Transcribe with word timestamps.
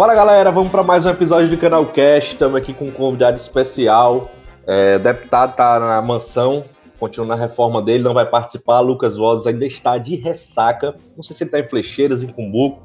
Fala 0.00 0.14
galera, 0.14 0.50
vamos 0.50 0.70
para 0.70 0.82
mais 0.82 1.04
um 1.04 1.10
episódio 1.10 1.50
do 1.50 1.58
Canal 1.58 1.84
Cast. 1.84 2.32
Estamos 2.32 2.56
aqui 2.56 2.72
com 2.72 2.86
um 2.86 2.90
convidado 2.90 3.36
especial. 3.36 4.30
É, 4.66 4.96
o 4.96 4.98
deputado 4.98 5.50
está 5.50 5.78
na 5.78 6.00
mansão, 6.00 6.64
continua 6.98 7.26
na 7.26 7.34
reforma 7.34 7.82
dele, 7.82 8.02
não 8.02 8.14
vai 8.14 8.24
participar. 8.24 8.80
Lucas 8.80 9.14
Vozes 9.14 9.46
ainda 9.46 9.66
está 9.66 9.98
de 9.98 10.16
ressaca. 10.16 10.94
Não 11.14 11.22
sei 11.22 11.36
se 11.36 11.44
ele 11.44 11.48
está 11.48 11.60
em 11.60 11.68
Flecheiras, 11.68 12.22
em 12.22 12.28
Cumbuco. 12.28 12.80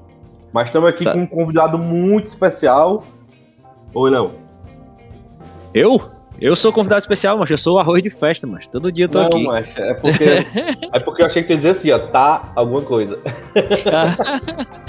Mas 0.52 0.67
estamos 0.67 0.89
aqui 0.89 1.05
tá. 1.05 1.13
com 1.13 1.20
um 1.20 1.25
convidado 1.25 1.80
muito 1.80 2.25
especial. 2.25 3.02
Oi, 3.94 4.11
Léo. 4.11 4.34
Eu? 5.73 6.02
Eu 6.41 6.53
sou 6.53 6.73
convidado 6.73 7.00
especial, 7.00 7.38
mas 7.38 7.50
eu 7.50 7.58
sou 7.58 7.80
arroz 7.80 8.03
de 8.03 8.09
festa, 8.09 8.45
mas 8.45 8.67
todo 8.67 8.91
dia 8.91 9.05
eu 9.05 9.09
tô 9.09 9.20
não, 9.20 9.27
aqui. 9.27 9.44
Mas 9.45 9.77
é 9.77 9.94
porque, 9.94 10.23
é 10.91 11.00
porque 11.00 11.22
eu 11.22 11.27
achei 11.27 11.44
que 11.44 11.47
tu 11.47 11.52
ia 11.52 11.55
dizer 11.55 11.70
assim, 11.70 11.91
ó, 11.91 11.97
tá 11.97 12.52
alguma 12.58 12.81
coisa. 12.81 13.17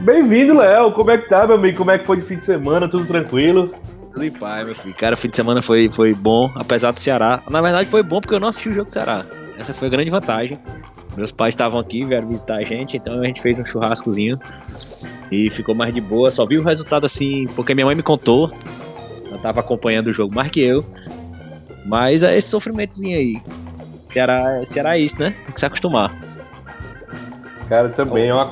Bem-vindo, 0.00 0.54
Léo. 0.54 0.92
Como 0.92 1.10
é 1.10 1.18
que 1.18 1.28
tá, 1.28 1.46
meu 1.46 1.56
amigo? 1.56 1.78
Como 1.78 1.90
é 1.90 1.98
que 1.98 2.06
foi 2.06 2.16
de 2.18 2.22
fim 2.22 2.36
de 2.36 2.44
semana? 2.44 2.88
Tudo 2.88 3.04
tranquilo? 3.06 3.72
Tudo 4.12 4.24
em 4.24 4.30
paz, 4.30 4.64
meu 4.64 4.74
filho. 4.74 4.94
Cara, 4.94 5.14
o 5.14 5.18
fim 5.18 5.28
de 5.28 5.36
semana 5.36 5.60
foi, 5.60 5.90
foi 5.90 6.14
bom, 6.14 6.50
apesar 6.54 6.92
do 6.92 7.00
Ceará. 7.00 7.42
Na 7.50 7.60
verdade, 7.60 7.88
foi 7.88 8.02
bom 8.02 8.20
porque 8.20 8.34
eu 8.34 8.40
não 8.40 8.48
assisti 8.48 8.68
o 8.68 8.74
jogo 8.74 8.86
do 8.86 8.92
Ceará. 8.92 9.24
Essa 9.58 9.74
foi 9.74 9.88
a 9.88 9.90
grande 9.90 10.10
vantagem. 10.10 10.58
Meus 11.16 11.32
pais 11.32 11.52
estavam 11.52 11.80
aqui, 11.80 12.04
vieram 12.04 12.28
visitar 12.28 12.56
a 12.56 12.62
gente, 12.62 12.96
então 12.96 13.20
a 13.20 13.26
gente 13.26 13.42
fez 13.42 13.58
um 13.58 13.64
churrascozinho 13.64 14.38
e 15.32 15.50
ficou 15.50 15.74
mais 15.74 15.92
de 15.92 16.00
boa. 16.00 16.30
Só 16.30 16.46
vi 16.46 16.58
o 16.58 16.62
resultado 16.62 17.04
assim, 17.04 17.46
porque 17.56 17.74
minha 17.74 17.86
mãe 17.86 17.96
me 17.96 18.02
contou. 18.04 18.52
Ela 19.26 19.38
tava 19.38 19.60
acompanhando 19.60 20.08
o 20.08 20.12
jogo 20.12 20.32
mais 20.32 20.50
que 20.50 20.60
eu. 20.60 20.84
Mas 21.84 22.22
é 22.22 22.36
esse 22.36 22.48
sofrimentozinho 22.48 23.18
aí. 23.18 23.32
Ceará, 24.04 24.64
Ceará 24.64 24.96
é 24.96 25.00
isso, 25.00 25.18
né? 25.18 25.34
Tem 25.44 25.52
que 25.52 25.58
se 25.58 25.66
acostumar. 25.66 26.14
Cara, 27.68 27.88
também 27.88 28.28
é 28.28 28.34
uma 28.34 28.46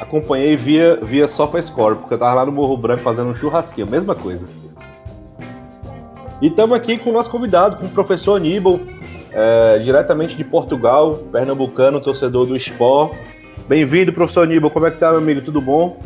acompanhei 0.00 0.56
via, 0.56 0.98
via 1.02 1.26
SofaScore, 1.28 1.96
porque 1.96 2.14
eu 2.14 2.18
tava 2.18 2.34
lá 2.34 2.46
no 2.46 2.52
Morro 2.52 2.76
Branco 2.76 3.02
fazendo 3.02 3.30
um 3.30 3.34
churrasquinho, 3.34 3.86
mesma 3.86 4.14
coisa. 4.14 4.46
E 6.40 6.48
estamos 6.48 6.76
aqui 6.76 6.98
com 6.98 7.10
o 7.10 7.12
nosso 7.12 7.30
convidado, 7.30 7.76
com 7.76 7.86
o 7.86 7.90
professor 7.90 8.36
Aníbal, 8.36 8.80
é, 9.32 9.78
diretamente 9.78 10.36
de 10.36 10.44
Portugal, 10.44 11.14
pernambucano, 11.32 12.00
torcedor 12.00 12.46
do 12.46 12.56
Sport. 12.56 13.16
Bem-vindo, 13.66 14.12
professor 14.12 14.42
Aníbal, 14.42 14.70
como 14.70 14.86
é 14.86 14.90
que 14.90 14.98
tá, 14.98 15.10
meu 15.10 15.18
amigo? 15.18 15.40
Tudo 15.40 15.60
bom? 15.60 15.98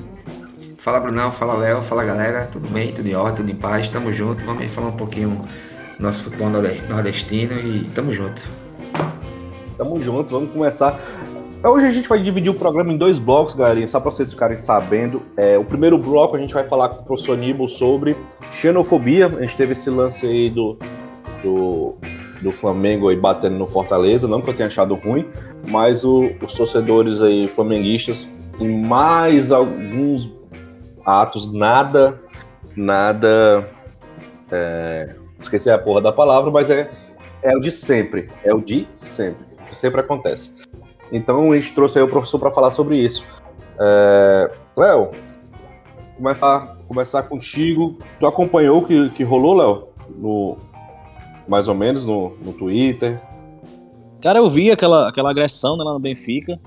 Fala, 0.78 0.98
Brunão, 0.98 1.30
fala, 1.30 1.54
Léo, 1.54 1.82
fala, 1.82 2.04
galera. 2.04 2.46
Tudo 2.46 2.68
bem, 2.68 2.92
tudo 2.92 3.06
em 3.06 3.14
ordem, 3.14 3.36
tudo 3.36 3.50
em 3.50 3.56
paz, 3.56 3.88
tamo 3.88 4.12
junto. 4.12 4.46
Vamos 4.46 4.62
aí 4.62 4.68
falar 4.68 4.88
um 4.88 4.96
pouquinho 4.96 5.40
do 5.98 6.02
nosso 6.02 6.24
futebol 6.24 6.48
nordestino 6.48 7.52
e 7.52 7.84
tamo 7.94 8.12
junto. 8.12 8.48
Tamo 9.76 10.02
junto, 10.02 10.30
vamos 10.30 10.50
começar. 10.52 10.98
Hoje 11.62 11.86
a 11.86 11.90
gente 11.90 12.08
vai 12.08 12.18
dividir 12.22 12.48
o 12.48 12.54
programa 12.54 12.90
em 12.90 12.96
dois 12.96 13.18
blocos, 13.18 13.54
galerinha, 13.54 13.86
só 13.86 14.00
para 14.00 14.10
vocês 14.10 14.32
ficarem 14.32 14.56
sabendo. 14.56 15.20
É, 15.36 15.58
o 15.58 15.64
primeiro 15.64 15.98
bloco 15.98 16.34
a 16.34 16.38
gente 16.38 16.54
vai 16.54 16.66
falar 16.66 16.88
com 16.88 17.02
o 17.02 17.04
professor 17.04 17.34
Aníbal 17.34 17.68
sobre 17.68 18.16
xenofobia. 18.50 19.26
A 19.26 19.42
gente 19.42 19.56
teve 19.56 19.72
esse 19.72 19.90
lance 19.90 20.26
aí 20.26 20.48
do, 20.48 20.78
do, 21.42 21.96
do 22.40 22.50
Flamengo 22.50 23.10
aí 23.10 23.16
batendo 23.16 23.58
no 23.58 23.66
Fortaleza, 23.66 24.26
não 24.26 24.40
que 24.40 24.48
eu 24.48 24.54
tenha 24.54 24.68
achado 24.68 24.94
ruim, 24.94 25.28
mas 25.68 26.02
o, 26.02 26.30
os 26.42 26.54
torcedores 26.54 27.20
aí 27.20 27.46
flamenguistas 27.46 28.32
em 28.58 28.82
mais 28.82 29.52
alguns 29.52 30.32
atos, 31.04 31.52
nada, 31.52 32.18
nada. 32.74 33.68
É, 34.50 35.14
esqueci 35.38 35.68
a 35.68 35.78
porra 35.78 36.00
da 36.00 36.10
palavra, 36.10 36.50
mas 36.50 36.70
é, 36.70 36.90
é 37.42 37.54
o 37.54 37.60
de 37.60 37.70
sempre. 37.70 38.30
É 38.42 38.54
o 38.54 38.62
de 38.62 38.88
sempre. 38.94 39.44
Sempre 39.70 40.00
acontece. 40.00 40.70
Então 41.12 41.52
a 41.52 41.54
gente 41.54 41.72
trouxe 41.72 41.98
aí 41.98 42.04
o 42.04 42.08
professor 42.08 42.38
para 42.38 42.50
falar 42.50 42.70
sobre 42.70 42.96
isso. 42.96 43.24
É... 43.78 44.50
Léo, 44.76 45.10
começar, 46.16 46.76
começar 46.86 47.22
contigo. 47.24 47.98
Tu 48.18 48.26
acompanhou 48.26 48.78
o 48.78 48.84
que, 48.84 49.10
que 49.10 49.24
rolou, 49.24 49.54
Léo? 49.54 49.88
No, 50.18 50.56
mais 51.48 51.68
ou 51.68 51.74
menos 51.74 52.04
no, 52.04 52.36
no 52.44 52.52
Twitter? 52.52 53.20
Cara, 54.20 54.38
eu 54.38 54.48
vi 54.50 54.70
aquela, 54.70 55.08
aquela 55.08 55.30
agressão 55.30 55.76
né, 55.76 55.84
lá 55.84 55.94
no 55.94 55.98
Benfica. 55.98 56.60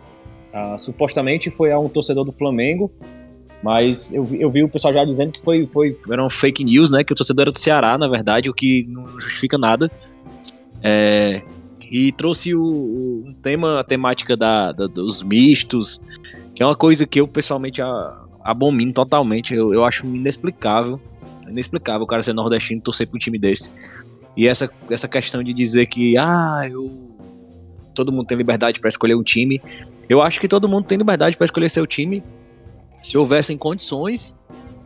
Ah, 0.52 0.78
supostamente 0.78 1.50
foi 1.50 1.72
a 1.72 1.80
um 1.80 1.90
torcedor 1.90 2.24
do 2.24 2.32
Flamengo, 2.32 2.92
mas 3.64 4.14
eu 4.14 4.24
eu 4.34 4.52
vi 4.52 4.64
o 4.64 4.70
pessoal 4.70 4.94
já 4.94 5.04
dizendo 5.04 5.32
que 5.32 5.42
foi, 5.42 5.68
foi, 5.74 5.90
eram 6.12 6.30
fake 6.30 6.64
news, 6.64 6.92
né? 6.92 7.04
Que 7.04 7.12
o 7.12 7.16
torcedor 7.16 7.44
era 7.44 7.52
do 7.52 7.58
Ceará, 7.58 7.98
na 7.98 8.08
verdade, 8.08 8.50
o 8.50 8.54
que 8.54 8.86
não 8.88 9.08
justifica 9.20 9.58
nada. 9.58 9.92
É, 10.84 11.42
e 11.94 12.12
trouxe 12.12 12.56
o, 12.56 12.64
o 12.64 13.36
tema, 13.44 13.80
a 13.80 13.84
temática 13.84 14.36
da, 14.36 14.72
da, 14.72 14.88
dos 14.88 15.22
mistos, 15.22 16.02
que 16.56 16.64
é 16.64 16.66
uma 16.66 16.76
coisa 16.76 17.06
que 17.06 17.22
eu 17.22 17.28
pessoalmente 17.28 17.84
abomino 18.44 18.92
totalmente. 18.92 19.54
Eu, 19.54 19.72
eu 19.72 19.86
acho 19.86 20.04
inexplicável. 20.08 21.00
Inexplicável 21.48 22.02
o 22.02 22.08
cara 22.08 22.24
ser 22.24 22.34
nordestino 22.34 22.80
e 22.80 22.82
torcer 22.82 23.06
para 23.06 23.16
um 23.16 23.20
time 23.20 23.38
desse. 23.38 23.72
E 24.36 24.48
essa, 24.48 24.68
essa 24.90 25.08
questão 25.08 25.44
de 25.44 25.54
dizer 25.54 25.86
que, 25.86 26.18
ah, 26.18 26.62
eu. 26.68 26.82
Todo 27.94 28.12
mundo 28.12 28.26
tem 28.26 28.36
liberdade 28.36 28.80
para 28.80 28.90
escolher 28.90 29.14
um 29.14 29.22
time. 29.22 29.62
Eu 30.10 30.20
acho 30.20 30.42
que 30.42 30.48
todo 30.48 30.68
mundo 30.68 30.86
tem 30.86 30.98
liberdade 30.98 31.38
para 31.38 31.46
escolher 31.46 31.70
seu 31.70 31.86
time 31.86 32.24
se 33.04 33.16
houvessem 33.20 33.56
condições, 33.56 34.36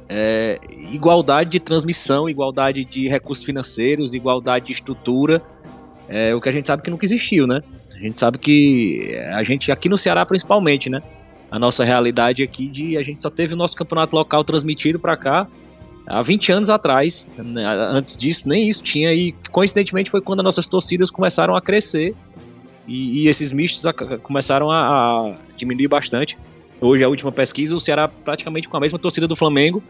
é, 0.09 0.59
igualdade 0.91 1.51
de 1.51 1.59
transmissão, 1.61 2.29
igualdade 2.29 2.83
de 2.83 3.07
recursos 3.07 3.45
financeiros, 3.45 4.13
igualdade 4.13 4.65
de 4.65 4.71
estrutura 4.73 5.41
é, 6.09 6.33
o 6.33 6.41
que 6.41 6.49
a 6.49 6.51
gente 6.51 6.67
sabe 6.67 6.81
que 6.81 6.89
nunca 6.89 7.05
existiu, 7.05 7.45
né? 7.45 7.61
A 7.95 7.99
gente 7.99 8.19
sabe 8.19 8.37
que 8.37 9.15
a 9.33 9.43
gente, 9.43 9.71
aqui 9.71 9.89
no 9.89 9.97
Ceará 9.97 10.25
principalmente, 10.25 10.89
né? 10.89 11.01
A 11.49 11.57
nossa 11.57 11.83
realidade 11.83 12.43
aqui 12.43 12.67
de 12.67 12.97
a 12.97 13.03
gente 13.03 13.23
só 13.23 13.29
teve 13.29 13.53
o 13.53 13.57
nosso 13.57 13.75
campeonato 13.75 14.15
local 14.15 14.43
transmitido 14.43 14.99
para 14.99 15.15
cá 15.15 15.47
há 16.05 16.21
20 16.21 16.51
anos 16.51 16.69
atrás. 16.69 17.29
Né? 17.37 17.63
Antes 17.65 18.17
disso, 18.17 18.47
nem 18.47 18.67
isso 18.67 18.83
tinha. 18.83 19.13
E 19.13 19.33
coincidentemente 19.51 20.09
foi 20.09 20.21
quando 20.21 20.39
as 20.39 20.45
nossas 20.45 20.67
torcidas 20.67 21.11
começaram 21.11 21.55
a 21.55 21.61
crescer 21.61 22.15
e, 22.87 23.23
e 23.23 23.27
esses 23.27 23.51
mistos 23.51 23.85
a, 23.85 23.93
começaram 23.93 24.71
a, 24.71 24.77
a, 24.77 25.35
diminuir 25.55 25.87
bastante. 25.87 26.37
Hoje, 26.79 27.03
a 27.03 27.09
última 27.09 27.31
pesquisa, 27.31 27.75
o 27.75 27.79
Ceará 27.79 28.07
praticamente 28.07 28.69
com 28.69 28.77
a 28.77 28.79
mesma 28.79 28.99
torcida 28.99 29.27
do 29.27 29.35
Flamengo. 29.35 29.83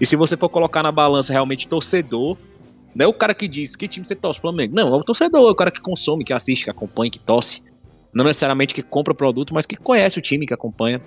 E 0.00 0.06
se 0.06 0.16
você 0.16 0.36
for 0.36 0.48
colocar 0.48 0.82
na 0.82 0.92
balança 0.92 1.32
realmente 1.32 1.66
torcedor, 1.66 2.36
não 2.94 3.04
é 3.04 3.08
o 3.08 3.12
cara 3.12 3.34
que 3.34 3.46
diz 3.46 3.76
que 3.76 3.86
time 3.86 4.06
você 4.06 4.16
torce, 4.16 4.40
Flamengo. 4.40 4.74
Não, 4.74 4.88
é 4.88 4.96
o 4.96 5.04
torcedor, 5.04 5.48
é 5.48 5.52
o 5.52 5.54
cara 5.54 5.70
que 5.70 5.80
consome, 5.80 6.24
que 6.24 6.32
assiste, 6.32 6.64
que 6.64 6.70
acompanha, 6.70 7.10
que 7.10 7.18
torce. 7.18 7.62
Não 8.12 8.24
necessariamente 8.24 8.74
que 8.74 8.82
compra 8.82 9.12
o 9.12 9.16
produto, 9.16 9.54
mas 9.54 9.66
que 9.66 9.76
conhece 9.76 10.18
o 10.18 10.22
time, 10.22 10.46
que 10.46 10.54
acompanha. 10.54 11.00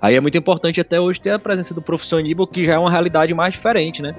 Aí 0.00 0.14
é 0.14 0.20
muito 0.20 0.36
importante 0.36 0.78
até 0.80 1.00
hoje 1.00 1.18
ter 1.18 1.30
a 1.30 1.38
presença 1.38 1.72
do 1.72 1.80
professor 1.80 2.18
Aníbal, 2.18 2.46
que 2.46 2.62
já 2.62 2.74
é 2.74 2.78
uma 2.78 2.90
realidade 2.90 3.32
mais 3.32 3.54
diferente, 3.54 4.02
né? 4.02 4.14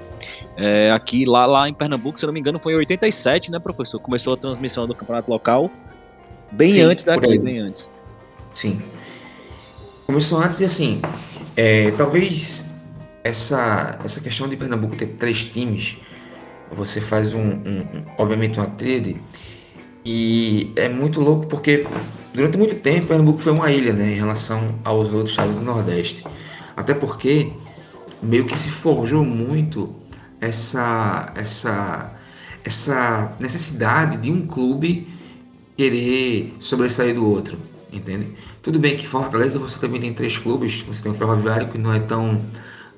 É, 0.56 0.90
aqui, 0.90 1.24
lá, 1.24 1.46
lá 1.46 1.68
em 1.68 1.74
Pernambuco, 1.74 2.18
se 2.18 2.24
eu 2.24 2.26
não 2.26 2.34
me 2.34 2.40
engano, 2.40 2.58
foi 2.58 2.72
em 2.72 2.76
87, 2.76 3.52
né, 3.52 3.60
professor? 3.60 4.00
Começou 4.00 4.34
a 4.34 4.36
transmissão 4.36 4.86
do 4.86 4.94
campeonato 4.94 5.30
local. 5.30 5.70
Bem 6.50 6.72
Sim, 6.72 6.80
antes 6.82 7.04
daqui, 7.04 7.38
bem 7.38 7.58
antes. 7.58 7.90
Sim. 8.52 8.82
Começou 10.06 10.40
antes 10.40 10.60
e 10.60 10.64
assim, 10.64 11.00
é, 11.56 11.92
talvez 11.92 12.68
essa, 13.22 14.00
essa 14.04 14.20
questão 14.20 14.48
de 14.48 14.56
Pernambuco 14.56 14.96
ter 14.96 15.06
três 15.06 15.44
times 15.44 15.98
você 16.70 17.00
faz 17.00 17.34
um, 17.34 17.40
um, 17.40 17.86
obviamente 18.18 18.58
uma 18.58 18.66
trade 18.66 19.20
e 20.04 20.72
é 20.76 20.88
muito 20.88 21.20
louco 21.20 21.46
porque 21.46 21.86
durante 22.32 22.56
muito 22.56 22.76
tempo 22.76 23.06
Pernambuco 23.06 23.40
foi 23.40 23.52
uma 23.52 23.70
ilha, 23.70 23.92
né, 23.92 24.12
em 24.12 24.16
relação 24.16 24.76
aos 24.84 25.12
outros 25.12 25.30
estados 25.30 25.54
do 25.54 25.62
Nordeste. 25.62 26.24
Até 26.76 26.94
porque 26.94 27.50
meio 28.22 28.44
que 28.44 28.58
se 28.58 28.68
forjou 28.68 29.24
muito 29.24 29.94
essa 30.40 31.32
essa 31.34 32.12
essa 32.64 33.32
necessidade 33.40 34.16
de 34.18 34.30
um 34.30 34.46
clube 34.46 35.08
querer 35.76 36.54
sobressair 36.58 37.14
do 37.14 37.28
outro, 37.28 37.58
entende? 37.92 38.28
Tudo 38.62 38.78
bem 38.78 38.96
que 38.96 39.06
Fortaleza 39.06 39.58
você 39.58 39.78
também 39.78 40.00
tem 40.00 40.12
três 40.12 40.36
clubes, 40.36 40.82
você 40.82 41.02
tem 41.02 41.12
o 41.12 41.14
Ferroviário 41.14 41.68
que 41.68 41.78
não 41.78 41.92
é 41.92 42.00
tão 42.00 42.42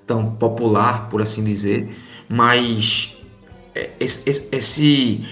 tão 0.07 0.31
popular, 0.33 1.09
por 1.11 1.21
assim 1.21 1.45
dizer, 1.45 1.95
mas 2.29 3.18
esse, 4.01 4.23
esse, 4.53 5.25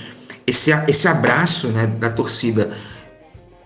esse, 0.46 0.70
esse 0.86 1.08
abraço 1.08 1.68
né, 1.68 1.86
da 1.86 2.10
torcida 2.10 2.72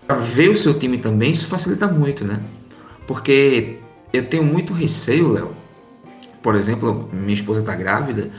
para 0.07 0.15
ver 0.17 0.49
o 0.49 0.57
seu 0.57 0.77
time 0.77 0.97
também, 0.97 1.31
isso 1.31 1.45
facilita 1.45 1.87
muito, 1.87 2.25
né? 2.25 2.39
Porque 3.07 3.77
eu 4.11 4.23
tenho 4.23 4.43
muito 4.43 4.73
receio, 4.73 5.31
Léo. 5.31 5.51
Por 6.41 6.55
exemplo, 6.55 7.09
minha 7.13 7.33
esposa 7.33 7.61
está 7.61 7.75
grávida 7.75 8.29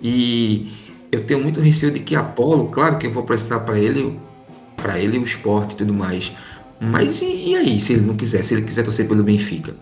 e 0.00 0.72
eu 1.10 1.24
tenho 1.24 1.40
muito 1.40 1.60
receio 1.60 1.92
de 1.92 2.00
que 2.00 2.16
Apolo, 2.16 2.68
claro 2.68 2.98
que 2.98 3.06
eu 3.06 3.12
vou 3.12 3.22
prestar 3.22 3.60
para 3.60 3.78
ele, 3.78 4.18
para 4.76 4.98
ele 4.98 5.18
o 5.18 5.22
esporte 5.22 5.72
e 5.72 5.76
tudo 5.76 5.94
mais. 5.94 6.32
Mas 6.80 7.22
e, 7.22 7.50
e, 7.50 7.56
aí, 7.56 7.80
se 7.80 7.92
ele 7.92 8.02
não 8.02 8.16
quiser, 8.16 8.42
se 8.42 8.54
ele 8.54 8.62
quiser 8.62 8.82
torcer 8.82 9.06
pelo 9.06 9.22
Benfica? 9.22 9.74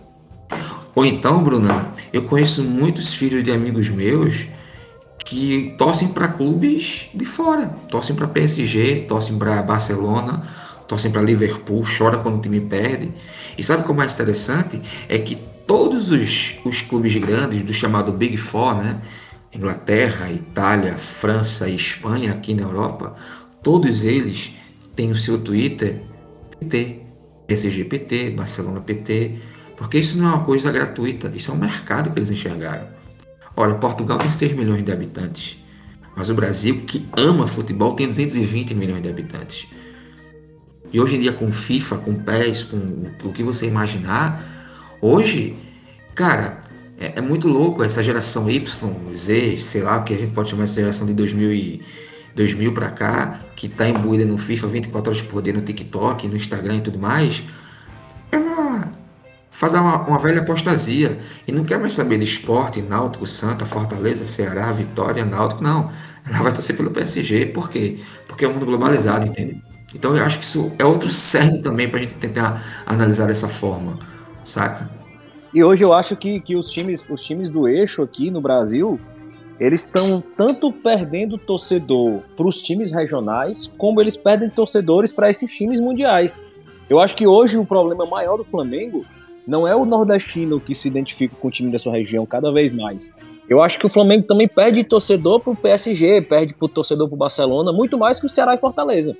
Ou 0.93 1.05
então, 1.05 1.43
Brunão, 1.43 1.87
eu 2.13 2.23
conheço 2.23 2.63
muitos 2.63 3.13
filhos 3.13 3.43
de 3.43 3.51
amigos 3.51 3.89
meus 3.89 4.47
que 5.23 5.73
torcem 5.77 6.09
para 6.09 6.27
clubes 6.27 7.09
de 7.13 7.25
fora, 7.25 7.67
torcem 7.89 8.15
para 8.15 8.27
PSG, 8.27 9.05
torcem 9.07 9.37
para 9.37 9.61
Barcelona, 9.61 10.43
torcem 10.87 11.11
para 11.11 11.21
Liverpool, 11.21 11.83
chora 11.85 12.17
quando 12.17 12.37
o 12.37 12.41
time 12.41 12.59
perde. 12.59 13.11
E 13.57 13.63
sabe 13.63 13.83
o 13.83 13.85
que 13.85 13.91
é 13.91 13.95
mais 13.95 14.13
interessante? 14.13 14.81
É 15.07 15.17
que 15.17 15.37
todos 15.65 16.11
os, 16.11 16.55
os 16.65 16.81
clubes 16.81 17.15
grandes 17.15 17.63
do 17.63 17.73
chamado 17.73 18.11
Big 18.11 18.35
Four, 18.37 18.75
né? 18.75 19.01
Inglaterra, 19.53 20.31
Itália, 20.31 20.97
França 20.97 21.67
e 21.69 21.75
Espanha 21.75 22.31
aqui 22.31 22.53
na 22.53 22.63
Europa, 22.63 23.15
todos 23.61 24.03
eles 24.03 24.53
têm 24.95 25.11
o 25.11 25.15
seu 25.15 25.39
Twitter 25.39 26.01
PT, 26.59 27.01
PSG 27.47 27.83
PT, 27.83 28.29
Barcelona 28.31 28.79
PT, 28.79 29.39
porque 29.75 29.97
isso 29.97 30.17
não 30.17 30.29
é 30.29 30.33
uma 30.35 30.45
coisa 30.45 30.71
gratuita, 30.71 31.31
isso 31.35 31.51
é 31.51 31.53
um 31.53 31.57
mercado 31.57 32.11
que 32.11 32.19
eles 32.19 32.31
enxergaram. 32.31 33.00
Olha, 33.55 33.75
Portugal 33.75 34.17
tem 34.17 34.31
6 34.31 34.53
milhões 34.53 34.83
de 34.83 34.91
habitantes, 34.91 35.57
mas 36.15 36.29
o 36.29 36.33
Brasil, 36.33 36.81
que 36.85 37.05
ama 37.15 37.47
futebol, 37.47 37.93
tem 37.93 38.07
220 38.07 38.73
milhões 38.73 39.01
de 39.01 39.09
habitantes. 39.09 39.67
E 40.93 40.99
hoje 40.99 41.15
em 41.15 41.19
dia, 41.21 41.31
com 41.31 41.51
FIFA, 41.51 41.97
com 41.97 42.15
PES, 42.15 42.65
com 42.65 43.03
o 43.23 43.31
que 43.31 43.43
você 43.43 43.65
imaginar, 43.65 44.43
hoje, 45.01 45.55
cara, 46.13 46.59
é, 46.99 47.13
é, 47.15 47.21
muito 47.21 47.47
louco 47.47 47.83
essa 47.83 48.03
geração 48.03 48.49
Y, 48.49 49.15
Z, 49.15 49.57
sei 49.57 49.81
lá, 49.81 50.01
que 50.01 50.13
a 50.13 50.17
gente 50.17 50.33
pode 50.33 50.49
chamar 50.49 50.63
essa 50.63 50.75
geração 50.81 51.07
de 51.07 51.13
2000 51.13 51.53
e 51.53 51.81
2000 52.35 52.73
para 52.73 52.89
cá, 52.89 53.41
que 53.55 53.67
tá 53.67 53.87
imbuída 53.87 54.25
no 54.25 54.37
FIFA 54.37 54.67
24 54.67 55.11
horas 55.11 55.21
por 55.21 55.41
dia, 55.41 55.53
no 55.53 55.61
TikTok, 55.61 56.27
no 56.27 56.35
Instagram 56.35 56.77
e 56.77 56.81
tudo 56.81 56.99
mais, 56.99 57.43
ela 58.31 58.90
faz 59.61 59.75
uma, 59.75 60.07
uma 60.07 60.17
velha 60.17 60.41
apostasia 60.41 61.19
e 61.47 61.51
não 61.51 61.63
quer 61.63 61.77
mais 61.77 61.93
saber 61.93 62.17
de 62.17 62.23
esporte, 62.23 62.81
Náutico, 62.81 63.27
Santa, 63.27 63.63
Fortaleza, 63.63 64.25
Ceará, 64.25 64.71
Vitória, 64.71 65.23
Náutico, 65.23 65.63
não. 65.63 65.91
Ela 66.27 66.39
vai 66.39 66.51
torcer 66.51 66.75
pelo 66.75 66.89
PSG, 66.89 67.45
por 67.45 67.69
quê? 67.69 67.99
Porque 68.25 68.43
é 68.43 68.47
um 68.47 68.53
mundo 68.53 68.65
globalizado, 68.65 69.27
entende? 69.27 69.61
Então 69.93 70.17
eu 70.17 70.25
acho 70.25 70.39
que 70.39 70.45
isso 70.45 70.71
é 70.79 70.83
outro 70.83 71.11
cerne 71.11 71.61
também 71.61 71.87
para 71.87 71.99
a 71.99 72.01
gente 72.01 72.15
tentar 72.15 72.83
analisar 72.87 73.27
dessa 73.27 73.47
forma, 73.47 73.99
saca? 74.43 74.89
E 75.53 75.63
hoje 75.63 75.85
eu 75.85 75.93
acho 75.93 76.15
que, 76.15 76.39
que 76.39 76.55
os, 76.55 76.67
times, 76.71 77.07
os 77.07 77.23
times 77.23 77.51
do 77.51 77.67
eixo 77.67 78.01
aqui 78.01 78.31
no 78.31 78.41
Brasil, 78.41 78.99
eles 79.59 79.81
estão 79.81 80.23
tanto 80.35 80.73
perdendo 80.73 81.37
torcedor 81.37 82.21
para 82.35 82.47
os 82.47 82.63
times 82.63 82.91
regionais, 82.91 83.71
como 83.77 84.01
eles 84.01 84.17
perdem 84.17 84.49
torcedores 84.49 85.13
para 85.13 85.29
esses 85.29 85.55
times 85.55 85.79
mundiais. 85.79 86.43
Eu 86.89 86.99
acho 86.99 87.15
que 87.15 87.27
hoje 87.27 87.59
o 87.59 87.65
problema 87.65 88.07
maior 88.07 88.37
do 88.37 88.43
Flamengo 88.43 89.05
não 89.47 89.67
é 89.67 89.75
o 89.75 89.83
nordestino 89.83 90.59
que 90.59 90.73
se 90.73 90.87
identifica 90.87 91.35
com 91.35 91.47
o 91.47 91.51
time 91.51 91.71
da 91.71 91.79
sua 91.79 91.93
região 91.93 92.25
cada 92.25 92.51
vez 92.51 92.73
mais. 92.73 93.13
Eu 93.49 93.61
acho 93.61 93.77
que 93.77 93.85
o 93.85 93.89
Flamengo 93.89 94.25
também 94.25 94.47
perde 94.47 94.83
torcedor 94.83 95.39
para 95.39 95.51
o 95.51 95.55
PSG, 95.55 96.21
perde 96.21 96.53
para 96.53 96.65
o 96.65 96.69
torcedor 96.69 97.07
para 97.07 97.15
o 97.15 97.17
Barcelona, 97.17 97.73
muito 97.73 97.97
mais 97.97 98.19
que 98.19 98.25
o 98.25 98.29
Ceará 98.29 98.55
e 98.55 98.57
Fortaleza. 98.57 99.15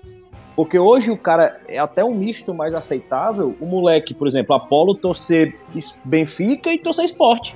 Porque 0.56 0.77
hoje 0.77 1.12
o 1.12 1.18
cara 1.18 1.59
é 1.68 1.79
até 1.79 2.03
um 2.03 2.13
misto 2.13 2.53
mais 2.53 2.73
aceitável. 2.73 3.56
O 3.59 3.65
moleque, 3.65 4.13
por 4.13 4.27
exemplo, 4.27 4.56
Apolo 4.56 4.94
torcer 4.94 5.56
Benfica 6.06 6.71
e 6.71 6.77
torcer 6.77 7.06
esporte. 7.06 7.56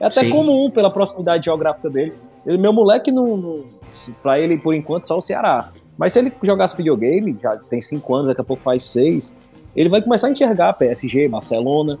É 0.00 0.06
até 0.06 0.22
Sim. 0.22 0.30
comum 0.30 0.70
pela 0.70 0.90
proximidade 0.90 1.44
geográfica 1.44 1.88
dele. 1.88 2.12
Ele, 2.44 2.58
meu 2.58 2.72
moleque, 2.72 3.10
não, 3.10 3.36
não, 3.36 3.64
pra 4.22 4.38
ele, 4.38 4.58
por 4.58 4.74
enquanto, 4.74 5.06
só 5.06 5.16
o 5.16 5.22
Ceará. 5.22 5.70
Mas 5.96 6.12
se 6.12 6.18
ele 6.18 6.32
jogasse 6.42 6.76
videogame, 6.76 7.36
já 7.40 7.56
tem 7.56 7.80
cinco 7.80 8.14
anos, 8.14 8.28
daqui 8.28 8.40
a 8.40 8.44
pouco 8.44 8.62
faz 8.62 8.84
seis, 8.84 9.34
ele 9.74 9.88
vai 9.88 10.00
começar 10.00 10.28
a 10.28 10.30
enxergar 10.30 10.72
PSG, 10.74 11.28
Barcelona, 11.28 11.98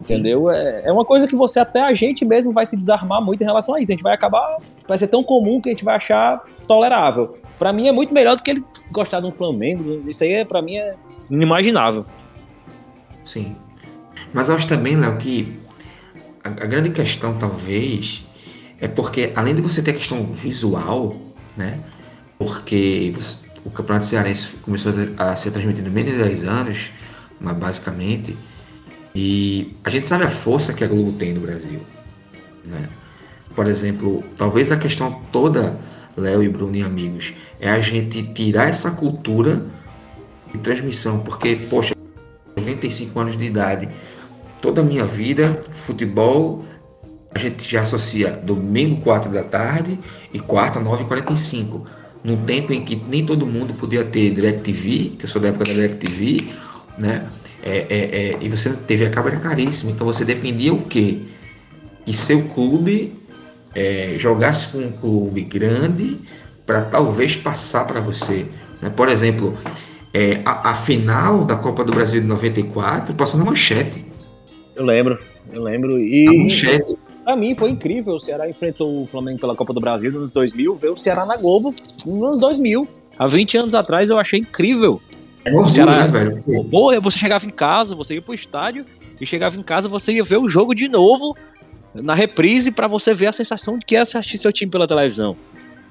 entendeu? 0.00 0.50
É, 0.50 0.82
é 0.86 0.92
uma 0.92 1.04
coisa 1.04 1.26
que 1.26 1.36
você, 1.36 1.58
até 1.58 1.80
a 1.80 1.94
gente 1.94 2.24
mesmo, 2.24 2.52
vai 2.52 2.66
se 2.66 2.76
desarmar 2.76 3.22
muito 3.22 3.42
em 3.42 3.44
relação 3.44 3.74
a 3.74 3.80
isso. 3.80 3.92
A 3.92 3.94
gente 3.94 4.02
vai 4.02 4.14
acabar, 4.14 4.58
vai 4.86 4.98
ser 4.98 5.08
tão 5.08 5.22
comum 5.22 5.60
que 5.60 5.68
a 5.68 5.72
gente 5.72 5.84
vai 5.84 5.96
achar 5.96 6.44
tolerável. 6.66 7.38
Para 7.58 7.72
mim 7.72 7.88
é 7.88 7.92
muito 7.92 8.12
melhor 8.12 8.36
do 8.36 8.42
que 8.42 8.50
ele 8.50 8.64
gostar 8.90 9.20
de 9.20 9.26
um 9.26 9.32
Flamengo. 9.32 10.02
Isso 10.08 10.24
aí, 10.24 10.34
é, 10.34 10.44
para 10.44 10.60
mim, 10.60 10.76
é 10.76 10.94
inimaginável. 11.30 12.04
Sim. 13.24 13.56
Mas 14.32 14.48
eu 14.48 14.56
acho 14.56 14.68
também, 14.68 14.96
Léo, 14.96 15.16
que 15.16 15.58
a, 16.44 16.48
a, 16.48 16.66
grande 16.66 16.90
questão, 16.90 17.36
talvez, 17.38 18.26
é 18.80 18.86
porque, 18.86 19.32
além 19.34 19.54
de 19.54 19.62
você 19.62 19.82
ter 19.82 19.92
a 19.92 19.94
questão 19.94 20.22
visual, 20.24 21.16
né? 21.56 21.80
Porque 22.38 23.12
você, 23.14 23.38
o 23.64 23.70
Campeonato 23.70 24.06
Cearense 24.06 24.56
começou 24.56 24.92
a, 25.16 25.34
ser 25.34 25.50
transmitido 25.50 25.90
menos 25.90 26.12
de 26.12 26.18
10 26.18 26.46
anos, 26.46 26.90
basicamente, 27.40 28.36
e 29.14 29.74
a 29.84 29.90
gente 29.90 30.06
sabe 30.06 30.24
a 30.24 30.30
força 30.30 30.72
que 30.72 30.84
a 30.84 30.86
Globo 30.86 31.12
tem 31.12 31.32
no 31.32 31.40
Brasil, 31.40 31.80
né? 32.64 32.88
Por 33.54 33.66
exemplo, 33.66 34.22
talvez 34.36 34.70
a 34.70 34.76
questão 34.76 35.22
toda 35.32 35.78
Léo 36.16 36.42
e 36.42 36.48
Bruno 36.48 36.74
e 36.76 36.82
amigos, 36.82 37.34
é 37.60 37.70
a 37.70 37.80
gente 37.80 38.22
tirar 38.22 38.68
essa 38.68 38.92
cultura 38.92 39.62
de 40.52 40.58
transmissão, 40.58 41.18
porque, 41.18 41.56
poxa, 41.68 41.94
95 42.56 43.20
anos 43.20 43.36
de 43.36 43.44
idade, 43.44 43.88
toda 44.62 44.80
a 44.80 44.84
minha 44.84 45.04
vida, 45.04 45.62
futebol, 45.70 46.64
a 47.34 47.38
gente 47.38 47.70
já 47.70 47.82
associa 47.82 48.30
domingo 48.30 49.02
4 49.02 49.30
da 49.30 49.42
tarde 49.42 49.98
e 50.32 50.38
quarta 50.40 50.80
9h45. 50.80 51.82
Num 52.24 52.38
tempo 52.44 52.72
em 52.72 52.82
que 52.82 52.96
nem 52.96 53.24
todo 53.24 53.46
mundo 53.46 53.74
podia 53.74 54.02
ter 54.02 54.30
DirecTV, 54.30 55.16
que 55.18 55.26
eu 55.26 55.28
sou 55.28 55.40
da 55.40 55.48
época 55.48 55.66
da 55.66 55.74
DirecTV, 55.74 56.48
né? 56.98 57.26
É, 57.62 57.78
é, 57.78 57.84
é, 57.88 58.38
e 58.40 58.48
você 58.48 58.70
teve 58.70 59.04
a 59.04 59.10
cabo 59.10 59.28
era 59.28 59.38
caríssimo, 59.38 59.90
então 59.90 60.06
você 60.06 60.24
dependia 60.24 60.72
o 60.72 60.82
quê? 60.82 61.18
Que 62.04 62.12
seu 62.12 62.44
clube 62.48 63.12
é, 63.74 64.14
jogasse 64.18 64.72
com 64.72 64.78
um 64.78 64.92
clube 64.92 65.42
grande 65.42 66.18
para 66.64 66.82
talvez 66.82 67.36
passar 67.36 67.86
para 67.86 68.00
você. 68.00 68.46
Né? 68.80 68.90
Por 68.90 69.08
exemplo, 69.08 69.56
é, 70.14 70.40
a, 70.44 70.70
a, 70.70 70.74
final 70.74 71.44
da 71.44 71.56
Copa 71.56 71.84
do 71.84 71.92
Brasil 71.92 72.20
de 72.20 72.26
94 72.26 73.14
passou 73.14 73.38
na 73.38 73.44
manchete. 73.44 74.04
Eu 74.74 74.84
lembro, 74.84 75.18
eu 75.52 75.62
lembro. 75.62 75.98
E, 76.00 76.26
a 76.26 76.32
manchete. 76.32 76.96
Pra 77.24 77.36
mim 77.36 77.54
foi 77.54 77.70
incrível. 77.70 78.14
O 78.14 78.18
Ceará 78.18 78.48
enfrentou 78.48 79.02
o 79.02 79.06
Flamengo 79.06 79.40
pela 79.40 79.56
Copa 79.56 79.72
do 79.72 79.80
Brasil 79.80 80.12
nos 80.12 80.30
2000, 80.30 80.74
ver 80.76 80.90
o 80.90 80.96
Ceará 80.96 81.26
na 81.26 81.36
Globo 81.36 81.74
nos 82.06 82.40
2000. 82.40 82.86
Há 83.18 83.26
20 83.26 83.58
anos 83.58 83.74
atrás 83.74 84.08
eu 84.08 84.18
achei 84.18 84.40
incrível. 84.40 85.00
É 85.46 85.50
orgulho, 85.50 85.68
Ceará, 85.68 85.96
né, 85.96 86.08
velho? 86.08 86.64
Porra, 86.64 87.00
você 87.00 87.18
chegava 87.18 87.46
em 87.46 87.50
casa, 87.50 87.94
você 87.94 88.14
ia 88.14 88.22
pro 88.22 88.34
estádio 88.34 88.84
e 89.20 89.24
chegava 89.24 89.56
em 89.56 89.62
casa, 89.62 89.88
você 89.88 90.12
ia 90.12 90.24
ver 90.24 90.38
o 90.38 90.48
jogo 90.48 90.74
de 90.74 90.88
novo 90.88 91.36
na 91.94 92.14
reprise 92.14 92.72
para 92.72 92.88
você 92.88 93.14
ver 93.14 93.28
a 93.28 93.32
sensação 93.32 93.78
de 93.78 93.86
que 93.86 93.94
é 93.94 94.00
assistir 94.00 94.38
seu 94.38 94.52
time 94.52 94.70
pela 94.70 94.88
televisão. 94.88 95.36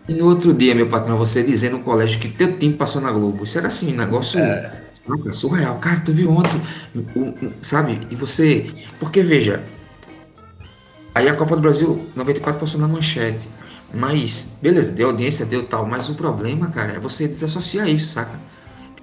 E 0.09 0.13
no 0.13 0.27
outro 0.27 0.53
dia, 0.53 0.75
meu 0.75 0.87
patrão, 0.87 1.17
você 1.17 1.41
dizendo 1.41 1.77
no 1.77 1.83
colégio 1.83 2.19
que 2.19 2.27
teu 2.27 2.57
time 2.57 2.73
passou 2.73 3.01
na 3.01 3.11
Globo. 3.11 3.45
Isso 3.45 3.57
era 3.57 3.69
assim, 3.69 3.93
negócio 3.93 4.39
é. 4.39 4.71
surreal. 5.31 5.77
Cara, 5.79 6.01
tu 6.01 6.11
viu 6.11 6.29
ontem, 6.31 6.61
sabe? 7.61 7.99
E 8.11 8.15
você. 8.15 8.69
Porque 8.99 9.23
veja. 9.23 9.63
Aí 11.15 11.29
a 11.29 11.33
Copa 11.33 11.55
do 11.55 11.61
Brasil 11.61 12.05
94 12.13 12.59
passou 12.59 12.79
na 12.79 12.89
manchete. 12.89 13.47
Mas, 13.93 14.57
beleza, 14.61 14.91
deu 14.91 15.07
audiência, 15.07 15.45
deu 15.45 15.63
tal. 15.63 15.85
Mas 15.87 16.09
o 16.09 16.15
problema, 16.15 16.67
cara, 16.67 16.93
é 16.93 16.99
você 16.99 17.25
desassociar 17.25 17.87
isso, 17.87 18.09
saca? 18.09 18.37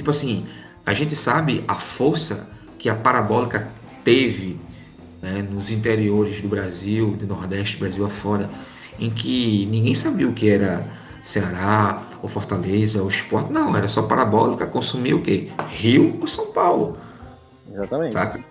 Tipo 0.02 0.10
assim, 0.10 0.44
a 0.84 0.92
gente 0.92 1.14
sabe 1.14 1.64
a 1.68 1.76
força 1.76 2.50
que 2.76 2.88
a 2.88 2.94
parabólica 2.94 3.68
teve 4.02 4.58
né, 5.22 5.46
nos 5.48 5.70
interiores 5.70 6.40
do 6.40 6.48
Brasil, 6.48 7.16
do 7.16 7.24
Nordeste, 7.24 7.76
Brasil 7.76 8.04
afora, 8.04 8.50
em 8.98 9.08
que 9.08 9.64
ninguém 9.70 9.94
sabia 9.94 10.28
o 10.28 10.32
que 10.32 10.50
era 10.50 10.84
Ceará, 11.22 12.02
ou 12.20 12.28
Fortaleza, 12.28 13.00
ou 13.00 13.08
Esporte. 13.08 13.52
Não, 13.52 13.76
era 13.76 13.86
só 13.86 14.02
parabólica, 14.02 14.66
consumia 14.66 15.14
o 15.14 15.22
quê? 15.22 15.52
Rio 15.68 16.18
ou 16.20 16.26
São 16.26 16.46
Paulo. 16.46 16.98
Exatamente. 17.72 18.12
Saca? 18.12 18.44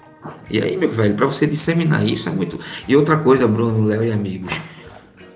E 0.49 0.61
aí, 0.61 0.77
meu 0.77 0.89
velho, 0.89 1.15
para 1.15 1.25
você 1.25 1.45
disseminar 1.45 2.05
isso 2.05 2.29
é 2.29 2.31
muito. 2.31 2.57
E 2.87 2.95
outra 2.95 3.17
coisa, 3.17 3.45
Bruno, 3.45 3.85
Léo 3.85 4.05
e 4.05 4.11
amigos: 4.13 4.53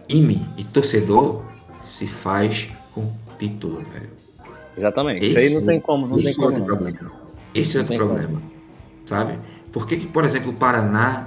time 0.08 0.48
e 0.56 0.64
torcedor 0.64 1.44
se 1.82 2.08
faz 2.08 2.70
com 2.94 3.12
título, 3.38 3.84
velho. 3.92 4.15
Exatamente. 4.78 5.26
Esse, 5.26 5.38
isso 5.38 5.40
aí 5.40 5.54
não 5.54 5.62
tem 5.62 5.80
como. 5.80 6.08
Não 6.08 6.18
esse 6.18 6.36
tem 6.36 6.44
é 6.44 6.48
outro 6.48 6.64
como. 6.64 6.78
problema. 6.78 7.12
Esse 7.54 7.78
é 7.78 7.80
outro 7.80 7.96
problema. 7.96 8.28
Como. 8.28 8.52
Sabe? 9.06 9.40
Por 9.72 9.88
que, 9.88 9.98
que, 9.98 10.08
por 10.08 10.24
exemplo, 10.26 10.52
o 10.52 10.54
Paraná, 10.54 11.26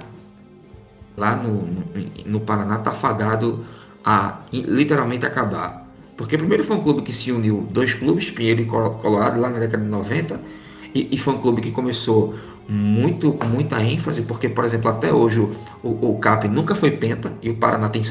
lá 1.17 1.35
no, 1.35 1.65
no, 1.65 1.85
no 2.25 2.39
Paraná, 2.41 2.75
está 2.75 2.91
fadado 2.91 3.65
a 4.03 4.41
literalmente 4.51 5.25
acabar? 5.25 5.87
Porque 6.17 6.37
primeiro 6.37 6.63
foi 6.63 6.75
um 6.75 6.83
clube 6.83 7.01
que 7.01 7.13
se 7.13 7.31
uniu, 7.31 7.67
dois 7.71 7.93
clubes, 7.93 8.29
Pinheiro 8.29 8.61
e 8.61 8.65
Colorado, 8.65 9.39
lá 9.39 9.49
na 9.49 9.59
década 9.59 9.83
de 9.83 9.89
90, 9.89 10.41
e, 10.93 11.07
e 11.11 11.17
foi 11.17 11.33
um 11.33 11.37
clube 11.37 11.61
que 11.61 11.71
começou 11.71 12.35
muito 12.69 13.33
com 13.33 13.47
muita 13.47 13.81
ênfase, 13.81 14.21
porque, 14.21 14.47
por 14.47 14.63
exemplo, 14.63 14.91
até 14.91 15.11
hoje 15.11 15.39
o, 15.39 15.51
o, 15.81 16.11
o, 16.11 16.19
CAP 16.19 16.47
nunca 16.47 16.75
foi 16.75 16.91
penta, 16.91 17.33
e 17.41 17.49
o 17.49 17.55
Paraná 17.55 17.89
tem, 17.89 18.03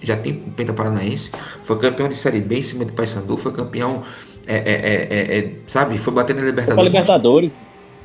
já 0.00 0.16
tem 0.16 0.34
penta 0.34 0.72
paranaense, 0.72 1.32
foi 1.64 1.76
campeão 1.80 2.08
de 2.08 2.16
Série 2.16 2.40
B 2.40 2.58
em 2.58 2.62
cima 2.62 2.84
do 2.84 2.92
Paysandu, 2.92 3.36
foi 3.36 3.52
campeão, 3.52 4.02
é, 4.46 4.54
é, 4.54 4.72
é, 5.10 5.38
é 5.38 5.52
sabe, 5.66 5.98
foi 5.98 6.12
bater 6.12 6.36
na 6.36 6.42
Libertadores. 6.42 6.92
Libertadores. 6.92 7.56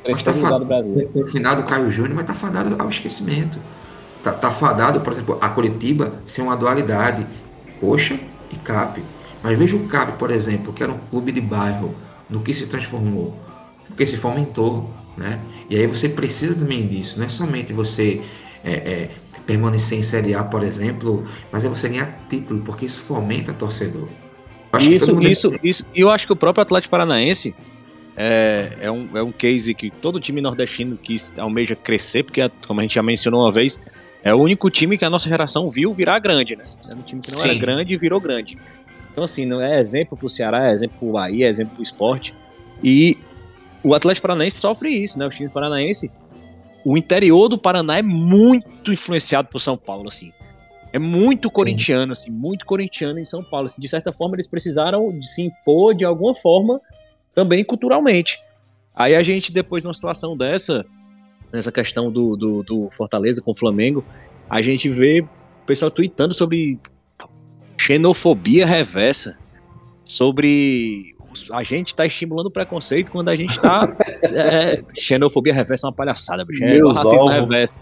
Mas 0.08 0.22
tá 0.24 0.32
fadado, 0.32 1.10
o 1.14 1.26
finado 1.26 1.62
Caio 1.62 1.90
Júnior, 1.90 2.16
mas 2.16 2.24
tá 2.24 2.34
fadado 2.34 2.74
ao 2.78 2.88
esquecimento. 2.88 3.60
Tá, 4.22 4.32
tá 4.32 4.50
fadado, 4.50 5.00
por 5.02 5.12
exemplo, 5.12 5.38
a 5.40 5.48
Curitiba 5.50 6.14
ser 6.24 6.42
uma 6.42 6.56
dualidade, 6.56 7.26
coxa 7.78 8.18
e 8.50 8.56
CAP. 8.56 9.02
Mas 9.42 9.58
veja 9.58 9.76
o 9.76 9.86
CAP, 9.86 10.18
por 10.18 10.30
exemplo, 10.30 10.72
que 10.72 10.82
era 10.82 10.90
um 10.90 10.98
clube 10.98 11.30
de 11.30 11.40
bairro, 11.40 11.94
no 12.28 12.40
que 12.40 12.54
se 12.54 12.66
transformou, 12.66 13.36
porque 13.86 14.06
se 14.06 14.16
fomentou, 14.16 14.90
né? 15.20 15.38
E 15.68 15.76
aí 15.76 15.86
você 15.86 16.08
precisa 16.08 16.54
também 16.54 16.86
disso, 16.86 17.18
não 17.18 17.26
é 17.26 17.28
somente 17.28 17.74
você 17.74 18.22
é, 18.64 18.72
é, 18.72 19.10
permanecer 19.46 19.98
em 19.98 20.02
Série 20.02 20.34
A, 20.34 20.42
por 20.42 20.62
exemplo, 20.62 21.24
mas 21.52 21.62
é 21.62 21.68
você 21.68 21.90
ganhar 21.90 22.26
título, 22.28 22.62
porque 22.62 22.86
isso 22.86 23.02
fomenta 23.02 23.52
torcedor. 23.52 24.08
Isso, 24.80 25.18
isso, 25.20 25.54
isso. 25.62 25.86
E 25.94 26.00
eu 26.00 26.10
acho 26.10 26.26
que 26.26 26.32
o 26.32 26.36
próprio 26.36 26.62
Atlético 26.62 26.90
Paranaense 26.90 27.54
é, 28.16 28.78
é, 28.80 28.90
um, 28.90 29.08
é 29.14 29.22
um 29.22 29.32
case 29.32 29.74
que 29.74 29.90
todo 29.90 30.18
time 30.18 30.40
nordestino 30.40 30.96
que 30.96 31.16
almeja 31.38 31.76
crescer, 31.76 32.22
porque, 32.22 32.50
como 32.66 32.80
a 32.80 32.82
gente 32.82 32.94
já 32.94 33.02
mencionou 33.02 33.42
uma 33.42 33.50
vez, 33.50 33.78
é 34.22 34.34
o 34.34 34.38
único 34.38 34.70
time 34.70 34.96
que 34.96 35.04
a 35.04 35.10
nossa 35.10 35.28
geração 35.28 35.68
viu 35.68 35.92
virar 35.92 36.18
grande, 36.18 36.56
né? 36.56 36.64
Era 36.88 36.98
um 36.98 37.02
time 37.02 37.20
que 37.20 37.30
não 37.30 37.38
Sim. 37.38 37.44
era 37.44 37.58
grande 37.58 37.94
e 37.94 37.96
virou 37.98 38.20
grande. 38.20 38.56
Então, 39.10 39.24
assim, 39.24 39.44
não 39.44 39.60
é 39.60 39.80
exemplo 39.80 40.16
pro 40.16 40.28
Ceará, 40.28 40.68
é 40.68 40.70
exemplo 40.70 40.96
pro 40.98 41.12
Bahia, 41.12 41.46
é 41.46 41.48
exemplo 41.48 41.74
pro 41.74 41.82
esporte. 41.82 42.34
E 42.82 43.18
o 43.84 43.94
Atlético 43.94 44.26
Paranaense 44.26 44.58
sofre 44.58 44.90
isso, 44.90 45.18
né? 45.18 45.26
O 45.26 45.30
time 45.30 45.48
paranaense, 45.48 46.10
o 46.84 46.96
interior 46.96 47.48
do 47.48 47.58
Paraná 47.58 47.98
é 47.98 48.02
muito 48.02 48.92
influenciado 48.92 49.48
por 49.48 49.58
São 49.58 49.76
Paulo, 49.76 50.08
assim. 50.08 50.32
É 50.92 50.98
muito 50.98 51.50
corintiano, 51.50 52.12
assim, 52.12 52.32
muito 52.32 52.66
corintiano 52.66 53.18
em 53.18 53.24
São 53.24 53.44
Paulo. 53.44 53.66
Assim, 53.66 53.80
de 53.80 53.88
certa 53.88 54.12
forma, 54.12 54.34
eles 54.34 54.46
precisaram 54.46 55.16
de 55.16 55.26
se 55.26 55.42
impor 55.42 55.94
de 55.94 56.04
alguma 56.04 56.34
forma 56.34 56.80
também 57.34 57.64
culturalmente. 57.64 58.36
Aí 58.96 59.14
a 59.14 59.22
gente, 59.22 59.52
depois, 59.52 59.84
numa 59.84 59.94
situação 59.94 60.36
dessa, 60.36 60.84
nessa 61.52 61.70
questão 61.70 62.10
do, 62.10 62.36
do, 62.36 62.62
do 62.62 62.90
Fortaleza 62.90 63.40
com 63.40 63.52
o 63.52 63.56
Flamengo, 63.56 64.04
a 64.48 64.60
gente 64.60 64.90
vê 64.90 65.20
o 65.20 65.66
pessoal 65.66 65.90
tweetando 65.90 66.34
sobre 66.34 66.78
xenofobia 67.78 68.66
reversa, 68.66 69.40
sobre 70.04 71.14
a 71.52 71.62
gente 71.62 71.88
está 71.88 72.04
estimulando 72.04 72.46
o 72.46 72.50
preconceito 72.50 73.10
quando 73.12 73.28
a 73.28 73.36
gente 73.36 73.50
está. 73.50 73.94
é, 74.34 74.82
xenofobia 74.94 75.54
reversa 75.54 75.86
é 75.86 75.88
uma 75.88 75.94
palhaçada, 75.94 76.44
bicho. 76.44 76.64
É 76.64 76.78
racismo 76.78 77.28
reverso. 77.28 77.74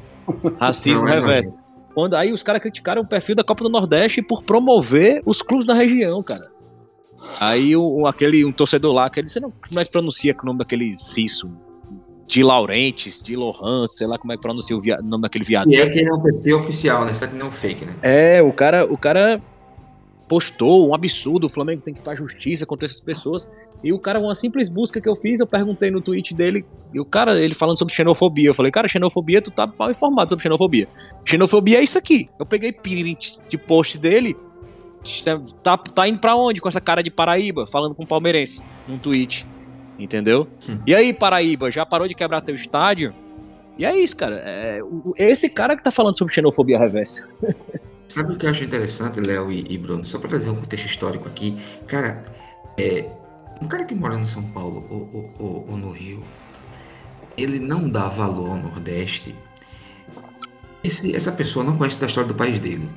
Racismo 0.58 1.06
não, 1.06 1.14
reverso. 1.14 1.54
Quando, 1.94 2.14
aí 2.14 2.32
os 2.32 2.42
caras 2.42 2.62
criticaram 2.62 3.02
o 3.02 3.08
perfil 3.08 3.34
da 3.34 3.42
Copa 3.42 3.64
do 3.64 3.70
Nordeste 3.70 4.22
por 4.22 4.42
promover 4.44 5.22
os 5.24 5.42
clubes 5.42 5.66
da 5.66 5.74
região, 5.74 6.18
cara. 6.24 6.40
Aí 7.40 7.76
o, 7.76 8.06
aquele, 8.06 8.44
um 8.44 8.52
torcedor 8.52 8.92
lá, 8.92 9.06
aquele, 9.06 9.28
você 9.28 9.40
não, 9.40 9.48
como 9.48 9.80
é 9.80 9.84
que 9.84 9.90
pronuncia 9.90 10.34
o 10.40 10.46
nome 10.46 10.58
daquele 10.58 10.94
Cisso? 10.94 11.50
De 12.26 12.42
Laurentes, 12.42 13.22
de 13.22 13.34
Lohan, 13.34 13.86
sei 13.88 14.06
lá 14.06 14.18
como 14.18 14.32
é 14.32 14.36
que 14.36 14.42
pronuncia 14.42 14.76
o, 14.76 14.80
via, 14.80 14.98
o 15.00 15.02
nome 15.02 15.22
daquele 15.22 15.44
viado. 15.44 15.70
E 15.70 15.76
é 15.76 15.88
que 15.88 15.98
ele 15.98 16.10
é 16.10 16.12
um 16.12 16.20
perfil 16.20 16.58
oficial, 16.58 17.04
né? 17.06 17.14
Só 17.14 17.26
que 17.26 17.34
não 17.34 17.50
fake, 17.50 17.86
né? 17.86 17.96
É, 18.02 18.42
o 18.42 18.52
cara, 18.52 18.84
o 18.84 18.98
cara 18.98 19.40
postou 20.28 20.88
um 20.88 20.94
absurdo, 20.94 21.46
o 21.46 21.48
Flamengo 21.48 21.82
tem 21.82 21.94
que 21.94 22.00
ir 22.00 22.02
pra 22.02 22.14
justiça 22.14 22.66
contra 22.66 22.84
essas 22.84 23.00
pessoas. 23.00 23.48
E 23.82 23.92
o 23.92 23.98
cara, 23.98 24.20
uma 24.20 24.34
simples 24.34 24.68
busca 24.68 25.00
que 25.00 25.08
eu 25.08 25.16
fiz, 25.16 25.40
eu 25.40 25.46
perguntei 25.46 25.90
no 25.90 26.00
tweet 26.00 26.34
dele, 26.34 26.64
e 26.92 27.00
o 27.00 27.04
cara, 27.04 27.40
ele 27.40 27.54
falando 27.54 27.78
sobre 27.78 27.94
xenofobia. 27.94 28.48
Eu 28.48 28.54
falei, 28.54 28.70
cara, 28.72 28.88
xenofobia, 28.88 29.40
tu 29.40 29.50
tá 29.50 29.66
mal 29.78 29.90
informado 29.90 30.30
sobre 30.30 30.42
xenofobia. 30.42 30.88
Xenofobia 31.24 31.78
é 31.78 31.82
isso 31.82 31.96
aqui. 31.96 32.28
Eu 32.38 32.44
peguei 32.44 32.72
print 32.72 33.38
de 33.48 33.56
post 33.56 33.98
dele, 33.98 34.36
tá, 35.62 35.76
tá 35.76 36.08
indo 36.08 36.18
pra 36.18 36.34
onde 36.34 36.60
com 36.60 36.68
essa 36.68 36.80
cara 36.80 37.02
de 37.02 37.10
Paraíba, 37.10 37.66
falando 37.66 37.94
com 37.94 38.04
palmeirense, 38.04 38.64
num 38.86 38.98
tweet. 38.98 39.46
Entendeu? 39.98 40.46
Hum. 40.68 40.78
E 40.86 40.94
aí, 40.94 41.12
Paraíba, 41.12 41.70
já 41.70 41.84
parou 41.84 42.06
de 42.06 42.14
quebrar 42.14 42.40
teu 42.40 42.54
estádio? 42.54 43.12
E 43.76 43.84
é 43.84 43.96
isso, 43.96 44.16
cara. 44.16 44.42
É, 44.44 44.80
é 45.16 45.30
esse 45.30 45.52
cara 45.54 45.76
que 45.76 45.82
tá 45.82 45.90
falando 45.90 46.16
sobre 46.16 46.34
xenofobia 46.34 46.78
reversa. 46.78 47.28
Sabe 48.08 48.32
o 48.32 48.36
que 48.36 48.46
eu 48.46 48.50
acho 48.50 48.64
interessante, 48.64 49.20
Léo 49.20 49.52
e, 49.52 49.66
e, 49.68 49.76
Bruno? 49.76 50.04
Só 50.04 50.18
para 50.18 50.30
trazer 50.30 50.48
um 50.48 50.54
contexto 50.54 50.86
histórico 50.86 51.28
aqui. 51.28 51.58
Cara, 51.86 52.24
é, 52.78 53.04
um 53.60 53.68
cara 53.68 53.84
que 53.84 53.94
mora 53.94 54.16
no 54.16 54.24
São 54.24 54.42
Paulo 54.42 54.86
ou, 54.88 55.34
ou, 55.38 55.66
ou, 55.68 55.76
no 55.76 55.90
Rio, 55.90 56.24
ele 57.36 57.58
não 57.58 57.88
dá 57.88 58.08
valor 58.08 58.48
ao 58.48 58.56
Nordeste. 58.56 59.34
Esse, 60.82 61.14
essa 61.14 61.32
pessoa 61.32 61.64
não 61.64 61.76
conhece 61.76 62.00
da 62.00 62.06
história 62.06 62.28
do 62.28 62.34
país 62.34 62.58
dele. 62.58 62.88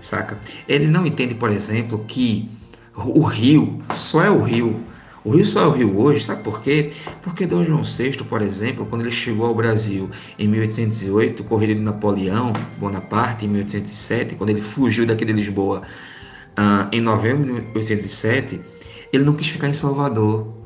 Saca? 0.00 0.40
Ele 0.66 0.86
não 0.86 1.04
entende, 1.04 1.34
por 1.34 1.50
exemplo, 1.50 2.04
que 2.06 2.50
o 2.96 3.22
Rio 3.22 3.82
só 3.94 4.24
é 4.24 4.30
o 4.30 4.42
Rio 4.42 4.82
o 5.24 5.30
Rio 5.30 5.44
só 5.46 5.62
é 5.62 5.66
o 5.66 5.70
Rio 5.70 5.98
hoje, 6.00 6.24
sabe 6.24 6.42
por 6.42 6.62
quê? 6.62 6.90
Porque 7.22 7.46
Dom 7.46 7.62
João 7.62 7.82
VI, 7.84 8.16
por 8.28 8.42
exemplo, 8.42 8.86
quando 8.86 9.02
ele 9.02 9.10
chegou 9.12 9.46
ao 9.46 9.54
Brasil 9.54 10.10
em 10.38 10.48
1808, 10.48 11.44
corrida 11.44 11.74
de 11.74 11.80
Napoleão 11.80 12.52
Bonaparte 12.78 13.44
em 13.44 13.48
1807, 13.48 14.34
quando 14.34 14.50
ele 14.50 14.60
fugiu 14.60 15.06
daqui 15.06 15.24
de 15.24 15.32
Lisboa 15.32 15.82
uh, 16.58 16.88
em 16.90 17.00
novembro 17.00 17.44
de 17.44 17.52
1807, 17.52 18.60
ele 19.12 19.24
não 19.24 19.34
quis 19.34 19.48
ficar 19.48 19.68
em 19.68 19.74
Salvador. 19.74 20.60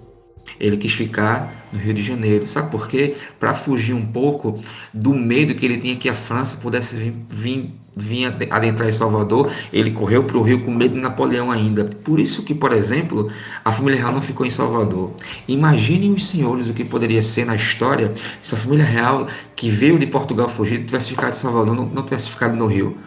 Ele 0.58 0.76
quis 0.76 0.92
ficar 0.92 1.66
no 1.72 1.78
Rio 1.78 1.92
de 1.92 2.02
Janeiro. 2.02 2.46
Sabe 2.46 2.70
por 2.70 2.88
quê? 2.88 3.14
Para 3.38 3.54
fugir 3.54 3.92
um 3.92 4.06
pouco 4.06 4.58
do 4.94 5.12
medo 5.12 5.54
que 5.54 5.66
ele 5.66 5.76
tinha 5.76 5.96
que 5.96 6.08
a 6.08 6.14
França 6.14 6.56
pudesse 6.58 6.96
vir, 6.96 7.14
vir 7.28 7.74
vinha 7.98 8.28
adentrar 8.50 8.86
em 8.86 8.92
Salvador, 8.92 9.50
ele 9.72 9.90
correu 9.90 10.24
para 10.24 10.36
o 10.36 10.42
Rio 10.42 10.62
com 10.62 10.70
medo 10.70 10.94
de 10.94 11.00
Napoleão 11.00 11.50
ainda. 11.50 11.84
Por 11.84 12.20
isso 12.20 12.42
que, 12.42 12.54
por 12.54 12.72
exemplo, 12.72 13.30
a 13.64 13.72
família 13.72 13.98
real 13.98 14.12
não 14.12 14.20
ficou 14.20 14.44
em 14.44 14.50
Salvador. 14.50 15.12
Imaginem 15.48 16.12
os 16.12 16.26
senhores 16.26 16.68
o 16.68 16.74
que 16.74 16.84
poderia 16.84 17.22
ser 17.22 17.46
na 17.46 17.56
história 17.56 18.12
se 18.42 18.54
a 18.54 18.58
família 18.58 18.84
real 18.84 19.26
que 19.56 19.70
veio 19.70 19.98
de 19.98 20.06
Portugal 20.06 20.46
fugir 20.46 20.84
tivesse 20.84 21.08
ficado 21.10 21.32
em 21.32 21.38
Salvador, 21.38 21.74
não, 21.74 21.86
não 21.86 22.02
tivesse 22.02 22.28
ficado 22.28 22.54
no 22.54 22.66
Rio. 22.66 22.98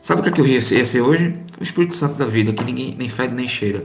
Sabe 0.00 0.20
o 0.20 0.22
que, 0.22 0.30
é 0.30 0.32
que 0.32 0.40
o 0.40 0.44
Rio 0.44 0.54
ia 0.54 0.62
ser, 0.62 0.78
ia 0.78 0.86
ser 0.86 1.00
hoje? 1.00 1.34
O 1.58 1.62
Espírito 1.62 1.94
Santo 1.94 2.14
da 2.14 2.26
vida, 2.26 2.52
que 2.52 2.62
ninguém 2.62 2.94
nem 2.96 3.08
fede 3.08 3.34
nem 3.34 3.48
cheira. 3.48 3.84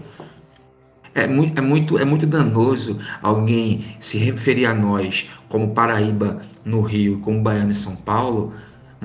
É 1.15 1.25
muito, 1.25 1.57
é, 1.57 1.61
muito, 1.61 1.97
é 1.97 2.05
muito 2.05 2.27
danoso 2.27 2.99
alguém 3.21 3.83
se 3.99 4.19
referir 4.19 4.67
a 4.67 4.75
nós 4.75 5.27
como 5.47 5.73
Paraíba 5.73 6.39
no 6.63 6.81
Rio, 6.81 7.19
como 7.19 7.41
Baiano 7.41 7.71
em 7.71 7.73
São 7.73 7.95
Paulo, 7.95 8.53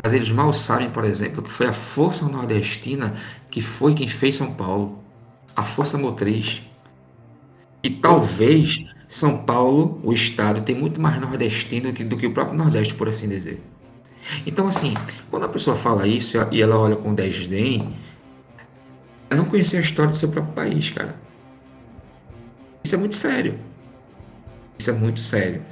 mas 0.03 0.13
eles 0.13 0.31
mal 0.31 0.53
sabem, 0.53 0.91
por 0.91 1.05
exemplo, 1.05 1.43
que 1.43 1.51
foi 1.51 1.67
a 1.67 1.73
força 1.73 2.29
nordestina 2.29 3.15
que 3.51 3.61
foi 3.61 3.95
quem 3.95 4.09
fez 4.09 4.35
São 4.37 4.53
Paulo, 4.53 5.03
a 5.55 5.63
força 5.63 5.97
motriz. 5.97 6.63
E 7.83 7.91
talvez 7.91 8.85
São 9.07 9.45
Paulo, 9.45 10.01
o 10.03 10.13
estado, 10.13 10.63
tem 10.63 10.75
muito 10.75 11.01
mais 11.01 11.21
nordestino 11.21 11.93
do 11.93 12.17
que, 12.17 12.27
o 12.27 12.33
próprio 12.33 12.57
Nordeste, 12.57 12.95
por 12.95 13.09
assim 13.09 13.29
dizer. 13.29 13.63
Então, 14.47 14.67
assim, 14.67 14.95
quando 15.31 15.45
a 15.45 15.49
pessoa 15.49 15.77
fala 15.77 16.07
isso 16.07 16.37
e 16.51 16.61
ela 16.61 16.79
olha 16.79 16.97
com 16.97 17.15
desdém, 17.15 17.95
é 19.31 19.35
não 19.35 19.45
conhecer 19.45 19.77
a 19.77 19.81
história 19.81 20.11
do 20.11 20.17
seu 20.17 20.31
próprio 20.31 20.55
país, 20.55 20.91
cara. 20.91 21.15
Isso 22.83 22.95
é 22.95 22.99
muito 22.99 23.15
sério. 23.15 23.59
Isso 24.79 24.91
é 24.91 24.93
muito 24.93 25.21
sério, 25.21 25.63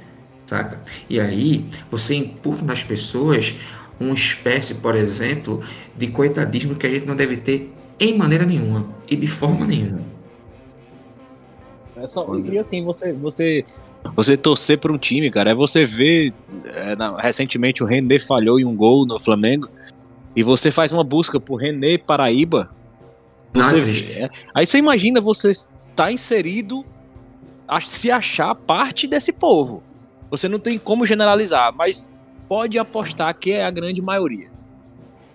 saca? 0.45 0.81
E 1.09 1.19
aí, 1.19 1.69
você 1.89 2.15
imputa 2.15 2.63
nas 2.63 2.83
pessoas 2.83 3.55
uma 3.99 4.13
espécie, 4.13 4.75
por 4.75 4.95
exemplo, 4.95 5.61
de 5.97 6.07
coitadismo 6.07 6.75
que 6.75 6.87
a 6.87 6.89
gente 6.89 7.05
não 7.05 7.15
deve 7.15 7.37
ter 7.37 7.71
em 7.99 8.17
maneira 8.17 8.45
nenhuma 8.45 8.85
e 9.09 9.15
de 9.15 9.27
forma 9.27 9.65
nenhuma. 9.65 10.01
É 11.95 12.07
só, 12.07 12.25
eu 12.25 12.43
queria 12.43 12.59
assim, 12.59 12.83
você, 12.83 13.13
você, 13.13 13.63
você 14.15 14.35
torcer 14.35 14.77
por 14.77 14.91
um 14.91 14.97
time, 14.97 15.31
cara. 15.31 15.51
É 15.51 15.55
você 15.55 15.85
ver. 15.85 16.33
É, 16.75 16.95
na, 16.95 17.17
recentemente 17.17 17.81
o 17.81 17.85
René 17.85 18.19
falhou 18.19 18.59
em 18.59 18.65
um 18.65 18.75
gol 18.75 19.05
no 19.05 19.17
Flamengo. 19.19 19.69
E 20.35 20.43
você 20.43 20.69
faz 20.71 20.91
uma 20.91 21.03
busca 21.03 21.39
por 21.39 21.57
René 21.57 21.97
Paraíba. 21.97 22.69
Você 23.53 23.79
vê, 23.79 24.23
é, 24.23 24.29
aí 24.53 24.65
você 24.65 24.79
imagina 24.79 25.21
você 25.21 25.51
estar 25.51 25.75
tá 25.95 26.11
inserido, 26.11 26.83
se 27.85 28.09
achar 28.11 28.53
parte 28.55 29.07
desse 29.07 29.31
povo. 29.31 29.83
Você 30.31 30.49
não 30.49 30.57
tem 30.57 30.79
como 30.79 31.05
generalizar, 31.05 31.71
mas 31.73 32.11
pode 32.47 32.77
apostar 32.77 33.35
que 33.37 33.51
é 33.51 33.63
a 33.63 33.71
grande 33.71 34.01
maioria. 34.01 34.49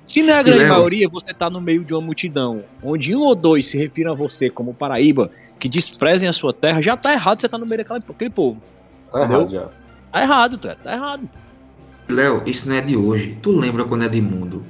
Se 0.04 0.22
não 0.22 0.32
é 0.32 0.38
a 0.38 0.42
grande 0.42 0.64
maioria, 0.64 1.06
você 1.06 1.32
está 1.32 1.50
no 1.50 1.60
meio 1.60 1.84
de 1.84 1.92
uma 1.92 2.00
multidão, 2.00 2.64
onde 2.82 3.14
um 3.14 3.20
ou 3.20 3.34
dois 3.34 3.66
se 3.66 3.76
refiram 3.76 4.12
a 4.12 4.14
você 4.14 4.48
como 4.48 4.72
Paraíba, 4.72 5.28
que 5.60 5.68
desprezem 5.68 6.26
a 6.26 6.32
sua 6.32 6.54
terra, 6.54 6.80
já 6.80 6.96
tá 6.96 7.12
errado 7.12 7.38
você 7.38 7.46
estar 7.46 7.58
tá 7.58 7.62
no 7.62 7.68
meio 7.68 7.84
daquele 7.84 8.30
povo. 8.30 8.62
Tá 9.10 9.18
entendeu? 9.18 9.40
errado 9.40 9.50
já. 9.50 9.68
Tá 10.10 10.22
errado, 10.22 10.58
tá, 10.58 10.74
tá 10.76 10.92
errado. 10.94 11.28
Léo, 12.08 12.42
isso 12.46 12.68
não 12.68 12.76
é 12.76 12.80
de 12.80 12.96
hoje. 12.96 13.38
Tu 13.42 13.50
lembra 13.50 13.84
quando 13.84 14.04
é 14.04 14.08
de 14.08 14.22
mundo? 14.22 14.64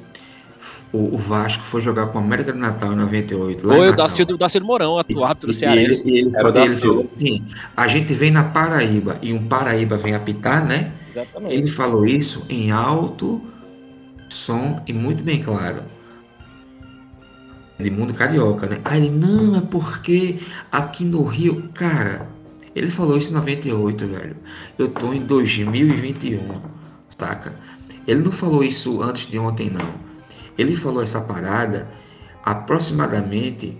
O, 0.92 1.14
o, 1.14 1.18
Vasco 1.18 1.64
foi 1.64 1.80
jogar 1.82 2.06
com 2.06 2.18
a 2.18 2.22
América 2.22 2.52
do 2.52 2.58
Natal 2.58 2.92
em 2.92 2.96
98. 2.96 3.66
Lá 3.66 3.76
Foi 3.76 3.88
o 3.90 3.96
Dacido, 3.96 4.38
Dacido 4.38 4.64
Morão, 4.64 4.94
o 4.94 5.24
árbitro 5.24 5.52
cearense. 5.52 6.08
Ele, 6.08 6.20
ele, 6.20 6.36
Era 6.36 6.48
ele, 6.48 6.58
ele 6.60 6.76
falou 6.76 7.08
assim, 7.14 7.44
a 7.76 7.88
gente 7.88 8.14
vem 8.14 8.30
na 8.30 8.44
Paraíba 8.44 9.18
e 9.20 9.32
um 9.34 9.46
Paraíba 9.46 9.98
vem 9.98 10.14
apitar, 10.14 10.66
né? 10.66 10.92
Exatamente. 11.06 11.54
Ele 11.54 11.68
falou 11.68 12.06
isso 12.06 12.46
em 12.48 12.70
alto 12.70 13.42
som 14.30 14.80
e 14.86 14.92
muito 14.92 15.22
bem 15.22 15.42
claro. 15.42 15.82
De 17.78 17.90
mundo 17.90 18.14
carioca, 18.14 18.66
né? 18.66 18.80
Aí 18.84 19.04
ele, 19.04 19.16
não, 19.16 19.56
é 19.56 19.60
porque 19.60 20.38
aqui 20.72 21.04
no 21.04 21.22
Rio, 21.22 21.68
cara, 21.74 22.28
ele 22.74 22.90
falou 22.90 23.16
isso 23.16 23.30
em 23.30 23.34
98, 23.34 24.06
velho. 24.06 24.36
Eu 24.78 24.88
tô 24.88 25.12
em 25.12 25.20
2021, 25.20 26.60
saca? 27.16 27.54
Ele 28.06 28.20
não 28.20 28.32
falou 28.32 28.64
isso 28.64 29.02
antes 29.02 29.26
de 29.26 29.38
ontem, 29.38 29.70
não. 29.70 30.07
Ele 30.58 30.76
falou 30.76 31.02
essa 31.02 31.20
parada 31.20 31.88
aproximadamente 32.42 33.78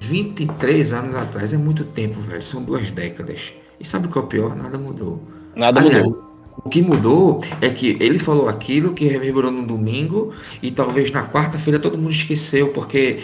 23 0.00 0.92
anos 0.92 1.14
atrás. 1.16 1.52
É 1.52 1.58
muito 1.58 1.84
tempo, 1.84 2.20
velho. 2.20 2.42
São 2.42 2.62
duas 2.62 2.90
décadas. 2.90 3.52
E 3.80 3.86
sabe 3.86 4.06
o 4.06 4.10
que 4.10 4.16
é 4.16 4.20
o 4.20 4.26
pior? 4.26 4.54
Nada 4.54 4.78
mudou. 4.78 5.22
Nada 5.54 5.80
Aliás, 5.80 6.04
mudou. 6.04 6.26
O 6.64 6.68
que 6.68 6.82
mudou 6.82 7.44
é 7.60 7.68
que 7.70 7.96
ele 8.00 8.18
falou 8.18 8.48
aquilo 8.48 8.94
que 8.94 9.06
reverberou 9.06 9.50
no 9.50 9.66
domingo 9.66 10.32
e 10.62 10.70
talvez 10.70 11.10
na 11.10 11.26
quarta-feira 11.26 11.78
todo 11.78 11.98
mundo 11.98 12.12
esqueceu, 12.12 12.68
porque 12.68 13.20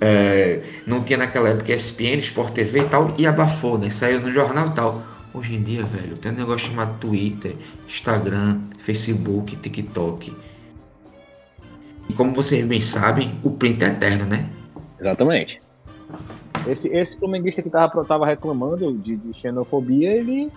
é, 0.00 0.62
não 0.86 1.02
tinha 1.02 1.18
naquela 1.18 1.50
época 1.50 1.72
ESPN, 1.72 2.18
Sport 2.18 2.52
TV 2.54 2.80
e 2.80 2.84
tal, 2.84 3.14
e 3.18 3.26
abafou, 3.26 3.78
né? 3.78 3.90
Saiu 3.90 4.20
no 4.20 4.32
jornal 4.32 4.68
e 4.68 4.72
tal. 4.72 5.02
Hoje 5.34 5.54
em 5.54 5.62
dia, 5.62 5.84
velho, 5.84 6.18
tem 6.18 6.32
um 6.32 6.34
negócio 6.34 6.68
chamado 6.68 6.98
Twitter, 6.98 7.54
Instagram, 7.86 8.60
Facebook, 8.78 9.56
TikTok. 9.56 10.32
E 12.08 12.12
como 12.12 12.32
vocês 12.34 12.66
bem 12.66 12.80
sabem, 12.80 13.38
o 13.42 13.50
print 13.50 13.84
é 13.84 13.88
eterno, 13.88 14.26
né? 14.26 14.50
Exatamente. 15.00 15.58
Esse, 16.66 16.88
esse 16.96 17.18
flamenguista 17.18 17.62
que 17.62 17.70
tava, 17.70 18.04
tava 18.04 18.26
reclamando 18.26 18.92
de, 18.94 19.16
de 19.16 19.36
xenofobia, 19.36 20.12
ele. 20.12 20.50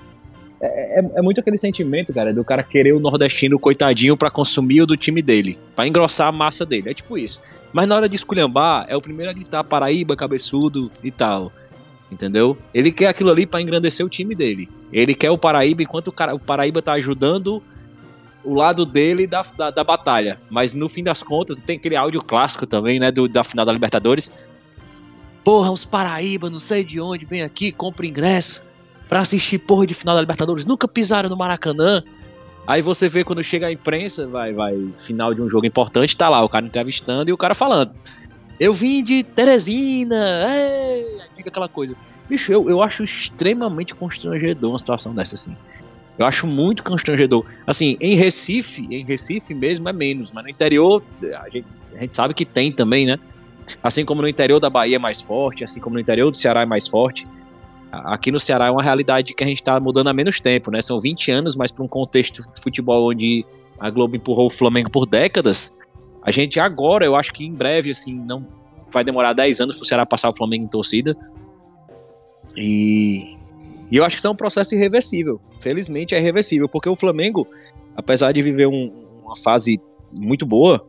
É, 0.62 1.00
é, 1.00 1.12
é, 1.16 1.22
muito 1.22 1.40
aquele 1.40 1.58
sentimento, 1.58 2.14
cara, 2.14 2.34
do 2.34 2.44
cara 2.44 2.64
querer 2.64 2.94
o 2.94 3.00
nordestino 3.00 3.60
coitadinho 3.60 4.16
para 4.16 4.32
consumir 4.32 4.82
o 4.82 4.86
do 4.86 4.96
time 4.96 5.22
dele, 5.22 5.60
para 5.76 5.88
engrossar 5.88 6.28
a 6.28 6.32
massa 6.32 6.66
dele. 6.66 6.90
É 6.90 6.94
tipo 6.94 7.18
isso. 7.18 7.42
Mas 7.74 7.88
na 7.88 7.96
hora 7.96 8.08
de 8.08 8.16
esculhambar, 8.16 8.86
é 8.88 8.96
o 8.96 9.02
primeiro 9.02 9.32
a 9.32 9.34
gritar 9.34 9.64
Paraíba, 9.64 10.16
cabeçudo 10.16 10.88
e 11.04 11.12
tal. 11.12 11.52
Entendeu? 12.10 12.58
Ele 12.74 12.92
quer 12.92 13.08
aquilo 13.08 13.32
ali 13.32 13.46
para 13.46 13.62
engrandecer 13.62 14.06
o 14.06 14.10
time 14.10 14.34
dele. 14.34 14.70
Ele 14.94 15.14
quer 15.14 15.32
o 15.32 15.38
Paraíba 15.38 15.84
enquanto 15.84 16.08
o, 16.08 16.12
cara, 16.12 16.34
o 16.34 16.40
Paraíba 16.40 16.82
tá 16.82 16.94
ajudando 16.94 17.62
o 18.46 18.54
lado 18.54 18.86
dele 18.86 19.28
da, 19.28 19.42
da, 19.42 19.72
da, 19.72 19.84
batalha. 19.84 20.40
Mas 20.50 20.74
no 20.74 20.88
fim 20.88 21.04
das 21.04 21.24
contas, 21.24 21.60
tem 21.60 21.78
aquele 21.78 21.96
áudio 21.96 22.22
clássico 22.22 22.66
também, 22.66 23.00
né? 23.00 23.12
Do, 23.12 23.28
da 23.28 23.44
final 23.44 23.66
da 23.66 23.72
Libertadores. 23.72 24.32
Porra, 25.44 25.72
os 25.72 25.86
Paraíba, 25.86 26.50
não 26.50 26.60
sei 26.60 26.84
de 26.84 27.00
onde, 27.00 27.26
vem 27.26 27.44
aqui, 27.44 27.72
compra 27.72 28.06
ingresso 28.06 28.68
pra 29.08 29.20
assistir 29.20 29.60
porra 29.60 29.86
de 29.86 29.94
final 29.94 30.16
da 30.16 30.22
Libertadores. 30.22 30.66
Nunca 30.66 30.88
pisaram 30.88 31.30
no 31.30 31.38
Maracanã. 31.38 32.02
Aí 32.68 32.82
você 32.82 33.08
vê 33.08 33.24
quando 33.24 33.44
chega 33.44 33.68
a 33.68 33.72
imprensa, 33.72 34.26
vai, 34.28 34.52
vai, 34.52 34.76
final 34.98 35.34
de 35.34 35.42
um 35.42 35.48
jogo 35.48 35.68
importante, 35.68 36.18
tá 36.18 36.28
lá 36.30 36.44
o 36.44 36.50
cara 36.50 36.66
entrevistando 36.66 37.30
e 37.30 37.34
o 37.34 37.38
cara 37.38 37.54
falando. 37.54 37.92
Eu 38.60 38.74
vim 38.74 39.04
de 39.04 39.22
Teresina, 39.22 40.48
ei! 40.50 41.22
Aí 41.22 41.30
fica 41.36 41.50
aquela 41.50 41.70
coisa. 41.70 41.96
Bicho, 42.28 42.52
eu, 42.52 42.68
eu 42.68 42.82
acho 42.82 43.04
extremamente 43.04 43.94
constrangedor 43.94 44.72
uma 44.72 44.80
situação 44.80 45.12
dessa, 45.12 45.36
assim. 45.36 45.56
Eu 46.18 46.26
acho 46.26 46.48
muito 46.48 46.84
constrangedor. 46.84 47.46
Assim, 47.68 47.98
em 48.00 48.16
Recife, 48.16 48.82
em 48.90 49.04
Recife 49.04 49.54
mesmo 49.54 49.90
é 49.90 49.94
menos, 49.94 50.32
mas 50.34 50.44
no 50.44 50.50
interior 50.50 51.04
a 51.42 51.50
gente, 51.50 51.68
a 51.96 52.00
gente 52.00 52.16
sabe 52.16 52.34
que 52.34 52.46
tem 52.46 52.72
também, 52.72 53.06
né? 53.06 53.20
Assim 53.84 54.06
como 54.06 54.22
no 54.22 54.28
interior 54.28 54.60
da 54.60 54.70
Bahia 54.70 54.96
é 54.96 55.00
mais 55.00 55.22
forte, 55.22 55.64
assim 55.64 55.80
como 55.80 55.96
no 55.96 56.00
interior 56.00 56.32
do 56.32 56.38
Ceará 56.38 56.62
é 56.62 56.66
mais 56.66 56.88
forte. 56.88 57.24
Aqui 57.92 58.32
no 58.32 58.40
Ceará 58.40 58.68
é 58.68 58.72
uma 58.72 58.84
realidade 58.84 59.34
que 59.34 59.44
a 59.44 59.48
gente 59.48 59.58
está 59.58 59.80
mudando 59.80 60.08
há 60.08 60.14
menos 60.14 60.40
tempo, 60.40 60.72
né? 60.72 60.82
São 60.82 61.00
20 61.00 61.32
anos, 61.32 61.56
mas 61.56 61.72
para 61.72 61.84
um 61.84 61.88
contexto 61.88 62.42
de 62.42 62.62
futebol 62.62 63.10
onde 63.10 63.46
a 63.80 63.90
Globo 63.90 64.16
empurrou 64.16 64.48
o 64.48 64.50
Flamengo 64.50 64.90
por 64.90 65.06
décadas, 65.06 65.74
a 66.22 66.32
gente 66.32 66.60
agora, 66.60 67.06
eu 67.06 67.16
acho 67.16 67.32
que 67.32 67.46
em 67.46 67.54
breve, 67.54 67.92
assim, 67.92 68.14
não 68.16 68.46
vai 68.92 69.04
demorar 69.04 69.34
10 69.34 69.62
anos 69.62 69.76
para 69.76 69.84
o 69.84 69.86
Ceará 69.86 70.06
passar 70.06 70.30
o 70.30 70.36
Flamengo 70.36 70.66
em 70.66 70.68
torcida. 70.68 71.12
E, 72.58 73.35
e, 73.92 73.98
eu 73.98 74.06
acho 74.06 74.16
que 74.16 74.20
isso 74.20 74.28
é 74.28 74.32
um 74.32 74.36
processo 74.36 74.76
irreversível. 74.76 75.40
Felizmente 75.60 76.16
é 76.16 76.20
irreversível, 76.20 76.68
porque 76.68 76.90
o 76.90 76.96
Flamengo, 76.96 77.48
apesar 77.96 78.32
de 78.32 78.42
viver 78.42 78.68
um, 78.68 78.92
uma 79.24 79.36
fase 79.36 79.80
muito 80.20 80.46
boa, 80.46 80.86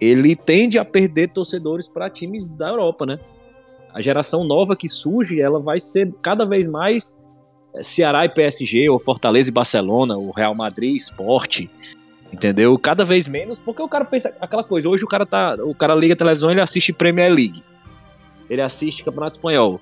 ele 0.00 0.34
tende 0.34 0.78
a 0.78 0.84
perder 0.84 1.28
torcedores 1.28 1.88
para 1.88 2.10
times 2.10 2.48
da 2.48 2.68
Europa, 2.68 3.06
né? 3.06 3.16
A 3.94 4.00
geração 4.02 4.44
nova 4.44 4.74
que 4.74 4.88
surge, 4.88 5.40
ela 5.40 5.60
vai 5.60 5.78
ser 5.78 6.12
cada 6.20 6.44
vez 6.44 6.66
mais 6.66 7.16
é, 7.74 7.82
Ceará 7.82 8.24
e 8.24 8.28
PSG, 8.28 8.88
ou 8.88 8.98
Fortaleza 8.98 9.50
e 9.50 9.52
Barcelona, 9.52 10.14
o 10.16 10.32
Real 10.32 10.54
Madrid, 10.56 10.96
Esporte, 10.96 11.70
entendeu? 12.32 12.76
Cada 12.78 13.04
vez 13.04 13.28
menos, 13.28 13.58
porque 13.58 13.82
o 13.82 13.88
cara 13.88 14.04
pensa 14.04 14.34
aquela 14.40 14.64
coisa, 14.64 14.88
hoje 14.88 15.04
o 15.04 15.08
cara 15.08 15.26
tá, 15.26 15.54
o 15.60 15.74
cara 15.74 15.94
liga 15.94 16.14
a 16.14 16.16
televisão, 16.16 16.50
ele 16.50 16.60
assiste 16.60 16.92
Premier 16.92 17.32
League. 17.32 17.62
Ele 18.50 18.60
assiste 18.60 19.04
Campeonato 19.04 19.36
Espanhol. 19.36 19.80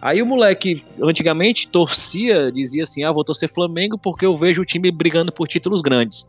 Aí 0.00 0.20
o 0.20 0.26
moleque, 0.26 0.82
antigamente, 1.02 1.68
torcia, 1.68 2.52
dizia 2.52 2.82
assim: 2.82 3.04
ah, 3.04 3.12
vou 3.12 3.24
torcer 3.24 3.48
Flamengo 3.48 3.98
porque 3.98 4.26
eu 4.26 4.36
vejo 4.36 4.62
o 4.62 4.64
time 4.64 4.90
brigando 4.90 5.32
por 5.32 5.48
títulos 5.48 5.80
grandes. 5.80 6.28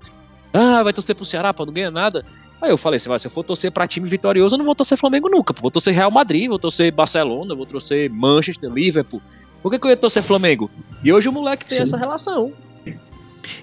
Ah, 0.53 0.83
vai 0.83 0.93
torcer 0.93 1.15
pro 1.15 1.25
Ceará 1.25 1.53
pra 1.53 1.65
não 1.65 1.73
ganhar 1.73 1.91
nada. 1.91 2.25
Aí 2.61 2.69
eu 2.69 2.77
falei 2.77 2.97
assim: 2.97 3.15
se 3.17 3.27
eu 3.27 3.31
for 3.31 3.43
torcer 3.43 3.71
pra 3.71 3.87
time 3.87 4.07
vitorioso, 4.07 4.55
eu 4.55 4.57
não 4.57 4.65
vou 4.65 4.75
torcer 4.75 4.97
Flamengo 4.97 5.27
nunca. 5.29 5.53
Vou 5.59 5.69
torcer 5.69 5.93
Real 5.93 6.11
Madrid, 6.11 6.47
vou 6.47 6.57
torcer 6.57 6.93
Barcelona, 6.93 7.53
vou 7.53 7.65
torcer 7.65 8.11
Manchester, 8.17 8.69
Liverpool. 8.69 9.19
Por 9.61 9.71
que, 9.71 9.79
que 9.79 9.85
eu 9.85 9.91
ia 9.91 9.97
torcer 9.97 10.23
Flamengo? 10.23 10.69
E 11.03 11.11
hoje 11.11 11.27
o 11.27 11.31
moleque 11.31 11.65
tem 11.65 11.77
Sim. 11.77 11.83
essa 11.83 11.97
relação. 11.97 12.53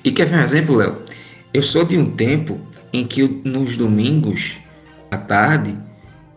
E 0.05 0.13
quer 0.13 0.27
ver 0.27 0.37
um 0.37 0.41
exemplo, 0.41 0.77
Léo? 0.77 1.03
Eu 1.53 1.63
sou 1.63 1.85
de 1.85 1.97
um 1.97 2.11
tempo 2.11 2.61
em 2.93 3.07
que 3.07 3.23
nos 3.45 3.77
domingos, 3.77 4.59
à 5.11 5.17
tarde, 5.17 5.79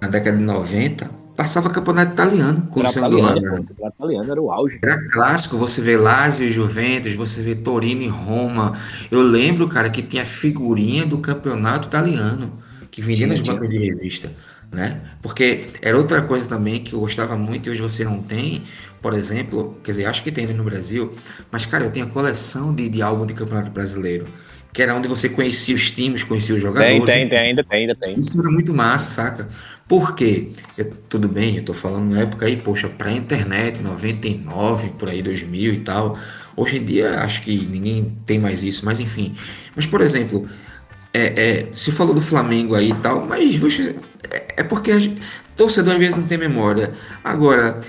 na 0.02 0.08
década 0.08 0.38
de 0.38 0.44
90, 0.44 1.10
passava 1.38 1.70
campeonato 1.70 2.14
italiano 2.14 2.68
com 2.72 2.80
era 2.80 2.90
o 2.90 2.92
Luciano 2.92 3.20
italiano, 3.20 3.68
O 3.80 3.88
italiano 3.88 4.32
era 4.32 4.42
o 4.42 4.52
auge. 4.52 4.80
Era 4.84 5.08
clássico, 5.08 5.56
você 5.56 5.82
vê 5.84 5.96
Lazio 5.96 6.44
e 6.44 6.52
Juventus, 6.52 7.16
você 7.16 7.44
vê 7.44 7.54
Torino 7.54 8.02
e 8.02 8.08
Roma. 8.08 8.76
Eu 9.12 9.22
lembro, 9.22 9.70
cara, 9.70 9.88
que 9.92 10.02
tinha 10.02 10.26
figurinha 10.26 11.06
do 11.06 11.20
campeonato 11.20 11.88
italiano 11.88 12.52
que 12.90 13.04
vendia 13.04 13.28
nas 13.28 13.40
bancas 13.40 13.70
de 13.70 13.78
revista, 13.78 14.34
né? 14.72 15.00
Porque 15.22 15.68
era 15.80 15.96
outra 15.96 16.24
coisa 16.24 16.50
também 16.50 16.82
que 16.82 16.94
eu 16.94 17.00
gostava 17.00 17.38
muito 17.38 17.70
e 17.70 17.72
hoje 17.72 17.82
você 17.82 18.04
não 18.04 18.20
tem, 18.20 18.64
por 19.00 19.14
exemplo, 19.14 19.78
quer 19.84 19.92
dizer, 19.92 20.06
acho 20.06 20.24
que 20.24 20.32
tem 20.32 20.48
no 20.48 20.64
Brasil, 20.64 21.14
mas 21.52 21.68
cara, 21.68 21.84
eu 21.84 21.92
tenho 21.92 22.08
a 22.08 22.10
coleção 22.10 22.74
de, 22.74 22.90
de 22.90 23.00
álbum 23.04 23.28
de 23.28 23.36
campeonato 23.36 23.70
brasileiro 23.70 24.26
que 24.74 24.84
era 24.84 24.94
onde 24.94 25.08
você 25.08 25.28
conhecia 25.28 25.74
os 25.74 25.90
times, 25.90 26.24
conhecia 26.24 26.54
os 26.54 26.62
jogadores. 26.62 27.04
Tem, 27.04 27.22
tem, 27.22 27.30
tem 27.30 27.40
ainda 27.40 27.64
tem, 27.64 27.80
ainda 27.80 27.96
tem. 27.96 28.20
Isso 28.20 28.40
era 28.40 28.52
muito 28.52 28.72
massa, 28.76 29.10
saca? 29.10 29.48
Por 29.88 30.16
quê? 30.16 30.52
Eu, 30.78 30.92
tudo 31.08 31.30
bem, 31.30 31.58
eu 31.58 31.64
tô 31.64 31.74
falando 31.74 32.14
na 32.14 32.22
época 32.22 32.46
aí, 32.46 32.58
poxa, 32.58 32.90
pra 32.90 33.12
internet, 33.12 33.82
99, 33.82 34.90
por 34.92 35.08
aí, 35.08 35.22
2000 35.22 35.74
e 35.74 35.80
tal. 35.80 36.18
Hoje 36.56 36.78
em 36.78 36.84
dia, 36.84 37.22
acho 37.22 37.42
que 37.44 37.56
ninguém 37.68 38.18
tem 38.26 38.38
mais 38.38 38.64
isso, 38.64 38.84
mas 38.86 39.00
enfim. 39.00 39.36
Mas, 39.76 39.86
por 39.86 40.02
exemplo, 40.02 40.48
é, 41.14 41.62
é, 41.62 41.68
se 41.72 41.92
falou 41.92 42.14
do 42.14 42.22
Flamengo 42.22 42.76
aí 42.76 42.90
e 42.90 42.96
tal, 42.96 43.26
mas 43.26 43.58
você, 43.58 43.96
é, 44.30 44.56
é 44.58 44.64
porque 44.64 44.92
a 44.92 45.00
gente, 45.00 45.22
torcedor 45.56 45.94
às 45.94 46.00
vezes 46.00 46.16
não 46.16 46.28
tem 46.28 46.38
memória. 46.38 46.94
Agora, 47.24 47.80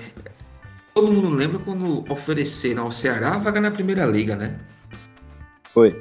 todo 0.94 1.12
mundo 1.12 1.30
lembra 1.30 1.58
quando 1.58 2.04
ofereceram 2.08 2.84
ao 2.84 2.92
Ceará 2.92 3.34
a 3.34 3.38
vaga 3.38 3.60
na 3.60 3.70
Primeira 3.70 4.06
Liga, 4.06 4.36
né? 4.36 4.56
Foi. 5.64 6.00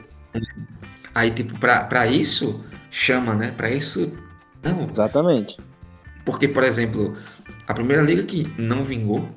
Aí, 1.15 1.31
tipo, 1.31 1.57
pra, 1.57 2.07
isso, 2.07 2.63
chama, 2.91 3.33
né? 3.33 3.51
Pra 3.55 3.71
isso, 3.71 4.12
não. 4.62 4.88
Exatamente. 4.88 5.57
Porque, 6.27 6.45
por 6.45 6.65
exemplo, 6.65 7.15
a 7.65 7.73
primeira 7.73 8.01
liga 8.01 8.21
que 8.21 8.53
não 8.57 8.83
vingou 8.83 9.29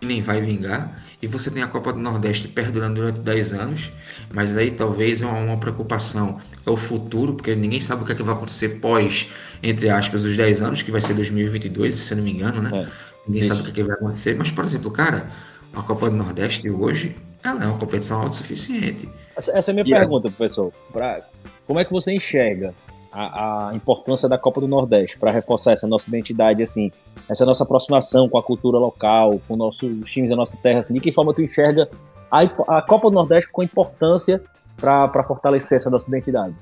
e 0.00 0.06
nem 0.06 0.20
vai 0.20 0.40
vingar, 0.40 1.00
e 1.22 1.26
você 1.28 1.52
tem 1.52 1.62
a 1.62 1.68
Copa 1.68 1.92
do 1.92 2.00
Nordeste 2.00 2.48
perdurando 2.48 2.96
durante 2.96 3.20
10 3.20 3.52
anos, 3.52 3.92
mas 4.28 4.56
aí 4.56 4.72
talvez 4.72 5.22
é 5.22 5.26
uma, 5.26 5.38
uma 5.38 5.56
preocupação 5.56 6.40
é 6.66 6.68
o 6.68 6.76
futuro, 6.76 7.34
porque 7.34 7.54
ninguém 7.54 7.80
sabe 7.80 8.02
o 8.02 8.04
que, 8.04 8.10
é 8.10 8.14
que 8.16 8.24
vai 8.24 8.34
acontecer 8.34 8.80
pós, 8.80 9.28
entre 9.62 9.88
aspas, 9.88 10.24
os 10.24 10.36
10 10.36 10.62
anos, 10.62 10.82
que 10.82 10.90
vai 10.90 11.00
ser 11.00 11.14
2022, 11.14 11.94
se 11.94 12.12
eu 12.12 12.16
não 12.16 12.24
me 12.24 12.32
engano, 12.32 12.60
né? 12.60 12.70
É, 12.72 12.88
ninguém 13.24 13.42
isso. 13.42 13.54
sabe 13.54 13.60
o 13.60 13.64
que, 13.66 13.70
é 13.70 13.74
que 13.74 13.88
vai 13.88 13.94
acontecer, 13.94 14.34
mas, 14.34 14.50
por 14.50 14.64
exemplo, 14.64 14.90
cara, 14.90 15.30
a 15.72 15.82
Copa 15.82 16.10
do 16.10 16.16
Nordeste 16.16 16.68
hoje, 16.68 17.14
ela 17.44 17.62
é 17.62 17.66
uma 17.68 17.78
competição 17.78 18.20
autossuficiente. 18.20 19.08
Essa, 19.36 19.56
essa 19.56 19.70
é 19.70 19.72
a 19.72 19.74
minha 19.76 19.86
e 19.86 19.90
pergunta, 19.96 20.26
é... 20.26 20.30
professor. 20.32 20.72
Pra, 20.92 21.20
como 21.68 21.78
é 21.78 21.84
que 21.84 21.92
você 21.92 22.12
enxerga 22.12 22.74
a, 23.12 23.68
a 23.68 23.74
importância 23.74 24.28
da 24.28 24.38
Copa 24.38 24.60
do 24.60 24.68
Nordeste 24.68 25.18
para 25.18 25.30
reforçar 25.30 25.72
essa 25.72 25.86
nossa 25.86 26.08
identidade, 26.08 26.62
assim, 26.62 26.90
essa 27.28 27.44
nossa 27.44 27.64
aproximação 27.64 28.28
com 28.28 28.38
a 28.38 28.42
cultura 28.42 28.78
local, 28.78 29.40
com 29.46 29.56
nossos 29.56 30.10
times 30.10 30.30
da 30.30 30.36
nossa 30.36 30.56
terra, 30.56 30.80
assim, 30.80 30.94
de 30.94 31.00
que 31.00 31.12
forma 31.12 31.34
tu 31.34 31.42
enxerga 31.42 31.88
a, 32.30 32.42
a 32.78 32.82
Copa 32.82 33.10
do 33.10 33.14
Nordeste 33.14 33.50
com 33.52 33.62
importância 33.62 34.42
para 34.76 35.22
fortalecer 35.22 35.76
essa 35.76 35.90
nossa 35.90 36.08
identidade? 36.08 36.54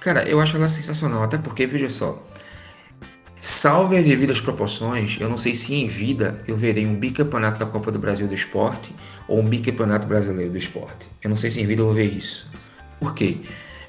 Cara, 0.00 0.28
eu 0.28 0.38
acho 0.40 0.56
ela 0.56 0.68
sensacional, 0.68 1.22
até 1.22 1.38
porque, 1.38 1.66
veja 1.66 1.88
só, 1.88 2.22
salve 3.40 3.96
as 3.96 4.04
devidas 4.04 4.40
proporções, 4.40 5.18
eu 5.18 5.28
não 5.28 5.38
sei 5.38 5.56
se 5.56 5.74
em 5.74 5.88
vida 5.88 6.38
eu 6.46 6.56
verei 6.56 6.86
um 6.86 6.94
bicampeonato 6.94 7.58
da 7.58 7.66
Copa 7.66 7.90
do 7.90 7.98
Brasil 7.98 8.28
do 8.28 8.34
Esporte 8.34 8.94
ou 9.26 9.40
um 9.40 9.44
bicampeonato 9.44 10.06
brasileiro 10.06 10.50
do 10.50 10.58
esporte. 10.58 11.08
Eu 11.22 11.30
não 11.30 11.36
sei 11.36 11.50
se 11.50 11.60
em 11.60 11.66
vida 11.66 11.80
eu 11.80 11.86
vou 11.86 11.94
ver 11.94 12.04
isso. 12.04 12.50
Por 13.00 13.14
quê? 13.14 13.40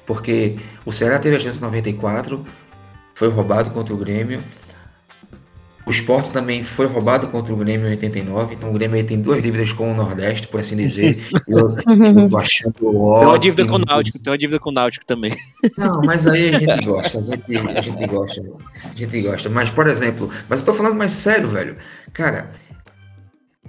Porque 0.06 0.56
o 0.84 0.92
Ceará 0.92 1.18
teve 1.18 1.36
a 1.36 1.40
chance 1.40 1.58
em 1.58 1.62
94, 1.62 2.46
foi 3.14 3.28
roubado 3.28 3.70
contra 3.70 3.92
o 3.94 3.96
Grêmio. 3.96 4.42
O 5.86 5.90
Sport 5.92 6.32
também 6.32 6.64
foi 6.64 6.86
roubado 6.86 7.28
contra 7.28 7.54
o 7.54 7.56
Grêmio 7.56 7.86
em 7.86 7.90
89, 7.90 8.56
então 8.56 8.70
o 8.70 8.72
Grêmio 8.72 9.06
tem 9.06 9.20
duas 9.20 9.40
dívidas 9.40 9.72
com 9.72 9.92
o 9.92 9.94
Nordeste, 9.94 10.48
por 10.48 10.58
assim 10.58 10.76
dizer. 10.76 11.16
Eu, 11.46 11.76
eu 11.78 12.28
tô 12.28 12.38
achando 12.38 12.74
ótimo. 12.96 13.20
Tem 13.20 13.28
uma 13.28 13.38
dívida 13.38 13.66
com 13.66 13.76
o 13.76 13.78
Náutico, 13.78 14.18
tem 14.20 14.32
uma 14.32 14.38
dívida 14.38 14.58
com 14.58 14.70
o 14.70 14.72
Náutico 14.72 15.06
também. 15.06 15.32
Não, 15.78 16.00
mas 16.04 16.26
aí 16.26 16.54
a 16.54 16.58
gente 16.58 16.82
gosta, 16.84 17.18
a 17.18 17.22
gente, 17.22 17.56
a 17.56 17.80
gente 17.80 18.06
gosta, 18.06 18.40
a 18.84 18.94
gente 18.94 19.22
gosta. 19.22 19.48
Mas, 19.48 19.70
por 19.70 19.86
exemplo, 19.86 20.28
mas 20.48 20.58
eu 20.60 20.66
tô 20.66 20.74
falando 20.74 20.96
mais 20.96 21.12
sério, 21.12 21.48
velho. 21.48 21.76
Cara, 22.12 22.50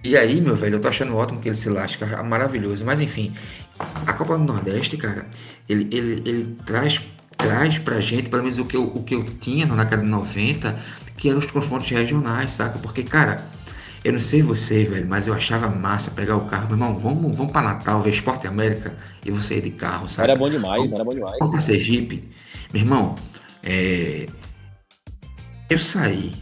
E 0.04 0.18
aí, 0.18 0.42
meu 0.42 0.56
velho, 0.56 0.76
eu 0.76 0.80
tô 0.80 0.88
achando 0.88 1.16
ótimo 1.16 1.40
que 1.40 1.50
ele 1.50 1.56
se 1.56 1.70
lasca, 1.70 2.24
maravilhoso. 2.24 2.84
Mas 2.84 3.00
enfim, 3.00 3.34
a 3.80 4.14
Copa 4.14 4.38
do 4.38 4.44
Nordeste, 4.44 4.98
cara, 4.98 5.28
ele, 5.68 5.88
ele, 5.92 6.24
ele 6.26 6.58
traz, 6.66 7.02
traz 7.38 7.78
pra 7.80 8.00
gente, 8.00 8.30
pelo 8.30 8.44
menos 8.44 8.58
o 8.58 8.66
que 8.66 8.76
eu, 8.76 8.84
o 8.84 9.04
que 9.04 9.16
eu 9.16 9.24
tinha 9.24 9.66
na 9.66 9.76
década 9.84 10.04
de 10.04 10.10
90, 10.10 10.78
que 11.16 11.30
eram 11.30 11.40
os 11.40 11.50
confrontos 11.52 11.90
regionais, 11.90 12.54
saca? 12.54 12.80
Porque, 12.80 13.04
cara, 13.04 13.46
eu 14.04 14.14
não 14.14 14.20
sei 14.20 14.42
você, 14.42 14.86
velho, 14.86 15.08
mas 15.08 15.28
eu 15.28 15.34
achava 15.34 15.68
massa 15.70 16.12
pegar 16.12 16.38
o 16.38 16.46
carro. 16.46 16.68
Meu 16.68 16.76
irmão, 16.76 16.98
vamos, 16.98 17.36
vamos 17.36 17.52
pra 17.52 17.62
Natal 17.62 18.02
ver 18.02 18.12
Esporte 18.12 18.48
América 18.48 18.96
e 19.26 19.32
você 19.32 19.58
ir 19.58 19.62
de 19.62 19.72
carro, 19.72 20.08
sabe? 20.08 20.30
Era 20.30 20.40
bom 20.40 20.50
demais, 20.50 20.78
vamos, 20.78 20.94
era 20.94 21.04
bom 21.04 21.14
demais. 21.14 21.36
Vamos 21.40 21.52
pra 21.52 21.60
Sergipe. 21.60 22.24
Meu 22.72 22.84
irmão, 22.84 23.16
é... 23.64 24.28
eu 25.70 25.78
saí 25.78 26.34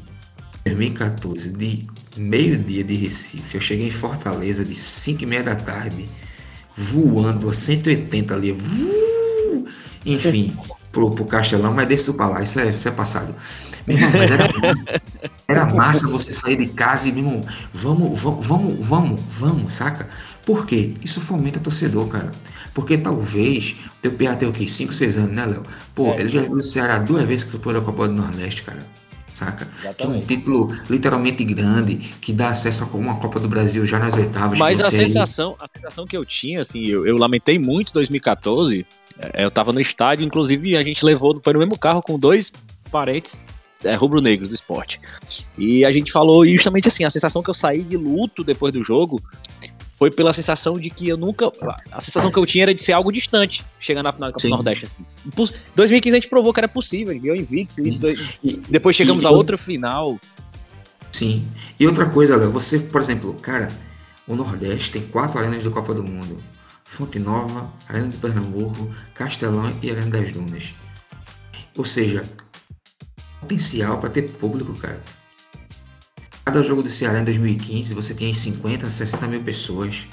em 0.65 0.69
2014 0.69 1.53
de 1.53 1.87
meio-dia 2.17 2.83
de 2.83 2.95
Recife. 2.95 3.55
Eu 3.55 3.61
cheguei 3.61 3.87
em 3.87 3.91
Fortaleza 3.91 4.63
de 4.63 4.75
5 4.75 5.23
e 5.23 5.25
meia 5.25 5.43
da 5.43 5.55
tarde, 5.55 6.09
voando 6.75 7.49
a 7.49 7.53
180 7.53 8.33
ali. 8.33 8.51
Vuu, 8.51 9.67
enfim, 10.05 10.55
pro, 10.91 11.11
pro 11.11 11.25
Castelão, 11.25 11.73
mas 11.73 11.87
deixa 11.87 12.03
isso 12.03 12.13
pra 12.13 12.27
lá, 12.27 12.41
isso 12.41 12.59
é, 12.59 12.69
isso 12.69 12.87
é 12.87 12.91
passado. 12.91 13.35
Meu 13.87 13.97
irmão, 13.97 14.11
mas 14.13 14.31
era, 14.31 14.47
era 15.47 15.65
massa 15.65 16.07
você 16.07 16.31
sair 16.31 16.57
de 16.57 16.67
casa 16.67 17.09
e, 17.09 17.11
meu 17.11 17.23
irmão, 17.23 17.45
vamos, 17.73 18.19
vamos, 18.19 18.47
vamos, 18.47 18.85
vamos, 18.85 19.21
vamos, 19.29 19.73
saca? 19.73 20.07
Por 20.45 20.65
quê? 20.65 20.93
Isso 21.03 21.21
fomenta 21.21 21.59
torcedor, 21.59 22.07
cara. 22.07 22.31
Porque 22.73 22.97
talvez, 22.97 23.75
teu 24.01 24.11
PA 24.11 24.35
tem 24.35 24.47
o 24.47 24.51
quê? 24.51 24.67
5, 24.67 24.93
6 24.93 25.17
anos, 25.17 25.31
né, 25.31 25.45
Léo? 25.45 25.63
Pô, 25.93 26.13
é, 26.13 26.19
ele 26.19 26.29
já 26.29 26.41
viu 26.41 26.53
o 26.53 26.63
Ceará 26.63 26.99
duas 26.99 27.23
vezes 27.23 27.45
que 27.45 27.57
foi 27.57 27.77
a 27.77 27.81
Copa 27.81 28.07
do 28.07 28.13
Nordeste, 28.13 28.63
cara 28.63 28.85
saca? 29.35 29.67
Exatamente. 29.79 29.95
Que 29.97 30.03
é 30.03 30.07
um 30.07 30.21
título 30.25 30.75
literalmente 30.89 31.43
grande, 31.43 31.97
que 32.21 32.33
dá 32.33 32.49
acesso 32.49 32.83
a 32.83 32.97
uma 32.97 33.17
Copa 33.17 33.39
do 33.39 33.47
Brasil 33.47 33.85
já 33.85 33.99
nas 33.99 34.15
oitavas. 34.15 34.57
Mas 34.57 34.81
a 34.81 34.89
sensação, 34.89 35.55
a 35.59 35.67
sensação 35.67 36.07
que 36.07 36.15
eu 36.15 36.25
tinha, 36.25 36.61
assim, 36.61 36.85
eu, 36.85 37.05
eu 37.05 37.17
lamentei 37.17 37.59
muito 37.59 37.93
2014. 37.93 38.85
É, 39.17 39.45
eu 39.45 39.51
tava 39.51 39.71
no 39.71 39.79
estádio, 39.79 40.25
inclusive 40.25 40.75
a 40.75 40.83
gente 40.83 41.05
levou, 41.05 41.39
foi 41.43 41.53
no 41.53 41.59
mesmo 41.59 41.79
carro 41.79 42.01
com 42.01 42.17
dois 42.17 42.51
parentes 42.91 43.43
é, 43.85 43.95
rubro-negros 43.95 44.49
do 44.49 44.55
esporte. 44.55 44.99
E 45.57 45.85
a 45.85 45.91
gente 45.91 46.11
falou 46.11 46.45
justamente 46.45 46.87
assim, 46.87 47.03
a 47.03 47.09
sensação 47.09 47.41
que 47.41 47.49
eu 47.49 47.53
saí 47.53 47.83
de 47.83 47.95
luto 47.95 48.43
depois 48.43 48.73
do 48.73 48.83
jogo 48.83 49.21
foi 49.93 50.11
pela 50.11 50.33
sensação 50.33 50.77
de 50.77 50.89
que 50.89 51.07
eu 51.07 51.15
nunca. 51.15 51.49
A 51.91 52.01
sensação 52.01 52.29
que 52.29 52.37
eu 52.37 52.45
tinha 52.45 52.65
era 52.65 52.73
de 52.73 52.83
ser 52.83 52.91
algo 52.91 53.11
distante, 53.11 53.65
chegar 53.79 54.03
na 54.03 54.11
final 54.11 54.29
do 54.29 54.33
Copa 54.33 54.47
Nordeste. 54.49 54.85
Assim. 54.85 55.05
2015 55.75 56.15
a 56.15 56.19
gente 56.19 56.29
provou 56.29 56.53
que 56.53 56.59
era 56.59 56.67
possível, 56.67 57.17
eu 57.23 57.35
invicto. 57.35 57.81
E, 57.81 58.61
depois 58.69 58.95
chegamos 58.95 59.23
e, 59.23 59.27
a 59.27 59.29
outra 59.29 59.57
final. 59.57 60.19
Sim. 61.13 61.47
E 61.79 61.87
outra 61.87 62.07
coisa, 62.07 62.35
Léo, 62.35 62.51
você, 62.51 62.77
por 62.77 62.99
exemplo, 62.99 63.33
cara, 63.35 63.71
o 64.27 64.35
Nordeste 64.35 64.91
tem 64.91 65.01
quatro 65.03 65.39
arenas 65.39 65.63
de 65.63 65.69
Copa 65.69 65.93
do 65.93 66.03
Mundo: 66.03 66.43
Fonte 66.83 67.17
Nova, 67.17 67.71
Arena 67.87 68.09
de 68.09 68.17
Pernambuco, 68.17 68.93
Castelão 69.13 69.77
e 69.81 69.89
Arena 69.89 70.09
das 70.09 70.31
Dunas. 70.33 70.73
Ou 71.77 71.85
seja, 71.85 72.29
potencial 73.45 73.99
para 73.99 74.09
ter 74.09 74.23
público, 74.33 74.73
cara. 74.73 75.01
Cada 76.43 76.61
jogo 76.63 76.81
do 76.83 76.89
Ceará 76.89 77.19
em 77.19 77.23
2015 77.23 77.93
você 77.93 78.13
tinha 78.13 78.33
50, 78.33 78.89
60 78.89 79.27
mil 79.27 79.41
pessoas, 79.41 80.07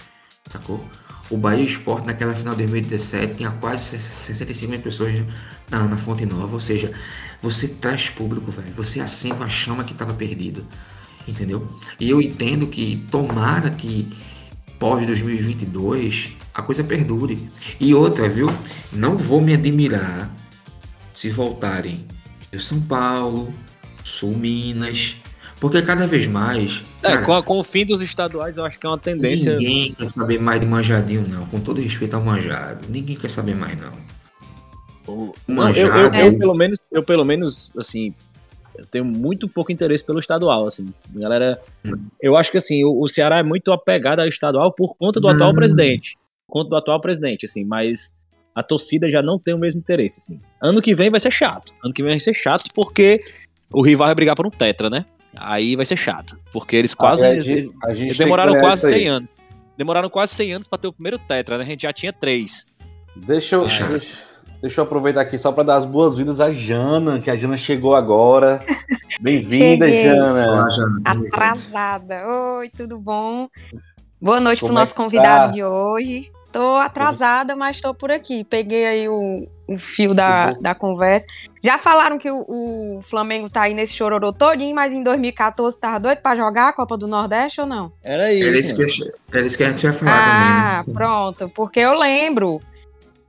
sacou? 0.48 0.84
O 1.30 1.36
Bahia 1.36 1.64
Esporte 1.64 2.06
naquela 2.06 2.34
final 2.34 2.54
de 2.54 2.66
2017 2.66 3.34
tinha 3.36 3.50
quase 3.50 3.98
65 3.98 4.70
mil 4.70 4.80
pessoas 4.80 5.14
na, 5.70 5.88
na 5.88 5.96
Fonte 5.96 6.26
Nova, 6.26 6.52
ou 6.52 6.60
seja, 6.60 6.92
você 7.40 7.68
traz 7.68 8.10
público, 8.10 8.50
velho. 8.50 8.72
Você 8.74 9.00
acende 9.00 9.34
uma 9.36 9.48
chama 9.48 9.84
que 9.84 9.92
estava 9.92 10.12
perdido, 10.12 10.66
entendeu? 11.26 11.68
E 11.98 12.10
eu 12.10 12.20
entendo 12.20 12.66
que 12.66 13.06
tomara 13.10 13.70
que 13.70 14.08
pós 14.78 15.06
2022 15.06 16.32
a 16.52 16.60
coisa 16.60 16.84
perdure. 16.84 17.50
E 17.80 17.94
outra, 17.94 18.28
viu? 18.28 18.48
Não 18.92 19.16
vou 19.16 19.40
me 19.40 19.54
admirar 19.54 20.30
se 21.14 21.30
voltarem 21.30 22.06
Rio 22.52 22.60
São 22.60 22.80
Paulo, 22.82 23.52
Sul 24.04 24.36
Minas, 24.36 25.16
porque 25.58 25.80
cada 25.80 26.06
vez 26.06 26.26
mais. 26.26 26.84
É, 27.02 27.08
cara, 27.08 27.24
com, 27.24 27.34
a, 27.34 27.42
com, 27.42 27.58
o 27.58 27.64
fim 27.64 27.86
dos 27.86 28.02
estaduais, 28.02 28.58
eu 28.58 28.64
acho 28.64 28.78
que 28.78 28.86
é 28.86 28.90
uma 28.90 28.98
tendência. 28.98 29.56
Ninguém 29.56 29.94
quer 29.94 30.10
saber 30.10 30.38
mais 30.38 30.60
de 30.60 30.66
manjadinho, 30.66 31.26
não. 31.26 31.46
Com 31.46 31.60
todo 31.60 31.80
respeito 31.80 32.14
ao 32.14 32.22
manjado. 32.22 32.84
Ninguém 32.88 33.16
quer 33.16 33.30
saber 33.30 33.54
mais, 33.54 33.78
não. 33.80 33.92
O, 35.06 35.32
manjado, 35.46 35.78
eu, 35.78 36.12
eu, 36.12 36.32
eu, 36.32 36.38
pelo 36.38 36.54
menos, 36.54 36.78
eu, 36.90 37.02
pelo 37.02 37.24
menos, 37.24 37.72
assim, 37.76 38.14
eu 38.76 38.86
tenho 38.86 39.04
muito 39.04 39.48
pouco 39.48 39.70
interesse 39.70 40.04
pelo 40.04 40.18
estadual, 40.18 40.66
assim. 40.66 40.92
Galera, 41.14 41.60
hum. 41.84 41.92
eu 42.20 42.36
acho 42.36 42.50
que 42.50 42.58
assim, 42.58 42.84
o, 42.84 43.00
o, 43.00 43.08
Ceará 43.08 43.38
é 43.38 43.42
muito 43.42 43.72
apegado 43.72 44.20
ao 44.20 44.26
estadual 44.26 44.72
por 44.72 44.96
conta 44.96 45.20
do 45.20 45.28
hum. 45.28 45.30
atual 45.30 45.54
presidente. 45.54 46.18
Por 46.46 46.54
conta 46.54 46.70
do 46.70 46.76
atual 46.76 47.00
presidente, 47.00 47.46
assim, 47.46 47.64
mas 47.64 48.18
a 48.54 48.62
torcida 48.62 49.10
já 49.10 49.22
não 49.22 49.38
tem 49.38 49.54
o 49.54 49.58
mesmo 49.58 49.80
interesse, 49.80 50.18
assim. 50.18 50.40
Ano 50.60 50.82
que 50.82 50.94
vem 50.94 51.10
vai 51.10 51.20
ser 51.20 51.30
chato. 51.30 51.72
Ano 51.82 51.92
que 51.92 52.02
vem 52.02 52.12
vai 52.12 52.20
ser 52.20 52.34
chato 52.34 52.64
porque 52.74 53.18
o 53.72 53.82
rival 53.82 54.08
vai 54.08 54.14
brigar 54.14 54.36
por 54.36 54.46
um 54.46 54.50
tetra, 54.50 54.90
né? 54.90 55.04
Aí 55.36 55.74
vai 55.74 55.86
ser 55.86 55.96
chato. 55.96 56.36
Porque 56.52 56.76
eles 56.76 56.94
quase. 56.94 57.26
A 57.26 57.34
gente, 57.38 57.52
eles, 57.52 57.72
a 57.82 57.90
eles 57.92 58.18
demoraram 58.18 58.60
quase 58.60 58.88
100 58.88 59.08
anos. 59.08 59.28
Demoraram 59.76 60.10
quase 60.10 60.34
100 60.34 60.54
anos 60.54 60.68
pra 60.68 60.78
ter 60.78 60.88
o 60.88 60.92
primeiro 60.92 61.18
tetra, 61.18 61.56
né? 61.56 61.64
A 61.64 61.66
gente 61.66 61.82
já 61.82 61.92
tinha 61.92 62.12
três. 62.12 62.66
Deixa 63.16 63.56
eu. 63.56 63.62
Deixa, 63.62 63.86
deixa 64.60 64.80
eu 64.80 64.84
aproveitar 64.84 65.22
aqui 65.22 65.38
só 65.38 65.50
para 65.50 65.64
dar 65.64 65.76
as 65.76 65.84
boas-vindas 65.86 66.40
à 66.40 66.52
Jana, 66.52 67.20
que 67.20 67.30
a 67.30 67.36
Jana 67.36 67.56
chegou 67.56 67.94
agora. 67.94 68.60
Bem-vinda, 69.20 69.90
Jana. 69.90 70.46
Olá, 70.46 70.70
Jana. 70.70 70.96
Atrasada. 71.06 72.26
Oi, 72.58 72.68
tudo 72.68 72.98
bom? 72.98 73.48
Boa 74.20 74.38
noite 74.38 74.60
Como 74.60 74.72
pro 74.72 74.80
nosso 74.80 74.92
é 74.92 74.96
convidado 74.96 75.48
tá? 75.48 75.52
de 75.52 75.64
hoje. 75.64 76.30
Tô 76.52 76.76
atrasada, 76.76 77.56
mas 77.56 77.80
tô 77.80 77.94
por 77.94 78.10
aqui. 78.10 78.44
Peguei 78.44 78.84
aí 78.86 79.08
o, 79.08 79.48
o 79.66 79.78
fio 79.78 80.12
da, 80.12 80.50
da 80.60 80.74
conversa. 80.74 81.26
Já 81.62 81.78
falaram 81.78 82.18
que 82.18 82.30
o, 82.30 82.44
o, 82.46 83.00
Flamengo 83.02 83.48
tá 83.48 83.62
aí 83.62 83.74
nesse 83.74 83.94
chororô 83.94 84.32
todinho, 84.32 84.74
mas 84.74 84.92
em 84.92 85.02
2014 85.02 85.80
tava 85.80 85.98
doido 85.98 86.18
pra 86.18 86.36
jogar 86.36 86.68
a 86.68 86.72
Copa 86.72 86.98
do 86.98 87.08
Nordeste 87.08 87.60
ou 87.62 87.66
não? 87.66 87.90
Era 88.04 88.32
isso. 88.32 88.46
Era 88.46 88.58
isso 88.58 88.76
que, 88.76 89.12
era 89.32 89.46
isso 89.46 89.56
que 89.56 89.64
a 89.64 89.70
gente 89.70 89.82
ia 89.84 89.92
falar 89.94 90.12
ah, 90.12 90.84
também, 90.84 90.94
né? 90.94 90.98
pronto. 90.98 91.48
Porque 91.54 91.80
eu 91.80 91.94
lembro 91.94 92.60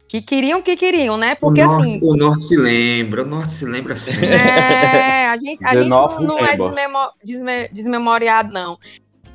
que 0.05 0.21
queriam 0.21 0.61
que 0.61 0.75
queriam, 0.75 1.17
né? 1.17 1.33
Porque 1.33 1.63
o 1.63 1.65
norte, 1.65 1.81
assim. 1.81 1.99
O 2.03 2.15
norte 2.15 2.43
se 2.43 2.57
lembra, 2.57 3.23
o 3.23 3.25
norte 3.25 3.53
se 3.53 3.65
lembra 3.65 3.95
sempre. 3.95 4.27
É, 4.27 5.27
a 5.27 5.37
gente, 5.37 5.65
a 5.65 5.75
gente 5.75 5.89
não, 5.89 6.19
não 6.19 6.45
é 6.45 6.57
desmemo, 6.57 6.99
desme, 7.23 7.69
desmemoriado, 7.69 8.53
não. 8.53 8.77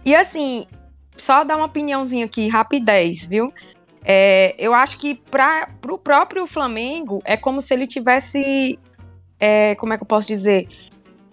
E 0.05 0.15
assim, 0.15 0.67
só 1.17 1.43
dar 1.43 1.57
uma 1.57 1.67
opiniãozinha 1.67 2.25
aqui, 2.27 2.49
rapidez, 2.49 3.25
viu? 3.25 3.53
É, 4.11 4.55
eu 4.59 4.73
acho 4.73 4.97
que 4.99 5.19
para 5.31 5.69
o 5.87 5.99
próprio 5.99 6.47
Flamengo 6.47 7.21
é 7.27 7.37
como 7.37 7.61
se 7.61 7.75
ele 7.75 7.87
tivesse, 7.87 8.79
é, 9.39 9.75
como 9.75 9.93
é 9.93 9.99
que 9.99 10.03
eu 10.03 10.07
posso 10.07 10.27
dizer, 10.27 10.67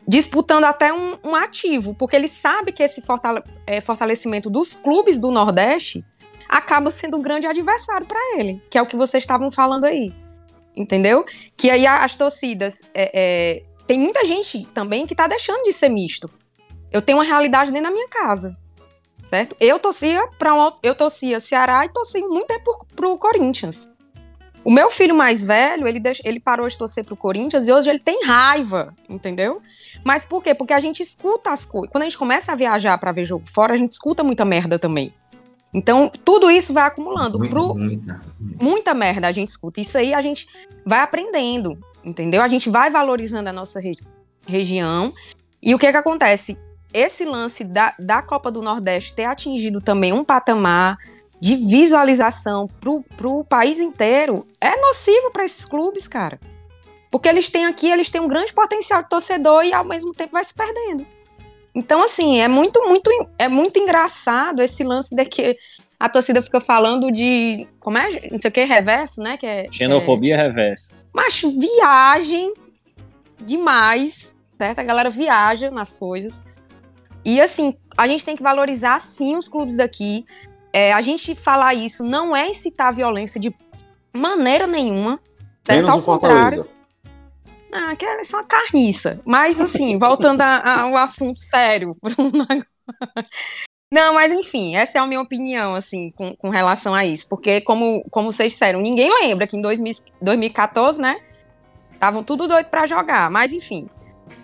disputando 0.06 0.66
até 0.66 0.92
um, 0.92 1.16
um 1.24 1.36
ativo, 1.36 1.96
porque 1.96 2.18
ele 2.18 2.28
sabe 2.28 2.74
que 2.74 2.84
esse 2.84 3.02
fortale 3.02 3.42
é, 3.66 3.80
fortalecimento 3.80 4.50
dos 4.50 4.76
clubes 4.76 5.20
do 5.20 5.32
Nordeste 5.32 6.04
acaba 6.50 6.92
sendo 6.92 7.16
um 7.16 7.22
grande 7.22 7.48
adversário 7.48 8.06
para 8.06 8.20
ele, 8.38 8.62
que 8.70 8.78
é 8.78 8.82
o 8.82 8.86
que 8.86 8.98
vocês 8.98 9.24
estavam 9.24 9.50
falando 9.50 9.86
aí, 9.86 10.12
entendeu? 10.76 11.24
Que 11.56 11.70
aí 11.70 11.88
as 11.88 12.18
torcidas 12.18 12.82
é, 12.94 13.10
é, 13.14 13.64
tem 13.88 13.98
muita 13.98 14.26
gente 14.26 14.66
também 14.74 15.08
que 15.08 15.14
está 15.14 15.28
deixando 15.28 15.64
de 15.64 15.72
ser 15.72 15.88
misto. 15.88 16.30
Eu 16.92 17.02
tenho 17.02 17.20
uma 17.20 17.24
realidade 17.24 17.72
dentro 17.72 17.90
da 17.90 17.96
minha 17.96 18.10
casa 18.10 18.58
certo? 19.30 19.56
Eu 19.60 19.80
torcia 19.80 20.28
para 20.38 20.54
um, 20.54 20.72
eu 20.82 20.96
torcia 20.96 21.40
Ceará 21.40 21.86
e 21.86 21.90
torci 21.90 22.22
muito 22.22 22.48
tempo 22.48 22.86
pro 22.96 23.18
Corinthians. 23.18 23.92
O 24.64 24.72
meu 24.72 24.90
filho 24.90 25.16
mais 25.16 25.46
velho, 25.46 25.88
ele, 25.88 26.00
deix, 26.00 26.20
ele 26.26 26.40
parou 26.40 26.68
de 26.68 26.76
torcer 26.76 27.06
pro 27.06 27.16
Corinthians 27.16 27.68
e 27.68 27.72
hoje 27.72 27.88
ele 27.88 28.00
tem 28.00 28.26
raiva, 28.26 28.92
entendeu? 29.08 29.62
Mas 30.04 30.26
por 30.26 30.42
quê? 30.42 30.56
Porque 30.56 30.74
a 30.74 30.80
gente 30.80 31.04
escuta 31.04 31.52
as 31.52 31.68
coisas. 31.68 31.92
Quando 31.92 32.02
a 32.02 32.06
gente 32.06 32.18
começa 32.18 32.52
a 32.52 32.56
viajar 32.56 32.98
para 32.98 33.12
ver 33.12 33.26
jogo 33.26 33.46
fora, 33.48 33.76
a 33.76 33.78
gente 33.78 33.92
escuta 33.92 34.24
muita 34.24 34.44
merda 34.44 34.80
também. 34.80 35.14
Então, 35.72 36.10
tudo 36.10 36.50
isso 36.50 36.74
vai 36.74 36.86
acumulando. 36.86 37.38
Muita, 37.38 37.54
pro... 37.54 37.76
muita. 37.76 38.22
muita 38.60 38.94
merda 38.94 39.28
a 39.28 39.32
gente 39.32 39.50
escuta. 39.50 39.82
Isso 39.82 39.98
aí 39.98 40.14
a 40.14 40.22
gente 40.22 40.48
vai 40.86 41.00
aprendendo, 41.00 41.78
entendeu? 42.04 42.42
A 42.42 42.48
gente 42.48 42.70
vai 42.70 42.90
valorizando 42.90 43.50
a 43.50 43.54
nossa 43.54 43.80
re... 43.80 43.92
região. 44.48 45.14
E 45.62 45.76
o 45.76 45.78
que 45.78 45.92
que 45.92 45.98
acontece? 45.98 46.58
Esse 46.96 47.26
lance 47.26 47.64
da, 47.64 47.94
da 48.00 48.22
Copa 48.22 48.50
do 48.50 48.62
Nordeste 48.62 49.14
ter 49.14 49.26
atingido 49.26 49.82
também 49.82 50.14
um 50.14 50.24
patamar 50.24 50.98
de 51.40 51.58
visualização 51.58 52.68
para 53.18 53.28
o 53.28 53.44
país 53.44 53.80
inteiro 53.80 54.48
é 54.62 54.80
nocivo 54.80 55.30
para 55.32 55.44
esses 55.44 55.66
clubes, 55.66 56.08
cara. 56.08 56.40
Porque 57.12 57.28
eles 57.28 57.50
têm 57.50 57.66
aqui, 57.66 57.92
eles 57.92 58.10
têm 58.10 58.22
um 58.22 58.28
grande 58.28 58.54
potencial 58.54 59.04
de 59.04 59.10
torcedor 59.10 59.64
e 59.64 59.74
ao 59.74 59.86
mesmo 59.86 60.14
tempo 60.14 60.32
vai 60.32 60.44
se 60.44 60.54
perdendo. 60.54 61.06
Então, 61.74 62.02
assim, 62.04 62.40
é 62.40 62.48
muito, 62.48 62.82
muito, 62.88 63.12
é 63.38 63.50
muito 63.50 63.78
engraçado 63.78 64.62
esse 64.62 64.84
lance 64.84 65.14
de 65.14 65.26
que 65.26 65.56
a 66.00 66.08
torcida 66.08 66.42
fica 66.42 66.62
falando 66.62 67.12
de. 67.12 67.68
Como 67.80 67.98
é? 67.98 68.08
Não 68.32 68.40
sei 68.40 68.50
o 68.50 68.52
que, 68.52 68.64
reverso, 68.64 69.22
né? 69.22 69.38
Que 69.38 69.46
é, 69.46 69.68
Xenofobia 69.72 70.36
é, 70.36 70.48
reversa. 70.48 70.92
Mas 71.14 71.42
viagem 71.42 72.54
demais, 73.42 74.34
certo? 74.58 74.80
A 74.80 74.84
galera 74.84 75.10
viaja 75.10 75.70
nas 75.70 75.96
coisas. 75.96 76.46
E 77.26 77.42
assim, 77.42 77.76
a 77.98 78.08
gente 78.08 78.24
tem 78.24 78.36
que 78.36 78.44
valorizar 78.44 79.00
sim 79.00 79.36
os 79.36 79.50
clubes 79.50 79.76
daqui. 79.76 80.26
É, 80.72 80.94
a 80.94 81.02
gente 81.02 81.34
falar 81.36 81.74
isso 81.74 82.04
não 82.04 82.36
é 82.36 82.48
incitar 82.50 82.94
violência 82.94 83.40
de 83.40 83.54
maneira 84.16 84.68
nenhuma. 84.68 85.20
Certo? 85.66 85.80
Menos 85.80 85.90
Ao 85.90 86.02
contrário. 86.02 86.64
Fortaleza. 86.64 86.76
Ah, 87.74 87.96
que 87.96 88.06
é 88.06 88.24
só 88.24 88.38
uma 88.38 88.44
carniça. 88.46 89.20
Mas, 89.26 89.60
assim, 89.60 89.98
voltando 90.00 90.40
a- 90.42 90.82
ao 90.84 90.96
assunto 90.96 91.40
sério. 91.40 91.98
Não, 93.92 94.14
mas 94.14 94.32
enfim, 94.32 94.76
essa 94.76 94.98
é 94.98 95.02
a 95.02 95.08
minha 95.08 95.22
opinião, 95.22 95.76
assim, 95.76 96.12
com, 96.12 96.36
com 96.36 96.50
relação 96.50 96.94
a 96.94 97.06
isso. 97.06 97.28
Porque, 97.30 97.62
como, 97.62 98.04
como 98.10 98.32
vocês 98.32 98.52
disseram, 98.52 98.82
ninguém 98.82 99.10
lembra 99.22 99.48
que 99.48 99.56
em 99.56 99.62
2000 99.62 99.94
2014, 100.22 101.00
né? 101.02 101.20
Estavam 101.94 102.24
tudo 102.24 102.48
doido 102.48 102.66
pra 102.68 102.86
jogar. 102.88 103.30
Mas, 103.32 103.54
enfim, 103.54 103.90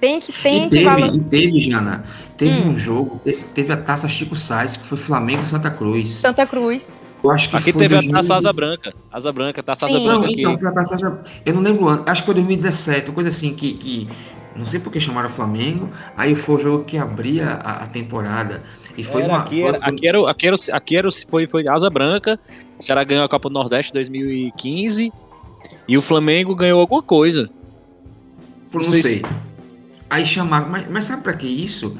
tem 0.01 0.19
que, 0.19 0.33
tem 0.33 0.57
e, 0.57 0.63
que 0.63 0.69
teve, 0.71 0.83
valorizar. 0.85 1.15
e 1.15 1.21
teve, 1.21 1.61
Jana, 1.61 2.03
teve 2.35 2.59
Hum. 2.61 2.69
um 2.69 2.73
jogo, 2.73 3.21
teve 3.53 3.71
a 3.71 3.77
taça 3.77 4.09
Chico 4.09 4.35
Sainz, 4.35 4.75
que 4.75 4.85
foi 4.85 4.97
Flamengo 4.97 5.43
e 5.43 5.45
Santa 5.45 5.69
Cruz. 5.71 6.09
Santa 6.15 6.45
Cruz. 6.45 6.91
Eu 7.23 7.29
acho 7.29 7.49
que 7.51 7.55
Aqui 7.55 7.71
foi 7.71 7.81
teve 7.83 7.93
a 7.93 7.97
2000 7.99 8.15
taça 8.15 8.35
Asa 8.35 8.51
Branca. 8.51 8.93
Asa 9.11 9.31
Branca, 9.31 9.61
taça 9.63 9.85
Asa 9.85 9.95
Sim. 9.97 10.05
Não, 10.07 10.13
Branca 10.19 10.33
aqui. 10.33 10.41
então, 10.41 10.57
foi 10.57 10.67
a 10.69 10.73
taça 10.73 10.95
Asa- 10.95 11.23
Eu 11.45 11.53
não 11.53 11.61
lembro 11.61 11.85
o 11.85 11.87
ano, 11.87 12.03
acho 12.07 12.23
que 12.23 12.25
foi 12.25 12.33
2017, 12.35 13.11
coisa 13.11 13.29
assim, 13.29 13.53
que, 13.53 13.73
que 13.73 14.09
não 14.55 14.65
sei 14.65 14.79
por 14.79 14.91
que 14.91 14.99
chamaram 14.99 15.29
Flamengo, 15.29 15.87
aí 16.17 16.35
foi 16.35 16.55
o 16.55 16.59
jogo 16.59 16.83
que 16.83 16.97
abria 16.97 17.47
a, 17.63 17.83
a 17.83 17.85
temporada. 17.85 18.63
E 18.97 19.03
foi 19.03 19.21
Era, 19.21 19.31
uma. 19.33 19.41
aqui, 19.41 19.59
foi- 19.61 19.69
era, 19.69 19.77
foi- 19.79 19.87
aqui, 19.93 20.07
era, 20.07 20.29
aqui, 20.31 20.47
era, 20.47 20.55
aqui 20.73 20.97
era, 20.97 21.07
foi, 21.29 21.45
foi 21.47 21.67
Asa 21.67 21.89
Branca. 21.91 22.39
O 22.79 22.83
Ceará 22.83 23.03
ganhou 23.03 23.23
a 23.23 23.29
Copa 23.29 23.47
do 23.49 23.53
Nordeste 23.53 23.93
2015. 23.93 25.13
E 25.87 25.95
o 25.97 26.01
Flamengo 26.01 26.55
ganhou 26.55 26.81
alguma 26.81 27.03
coisa. 27.03 27.47
Não 28.73 28.81
não 28.81 28.83
sei 28.83 29.01
sei. 29.01 29.21
Aí 30.11 30.25
chamaram, 30.25 30.69
mas, 30.69 30.87
mas 30.89 31.05
sabe 31.05 31.23
pra 31.23 31.31
que 31.33 31.47
isso? 31.47 31.97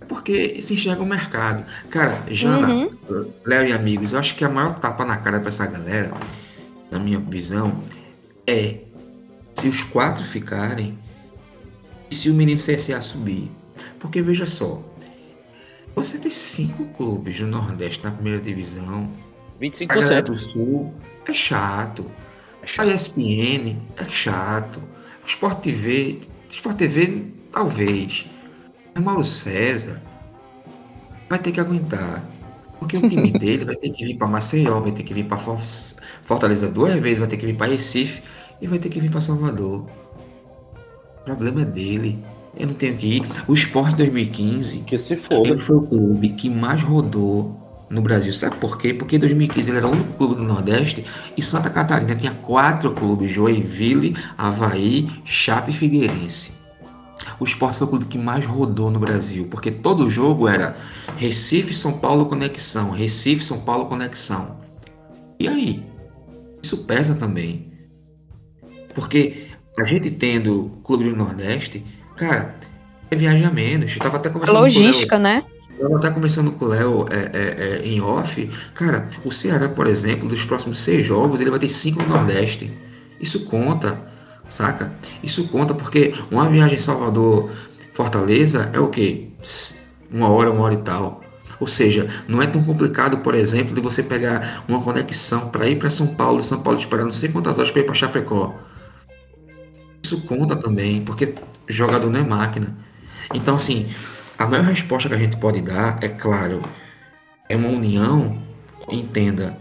É 0.00 0.04
porque 0.06 0.60
se 0.62 0.72
enxerga 0.72 1.02
o 1.02 1.06
mercado. 1.06 1.64
Cara, 1.90 2.18
Jana, 2.30 2.68
Uhum. 3.08 3.30
Léo 3.44 3.68
e 3.68 3.72
amigos, 3.72 4.12
eu 4.14 4.18
acho 4.18 4.34
que 4.34 4.42
a 4.44 4.48
maior 4.48 4.72
tapa 4.78 5.04
na 5.04 5.18
cara 5.18 5.38
pra 5.40 5.48
essa 5.50 5.66
galera, 5.66 6.10
na 6.90 6.98
minha 6.98 7.18
visão, 7.20 7.84
é 8.46 8.78
se 9.54 9.68
os 9.68 9.84
quatro 9.84 10.24
ficarem 10.24 10.98
e 12.10 12.14
se 12.14 12.30
o 12.30 12.34
menino 12.34 12.58
CSA 12.58 13.00
subir. 13.02 13.50
Porque 13.98 14.22
veja 14.22 14.46
só, 14.46 14.82
você 15.94 16.16
tem 16.18 16.30
cinco 16.30 16.86
clubes 16.86 17.38
no 17.40 17.48
Nordeste 17.48 18.02
na 18.02 18.10
primeira 18.10 18.40
divisão, 18.40 19.10
a 19.60 19.84
galera 19.84 20.22
25%. 20.22 20.26
do 20.26 20.36
Sul 20.36 20.94
é 21.26 21.34
chato. 21.34 22.10
É 22.62 22.64
A 22.64 22.66
chato. 22.66 22.88
ESPN 22.88 23.76
é 23.98 24.04
chato. 24.08 24.80
O 25.22 25.26
Sport 25.26 25.60
TV, 25.60 26.20
Sport 26.48 26.76
TV 26.78 27.26
talvez. 27.52 28.26
Mas 28.94 29.04
Mauro 29.04 29.24
César 29.24 30.00
vai 31.28 31.38
ter 31.38 31.52
que 31.52 31.60
aguentar. 31.60 32.24
Porque 32.78 32.96
o 32.96 33.08
time 33.08 33.30
dele 33.38 33.64
vai 33.64 33.76
ter 33.76 33.90
que 33.90 34.04
vir 34.04 34.16
para 34.16 34.26
Maceió, 34.26 34.80
vai 34.80 34.92
ter 34.92 35.02
que 35.02 35.12
vir 35.14 35.24
para 35.24 35.38
Fortaleza 36.22 36.68
duas 36.68 36.94
vezes, 36.94 37.18
vai 37.18 37.28
ter 37.28 37.36
que 37.36 37.46
vir 37.46 37.56
para 37.56 37.70
Recife 37.70 38.22
e 38.60 38.66
vai 38.66 38.78
ter 38.78 38.88
que 38.88 39.00
vir 39.00 39.10
para 39.10 39.20
Salvador. 39.20 39.86
O 41.20 41.24
problema 41.24 41.62
é 41.62 41.64
dele. 41.64 42.18
Eu 42.58 42.66
não 42.66 42.74
tenho 42.74 42.96
que 42.96 43.06
ir. 43.18 43.22
O 43.46 43.54
Sport 43.54 43.94
2015 43.96 44.80
Que 44.80 44.98
se 44.98 45.16
foda. 45.16 45.48
ele 45.48 45.60
foi 45.60 45.76
o 45.76 45.82
clube 45.82 46.30
que 46.30 46.50
mais 46.50 46.82
rodou 46.82 47.56
no 47.88 48.02
Brasil. 48.02 48.32
Sabe 48.32 48.56
por 48.56 48.78
quê? 48.78 48.92
Porque 48.94 49.16
em 49.16 49.18
2015 49.18 49.70
ele 49.70 49.78
era 49.78 49.86
o 49.86 49.92
único 49.92 50.12
clube 50.14 50.34
do 50.36 50.42
Nordeste 50.42 51.04
e 51.36 51.42
Santa 51.42 51.70
Catarina 51.70 52.14
tinha 52.16 52.32
quatro 52.32 52.92
clubes: 52.92 53.30
Joinville, 53.30 54.16
Havaí, 54.36 55.08
Chape 55.24 55.70
e 55.70 55.74
Figueirense. 55.74 56.59
O 57.40 57.44
Sport 57.44 57.74
foi 57.74 57.86
o 57.86 57.90
clube 57.90 58.04
que 58.04 58.18
mais 58.18 58.44
rodou 58.44 58.90
no 58.90 59.00
Brasil, 59.00 59.48
porque 59.50 59.70
todo 59.70 60.08
jogo 60.10 60.46
era 60.46 60.76
Recife, 61.16 61.72
São 61.72 61.94
Paulo, 61.94 62.26
conexão. 62.26 62.90
Recife, 62.90 63.42
São 63.42 63.60
Paulo, 63.60 63.86
conexão. 63.86 64.60
E 65.38 65.48
aí? 65.48 65.82
Isso 66.62 66.78
pesa 66.84 67.14
também. 67.14 67.72
Porque 68.94 69.46
a 69.78 69.84
gente 69.84 70.10
tendo 70.10 70.78
clube 70.84 71.04
do 71.04 71.16
Nordeste, 71.16 71.84
cara, 72.16 72.54
é 73.10 73.16
viagem 73.16 73.46
a 73.46 73.50
menos. 73.50 73.92
Eu 73.94 74.00
tava 74.00 74.18
até 74.18 74.28
conversando 74.28 74.56
com 74.56 74.62
o 74.62 74.66
Léo- 74.66 74.80
logística, 74.82 75.18
né? 75.18 75.42
eu 75.78 75.96
até 75.96 76.10
conversando 76.10 76.52
com 76.52 76.66
o 76.66 76.68
Léo 76.68 77.06
é, 77.10 77.16
é, 77.16 77.80
é, 77.80 77.86
em 77.86 78.02
off, 78.02 78.50
cara, 78.74 79.08
o 79.24 79.32
Ceará, 79.32 79.66
por 79.66 79.86
exemplo, 79.86 80.28
dos 80.28 80.44
próximos 80.44 80.78
seis 80.80 81.06
jogos, 81.06 81.40
ele 81.40 81.48
vai 81.48 81.58
ter 81.58 81.70
cinco 81.70 82.02
no 82.02 82.08
Nordeste. 82.10 82.70
Isso 83.18 83.46
conta, 83.46 84.09
saca? 84.50 84.92
Isso 85.22 85.48
conta 85.48 85.74
porque 85.74 86.12
uma 86.30 86.50
viagem 86.50 86.78
Salvador-Fortaleza 86.78 88.70
é 88.72 88.78
o 88.78 88.88
quê? 88.88 89.28
Uma 90.10 90.28
hora, 90.28 90.50
uma 90.50 90.62
hora 90.62 90.74
e 90.74 90.78
tal. 90.78 91.22
Ou 91.60 91.66
seja, 91.66 92.08
não 92.26 92.42
é 92.42 92.46
tão 92.46 92.62
complicado, 92.64 93.18
por 93.18 93.34
exemplo, 93.34 93.74
de 93.74 93.80
você 93.80 94.02
pegar 94.02 94.64
uma 94.66 94.82
conexão 94.82 95.50
para 95.50 95.68
ir 95.68 95.76
para 95.78 95.90
São 95.90 96.08
Paulo, 96.08 96.42
São 96.42 96.60
Paulo 96.60 96.78
esperar 96.78 97.04
não 97.04 97.10
sei 97.10 97.28
quantas 97.28 97.58
horas 97.58 97.70
para 97.70 97.82
ir 97.82 97.84
para 97.84 97.94
Chapecó. 97.94 98.54
Isso 100.02 100.22
conta 100.22 100.56
também, 100.56 101.02
porque 101.02 101.34
jogador 101.68 102.10
não 102.10 102.20
é 102.20 102.22
máquina. 102.22 102.76
Então, 103.34 103.56
assim, 103.56 103.88
a 104.38 104.46
maior 104.46 104.64
resposta 104.64 105.08
que 105.08 105.14
a 105.14 105.18
gente 105.18 105.36
pode 105.36 105.60
dar, 105.60 105.98
é 106.02 106.08
claro, 106.08 106.62
é 107.46 107.54
uma 107.54 107.68
união, 107.68 108.38
entenda, 108.90 109.56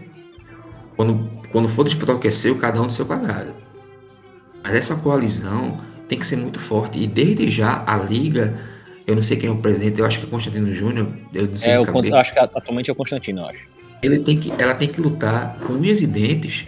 quando, 0.95 1.29
quando 1.51 1.67
for 1.67 1.83
disputar 1.83 2.15
o 2.15 2.19
que 2.19 2.31
seu, 2.31 2.57
cada 2.57 2.81
um 2.81 2.87
do 2.87 2.93
seu 2.93 3.05
quadrado. 3.05 3.58
Mas 4.63 4.73
essa 4.73 4.95
coalizão 4.97 5.77
tem 6.07 6.17
que 6.19 6.25
ser 6.25 6.35
muito 6.35 6.59
forte. 6.59 6.99
E 6.99 7.07
desde 7.07 7.49
já, 7.49 7.83
a 7.85 7.97
Liga, 7.97 8.57
eu 9.05 9.15
não 9.15 9.21
sei 9.21 9.37
quem 9.37 9.49
é 9.49 9.51
o 9.51 9.57
presidente, 9.57 9.99
eu 9.99 10.05
acho 10.05 10.19
que 10.19 10.25
é 10.25 10.29
Constantino 10.29 10.73
Júnior, 10.73 11.07
eu 11.33 11.47
não 11.47 11.55
sei 11.55 11.71
É, 11.71 11.75
de 11.81 11.89
o, 11.89 11.93
cabeça. 11.93 12.19
acho 12.19 12.33
que 12.33 12.39
atualmente 12.39 12.89
é 12.89 12.93
o 12.93 12.95
Constantino, 12.95 13.41
eu 13.41 13.45
acho. 13.47 13.59
Ele 14.01 14.19
tem 14.19 14.39
que, 14.39 14.51
ela 14.61 14.73
tem 14.73 14.87
que 14.87 14.99
lutar 15.01 15.57
com 15.65 15.73
unhas 15.73 16.01
e 16.01 16.07
dentes 16.07 16.65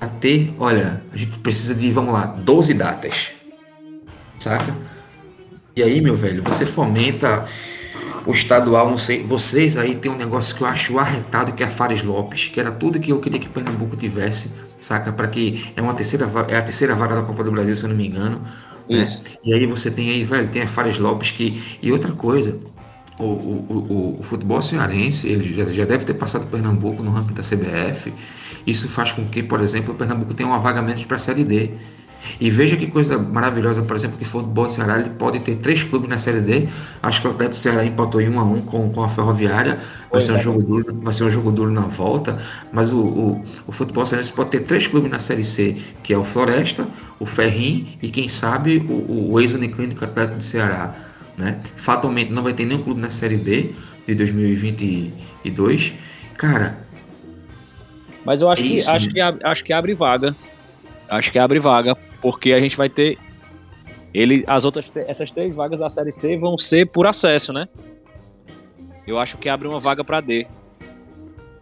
a 0.00 0.06
ter, 0.06 0.54
olha, 0.58 1.02
a 1.12 1.16
gente 1.16 1.38
precisa 1.40 1.74
de, 1.74 1.90
vamos 1.90 2.12
lá, 2.12 2.26
12 2.26 2.74
datas. 2.74 3.28
Saca? 4.38 4.74
E 5.74 5.82
aí, 5.82 6.00
meu 6.00 6.14
velho, 6.16 6.42
você 6.42 6.64
fomenta 6.66 7.46
o 8.26 8.32
estadual, 8.32 8.88
não 8.90 8.96
sei, 8.96 9.22
vocês 9.22 9.76
aí 9.76 9.94
tem 9.94 10.10
um 10.10 10.16
negócio 10.16 10.54
que 10.56 10.62
eu 10.62 10.66
acho 10.66 10.98
arretado 10.98 11.52
que 11.52 11.62
é 11.62 11.66
a 11.66 11.70
Fares 11.70 12.02
Lopes, 12.02 12.48
que 12.48 12.60
era 12.60 12.70
tudo 12.72 13.00
que 13.00 13.10
eu 13.12 13.20
queria 13.20 13.38
que 13.40 13.48
Pernambuco 13.48 13.96
tivesse, 13.96 14.52
saca? 14.78 15.12
Para 15.12 15.28
que 15.28 15.72
é 15.76 15.82
uma 15.82 15.94
terceira 15.94 16.26
é 16.48 16.56
a 16.56 16.62
terceira 16.62 16.94
vaga 16.94 17.16
da 17.16 17.22
Copa 17.22 17.42
do 17.44 17.50
Brasil, 17.50 17.74
se 17.76 17.84
eu 17.84 17.88
não 17.88 17.96
me 17.96 18.06
engano. 18.06 18.40
né? 18.90 19.02
Isso. 19.02 19.22
E 19.44 19.52
aí 19.54 19.66
você 19.66 19.90
tem 19.90 20.10
aí, 20.10 20.24
velho, 20.24 20.48
tem 20.48 20.62
a 20.62 20.68
Fares 20.68 20.98
Lopes 20.98 21.30
que 21.30 21.62
e 21.82 21.92
outra 21.92 22.12
coisa, 22.12 22.58
o, 23.18 23.24
o, 23.24 23.66
o, 23.68 23.92
o- 24.16 24.20
o 24.20 24.22
futebol 24.22 24.62
cearense, 24.62 25.28
ele 25.28 25.54
já, 25.54 25.64
já 25.66 25.84
deve 25.84 26.04
ter 26.04 26.14
passado 26.14 26.46
Pernambuco 26.46 27.02
no 27.02 27.10
ranking 27.10 27.34
da 27.34 27.42
CBF. 27.42 28.12
Isso 28.66 28.88
faz 28.88 29.12
com 29.12 29.24
que, 29.26 29.42
por 29.42 29.60
exemplo, 29.60 29.92
o 29.94 29.96
Pernambuco 29.96 30.34
tenha 30.34 30.48
uma 30.48 30.58
vaga 30.60 30.82
menos 30.82 31.04
para 31.04 31.16
a 31.16 31.18
Série 31.18 31.44
D. 31.44 31.70
E 32.40 32.50
veja 32.50 32.76
que 32.76 32.86
coisa 32.86 33.18
maravilhosa, 33.18 33.82
por 33.82 33.96
exemplo, 33.96 34.18
que 34.18 34.24
o 34.24 34.26
futebol 34.26 34.66
do 34.66 34.72
Ceará 34.72 34.98
ele 34.98 35.10
pode 35.10 35.40
ter 35.40 35.56
três 35.56 35.82
clubes 35.82 36.08
na 36.08 36.18
Série 36.18 36.40
D. 36.40 36.68
Acho 37.02 37.20
que 37.20 37.28
o 37.28 37.30
Atlético 37.30 37.56
do 37.56 37.62
Ceará 37.62 37.84
empatou 37.84 38.20
em 38.20 38.28
1 38.28 38.40
a 38.40 38.44
1 38.44 38.60
com, 38.62 38.90
com 38.90 39.02
a 39.02 39.08
Ferroviária. 39.08 39.78
Vai 40.10 40.20
ser, 40.20 40.32
um 40.32 40.34
vai. 40.34 40.44
jogo 40.44 40.62
duro, 40.62 41.00
vai 41.00 41.12
ser 41.12 41.24
um 41.24 41.30
jogo 41.30 41.50
duro 41.52 41.70
na 41.70 41.82
volta. 41.82 42.38
Mas 42.72 42.92
o, 42.92 43.00
o, 43.00 43.44
o 43.66 43.72
futebol 43.72 44.04
cearense 44.04 44.32
pode 44.32 44.50
ter 44.50 44.60
três 44.60 44.86
clubes 44.86 45.10
na 45.10 45.18
Série 45.18 45.44
C, 45.44 45.76
que 46.02 46.12
é 46.12 46.18
o 46.18 46.24
Floresta, 46.24 46.88
o 47.18 47.26
Ferrim 47.26 47.98
e 48.02 48.10
quem 48.10 48.28
sabe 48.28 48.78
o, 48.88 49.32
o, 49.32 49.40
ex-Uniclínico 49.40 50.04
Atlético 50.04 50.38
do 50.38 50.44
Ceará. 50.44 50.94
Né? 51.36 51.60
Fatalmente 51.76 52.32
não 52.32 52.42
vai 52.42 52.52
ter 52.52 52.64
nenhum 52.64 52.82
clube 52.82 53.00
na 53.00 53.10
Série 53.10 53.36
B 53.36 53.72
de 54.06 54.14
2022. 54.14 55.94
Cara, 56.36 56.78
Mas 58.24 58.40
eu 58.40 58.50
acho 58.50 58.62
que, 58.62 58.76
Isso. 58.76 58.90
acho, 58.90 59.08
que, 59.08 59.20
acho 59.20 59.64
que 59.64 59.72
abre 59.72 59.94
vaga. 59.94 60.34
Acho 61.08 61.32
que 61.32 61.38
abre 61.38 61.58
vaga, 61.58 61.96
porque 62.20 62.52
a 62.52 62.60
gente 62.60 62.76
vai 62.76 62.88
ter. 62.88 63.18
Ele, 64.12 64.44
as 64.46 64.64
outras, 64.64 64.90
essas 64.94 65.30
três 65.30 65.54
vagas 65.54 65.78
da 65.80 65.88
Série 65.88 66.10
C 66.10 66.36
vão 66.36 66.56
ser 66.58 66.86
por 66.90 67.06
acesso, 67.06 67.52
né? 67.52 67.68
Eu 69.06 69.18
acho 69.18 69.38
que 69.38 69.48
abre 69.48 69.66
uma 69.68 69.80
vaga 69.80 70.04
pra 70.04 70.20
D. 70.20 70.46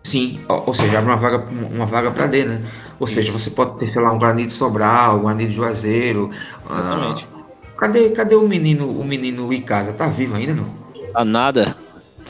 Sim, 0.02 0.40
ou 0.48 0.72
seja, 0.72 0.98
abre 0.98 1.10
uma 1.10 1.16
vaga, 1.16 1.44
uma 1.50 1.86
vaga 1.86 2.10
para 2.10 2.26
D, 2.26 2.44
né? 2.44 2.62
Ou 2.98 3.06
seja, 3.06 3.28
Isso. 3.28 3.38
você 3.38 3.50
pode 3.50 3.78
ter, 3.78 3.86
sei 3.88 4.00
lá, 4.00 4.12
um 4.12 4.18
Guarani 4.18 4.46
de 4.46 4.52
Sobral, 4.52 5.16
um 5.16 5.22
Guarani 5.22 5.46
de 5.46 5.54
Juazeiro. 5.54 6.30
ah, 6.64 6.70
Exatamente. 6.70 7.28
cadê, 7.76 8.10
cadê 8.10 8.34
o 8.36 8.46
menino, 8.46 8.88
o 8.88 9.04
menino 9.04 9.52
Icasa? 9.52 9.92
Tá 9.92 10.06
vivo 10.06 10.36
ainda, 10.36 10.54
não? 10.54 10.68
A 11.14 11.24
nada. 11.24 11.76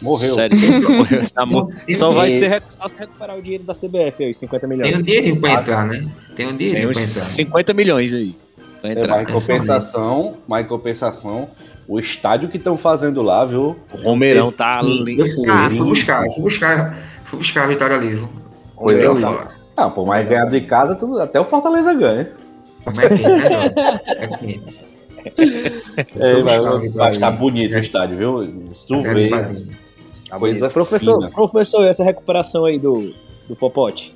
Morreu. 0.03 0.35
Sério. 0.35 0.59
Morreu. 0.97 1.31
Tá 1.31 1.45
mo- 1.47 1.69
Tem- 1.87 1.95
só 1.97 2.11
vai 2.11 2.31
ser 2.31 2.63
só 2.69 2.87
se 2.89 2.97
recuperar 2.99 3.37
o 3.37 3.43
dinheiro 3.43 3.65
da 3.65 3.73
CBF 3.75 4.25
aí, 4.25 4.35
50 4.35 4.67
milhões. 4.67 4.91
Tem 4.93 5.01
um 5.01 5.03
dinheirinho 5.03 5.41
pra 5.41 5.53
entrar, 5.53 5.87
né? 5.87 6.07
Tem 6.35 6.47
um 6.47 6.57
dinheirinho 6.57 6.93
pra 6.93 7.01
entrar. 7.01 7.05
50 7.05 7.73
milhões 7.75 8.15
aí. 8.15 8.31
Pra 8.81 8.91
É, 8.91 8.93
entrar. 8.93 9.17
mas 9.17 9.29
em 9.31 9.33
compensação, 9.33 10.37
mas 10.47 10.65
em 10.65 10.69
compensação, 10.69 11.49
o 11.89 11.99
estádio 11.99 12.49
que 12.49 12.57
estão 12.59 12.77
fazendo 12.77 13.23
lá, 13.23 13.45
viu? 13.45 13.77
O 13.93 14.03
Romeirão 14.03 14.53
tá 14.53 14.71
lindo. 14.83 15.11
eu 15.23 15.27
fui, 15.29 15.49
Ah, 15.49 15.69
fui 15.71 15.87
buscar, 15.87 16.25
fui 16.33 16.43
buscar, 16.43 16.97
fui 17.25 17.39
buscar 17.39 17.65
a 17.65 17.67
vitória 17.67 17.97
ali, 17.97 18.09
viu? 18.15 18.29
Coisa 18.75 19.03
Eu 19.05 19.41
Ah, 19.77 19.89
pô, 19.91 20.05
mas 20.05 20.29
ganhar 20.29 20.45
de 20.47 20.61
casa, 20.63 20.95
tudo, 20.95 21.21
até 21.21 21.41
o 21.41 21.45
Fortaleza 21.47 21.93
ganha. 21.95 22.31
Mas 22.85 22.99
é 22.99 23.09
quente, 23.09 23.23
né? 23.25 24.01
É 24.07 24.29
quente. 24.39 24.81
é, 26.21 26.43
vai, 26.43 26.89
vai 26.91 27.13
estar 27.13 27.31
bonito 27.33 27.75
o 27.75 27.79
estádio, 27.79 28.17
viu? 28.17 28.53
Se 28.75 28.87
tu 28.87 29.03
vê. 29.03 29.31
Coisa 30.31 30.69
professor, 30.69 31.31
professor, 31.31 31.87
essa 31.87 32.05
recuperação 32.05 32.65
aí 32.65 32.79
do, 32.79 33.15
do 33.49 33.55
Popote? 33.55 34.15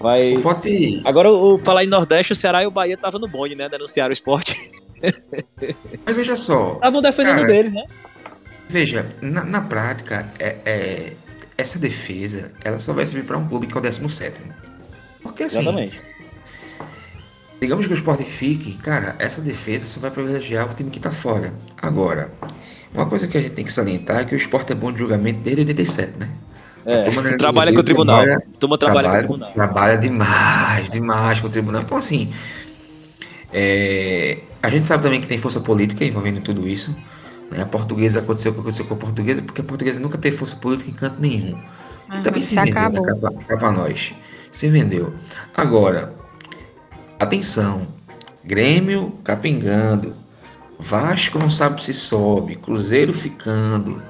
Vai. 0.00 0.34
Popote... 0.34 1.02
Agora, 1.04 1.30
o, 1.30 1.58
falar 1.58 1.84
em 1.84 1.88
Nordeste, 1.88 2.32
o 2.32 2.36
Ceará 2.36 2.62
e 2.62 2.66
o 2.66 2.70
Bahia 2.70 2.94
estavam 2.94 3.20
no 3.20 3.28
bonde, 3.28 3.54
né? 3.54 3.68
Denunciaram 3.68 4.10
o 4.10 4.14
esporte. 4.14 4.56
Mas 6.04 6.16
veja 6.16 6.36
só. 6.36 6.74
Estavam 6.74 7.02
defendendo 7.02 7.36
cara, 7.36 7.46
deles, 7.46 7.72
né? 7.72 7.84
Veja, 8.68 9.08
na, 9.20 9.44
na 9.44 9.60
prática, 9.60 10.30
é, 10.38 10.56
é, 10.64 11.12
essa 11.58 11.78
defesa 11.78 12.52
ela 12.64 12.78
só 12.78 12.92
vai 12.92 13.04
servir 13.04 13.26
para 13.26 13.36
um 13.36 13.46
clube 13.46 13.66
que 13.66 13.74
é 13.74 13.78
o 13.78 13.80
17. 13.80 14.40
Porque 15.22 15.44
assim. 15.44 15.60
Exatamente. 15.60 16.00
Digamos 17.60 17.86
que 17.86 17.92
o 17.92 17.96
Sport 17.96 18.22
fique, 18.22 18.78
cara, 18.78 19.16
essa 19.18 19.42
defesa 19.42 19.84
só 19.84 20.00
vai 20.00 20.10
privilegiar 20.10 20.70
o 20.70 20.74
time 20.74 20.90
que 20.90 20.98
tá 20.98 21.10
fora. 21.10 21.52
Agora, 21.76 22.32
uma 22.92 23.06
coisa 23.06 23.26
que 23.26 23.38
a 23.38 23.40
gente 23.40 23.52
tem 23.52 23.64
que 23.64 23.72
salientar 23.72 24.20
é 24.20 24.24
que 24.24 24.34
o 24.34 24.36
Sport 24.36 24.70
é 24.70 24.74
bom 24.74 24.92
de 24.92 24.98
julgamento 24.98 25.40
desde 25.40 25.62
87, 25.62 26.18
né? 26.18 26.28
É, 26.84 27.36
trabalha 27.36 27.72
com 27.72 27.80
o 27.80 27.82
tribunal. 27.82 28.22
Trabalha, 28.22 28.42
Toma 28.58 28.78
trabalha, 28.78 29.02
trabalha, 29.02 29.26
com 29.26 29.34
o 29.34 29.38
tribunal. 29.38 29.52
Trabalha 29.52 29.98
demais, 29.98 30.90
demais 30.90 31.40
com 31.40 31.46
o 31.46 31.50
tribunal. 31.50 31.82
Então, 31.82 31.96
assim, 31.96 32.30
é, 33.52 34.38
a 34.62 34.70
gente 34.70 34.86
sabe 34.86 35.02
também 35.02 35.20
que 35.20 35.26
tem 35.26 35.38
força 35.38 35.60
política 35.60 36.04
envolvendo 36.04 36.40
tudo 36.40 36.66
isso. 36.66 36.96
Né? 37.50 37.62
A 37.62 37.66
portuguesa 37.66 38.20
aconteceu 38.20 38.52
o 38.52 38.54
que 38.54 38.60
aconteceu 38.60 38.86
com 38.86 38.94
a 38.94 38.96
portuguesa, 38.96 39.42
porque 39.42 39.60
a 39.60 39.64
portuguesa 39.64 40.00
nunca 40.00 40.16
teve 40.16 40.36
força 40.36 40.56
política 40.56 40.90
em 40.90 40.94
canto 40.94 41.20
nenhum. 41.20 41.52
Uhum, 41.52 42.18
e 42.18 42.22
também 42.22 42.42
se 42.42 42.54
vendeu 42.54 43.02
né, 43.02 43.14
para 43.46 43.72
nós. 43.72 44.14
Se 44.50 44.68
vendeu. 44.68 45.12
Agora, 45.54 46.14
atenção. 47.18 47.86
Grêmio 48.44 49.12
capingando. 49.22 50.14
Vasco 50.80 51.38
não 51.38 51.50
sabe 51.50 51.84
se 51.84 51.92
sobe. 51.92 52.56
Cruzeiro 52.56 53.12
ficando. 53.12 54.02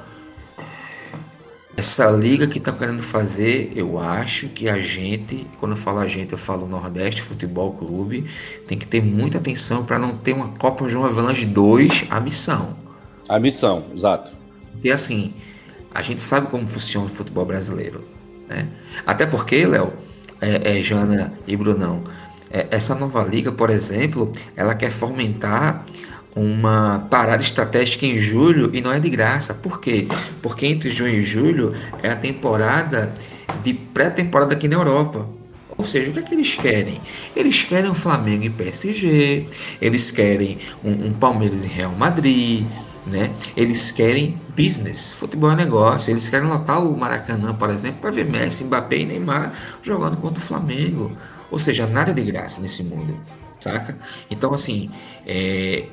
Essa 1.77 2.11
liga 2.11 2.47
que 2.47 2.59
estão 2.59 2.77
querendo 2.77 3.03
fazer, 3.03 3.73
eu 3.75 3.99
acho 3.99 4.49
que 4.49 4.69
a 4.69 4.79
gente, 4.79 5.47
quando 5.59 5.73
eu 5.73 5.79
falo 5.79 5.99
a 5.99 6.07
gente, 6.07 6.33
eu 6.33 6.39
falo 6.39 6.67
Nordeste 6.67 7.23
Futebol 7.23 7.73
Clube, 7.73 8.27
tem 8.67 8.77
que 8.77 8.87
ter 8.87 9.03
muita 9.03 9.39
atenção 9.39 9.85
para 9.85 9.99
não 9.99 10.11
ter 10.11 10.35
uma 10.35 10.49
Copa 10.49 10.89
João 10.89 11.07
Avelange 11.07 11.47
2 11.47 12.07
a 12.11 12.21
missão. 12.21 12.77
A 13.29 13.39
missão, 13.41 13.85
exato. 13.95 14.35
E 14.85 14.91
assim, 14.91 15.33
a 15.95 16.03
gente 16.03 16.23
sabe 16.23 16.49
como 16.49 16.67
funciona 16.67 17.07
o 17.07 17.09
futebol 17.09 17.45
brasileiro. 17.47 18.05
Né? 18.49 18.69
Até 19.07 19.27
porque, 19.27 19.67
Léo, 19.67 19.93
é, 20.41 20.79
é, 20.79 20.83
Jana 20.83 21.33
e 21.47 21.57
Brunão, 21.57 22.05
é, 22.51 22.67
essa 22.71 22.95
nova 22.95 23.23
liga, 23.25 23.51
por 23.53 23.71
exemplo, 23.71 24.33
ela 24.57 24.75
quer 24.75 24.91
fomentar 24.91 25.87
uma 26.35 27.07
parada 27.11 27.43
estratégica 27.43 28.07
em 28.07 28.19
julho 28.19 28.71
e 28.73 28.81
não 28.81 28.93
é 28.93 29.01
de 29.01 29.11
graça. 29.11 29.55
Por 29.55 29.81
quê? 29.81 30.07
Porque 30.43 30.67
entre 30.67 30.91
junho 30.91 31.15
e 31.15 31.23
julho 31.23 31.75
é 32.03 32.11
a 32.11 32.17
temporada 32.17 33.13
de 33.63 33.75
pré-temporada 33.75 34.55
aqui 34.55 34.69
na 34.69 34.77
Europa. 34.77 35.29
Ou 35.77 35.87
seja, 35.87 36.11
o 36.11 36.13
que 36.13 36.19
é 36.19 36.23
que 36.23 36.35
eles 36.35 36.55
querem? 36.55 37.01
Eles 37.35 37.63
querem 37.63 37.91
um 37.91 37.95
Flamengo 37.95 38.45
e 38.45 38.51
PSG, 38.51 39.47
eles 39.81 40.11
querem 40.11 40.59
um, 40.85 41.07
um 41.07 41.13
Palmeiras 41.15 41.65
e 41.65 41.69
Real 41.69 41.93
Madrid, 41.93 42.67
né? 43.07 43.33
Eles 43.57 43.91
querem 43.91 44.39
business, 44.55 45.13
futebol 45.13 45.51
é 45.53 45.57
negócio. 45.57 46.11
Eles 46.11 46.29
querem 46.29 46.47
lotar 46.47 46.85
o 46.85 46.97
Maracanã, 46.97 47.55
por 47.55 47.71
exemplo, 47.71 47.99
para 48.01 48.11
ver 48.11 48.27
Messi, 48.27 48.65
Mbappé 48.65 48.99
e 48.99 49.07
Neymar 49.07 49.55
jogando 49.83 50.19
contra 50.19 50.39
o 50.39 50.47
Flamengo. 50.47 51.17
Ou 51.51 51.59
seja, 51.59 51.87
nada 51.87 52.13
de 52.13 52.23
graça 52.23 52.61
nesse 52.61 52.85
mundo, 52.85 53.19
saca? 53.59 53.99
Então, 54.31 54.53
assim, 54.53 54.91
é, 55.27 55.87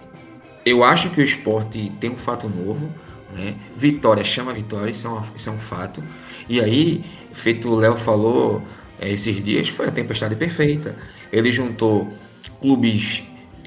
eu 0.70 0.84
acho 0.84 1.10
que 1.10 1.22
o 1.22 1.24
esporte 1.24 1.92
tem 2.00 2.10
um 2.10 2.18
fato 2.18 2.50
novo. 2.50 2.90
Né? 3.34 3.56
Vitória 3.76 4.24
chama 4.24 4.54
vitória, 4.54 4.92
isso 4.92 5.08
é, 5.08 5.10
uma, 5.10 5.24
isso 5.36 5.50
é 5.50 5.52
um 5.52 5.60
fato. 5.60 6.04
E 6.48 6.60
aí, 6.60 7.04
feito 7.34 7.70
o 7.70 7.76
Léo 7.76 7.98
falou 7.98 8.62
é, 9.00 9.10
esses 9.12 9.44
dias, 9.44 9.70
foi 9.70 9.88
a 9.88 9.92
tempestade 9.92 10.36
perfeita. 10.36 10.96
Ele 11.32 11.52
juntou 11.52 12.12
clubes 12.60 13.24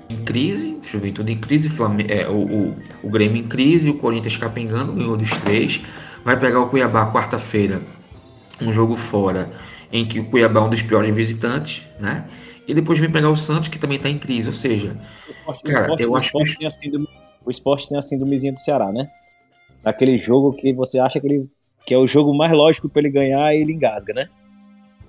em 0.08 0.24
crise, 0.24 0.78
Juventude 0.82 1.32
em 1.32 1.38
crise, 1.38 1.68
Flamengo, 1.68 2.10
é, 2.12 2.28
o, 2.28 2.32
o, 2.32 2.76
o 3.02 3.10
Grêmio 3.10 3.36
em 3.36 3.46
crise, 3.46 3.90
o 3.90 3.94
Corinthians 3.94 4.36
capengando, 4.36 4.92
ganhou 4.92 5.16
dos 5.16 5.30
três. 5.30 5.80
Vai 6.24 6.38
pegar 6.38 6.60
o 6.60 6.68
Cuiabá 6.68 7.10
quarta-feira, 7.12 7.82
um 8.60 8.72
jogo 8.72 8.96
fora, 8.96 9.50
em 9.92 10.04
que 10.04 10.18
o 10.18 10.24
Cuiabá 10.24 10.60
é 10.60 10.64
um 10.64 10.68
dos 10.68 10.82
piores 10.82 11.14
visitantes, 11.14 11.86
né? 11.98 12.24
E 12.70 12.74
depois 12.74 12.98
vem 12.98 13.10
pegar 13.10 13.30
o 13.30 13.36
Santos, 13.36 13.68
que 13.68 13.78
também 13.78 13.96
está 13.96 14.08
em 14.08 14.18
crise. 14.18 14.46
Ou 14.46 14.52
seja, 14.52 14.96
o 15.26 15.30
esporte, 15.32 15.62
cara, 15.64 15.80
o 15.80 15.82
esporte, 15.82 16.02
eu 16.02 16.10
o 16.10 16.16
acho 16.16 16.32
que. 16.32 16.58
Tem 16.58 16.70
síndrome, 16.70 17.08
o 17.44 17.50
esporte 17.50 17.88
tem 17.88 17.98
a 17.98 18.02
síndromezinha 18.02 18.52
do 18.52 18.58
Ceará, 18.58 18.92
né? 18.92 19.10
Aquele 19.84 20.18
jogo 20.18 20.52
que 20.52 20.72
você 20.72 20.98
acha 20.98 21.18
que, 21.18 21.26
ele, 21.26 21.48
que 21.86 21.94
é 21.94 21.98
o 21.98 22.06
jogo 22.06 22.34
mais 22.34 22.52
lógico 22.52 22.88
para 22.88 23.02
ele 23.02 23.10
ganhar 23.10 23.54
e 23.54 23.60
ele 23.60 23.72
engasga, 23.72 24.12
né? 24.12 24.28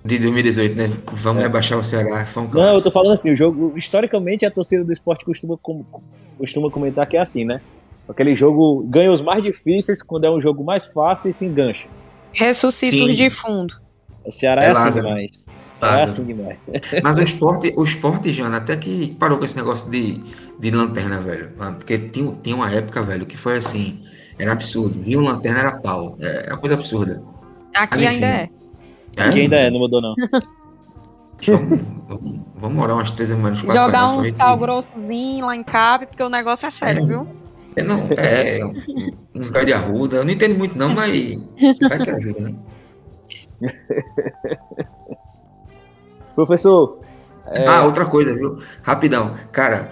de 0.04 0.18
2018, 0.18 0.76
né? 0.76 0.90
Vamos 1.12 1.42
é. 1.42 1.46
rebaixar 1.46 1.78
o 1.78 1.84
Ceará. 1.84 2.26
Foi 2.26 2.42
um 2.42 2.48
Não, 2.48 2.74
eu 2.74 2.82
tô 2.82 2.90
falando 2.90 3.12
assim, 3.12 3.32
o 3.32 3.36
jogo, 3.36 3.72
historicamente, 3.76 4.44
a 4.44 4.50
torcida 4.50 4.84
do 4.84 4.92
esporte 4.92 5.24
costuma, 5.24 5.56
costuma 6.36 6.70
comentar 6.70 7.06
que 7.06 7.16
é 7.16 7.20
assim, 7.20 7.44
né? 7.44 7.60
Aquele 8.08 8.34
jogo 8.34 8.84
ganha 8.88 9.12
os 9.12 9.20
mais 9.20 9.42
difíceis 9.42 10.02
quando 10.02 10.24
é 10.24 10.30
um 10.30 10.40
jogo 10.40 10.64
mais 10.64 10.86
fácil 10.86 11.30
e 11.30 11.32
se 11.32 11.46
engancha. 11.46 11.86
Ressuscita 12.32 13.12
de 13.12 13.30
fundo. 13.30 13.74
O 14.24 14.30
Ceará 14.30 14.64
é, 14.64 14.68
é 14.68 14.70
assim 14.70 14.90
demais. 14.90 15.46
É 15.82 16.02
assim 16.04 16.24
demais. 16.24 16.58
Mas 17.02 17.18
o 17.18 17.22
esporte, 17.22 17.72
o 17.76 17.82
esporte, 17.82 18.32
Jana, 18.32 18.58
até 18.58 18.76
que 18.76 19.16
parou 19.18 19.38
com 19.38 19.44
esse 19.44 19.56
negócio 19.56 19.90
de, 19.90 20.22
de 20.58 20.70
lanterna, 20.70 21.20
velho. 21.20 21.50
Porque 21.76 21.98
tinha, 21.98 22.32
tinha 22.42 22.54
uma 22.54 22.70
época, 22.70 23.02
velho, 23.02 23.26
que 23.26 23.36
foi 23.36 23.58
assim, 23.58 24.00
era 24.38 24.52
absurdo. 24.52 25.00
Viu 25.00 25.20
lanterna, 25.20 25.58
era 25.58 25.72
pau. 25.72 26.16
É, 26.20 26.46
é 26.48 26.52
uma 26.52 26.58
coisa 26.58 26.76
absurda. 26.76 27.22
Aqui 27.74 28.04
Mas, 28.04 28.14
ainda 28.14 28.26
é. 28.26 28.50
É? 29.16 29.22
Aqui 29.24 29.40
ainda 29.40 29.56
é, 29.56 29.70
não 29.70 29.80
mudou 29.80 30.00
não. 30.00 30.14
vamos, 32.08 32.40
vamos 32.54 32.76
morar 32.76 32.94
umas 32.94 33.10
três 33.10 33.30
semanas 33.30 33.58
Jogar 33.58 34.12
um 34.12 34.24
sal 34.32 34.56
grossozinho 34.56 35.46
lá 35.46 35.56
em 35.56 35.64
casa, 35.64 36.06
porque 36.06 36.22
o 36.22 36.28
negócio 36.28 36.66
é 36.66 36.70
sério, 36.70 37.02
é. 37.02 37.06
viu? 37.06 37.26
É, 37.74 37.82
não, 37.82 38.06
é, 38.16 38.60
uns 39.34 39.50
gás 39.50 39.66
de 39.66 39.72
arruda. 39.72 40.18
Eu 40.18 40.24
não 40.24 40.30
entendo 40.30 40.56
muito, 40.56 40.78
não, 40.78 40.90
mas 40.90 41.36
vai 41.80 41.98
que 41.98 42.10
ajuda, 42.10 42.40
né? 42.40 42.54
Professor. 46.34 46.98
É... 47.46 47.68
Ah, 47.68 47.84
outra 47.84 48.06
coisa, 48.06 48.34
viu? 48.34 48.62
Rapidão. 48.82 49.34
Cara, 49.50 49.90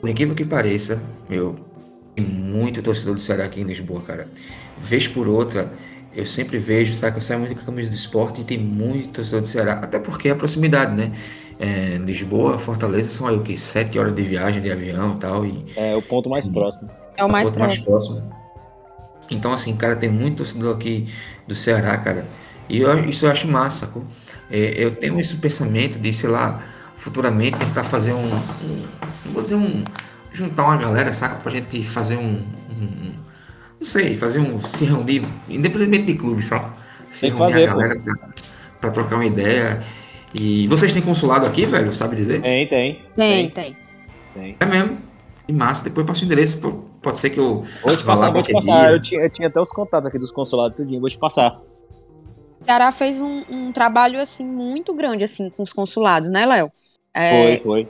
por 0.00 0.08
incrível 0.08 0.34
que 0.34 0.44
pareça, 0.44 1.02
meu, 1.28 1.56
tem 2.14 2.24
muito 2.24 2.82
torcedor 2.82 3.14
do 3.14 3.20
Ceará 3.20 3.44
aqui 3.44 3.60
em 3.60 3.64
Lisboa, 3.64 4.00
cara. 4.02 4.28
Vez 4.78 5.06
por 5.06 5.28
outra, 5.28 5.72
eu 6.14 6.24
sempre 6.26 6.58
vejo, 6.58 6.94
sabe, 6.94 7.12
que 7.12 7.18
eu 7.18 7.22
saio 7.22 7.40
muito 7.40 7.54
com 7.54 7.62
a 7.62 7.64
camisa 7.64 7.90
do 7.90 7.94
esporte 7.94 8.40
e 8.40 8.44
tem 8.44 8.58
muito 8.58 9.10
torcedor 9.10 9.42
do 9.42 9.48
Ceará, 9.48 9.74
até 9.74 9.98
porque 9.98 10.28
é 10.28 10.32
a 10.32 10.36
proximidade, 10.36 10.94
né? 10.94 11.12
É, 11.58 11.98
Lisboa, 11.98 12.58
Fortaleza 12.58 13.10
são 13.10 13.26
aí 13.26 13.36
o 13.36 13.42
que? 13.42 13.58
Sete 13.58 13.98
horas 13.98 14.14
de 14.14 14.22
viagem 14.22 14.62
de 14.62 14.72
avião 14.72 15.14
e 15.14 15.18
tal. 15.18 15.44
E, 15.44 15.66
é 15.76 15.94
o 15.94 16.00
ponto 16.00 16.30
mais 16.30 16.46
próximo. 16.46 16.88
É 17.16 17.24
o 17.24 17.30
mais, 17.30 17.50
o 17.50 17.52
próximo. 17.52 17.90
mais 17.90 18.04
próximo. 18.06 18.32
Então, 19.30 19.52
assim, 19.52 19.76
cara, 19.76 19.94
tem 19.94 20.08
muito 20.08 20.38
torcedor 20.38 20.74
aqui 20.74 21.06
do 21.46 21.54
Ceará, 21.54 21.96
cara. 21.98 22.26
E 22.68 22.80
eu, 22.80 23.04
isso 23.04 23.26
eu 23.26 23.30
acho 23.30 23.46
massa, 23.46 23.86
sacou? 23.86 24.04
É, 24.50 24.74
eu 24.76 24.90
tenho 24.90 25.18
esse 25.20 25.36
pensamento 25.36 25.98
de, 25.98 26.12
sei 26.12 26.28
lá, 26.28 26.60
futuramente 26.96 27.56
tentar 27.58 27.84
fazer 27.84 28.12
um. 28.12 28.26
um 28.26 28.82
vou 29.32 29.42
dizer 29.42 29.54
um. 29.54 29.84
juntar 30.32 30.64
uma 30.64 30.76
galera, 30.76 31.12
saca? 31.12 31.36
Pra 31.36 31.52
gente 31.52 31.82
fazer 31.82 32.16
um, 32.16 32.42
um 32.70 33.12
não 33.80 33.86
sei, 33.86 34.14
fazer 34.14 34.40
um. 34.40 34.58
Se 34.58 34.84
reunir, 34.84 35.26
independente 35.48 36.04
de 36.04 36.14
clube, 36.14 36.42
sabe? 36.42 36.70
Se 37.10 37.28
reunir 37.28 37.52
fazer, 37.52 37.64
a 37.64 37.72
galera 37.72 37.98
pra, 37.98 38.14
pra, 38.78 38.90
trocar 38.90 39.16
uma 39.16 39.24
ideia. 39.24 39.82
E 40.34 40.68
vocês 40.68 40.92
têm 40.92 41.00
consulado 41.00 41.46
aqui, 41.46 41.64
velho? 41.64 41.92
Sabe 41.94 42.14
dizer? 42.14 42.42
Tem, 42.42 42.68
tem. 42.68 43.02
Tem, 43.16 43.50
tem. 43.50 43.76
tem. 44.34 44.56
É 44.60 44.66
mesmo. 44.66 44.98
E 45.48 45.52
massa, 45.52 45.82
depois 45.82 46.04
eu 46.04 46.06
passo 46.06 46.22
o 46.22 46.26
endereço, 46.26 46.84
pode 47.02 47.18
ser 47.18 47.30
que 47.30 47.40
eu 47.40 47.64
vou 47.82 47.96
te 47.96 48.04
passar, 48.04 48.30
vou 48.30 48.42
te 48.42 48.52
passar. 48.52 48.92
Eu 48.92 49.02
tinha, 49.02 49.22
eu 49.22 49.30
tinha, 49.30 49.48
até 49.48 49.60
os 49.60 49.70
contatos 49.70 50.06
aqui 50.06 50.18
dos 50.18 50.30
consulados 50.30 50.76
tudinho, 50.76 51.00
vou 51.00 51.08
te 51.08 51.18
passar. 51.18 51.60
O 52.60 52.64
Ceará 52.64 52.92
fez 52.92 53.20
um, 53.20 53.42
um, 53.50 53.72
trabalho 53.72 54.20
assim 54.20 54.44
muito 54.44 54.94
grande 54.94 55.24
assim 55.24 55.48
com 55.50 55.62
os 55.62 55.72
consulados, 55.72 56.30
né, 56.30 56.44
Léo? 56.44 56.70
É, 57.12 57.58
foi, 57.58 57.86
foi. 57.86 57.88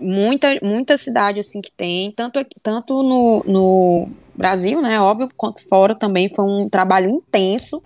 Muita, 0.00 0.58
muita 0.62 0.96
cidade 0.96 1.38
assim 1.38 1.60
que 1.60 1.70
tem, 1.70 2.10
tanto, 2.10 2.44
tanto 2.62 3.02
no, 3.02 3.44
no 3.46 4.08
Brasil, 4.34 4.80
né, 4.82 5.00
óbvio, 5.00 5.28
quanto 5.36 5.66
fora 5.68 5.94
também 5.94 6.28
foi 6.28 6.44
um 6.44 6.68
trabalho 6.68 7.08
intenso 7.10 7.82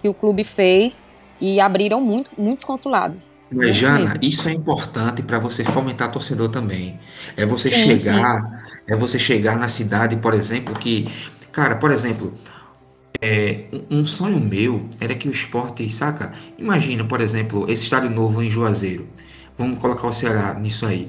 que 0.00 0.08
o 0.08 0.14
clube 0.14 0.44
fez 0.44 1.06
e 1.40 1.60
abriram 1.60 2.00
muito, 2.00 2.30
muitos 2.38 2.64
consulados. 2.64 3.40
Mas, 3.50 3.74
Jana, 3.74 3.98
mesmo. 3.98 4.18
isso 4.22 4.48
é 4.48 4.52
importante 4.52 5.22
para 5.22 5.40
você 5.40 5.64
fomentar 5.64 6.10
torcedor 6.10 6.48
também. 6.48 6.98
É 7.36 7.44
você 7.44 7.68
sim, 7.68 7.96
chegar, 7.96 8.42
sim. 8.42 8.82
é 8.86 8.96
você 8.96 9.18
chegar 9.18 9.56
na 9.56 9.66
cidade, 9.66 10.16
por 10.16 10.34
exemplo, 10.34 10.72
que, 10.74 11.08
cara, 11.50 11.76
por 11.76 11.90
exemplo, 11.90 12.32
é, 13.22 13.66
um 13.88 14.04
sonho 14.04 14.40
meu 14.40 14.88
era 15.00 15.14
que 15.14 15.28
o 15.28 15.30
esporte, 15.30 15.88
saca? 15.92 16.32
Imagina, 16.58 17.04
por 17.04 17.20
exemplo, 17.20 17.70
esse 17.70 17.84
estádio 17.84 18.10
novo 18.10 18.42
em 18.42 18.50
Juazeiro. 18.50 19.06
Vamos 19.56 19.78
colocar 19.78 20.08
o 20.08 20.12
Ceará 20.12 20.54
nisso 20.54 20.84
aí. 20.84 21.08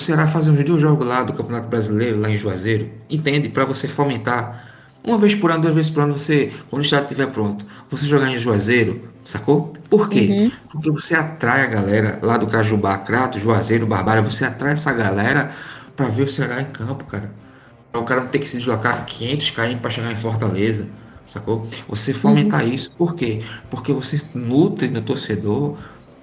o 0.00 0.02
Ceará 0.02 0.26
fazer 0.26 0.50
uns 0.50 0.64
dois 0.64 0.80
jogos 0.80 1.06
lá 1.06 1.22
do 1.22 1.34
Campeonato 1.34 1.68
Brasileiro, 1.68 2.18
lá 2.18 2.30
em 2.30 2.38
Juazeiro, 2.38 2.90
entende? 3.10 3.50
Para 3.50 3.66
você 3.66 3.86
fomentar. 3.86 4.72
Uma 5.04 5.18
vez 5.18 5.34
por 5.34 5.50
ano, 5.50 5.60
duas 5.60 5.74
vezes 5.74 5.90
por 5.90 6.02
ano, 6.02 6.16
você, 6.16 6.50
quando 6.70 6.80
o 6.80 6.84
estádio 6.84 7.06
estiver 7.06 7.26
pronto, 7.26 7.66
você 7.90 8.06
jogar 8.06 8.30
em 8.30 8.38
Juazeiro, 8.38 9.08
sacou? 9.22 9.74
Por 9.90 10.08
quê? 10.08 10.28
Uhum. 10.30 10.52
Porque 10.70 10.90
você 10.90 11.14
atrai 11.14 11.62
a 11.62 11.66
galera 11.66 12.20
lá 12.22 12.38
do 12.38 12.46
Cajubá, 12.46 12.96
Crato, 12.98 13.38
Juazeiro, 13.38 13.86
Barbária, 13.86 14.22
você 14.22 14.44
atrai 14.44 14.72
essa 14.72 14.92
galera 14.92 15.50
para 15.94 16.06
ver 16.06 16.22
o 16.22 16.28
Ceará 16.28 16.62
em 16.62 16.66
campo, 16.66 17.04
cara. 17.04 17.32
Pra 17.90 18.00
o 18.00 18.04
cara 18.04 18.22
não 18.22 18.28
ter 18.28 18.38
que 18.38 18.48
se 18.48 18.56
deslocar 18.56 19.04
500 19.04 19.50
km 19.50 19.76
para 19.82 19.90
chegar 19.90 20.10
em 20.10 20.16
Fortaleza, 20.16 20.88
sacou? 21.26 21.66
Você 21.88 22.12
fomentar 22.12 22.62
uhum. 22.64 22.72
isso, 22.72 22.96
por 22.96 23.14
quê? 23.14 23.42
Porque 23.70 23.92
você 23.92 24.20
nutre 24.34 24.88
no 24.88 25.00
torcedor 25.00 25.76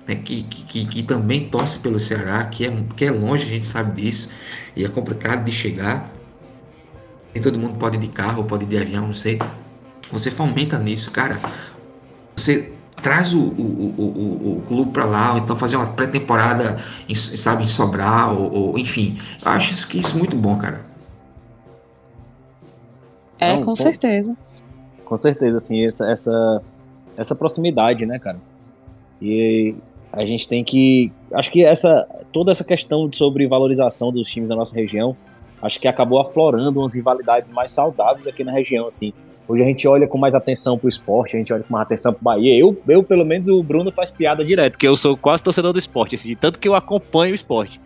né, 0.08 0.16
que, 0.16 0.44
que, 0.44 0.86
que, 0.86 1.04
também 1.04 1.48
torce 1.48 1.78
pelo 1.80 2.00
Ceará, 2.00 2.44
que 2.46 2.66
é, 2.66 2.74
que 2.96 3.06
é 3.06 3.12
longe, 3.12 3.44
a 3.44 3.48
gente 3.48 3.68
sabe 3.68 4.02
disso, 4.02 4.30
e 4.76 4.84
é 4.84 4.90
complicado 4.90 5.44
de 5.44 5.52
chegar. 5.52 6.10
Nem 7.34 7.44
todo 7.44 7.60
mundo 7.60 7.78
pode 7.78 7.98
ir 7.98 8.00
de 8.00 8.08
carro, 8.08 8.44
pode 8.44 8.64
ir 8.64 8.68
de 8.68 8.78
avião, 8.78 9.06
não 9.06 9.14
sei. 9.14 9.40
Você 10.12 10.32
fomenta 10.32 10.80
nisso, 10.80 11.12
cara. 11.12 11.40
Você 12.36 12.74
traz 13.02 13.34
o, 13.34 13.40
o, 13.40 13.94
o, 13.98 14.58
o, 14.58 14.62
clube 14.68 14.92
para 14.92 15.06
lá, 15.06 15.34
ou 15.34 15.38
então 15.38 15.56
fazer 15.56 15.76
uma 15.76 15.88
pré-temporada, 15.88 16.78
sabe, 17.16 17.64
em 17.64 17.68
Sobral, 17.68 18.36
ou, 18.36 18.52
ou, 18.52 18.80
enfim. 18.80 19.20
Eu 19.44 19.52
acho 19.52 19.72
isso, 19.72 19.88
que 19.88 20.00
isso 20.00 20.18
muito 20.18 20.36
bom, 20.36 20.58
cara. 20.58 20.86
É, 23.40 23.54
então, 23.54 23.64
com 23.64 23.76
certeza. 23.76 24.36
Com 25.10 25.18
certeza, 25.18 25.58
assim, 25.58 25.84
essa, 25.84 26.10
essa, 26.10 26.62
essa 27.18 27.36
proximidade, 27.36 28.06
né, 28.06 28.20
cara? 28.20 28.38
E 29.20 29.74
a 30.14 30.24
gente 30.24 30.48
tem 30.48 30.64
que. 30.64 31.12
Acho 31.34 31.52
que 31.52 31.66
essa 31.66 32.08
toda 32.32 32.52
essa 32.52 32.64
questão 32.64 33.12
sobre 33.12 33.48
valorização 33.48 34.12
dos 34.12 34.30
times 34.30 34.52
da 34.52 34.56
nossa 34.56 34.76
região, 34.76 35.18
acho 35.64 35.80
que 35.80 35.88
acabou 35.88 36.22
aflorando 36.22 36.80
umas 36.80 36.94
rivalidades 36.94 37.50
mais 37.50 37.72
saudáveis 37.72 38.28
aqui 38.28 38.44
na 38.44 38.52
região, 38.52 38.86
assim. 38.86 39.12
Hoje 39.48 39.64
a 39.64 39.66
gente 39.66 39.88
olha 39.88 40.08
com 40.08 40.16
mais 40.16 40.36
atenção 40.36 40.78
pro 40.78 40.88
esporte, 40.88 41.36
a 41.36 41.40
gente 41.40 41.52
olha 41.52 41.64
com 41.64 41.74
mais 41.74 41.88
atenção 41.88 42.14
pro 42.14 42.24
Bahia. 42.24 42.56
Eu, 42.56 42.80
eu 42.88 43.02
pelo 43.04 43.26
menos, 43.26 43.48
o 43.48 43.64
Bruno 43.64 43.92
faz 43.92 44.12
piada 44.12 44.44
direto, 44.44 44.78
que 44.78 44.88
eu 44.88 44.96
sou 44.96 45.18
quase 45.18 45.42
torcedor 45.42 45.74
do 45.74 45.80
esporte, 45.80 46.14
assim, 46.14 46.30
de 46.30 46.36
tanto 46.36 46.60
que 46.60 46.68
eu 46.68 46.76
acompanho 46.76 47.32
o 47.32 47.36
esporte. 47.36 47.82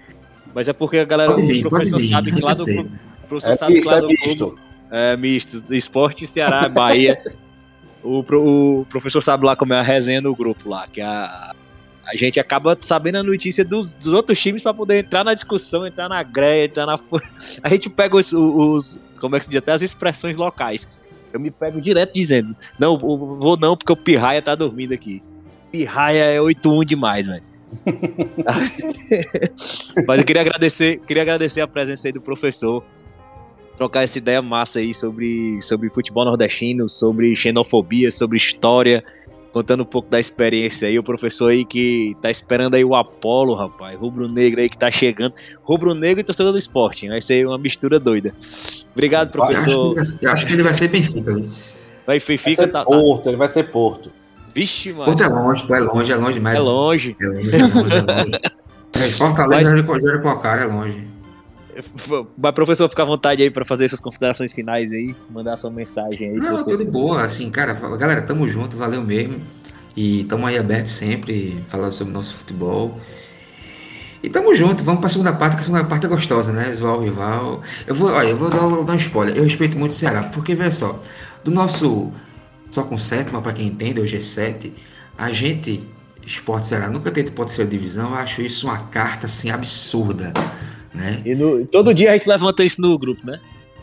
Mas 0.53 0.67
é 0.67 0.74
porque 0.74 0.97
a 0.97 1.05
galera, 1.05 1.32
o 1.32 1.69
professor 1.69 2.01
sabe 2.01 2.34
que 2.34 2.41
lá 2.41 2.51
do 2.51 2.65
clube. 2.65 2.91
O 3.24 3.28
professor 3.28 3.51
é 3.51 3.55
sabe 3.55 3.80
que 3.80 3.88
lá 3.88 4.01
do 4.01 4.09
clube. 4.09 4.55
É 4.95 5.17
misto, 5.17 5.73
esporte, 5.73 6.27
Ceará, 6.27 6.69
Bahia. 6.69 7.17
o, 8.03 8.19
o 8.19 8.85
professor 8.85 9.21
sabe 9.21 9.43
lá 9.43 9.55
como 9.55 9.73
é 9.73 9.79
a 9.79 9.81
resenha 9.81 10.21
no 10.21 10.35
grupo 10.35 10.69
lá, 10.69 10.87
que 10.87 11.01
a, 11.01 11.51
a 12.05 12.15
gente 12.15 12.39
acaba 12.39 12.77
sabendo 12.79 13.15
a 13.15 13.23
notícia 13.23 13.65
dos, 13.65 13.95
dos 13.95 14.13
outros 14.13 14.39
times 14.39 14.61
para 14.61 14.71
poder 14.71 14.99
entrar 14.99 15.23
na 15.23 15.33
discussão, 15.33 15.87
entrar 15.87 16.07
na 16.07 16.21
greia, 16.21 16.65
entrar 16.65 16.85
na. 16.85 16.99
A 17.63 17.69
gente 17.69 17.89
pega 17.89 18.15
os, 18.15 18.31
os. 18.33 18.99
Como 19.19 19.35
é 19.35 19.39
que 19.39 19.45
se 19.45 19.51
diz? 19.51 19.57
Até 19.57 19.71
as 19.71 19.81
expressões 19.81 20.37
locais. 20.37 21.01
Eu 21.33 21.39
me 21.39 21.49
pego 21.49 21.81
direto 21.81 22.13
dizendo: 22.13 22.55
Não, 22.77 22.95
vou 22.95 23.57
não, 23.57 23.75
porque 23.75 23.91
o 23.91 23.97
Pirraia 23.97 24.43
tá 24.43 24.53
dormindo 24.53 24.93
aqui. 24.93 25.23
Pirraia 25.71 26.25
é 26.25 26.37
8-1 26.37 26.85
demais, 26.85 27.25
velho. 27.25 27.41
Mas 30.05 30.19
eu 30.19 30.25
queria 30.25 30.43
agradecer, 30.43 30.99
queria 30.99 31.23
agradecer 31.23 31.61
a 31.61 31.67
presença 31.67 32.07
aí 32.07 32.11
do 32.11 32.21
professor. 32.21 32.83
Trocar 33.78 34.03
essa 34.03 34.17
ideia 34.17 34.41
massa 34.41 34.80
aí 34.80 34.93
sobre, 34.93 35.59
sobre 35.61 35.89
futebol 35.89 36.26
nordestino, 36.26 36.88
sobre 36.88 37.36
xenofobia, 37.36 38.11
sobre 38.11 38.38
história 38.38 39.03
contando 39.53 39.84
um 39.84 39.86
pouco 39.86 40.09
da 40.09 40.19
experiência 40.19 40.88
aí, 40.88 40.97
o 40.97 41.03
professor 41.03 41.51
aí 41.51 41.63
que 41.63 42.17
tá 42.19 42.30
esperando 42.30 42.74
aí 42.74 42.84
o 42.84 42.95
Apolo, 42.95 43.53
rapaz, 43.53 43.97
rubro-negro 43.99 44.59
aí 44.59 44.67
que 44.67 44.78
tá 44.78 44.89
chegando, 44.89 45.36
rubro-negro 45.61 46.19
e 46.19 46.24
torcedor 46.24 46.51
do 46.51 46.57
esporte, 46.57 47.07
vai 47.07 47.21
ser 47.21 47.45
uma 47.45 47.59
mistura 47.59 47.99
doida. 47.99 48.34
Obrigado, 48.91 49.32
professor. 49.32 49.95
Eu 49.95 50.01
acho 50.01 50.19
que, 50.19 50.28
acho 50.28 50.45
que 50.47 50.53
ele 50.53 50.63
vai 50.63 50.74
ser 50.74 50.88
Benfica, 50.88 51.39
isso. 51.39 51.88
Vai 52.05 52.19
Benfica, 52.19 52.67
tá, 52.67 52.80
tá, 52.80 52.86
Porto, 52.86 53.30
ele 53.30 53.38
vai 53.38 53.47
ser 53.47 53.69
Porto. 53.69 54.11
Vixe, 54.55 54.91
mano. 54.91 55.05
Porto 55.05 55.24
é 55.24 55.28
longe, 55.28 55.71
é 55.71 55.80
longe, 55.80 56.11
é 56.11 56.15
longe 56.15 56.34
demais. 56.34 56.55
É 56.55 56.59
longe. 56.59 57.15
É 57.21 57.26
longe, 57.26 57.55
é 57.55 57.61
longe, 57.61 57.95
é 57.95 58.01
longe. 58.01 58.41
É, 58.95 59.07
Fortaleza, 59.07 59.76
Mas... 59.76 60.41
cara, 60.43 60.65
é 60.65 60.65
longe. 60.67 61.07
Mas, 62.38 62.51
professor, 62.53 62.89
fica 62.89 63.03
à 63.03 63.05
vontade 63.05 63.41
aí 63.41 63.49
para 63.51 63.65
fazer 63.65 63.88
suas 63.89 64.01
considerações 64.01 64.53
finais 64.53 64.91
aí, 64.91 65.15
mandar 65.30 65.55
sua 65.55 65.71
mensagem 65.71 66.30
aí. 66.30 66.36
Não, 66.36 66.63
tudo 66.63 66.86
boa, 66.86 67.21
assim, 67.21 67.49
cara, 67.49 67.74
galera, 67.74 68.21
tamo 68.21 68.47
junto, 68.47 68.78
valeu 68.78 69.01
mesmo. 69.01 69.41
E 69.95 70.24
tamo 70.26 70.47
aí 70.47 70.57
aberto 70.57 70.88
sempre, 70.88 71.63
falando 71.67 71.91
sobre 71.91 72.13
nosso 72.13 72.36
futebol. 72.36 72.99
E 74.24 74.30
tamo 74.30 74.55
junto, 74.55 74.84
vamos 74.84 75.01
pra 75.01 75.09
segunda 75.09 75.34
parte, 75.34 75.55
que 75.55 75.61
a 75.61 75.63
segunda 75.63 75.84
parte 75.84 76.05
é 76.05 76.09
gostosa, 76.09 76.53
né? 76.53 76.71
Zoar 76.74 76.95
o 76.95 77.03
rival. 77.03 77.61
Eu 77.86 77.93
vou, 77.93 78.09
olha, 78.09 78.30
eu 78.30 78.36
vou 78.36 78.49
dar, 78.49 78.84
dar 78.84 78.93
um 78.93 78.95
spoiler. 78.95 79.36
Eu 79.36 79.43
respeito 79.43 79.78
muito 79.78 79.91
o 79.91 79.93
Ceará, 79.93 80.24
porque, 80.24 80.55
veja 80.55 80.71
só, 80.71 80.99
do 81.43 81.51
nosso 81.51 82.11
só 82.71 82.84
com 82.84 82.97
sétima, 82.97 83.39
para 83.39 83.53
quem 83.53 83.67
entende, 83.67 84.01
hoje 84.01 84.17
é 84.17 84.19
7, 84.19 84.74
a 85.15 85.32
gente, 85.32 85.88
Esporte 86.26 86.67
Ceará, 86.67 86.89
nunca 86.89 87.11
teve 87.11 87.30
terceira 87.30 87.69
divisão, 87.69 88.09
eu 88.09 88.15
acho 88.15 88.41
isso 88.41 88.65
uma 88.65 88.80
carta, 88.80 89.28
assim, 89.28 89.51
absurda 89.51 90.34
né? 90.93 91.21
E 91.25 91.35
no, 91.35 91.65
todo 91.65 91.93
dia 91.93 92.09
a 92.09 92.17
gente 92.17 92.27
levanta 92.27 92.63
isso 92.63 92.81
no 92.81 92.97
grupo, 92.97 93.25
né? 93.25 93.35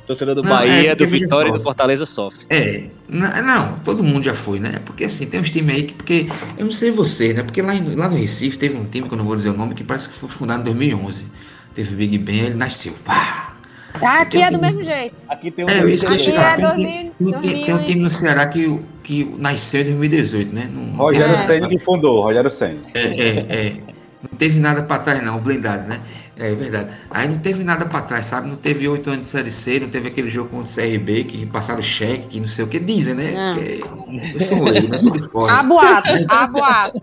Torcedor 0.07 0.35
do 0.35 0.43
não, 0.43 0.51
Bahia, 0.51 0.91
é, 0.91 0.95
do 0.95 1.07
Vitória 1.07 1.51
e 1.51 1.53
do 1.53 1.61
Fortaleza 1.61 2.05
sofre. 2.05 2.45
É, 2.51 2.85
não, 3.09 3.43
não, 3.43 3.75
todo 3.79 4.03
mundo 4.03 4.25
já 4.25 4.35
foi, 4.35 4.59
né? 4.59 4.81
Porque 4.85 5.05
assim, 5.05 5.27
tem 5.27 5.41
uns 5.41 5.51
times 5.51 5.75
aí 5.75 5.83
que. 5.85 5.95
Porque, 5.95 6.27
eu 6.59 6.65
não 6.65 6.73
sei 6.73 6.91
você, 6.91 7.33
né? 7.33 7.43
Porque 7.43 7.63
lá, 7.63 7.75
em, 7.75 7.95
lá 7.95 8.09
no 8.09 8.17
Recife 8.17 8.59
teve 8.59 8.77
um 8.77 8.85
time, 8.85 9.07
que 9.07 9.15
eu 9.15 9.19
não 9.19 9.25
vou 9.25 9.37
dizer 9.37 9.51
o 9.51 9.57
nome, 9.57 9.75
que 9.75 9.85
parece 9.85 10.09
que 10.09 10.17
foi 10.17 10.29
fundado 10.29 10.63
em 10.63 10.65
2011. 10.65 11.27
Teve 11.75 11.95
o 11.95 11.97
Big 11.97 12.19
Ben, 12.19 12.47
ele 12.47 12.55
nasceu. 12.55 12.93
Pá! 13.05 13.55
Ah, 14.01 14.23
aqui 14.23 14.41
é 14.41 14.51
do 14.51 14.61
mesmo 14.61 14.83
jeito. 14.83 15.15
Aqui 15.29 15.51
tem 15.51 15.65
um. 15.65 15.69
É, 15.69 15.91
isso 15.91 16.07
é 16.07 16.11
tem, 16.11 17.13
tem, 17.19 17.41
tem, 17.41 17.65
tem, 17.65 17.75
um 17.75 17.83
time 17.83 18.01
no 18.01 18.11
Ceará 18.11 18.47
que, 18.47 18.81
que 19.03 19.25
nasceu 19.39 19.83
em 19.83 19.85
2018, 19.85 20.55
né? 20.55 20.71
Não, 20.73 20.97
Rogério 20.97 21.35
é. 21.35 21.39
Senna 21.39 21.69
que 21.69 21.79
fundou, 21.79 22.23
Rogério 22.23 22.51
Senna. 22.51 22.81
É, 22.95 23.01
é, 23.01 23.47
é. 23.49 23.77
Não 24.23 24.39
teve 24.39 24.61
nada 24.61 24.83
pra 24.83 24.99
trás, 24.99 25.23
não, 25.23 25.41
blindado, 25.41 25.89
né? 25.89 25.99
É, 26.41 26.53
é 26.53 26.55
verdade. 26.55 26.91
Aí 27.11 27.29
não 27.29 27.39
teve 27.39 27.63
nada 27.63 27.85
para 27.85 28.01
trás, 28.03 28.27
sabe? 28.27 28.49
Não 28.49 28.57
teve 28.57 28.89
oito 28.89 29.11
anos 29.11 29.23
de 29.23 29.29
Série 29.29 29.51
C, 29.51 29.79
não 29.79 29.89
teve 29.89 30.09
aquele 30.09 30.31
jogo 30.31 30.49
contra 30.49 30.67
o 30.67 30.75
CRB 30.75 31.25
que 31.25 31.47
passaram 31.47 31.83
cheque, 31.83 32.29
que 32.29 32.41
não 32.41 32.49
sei 32.49 32.65
o 32.65 32.69
que 32.69 32.79
dizem, 32.79 33.15
né? 33.15 33.35
Ah. 33.37 33.55
Porque 33.55 34.35
eu 34.35 34.41
sou 34.41 34.65
leigo, 34.65 34.89
né? 34.89 34.99
Sou 34.99 35.13
de 35.13 35.31
fora. 35.31 35.53
Há 35.53 35.63
boatos, 35.63 36.25
há 36.29 36.49
boatos. 36.49 37.03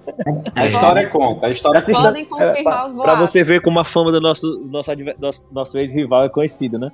A 0.55 0.65
história 0.65 1.07
podem, 1.07 1.09
conta, 1.09 1.47
a 1.47 1.49
história 1.51 1.81
Podem 1.81 2.25
confirmar 2.25 2.81
é, 2.81 2.85
os 2.85 2.93
boatos. 2.93 3.03
Pra 3.03 3.15
você 3.15 3.43
ver 3.43 3.61
como 3.61 3.79
a 3.79 3.85
fama 3.85 4.11
do 4.11 4.19
nosso, 4.19 4.59
nosso, 4.65 4.91
nosso, 5.19 5.47
nosso 5.51 5.77
ex-rival 5.77 6.25
é 6.25 6.29
conhecida, 6.29 6.79
né? 6.79 6.91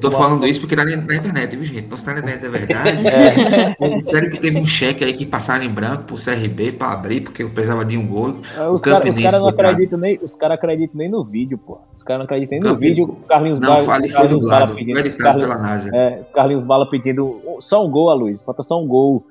Tô 0.00 0.10
falando 0.10 0.46
isso 0.46 0.60
porque 0.60 0.76
tá 0.76 0.84
na, 0.84 0.92
internet, 0.92 1.56
viu, 1.56 1.64
gente? 1.64 1.88
Não 1.88 1.96
se 1.96 2.04
tá 2.04 2.12
na 2.14 2.20
internet, 2.20 2.44
é 2.44 2.48
verdade. 2.48 2.96
É. 3.78 3.88
Disseram 3.90 4.30
que 4.30 4.40
teve 4.40 4.60
um 4.60 4.66
cheque 4.66 5.04
aí 5.04 5.12
que 5.12 5.24
passaram 5.24 5.64
em 5.64 5.68
branco 5.68 6.04
pro 6.04 6.16
CRB 6.16 6.72
pra 6.72 6.92
abrir, 6.92 7.20
porque 7.20 7.42
eu 7.42 7.50
precisava 7.50 7.84
de 7.84 7.96
um 7.96 8.06
gol. 8.06 8.36
É, 8.56 8.68
os 8.68 8.82
caras 8.82 9.16
cara 9.18 9.38
não 9.38 9.48
acreditam 9.48 9.98
nem, 9.98 10.18
os 10.22 10.34
cara 10.34 10.54
acreditam 10.54 10.96
nem 10.96 11.08
no 11.08 11.22
vídeo, 11.24 11.58
pô. 11.58 11.78
Os 11.94 12.02
caras 12.02 12.20
não 12.20 12.24
acreditam 12.24 12.58
nem 12.58 12.70
no 12.70 12.76
vídeo. 12.76 13.04
O 13.04 13.26
Carlinhos 13.26 13.58
não, 13.58 13.68
Bala. 13.68 13.80
Não, 13.80 13.86
falei, 13.86 14.10
foi 14.10 14.28
dublado, 14.28 14.74
pedindo, 14.74 15.16
Carlinhos, 15.16 15.48
pela 15.48 15.58
NASA. 15.58 15.90
É, 15.94 16.22
Carlinhos 16.32 16.64
Bala 16.64 16.88
pedindo 16.88 17.40
só 17.60 17.84
um 17.84 17.90
gol, 17.90 18.10
a 18.10 18.14
Luiz. 18.14 18.42
Falta 18.42 18.62
só 18.62 18.80
um 18.80 18.86
gol. 18.86 19.24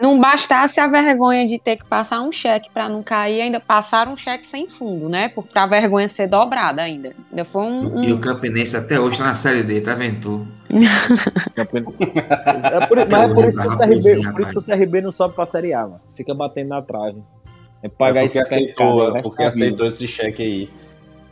Não 0.00 0.20
bastasse 0.20 0.78
a 0.78 0.86
vergonha 0.86 1.46
de 1.46 1.58
ter 1.58 1.76
que 1.76 1.88
passar 1.88 2.20
um 2.20 2.30
cheque 2.30 2.68
para 2.70 2.88
não 2.88 3.02
cair, 3.02 3.40
ainda 3.40 3.58
passaram 3.58 4.12
um 4.12 4.16
cheque 4.16 4.44
sem 4.44 4.68
fundo, 4.68 5.08
né? 5.08 5.28
Para 5.52 5.62
a 5.62 5.66
vergonha 5.66 6.06
ser 6.06 6.26
dobrada 6.26 6.82
ainda. 6.82 7.14
ainda 7.30 7.44
foi 7.44 7.62
um, 7.62 7.98
um... 7.98 8.04
E 8.04 8.12
o 8.12 8.18
Campinense 8.18 8.76
até 8.76 9.00
hoje 9.00 9.18
tá 9.18 9.24
na 9.24 9.34
Série 9.34 9.62
D, 9.62 9.80
tá 9.80 9.94
vendo 9.94 10.46
é 11.56 11.64
por, 11.64 12.96
mas 13.08 13.30
é 13.30 13.34
por 13.34 13.44
isso, 13.44 13.60
que 13.60 13.66
o 13.68 13.78
CRB, 13.78 14.32
por 14.32 14.40
isso 14.40 14.52
que 14.52 14.58
o 14.58 14.62
CRB 14.62 15.00
não 15.00 15.12
sobe 15.12 15.34
pra 15.34 15.46
Série 15.46 15.72
A, 15.72 15.82
mano. 15.82 16.00
Fica 16.16 16.34
batendo 16.34 16.68
na 16.68 16.82
trave. 16.82 17.22
É 17.82 17.88
pagar 17.88 18.22
é 18.22 18.24
esse 18.24 18.40
aceitou, 18.40 19.06
pecado. 19.06 19.22
Porque 19.22 19.42
aceitou 19.44 19.86
esse 19.86 20.08
cheque 20.08 20.42
aí. 20.42 20.70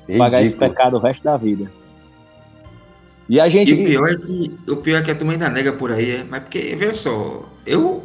Ridículo. 0.03 0.19
Pagar 0.19 0.43
esse 0.43 0.55
pecado 0.55 0.97
o 0.97 1.01
resto 1.01 1.25
da 1.25 1.37
vida. 1.37 1.71
E 3.29 3.41
a 3.41 3.49
gente. 3.49 3.75
E 3.75 3.83
o 3.83 3.87
pior 3.87 4.09
é 4.09 4.17
que, 4.17 4.55
o 4.71 4.77
pior 4.77 4.99
é 4.99 5.03
que 5.03 5.11
a 5.11 5.15
turma 5.15 5.33
ainda 5.33 5.49
nega 5.49 5.73
por 5.73 5.91
aí, 5.91 6.17
é, 6.17 6.25
mas 6.25 6.41
porque, 6.41 6.77
veja 6.77 6.95
só, 6.95 7.49
eu 7.67 8.03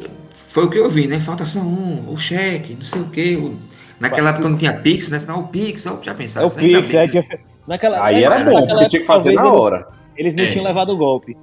foi 0.50 0.64
o 0.64 0.70
que 0.70 0.78
eu 0.78 0.90
vi, 0.90 1.06
né? 1.06 1.20
Falta 1.20 1.46
só 1.46 1.60
um, 1.60 2.10
o 2.10 2.16
cheque, 2.16 2.74
não 2.74 2.82
sei 2.82 3.00
o 3.00 3.08
quê. 3.08 3.36
O... 3.36 3.56
Naquela 4.00 4.30
época 4.30 4.48
não 4.48 4.58
tinha 4.58 4.72
Pix, 4.72 5.08
né? 5.08 5.20
Senão 5.20 5.42
o 5.42 5.48
Pix, 5.48 5.84
eu 5.86 6.02
já 6.02 6.12
pensava. 6.12 6.44
É 6.44 6.48
o 6.48 6.52
Pix, 6.52 6.92
é, 6.92 7.06
tinha... 7.06 7.24
naquela, 7.68 8.04
Aí 8.04 8.24
era 8.24 8.44
bom, 8.44 8.66
porque 8.66 8.88
tinha 8.88 9.00
que 9.00 9.06
fazer 9.06 9.32
na 9.32 9.48
hora. 9.48 9.86
Eles, 10.16 10.34
eles 10.34 10.34
não 10.34 10.44
é. 10.44 10.50
tinham 10.50 10.64
levado 10.64 10.90
o 10.90 10.96
golpe. 10.96 11.36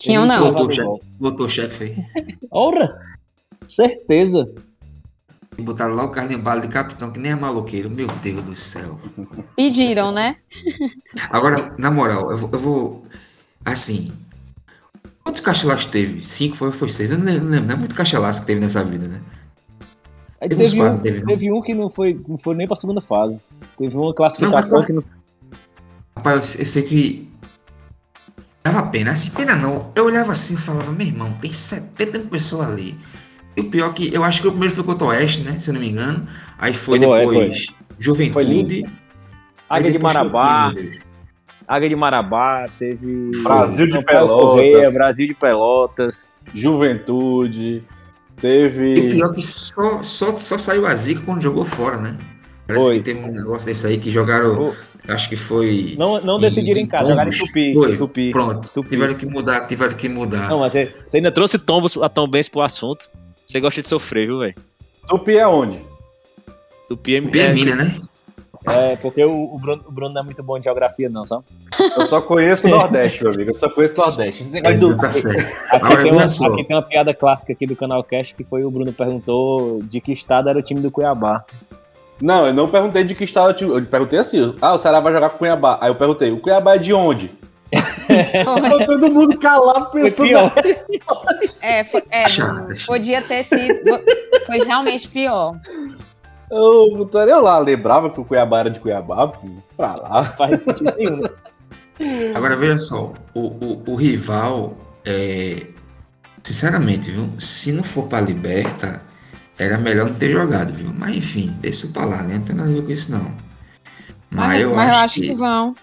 Tinham 0.00 0.24
não. 0.24 0.52
Botou, 0.52 0.72
cheque, 0.72 1.06
botou 1.18 1.48
cheque, 1.48 1.74
feio. 1.74 1.96
Ora! 2.48 2.96
Certeza. 3.66 4.54
E 5.58 5.62
botaram 5.62 5.94
lá 5.94 6.04
o 6.04 6.10
carne 6.10 6.34
em 6.34 6.38
bala 6.38 6.60
de 6.60 6.68
capitão, 6.68 7.10
que 7.10 7.18
nem 7.18 7.32
é 7.32 7.34
maloqueiro. 7.34 7.90
Meu 7.90 8.06
Deus 8.22 8.42
do 8.42 8.54
céu. 8.54 9.00
Pediram, 9.56 10.12
né? 10.12 10.36
Agora, 11.28 11.74
na 11.76 11.90
moral, 11.90 12.30
eu 12.30 12.38
vou, 12.38 12.50
eu 12.52 12.58
vou 12.58 13.06
assim, 13.64 14.12
Quantos 15.24 15.40
cachelaços 15.40 15.86
teve? 15.86 16.22
Cinco 16.22 16.54
foi, 16.54 16.70
foi 16.70 16.90
seis? 16.90 17.10
Eu 17.10 17.18
não 17.18 17.24
lembro, 17.24 17.48
não 17.48 17.74
é 17.74 17.76
muito 17.76 17.94
cachelaço 17.94 18.40
que 18.40 18.46
teve 18.46 18.60
nessa 18.60 18.84
vida, 18.84 19.08
né? 19.08 19.20
Teve, 20.40 20.56
teve, 20.56 20.82
um, 20.82 20.98
teve, 20.98 21.24
teve 21.24 21.52
um 21.52 21.62
que 21.62 21.72
não 21.72 21.88
foi, 21.88 22.20
não 22.28 22.36
foi 22.36 22.54
nem 22.54 22.66
pra 22.66 22.76
segunda 22.76 23.00
fase. 23.00 23.40
Teve 23.78 23.96
uma 23.96 24.12
classificação 24.12 24.80
não, 24.80 24.86
que 24.86 24.92
não. 24.92 25.02
Rapaz, 26.14 26.54
eu, 26.54 26.60
eu 26.60 26.66
sei 26.66 26.82
que 26.82 27.32
dava 28.62 28.82
pena. 28.88 29.12
Assim, 29.12 29.30
pena 29.30 29.56
não. 29.56 29.90
Eu 29.94 30.04
olhava 30.04 30.32
assim 30.32 30.54
e 30.54 30.58
falava, 30.58 30.92
meu 30.92 31.06
irmão, 31.06 31.32
tem 31.40 31.50
70 31.50 32.18
pessoas 32.20 32.68
ali. 32.68 32.94
E 33.56 33.62
o 33.62 33.70
pior 33.70 33.94
que 33.94 34.12
eu 34.12 34.22
acho 34.22 34.42
que 34.42 34.48
o 34.48 34.50
primeiro 34.50 34.74
foi 34.74 34.84
contra 34.84 35.06
o 35.06 35.10
Oeste, 35.10 35.40
né? 35.40 35.58
Se 35.58 35.70
eu 35.70 35.74
não 35.74 35.80
me 35.80 35.88
engano. 35.88 36.28
Aí 36.58 36.74
foi, 36.74 36.98
foi 36.98 37.08
depois 37.08 37.66
foi. 37.66 37.76
Juventude. 37.98 38.84
Águia 39.70 39.92
de 39.92 39.98
Marabá. 39.98 40.74
Águia 41.66 41.88
de 41.88 41.96
Marabá, 41.96 42.66
teve. 42.78 43.30
Brasil 43.42 43.86
de 43.86 44.04
Pelotas. 44.04 44.36
Correia, 44.36 44.90
Brasil 44.90 45.26
de 45.28 45.34
Pelotas. 45.34 46.32
Juventude. 46.52 47.82
Teve. 48.40 48.94
E 48.94 49.06
o 49.06 49.10
pior 49.10 49.32
que 49.32 49.42
só, 49.42 50.02
só, 50.02 50.38
só 50.38 50.58
saiu 50.58 50.86
a 50.86 50.94
Zica 50.94 51.22
quando 51.24 51.42
jogou 51.42 51.64
fora, 51.64 51.96
né? 51.96 52.16
Parece 52.66 52.86
foi. 52.86 52.98
que 52.98 53.04
teve 53.04 53.20
um 53.20 53.32
negócio 53.32 53.66
desse 53.66 53.86
aí 53.86 53.98
que 53.98 54.10
jogaram. 54.10 54.70
Oh. 54.70 55.12
Acho 55.12 55.28
que 55.28 55.36
foi. 55.36 55.94
Não, 55.98 56.20
não 56.20 56.38
decidiram 56.38 56.80
em, 56.80 56.84
em 56.84 56.86
casa, 56.86 57.10
jogaram 57.10 57.30
em 57.30 57.36
Tupi. 57.36 57.74
Foi. 57.74 57.96
Tupi. 57.96 58.30
Pronto. 58.30 58.70
Tupi. 58.72 58.88
Tiveram 58.88 59.14
que 59.14 59.26
mudar, 59.26 59.66
tiveram 59.66 59.94
que 59.94 60.08
mudar. 60.08 60.48
Não, 60.48 60.60
mas 60.60 60.72
você, 60.72 60.94
você 61.04 61.18
ainda 61.18 61.30
trouxe 61.30 61.58
tombos 61.58 61.96
a 61.98 62.08
Tom 62.08 62.26
Benz 62.26 62.48
pro 62.48 62.62
assunto. 62.62 63.10
Você 63.46 63.60
gosta 63.60 63.82
de 63.82 63.88
sofrer, 63.88 64.26
viu, 64.26 64.38
velho? 64.38 64.54
Tupi 65.06 65.36
é 65.36 65.46
onde? 65.46 65.78
Tupi 66.88 67.16
é, 67.16 67.20
Tupi 67.20 67.40
é, 67.40 67.44
é 67.44 67.52
Minas, 67.52 67.76
né? 67.76 68.00
É, 68.66 68.96
porque 68.96 69.22
o, 69.24 69.54
o, 69.54 69.58
Bruno, 69.58 69.84
o 69.86 69.92
Bruno 69.92 70.14
não 70.14 70.22
é 70.22 70.24
muito 70.24 70.42
bom 70.42 70.58
de 70.58 70.64
geografia, 70.64 71.08
não, 71.08 71.26
sabe? 71.26 71.44
Eu 71.96 72.06
só 72.06 72.20
conheço 72.20 72.66
o 72.66 72.70
Nordeste, 72.70 73.22
meu 73.22 73.32
amigo. 73.32 73.50
Eu 73.50 73.54
só 73.54 73.68
conheço 73.68 73.94
o 73.94 74.06
Nordeste. 74.06 74.42
Esse 74.42 74.52
negócio 74.52 74.78
do... 74.78 74.96
tá. 74.96 75.08
Aqui, 75.70 76.02
tem 76.02 76.12
uma, 76.12 76.24
aqui 76.24 76.64
tem 76.64 76.76
uma 76.76 76.82
piada 76.82 77.12
clássica 77.12 77.52
aqui 77.52 77.66
do 77.66 77.76
canal 77.76 78.02
Cast 78.02 78.34
que 78.34 78.42
foi 78.42 78.64
o 78.64 78.70
Bruno 78.70 78.92
perguntou 78.92 79.82
de 79.82 80.00
que 80.00 80.12
estado 80.12 80.48
era 80.48 80.58
o 80.58 80.62
time 80.62 80.80
do 80.80 80.90
Cuiabá. 80.90 81.44
Não, 82.20 82.46
eu 82.46 82.54
não 82.54 82.70
perguntei 82.70 83.04
de 83.04 83.14
que 83.14 83.24
estado 83.24 83.50
o 83.50 83.54
time. 83.54 83.70
Eu 83.70 83.84
perguntei 83.84 84.18
assim: 84.18 84.56
ah, 84.62 84.74
o 84.74 84.78
Ceará 84.78 85.00
vai 85.00 85.12
jogar 85.12 85.28
com 85.28 85.36
o 85.36 85.38
Cuiabá. 85.40 85.78
Aí 85.80 85.90
eu 85.90 85.94
perguntei: 85.94 86.30
o 86.32 86.40
Cuiabá 86.40 86.76
é 86.76 86.78
de 86.78 86.94
onde? 86.94 87.30
todo 88.86 89.10
mundo 89.10 89.38
calado 89.38 89.90
pensando. 89.90 90.52
É, 91.60 91.84
foi, 91.84 92.02
é, 92.10 92.24
podia 92.86 93.20
ter 93.20 93.44
sido. 93.44 94.00
Foi 94.46 94.58
realmente 94.58 95.08
pior. 95.08 95.56
Eu, 96.50 97.08
eu 97.12 97.40
lá 97.40 97.58
lembrava 97.58 98.10
que 98.10 98.20
o 98.20 98.24
Cuiabá 98.24 98.60
era 98.60 98.70
de 98.70 98.80
Cuiabá, 98.80 99.32
pra 99.76 99.96
lá. 99.96 100.24
Faz 100.36 100.62
sentido 100.62 100.94
nenhum. 100.96 101.22
Agora 102.34 102.56
veja 102.56 102.78
só, 102.78 103.12
o, 103.32 103.40
o, 103.40 103.82
o 103.86 103.94
rival, 103.94 104.76
é, 105.04 105.66
sinceramente, 106.42 107.10
viu? 107.10 107.28
Se 107.38 107.70
não 107.72 107.84
for 107.84 108.06
pra 108.08 108.20
Liberta, 108.20 109.00
era 109.58 109.78
melhor 109.78 110.06
não 110.06 110.14
ter 110.14 110.30
jogado, 110.30 110.72
viu? 110.72 110.92
Mas 110.92 111.16
enfim, 111.16 111.56
deixa 111.60 111.86
isso 111.86 111.92
pra 111.92 112.04
lá, 112.04 112.22
né? 112.22 112.38
Não 112.38 112.44
tem 112.44 112.56
nada 112.56 112.70
a 112.70 112.74
ver 112.74 112.82
com 112.82 112.90
isso, 112.90 113.12
não. 113.12 113.36
Mas, 114.30 114.48
mas 114.48 114.60
eu, 114.60 114.74
mas 114.74 114.88
acho, 114.88 114.96
eu 114.96 115.04
acho 115.04 115.20
que... 115.20 115.28
que 115.28 115.34
vão. 115.34 115.76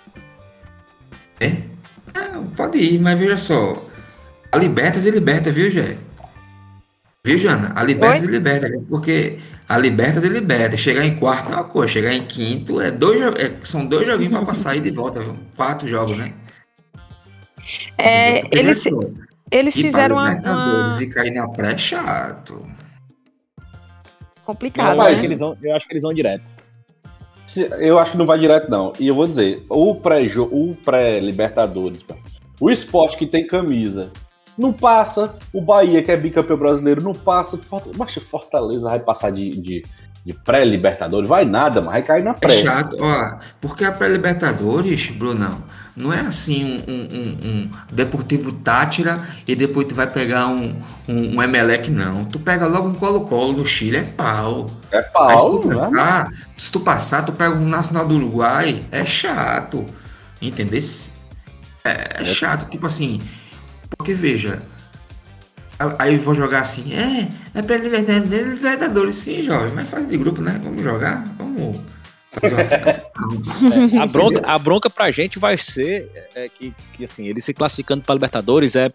É? 1.39 1.45
é? 1.45 1.63
Pode 2.55 2.77
ir, 2.77 2.99
mas 2.99 3.17
veja 3.17 3.37
só. 3.37 3.85
A 4.51 4.57
Libertas 4.57 5.05
e 5.05 5.11
Liberta, 5.11 5.49
viu, 5.49 5.71
Jé? 5.71 5.97
Viu, 7.23 7.37
Jana? 7.37 7.71
A 7.75 7.83
Libertas 7.83 8.21
Oi? 8.21 8.27
e 8.27 8.31
Liberta, 8.31 8.67
porque 8.89 9.39
a 9.71 9.77
Libertas 9.77 10.25
e 10.25 10.27
Liberta. 10.27 10.75
Chegar 10.75 11.05
em 11.05 11.15
quarto 11.15 11.49
é 11.49 11.55
uma 11.55 11.63
coisa, 11.63 11.93
chegar 11.93 12.13
em 12.13 12.25
quinto 12.25 12.81
é 12.81 12.91
dois, 12.91 13.21
é, 13.37 13.55
são 13.63 13.85
dois 13.85 14.05
joguinhos 14.05 14.33
para 14.33 14.45
passar 14.45 14.75
e 14.75 14.81
de 14.81 14.91
volta, 14.91 15.21
viu? 15.21 15.37
quatro 15.55 15.87
jogos, 15.87 16.17
né? 16.17 16.33
É, 17.97 18.41
eles, 18.53 18.83
eles 19.49 19.73
fizeram 19.73 20.17
uma, 20.17 20.33
uma... 20.33 21.01
e 21.01 21.07
cair 21.07 21.31
na 21.31 21.47
pré 21.47 21.71
é 21.71 21.77
chato. 21.77 22.65
Complicado, 24.43 24.97
eu, 24.97 25.03
né? 25.03 25.11
acho 25.11 25.21
que 25.21 25.27
eles 25.27 25.39
vão, 25.39 25.57
eu 25.63 25.73
acho 25.73 25.87
que 25.87 25.93
eles 25.93 26.03
vão 26.03 26.13
direto. 26.13 26.57
Eu 27.79 27.97
acho 27.97 28.11
que 28.11 28.17
não 28.17 28.25
vai 28.25 28.39
direto, 28.39 28.69
não. 28.69 28.91
E 28.99 29.07
eu 29.07 29.15
vou 29.15 29.27
dizer, 29.27 29.65
o 29.69 29.95
pré-Libertadores, 30.83 32.03
pré 32.03 32.17
o 32.59 32.69
esporte 32.69 33.15
que 33.15 33.25
tem 33.25 33.47
camisa 33.47 34.11
não 34.61 34.71
passa. 34.71 35.35
O 35.51 35.59
Bahia, 35.59 36.01
que 36.03 36.11
é 36.11 36.15
bicampeão 36.15 36.57
brasileiro, 36.57 37.01
não 37.01 37.13
passa. 37.13 37.59
Mas 37.97 38.13
Fortaleza 38.13 38.87
vai 38.87 38.99
passar 38.99 39.31
de, 39.31 39.49
de, 39.49 39.83
de 40.23 40.33
pré-Libertadores? 40.33 41.27
Vai 41.27 41.43
nada, 41.43 41.81
mas 41.81 41.93
vai 41.93 42.03
cair 42.03 42.23
na 42.23 42.33
pré. 42.35 42.53
É 42.53 42.63
chato, 42.63 42.95
ó. 42.99 43.39
Porque 43.59 43.83
a 43.83 43.91
pré-Libertadores, 43.91 45.09
Brunão, 45.09 45.63
não 45.97 46.13
é 46.13 46.19
assim 46.21 46.83
um, 46.87 46.93
um, 46.93 47.49
um, 47.49 47.71
Deportivo 47.91 48.51
Tátira 48.53 49.21
e 49.47 49.55
depois 49.55 49.87
tu 49.87 49.95
vai 49.95 50.07
pegar 50.07 50.47
um, 50.47 50.75
um, 51.09 51.35
um 51.35 51.43
Emelec, 51.43 51.89
não. 51.89 52.23
Tu 52.25 52.39
pega 52.39 52.67
logo 52.67 52.87
um 52.87 52.93
Colo-Colo 52.93 53.53
no 53.53 53.65
Chile, 53.65 53.97
é 53.97 54.03
pau. 54.03 54.69
É 54.91 55.01
pau, 55.01 55.27
Aí, 55.27 55.37
se 55.39 55.49
tu, 55.49 55.69
passar, 55.69 56.29
né? 56.29 56.37
se 56.55 56.71
tu 56.71 56.79
passar, 56.79 57.25
tu 57.25 57.31
pega 57.33 57.55
um 57.55 57.67
Nacional 57.67 58.07
do 58.07 58.15
Uruguai, 58.15 58.85
é 58.91 59.05
chato. 59.05 59.87
Entendeu? 60.39 60.79
É, 61.83 62.21
é 62.21 62.25
chato, 62.25 62.69
tipo 62.69 62.85
assim, 62.85 63.19
porque 64.01 64.15
veja, 64.15 64.63
aí 65.99 66.17
vou 66.17 66.33
jogar 66.33 66.61
assim, 66.61 66.91
é, 66.95 67.29
é 67.53 67.61
pra 67.61 67.77
Libertadores, 67.77 69.15
sim, 69.15 69.43
jovem, 69.43 69.71
mas 69.73 69.87
fase 69.87 70.09
de 70.09 70.17
grupo, 70.17 70.41
né? 70.41 70.59
Vamos 70.63 70.83
jogar, 70.83 71.23
vamos 71.37 71.79
é, 72.41 73.97
a, 73.99 74.07
bronca, 74.07 74.41
a 74.43 74.57
bronca 74.57 74.89
pra 74.89 75.11
gente 75.11 75.37
vai 75.37 75.57
ser 75.57 76.09
é, 76.33 76.47
que, 76.47 76.73
que, 76.93 77.03
assim, 77.03 77.27
ele 77.27 77.39
se 77.41 77.53
classificando 77.53 78.03
pra 78.03 78.15
Libertadores 78.15 78.75
é 78.75 78.91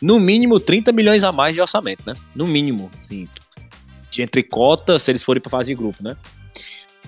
no 0.00 0.18
mínimo 0.18 0.58
30 0.58 0.92
milhões 0.92 1.24
a 1.24 1.32
mais 1.32 1.54
de 1.54 1.60
orçamento, 1.60 2.04
né? 2.06 2.14
No 2.34 2.46
mínimo, 2.46 2.90
sim. 2.96 3.24
De 4.10 4.22
entre 4.22 4.42
cota, 4.44 4.98
se 4.98 5.10
eles 5.10 5.22
forem 5.22 5.42
pra 5.42 5.50
fase 5.50 5.68
de 5.68 5.74
grupo, 5.74 6.02
né? 6.02 6.16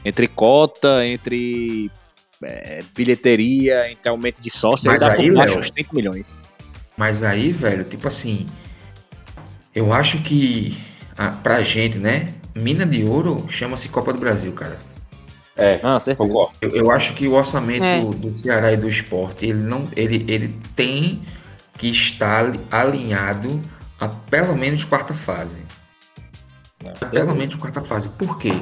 Entre 0.05 0.29
cota, 0.29 1.07
entre 1.07 1.91
é, 2.43 2.83
bilheteria, 2.95 3.91
entre 3.91 4.09
aumento 4.11 4.43
de 4.43 4.51
sócio, 4.51 4.91
mas 4.91 5.03
aí, 5.03 5.29
por 5.29 5.37
baixo 5.37 5.59
uns 5.59 5.70
30 5.70 5.91
milhões. 5.95 6.39
Mas 6.97 7.22
aí, 7.22 7.51
velho, 7.53 7.84
tipo 7.84 8.07
assim, 8.09 8.47
eu 9.74 9.92
acho 9.92 10.22
que 10.22 10.76
a, 11.16 11.30
pra 11.30 11.62
gente, 11.62 11.99
né, 11.99 12.34
mina 12.55 12.86
de 12.86 13.05
ouro 13.05 13.47
chama-se 13.49 13.88
Copa 13.88 14.12
do 14.12 14.18
Brasil, 14.18 14.53
cara. 14.53 14.78
É, 15.57 15.80
ah, 15.82 16.01
certeza. 16.01 16.32
Eu, 16.61 16.70
eu 16.70 16.90
acho 16.90 17.14
que 17.14 17.28
o 17.28 17.34
orçamento 17.34 17.84
é. 17.84 18.01
do 18.01 18.32
Ceará 18.32 18.72
e 18.72 18.76
do 18.76 18.88
esporte, 18.88 19.47
ele 19.47 19.61
não, 19.61 19.88
ele, 19.97 20.24
ele 20.28 20.57
tem 20.74 21.22
que 21.76 21.88
estar 21.88 22.53
alinhado 22.70 23.61
a 24.01 24.09
pelo 24.09 24.57
menos 24.57 24.84
quarta 24.84 25.14
fase. 25.14 25.64
Ah, 26.84 27.07
pelo 27.07 27.34
menos 27.34 27.55
quarta 27.55 27.80
fase. 27.80 28.09
Por 28.11 28.38
quê? 28.38 28.53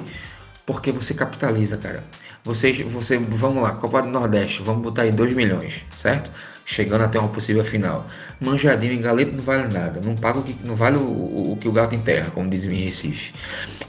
Porque 0.66 0.92
você 0.92 1.14
capitaliza, 1.14 1.76
cara. 1.76 2.04
Vocês, 2.44 2.80
você, 2.80 3.18
vamos 3.18 3.62
lá, 3.62 3.72
Copa 3.72 4.02
do 4.02 4.08
Nordeste, 4.08 4.62
vamos 4.62 4.82
botar 4.82 5.02
aí 5.02 5.12
2 5.12 5.32
milhões, 5.32 5.84
certo? 5.94 6.30
Chegando 6.64 7.02
até 7.02 7.18
uma 7.18 7.28
possível 7.28 7.64
final. 7.64 8.06
Manjadinho 8.40 8.92
e 8.92 8.96
Galeto 8.96 9.32
não 9.32 9.42
vale 9.42 9.72
nada, 9.72 10.00
não 10.00 10.16
paga 10.16 10.38
o 10.38 10.42
que 10.42 10.56
não 10.64 10.74
vale 10.74 10.96
o, 10.96 11.00
o, 11.00 11.52
o 11.52 11.56
que 11.56 11.68
o 11.68 11.72
gato 11.72 11.94
enterra, 11.94 12.30
como 12.30 12.48
dizem 12.48 12.72
em 12.72 12.84
Recife. 12.84 13.32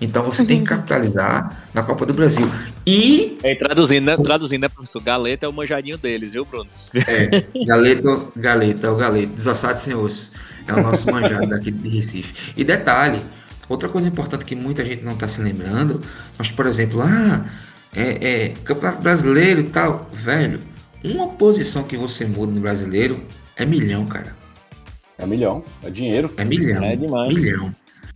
Então 0.01 0.23
você 0.23 0.45
tem 0.45 0.59
que 0.59 0.65
capitalizar 0.65 1.65
na 1.73 1.83
Copa 1.83 2.05
do 2.05 2.13
Brasil. 2.13 2.49
E 2.85 3.37
é, 3.43 3.55
traduzindo, 3.55 4.05
né, 4.05 4.17
traduzindo, 4.17 4.61
né, 4.61 4.69
professor? 4.69 5.01
Galeto 5.01 5.45
é 5.45 5.49
o 5.49 5.53
manjadinho 5.53 5.97
deles, 5.97 6.33
viu, 6.33 6.45
Bruno? 6.45 6.69
É, 7.07 7.65
Galeto, 7.65 8.33
Galeto 8.35 8.85
é 8.85 8.89
o 8.89 8.95
Galeto, 8.95 9.33
desossado 9.33 9.79
sem 9.79 9.93
osso. 9.93 10.31
É 10.67 10.73
o 10.73 10.81
nosso 10.81 11.11
manjado 11.11 11.47
daqui 11.47 11.71
de 11.71 11.89
Recife. 11.89 12.53
E 12.55 12.63
detalhe, 12.63 13.21
outra 13.69 13.89
coisa 13.89 14.07
importante 14.07 14.45
que 14.45 14.55
muita 14.55 14.83
gente 14.83 15.03
não 15.03 15.13
está 15.13 15.27
se 15.27 15.41
lembrando, 15.41 16.01
mas 16.37 16.51
por 16.51 16.65
exemplo, 16.65 17.01
ah, 17.01 17.45
é, 17.95 18.45
é 18.45 18.49
Campeonato 18.63 19.01
Brasileiro 19.01 19.59
e 19.59 19.65
tal, 19.65 20.09
velho 20.11 20.72
uma 21.03 21.29
posição 21.29 21.83
que 21.83 21.97
você 21.97 22.25
muda 22.25 22.51
no 22.51 22.61
brasileiro 22.61 23.25
é 23.55 23.65
milhão, 23.65 24.05
cara. 24.05 24.35
É 25.17 25.25
milhão, 25.25 25.63
é 25.81 25.89
dinheiro. 25.89 26.33
É 26.37 26.45
milhão. 26.45 26.83
É 26.83 26.95
demais. 26.95 27.33
Milhão. 27.33 27.75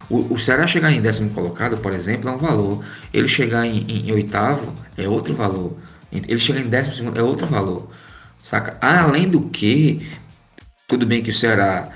O, 0.09 0.33
o 0.33 0.37
Ceará 0.37 0.65
chegar 0.65 0.91
em 0.91 1.01
décimo 1.01 1.31
colocado, 1.31 1.77
por 1.77 1.91
exemplo, 1.93 2.29
é 2.29 2.31
um 2.31 2.37
valor. 2.37 2.83
Ele 3.13 3.27
chegar 3.27 3.65
em, 3.65 3.79
em, 3.79 4.09
em 4.09 4.11
oitavo 4.11 4.73
é 4.97 5.07
outro 5.07 5.33
valor. 5.33 5.77
Ele 6.11 6.39
chegar 6.39 6.61
em 6.61 6.69
décimo 6.69 6.95
segundo 6.95 7.19
é 7.19 7.23
outro 7.23 7.45
valor. 7.45 7.89
Saca? 8.41 8.77
Além 8.81 9.29
do 9.29 9.49
que, 9.49 10.07
tudo 10.87 11.05
bem 11.05 11.21
que 11.21 11.29
o 11.29 11.33
Ceará 11.33 11.89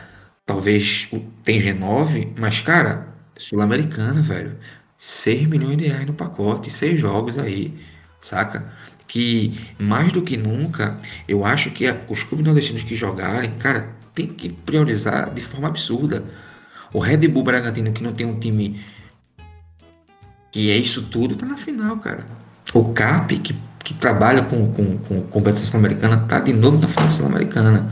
talvez 0.46 1.08
tem 1.44 1.62
G9, 1.62 2.34
mas, 2.38 2.60
cara, 2.60 3.08
Sul-Americana, 3.38 4.22
velho. 4.22 4.58
6 4.98 5.48
milhões 5.48 5.78
de 5.78 5.88
reais 5.88 6.06
no 6.06 6.14
pacote, 6.14 6.70
seis 6.70 7.00
jogos 7.00 7.38
aí, 7.40 7.76
saca? 8.20 8.72
Que 9.12 9.52
mais 9.78 10.14
do 10.14 10.22
que 10.22 10.38
nunca, 10.38 10.98
eu 11.28 11.44
acho 11.44 11.70
que 11.72 11.84
os 12.08 12.24
clubes 12.24 12.46
nordestinos 12.46 12.82
que 12.82 12.96
jogarem, 12.96 13.52
cara, 13.56 13.90
tem 14.16 14.26
que 14.26 14.48
priorizar 14.48 15.34
de 15.34 15.42
forma 15.42 15.68
absurda. 15.68 16.24
O 16.94 17.00
Red 17.00 17.28
Bull 17.28 17.44
Bragantino, 17.44 17.92
que 17.92 18.02
não 18.02 18.14
tem 18.14 18.26
um 18.26 18.40
time 18.40 18.80
que 20.50 20.72
é 20.72 20.78
isso 20.78 21.10
tudo, 21.10 21.36
tá 21.36 21.46
na 21.46 21.58
final, 21.58 21.98
cara. 21.98 22.26
O 22.74 22.94
CAP, 22.94 23.38
que, 23.40 23.54
que 23.84 23.94
trabalha 23.96 24.44
com, 24.44 24.72
com, 24.72 24.98
com 25.00 25.22
competição 25.24 25.68
sul-americana, 25.68 26.20
tá 26.20 26.40
de 26.40 26.54
novo 26.54 26.80
na 26.80 26.88
final 26.88 27.12
sul-americana 27.12 27.92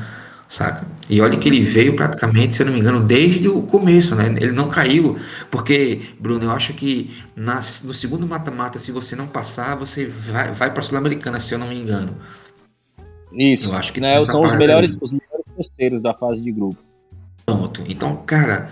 saca? 0.49 0.85
E 1.07 1.21
olha 1.21 1.37
que 1.37 1.47
ele 1.47 1.61
veio 1.61 1.95
praticamente, 1.95 2.55
se 2.55 2.63
eu 2.63 2.65
não 2.65 2.73
me 2.73 2.79
engano, 2.79 2.99
desde 2.99 3.47
o 3.47 3.61
começo, 3.61 4.15
né? 4.15 4.35
Ele 4.41 4.51
não 4.51 4.67
caiu, 4.67 5.17
porque, 5.51 6.01
Bruno, 6.19 6.45
eu 6.45 6.51
acho 6.51 6.73
que 6.73 7.15
nas, 7.35 7.83
no 7.83 7.93
segundo 7.93 8.27
mata-mata, 8.27 8.79
se 8.79 8.91
você 8.91 9.15
não 9.15 9.27
passar, 9.27 9.75
você 9.75 10.07
vai, 10.07 10.51
vai 10.51 10.71
para 10.71 10.79
a 10.79 10.83
Sul-Americana, 10.83 11.39
se 11.39 11.53
eu 11.53 11.59
não 11.59 11.67
me 11.67 11.79
engano. 11.79 12.17
Isso. 13.31 13.71
Eu 13.71 13.77
acho 13.77 13.93
que 13.93 14.01
né, 14.01 14.19
são 14.19 14.41
os 14.41 14.57
melhores, 14.57 14.97
os 14.99 15.11
melhores 15.11 15.45
terceiros 15.55 16.01
da 16.01 16.15
fase 16.15 16.41
de 16.41 16.51
grupo. 16.51 16.77
Pronto. 17.45 17.83
Então, 17.87 18.15
cara, 18.25 18.69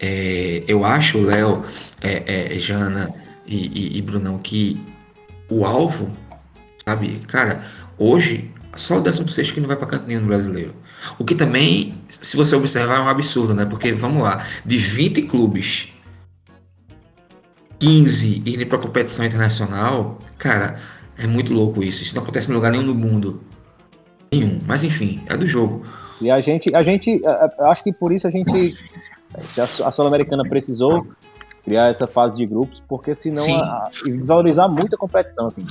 é, 0.00 0.64
eu 0.66 0.84
acho, 0.84 1.20
Léo, 1.20 1.64
é, 2.00 2.56
é, 2.56 2.58
Jana 2.58 3.14
e, 3.46 3.96
e, 3.96 3.98
e 3.98 4.02
Brunão, 4.02 4.38
que 4.38 4.80
o 5.48 5.64
alvo, 5.64 6.16
sabe, 6.84 7.20
cara, 7.28 7.64
hoje 7.96 8.51
só 8.74 8.98
o 8.98 9.00
16 9.00 9.50
que 9.50 9.60
não 9.60 9.68
vai 9.68 9.76
para 9.76 9.86
canto 9.86 10.06
nenhum 10.06 10.20
no 10.20 10.26
brasileiro. 10.26 10.74
O 11.18 11.24
que 11.24 11.34
também, 11.34 11.94
se 12.08 12.36
você 12.36 12.56
observar, 12.56 12.96
é 12.96 13.00
um 13.00 13.08
absurdo, 13.08 13.54
né? 13.54 13.66
Porque, 13.66 13.92
vamos 13.92 14.22
lá, 14.22 14.44
de 14.64 14.78
20 14.78 15.22
clubes, 15.22 15.92
15 17.78 18.42
irem 18.46 18.66
para 18.66 18.78
competição 18.78 19.24
internacional, 19.24 20.18
cara, 20.38 20.76
é 21.18 21.26
muito 21.26 21.52
louco 21.52 21.82
isso. 21.82 22.02
Isso 22.02 22.14
não 22.14 22.22
acontece 22.22 22.50
em 22.50 22.54
lugar 22.54 22.72
nenhum 22.72 22.84
no 22.84 22.94
mundo. 22.94 23.42
Nenhum. 24.32 24.60
Mas 24.66 24.84
enfim, 24.84 25.22
é 25.28 25.36
do 25.36 25.46
jogo. 25.46 25.84
E 26.20 26.30
a 26.30 26.40
gente, 26.40 26.74
a 26.74 26.82
gente, 26.82 27.20
acho 27.58 27.82
que 27.82 27.92
por 27.92 28.12
isso 28.12 28.26
a 28.26 28.30
gente, 28.30 28.74
se 29.38 29.60
a 29.60 29.90
Sul-Americana 29.90 30.44
precisou 30.48 31.06
criar 31.64 31.88
essa 31.88 32.06
fase 32.06 32.36
de 32.36 32.46
grupos, 32.46 32.82
porque 32.88 33.14
senão 33.14 33.44
a, 33.56 33.84
a, 33.84 33.90
desvalorizar 34.04 34.70
muito 34.70 34.94
a 34.94 34.98
competição, 34.98 35.46
assim. 35.48 35.66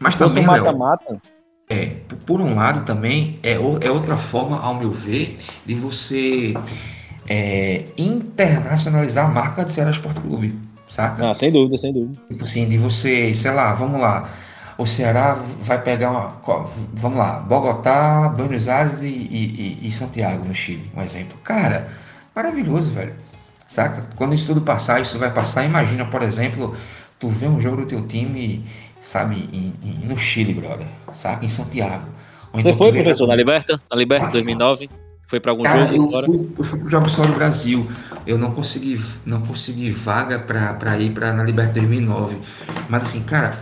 Mas 0.00 0.16
também, 0.16 0.44
mata-mata. 0.44 1.20
É, 1.68 1.96
por 2.26 2.40
um 2.40 2.54
lado 2.54 2.84
também 2.84 3.38
é, 3.42 3.52
é 3.52 3.90
outra 3.90 4.16
forma, 4.16 4.60
ao 4.60 4.74
meu 4.74 4.90
ver, 4.90 5.38
de 5.64 5.74
você 5.74 6.54
é, 7.28 7.84
internacionalizar 7.96 9.26
a 9.26 9.28
marca 9.28 9.64
do 9.64 9.70
Ceará 9.70 9.90
Esporte 9.90 10.20
Clube, 10.20 10.54
saca? 10.88 11.30
Ah, 11.30 11.34
sem 11.34 11.50
dúvida, 11.50 11.76
sem 11.76 11.92
dúvida. 11.92 12.20
Tipo 12.28 12.44
assim, 12.44 12.68
de 12.68 12.76
você, 12.76 13.34
sei 13.34 13.52
lá, 13.52 13.72
vamos 13.72 14.00
lá, 14.00 14.28
o 14.76 14.86
Ceará 14.86 15.38
vai 15.60 15.80
pegar 15.80 16.10
uma, 16.10 16.66
vamos 16.92 17.18
lá, 17.18 17.38
Bogotá, 17.38 18.28
Buenos 18.28 18.68
Aires 18.68 19.02
e, 19.02 19.06
e, 19.06 19.78
e 19.82 19.92
Santiago 19.92 20.44
no 20.44 20.54
Chile, 20.54 20.90
um 20.94 21.00
exemplo. 21.00 21.38
Cara, 21.44 21.88
maravilhoso, 22.34 22.90
velho. 22.92 23.14
Saca? 23.66 24.06
Quando 24.16 24.34
isso 24.34 24.48
tudo 24.48 24.60
passar, 24.60 25.00
isso 25.00 25.18
vai 25.18 25.32
passar. 25.32 25.64
Imagina, 25.64 26.04
por 26.04 26.22
exemplo, 26.22 26.76
tu 27.18 27.28
vê 27.28 27.46
um 27.46 27.58
jogo 27.58 27.78
do 27.78 27.86
teu 27.86 28.06
time, 28.06 28.64
sabe, 29.02 29.48
em, 29.52 29.74
em, 29.82 30.06
no 30.06 30.16
Chile, 30.16 30.54
brother. 30.54 30.86
Saca? 31.12 31.44
Em 31.44 31.48
Santiago. 31.48 32.06
Você 32.52 32.70
então 32.70 32.78
foi, 32.78 32.92
professor, 32.92 33.26
na 33.26 33.34
Liberta? 33.34 33.80
Na 33.90 33.96
Liberta 33.96 34.28
2009? 34.28 34.88
Foi 35.26 35.40
para 35.40 35.52
algum 35.52 35.62
Cara, 35.62 35.86
jogo 35.86 36.04
eu 36.04 36.10
fora? 36.10 36.26
Fui, 36.26 36.50
eu 36.58 36.64
fui 36.64 36.78
pro 36.78 36.88
Jogo 36.88 37.08
Só 37.08 37.24
do 37.24 37.32
Brasil. 37.32 37.90
Eu 38.26 38.36
não 38.36 38.52
consegui, 38.52 39.02
não 39.24 39.40
consegui 39.40 39.90
vaga 39.90 40.38
para 40.38 40.98
ir 40.98 41.10
para 41.12 41.32
na 41.32 41.42
Liberta 41.42 41.72
2009. 41.72 42.36
Mas 42.88 43.02
assim, 43.04 43.22
cara, 43.22 43.58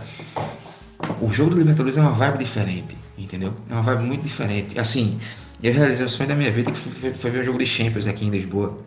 o 1.21 1.29
jogo 1.29 1.51
do 1.51 1.57
Libertadores 1.57 1.97
é 1.97 2.01
uma 2.01 2.11
vibe 2.11 2.39
diferente, 2.39 2.97
entendeu? 3.17 3.53
É 3.69 3.73
uma 3.73 3.81
vibe 3.81 4.03
muito 4.03 4.21
diferente. 4.21 4.77
Assim, 4.77 5.17
eu 5.63 5.71
realizei 5.71 6.05
o 6.05 6.09
sonho 6.09 6.27
da 6.27 6.35
minha 6.35 6.51
vida 6.51 6.71
que 6.71 6.77
foi, 6.77 7.13
foi 7.13 7.31
ver 7.31 7.41
um 7.41 7.43
jogo 7.43 7.59
de 7.59 7.65
Champions 7.65 8.05
aqui 8.05 8.25
em 8.25 8.29
Lisboa. 8.29 8.77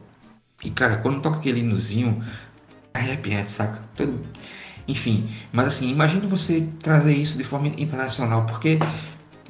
E, 0.63 0.71
cara, 0.71 0.97
quando 0.97 1.21
toca 1.23 1.39
aquele 1.39 1.61
hinozinho, 1.61 2.23
arrepiante, 2.93 3.51
saca? 3.51 3.81
Todo... 3.97 4.21
Enfim, 4.87 5.27
mas 5.53 5.67
assim, 5.67 5.91
imagine 5.91 6.27
você 6.27 6.69
trazer 6.83 7.15
isso 7.15 7.39
de 7.39 7.45
forma 7.45 7.69
internacional, 7.69 8.45
porque 8.45 8.79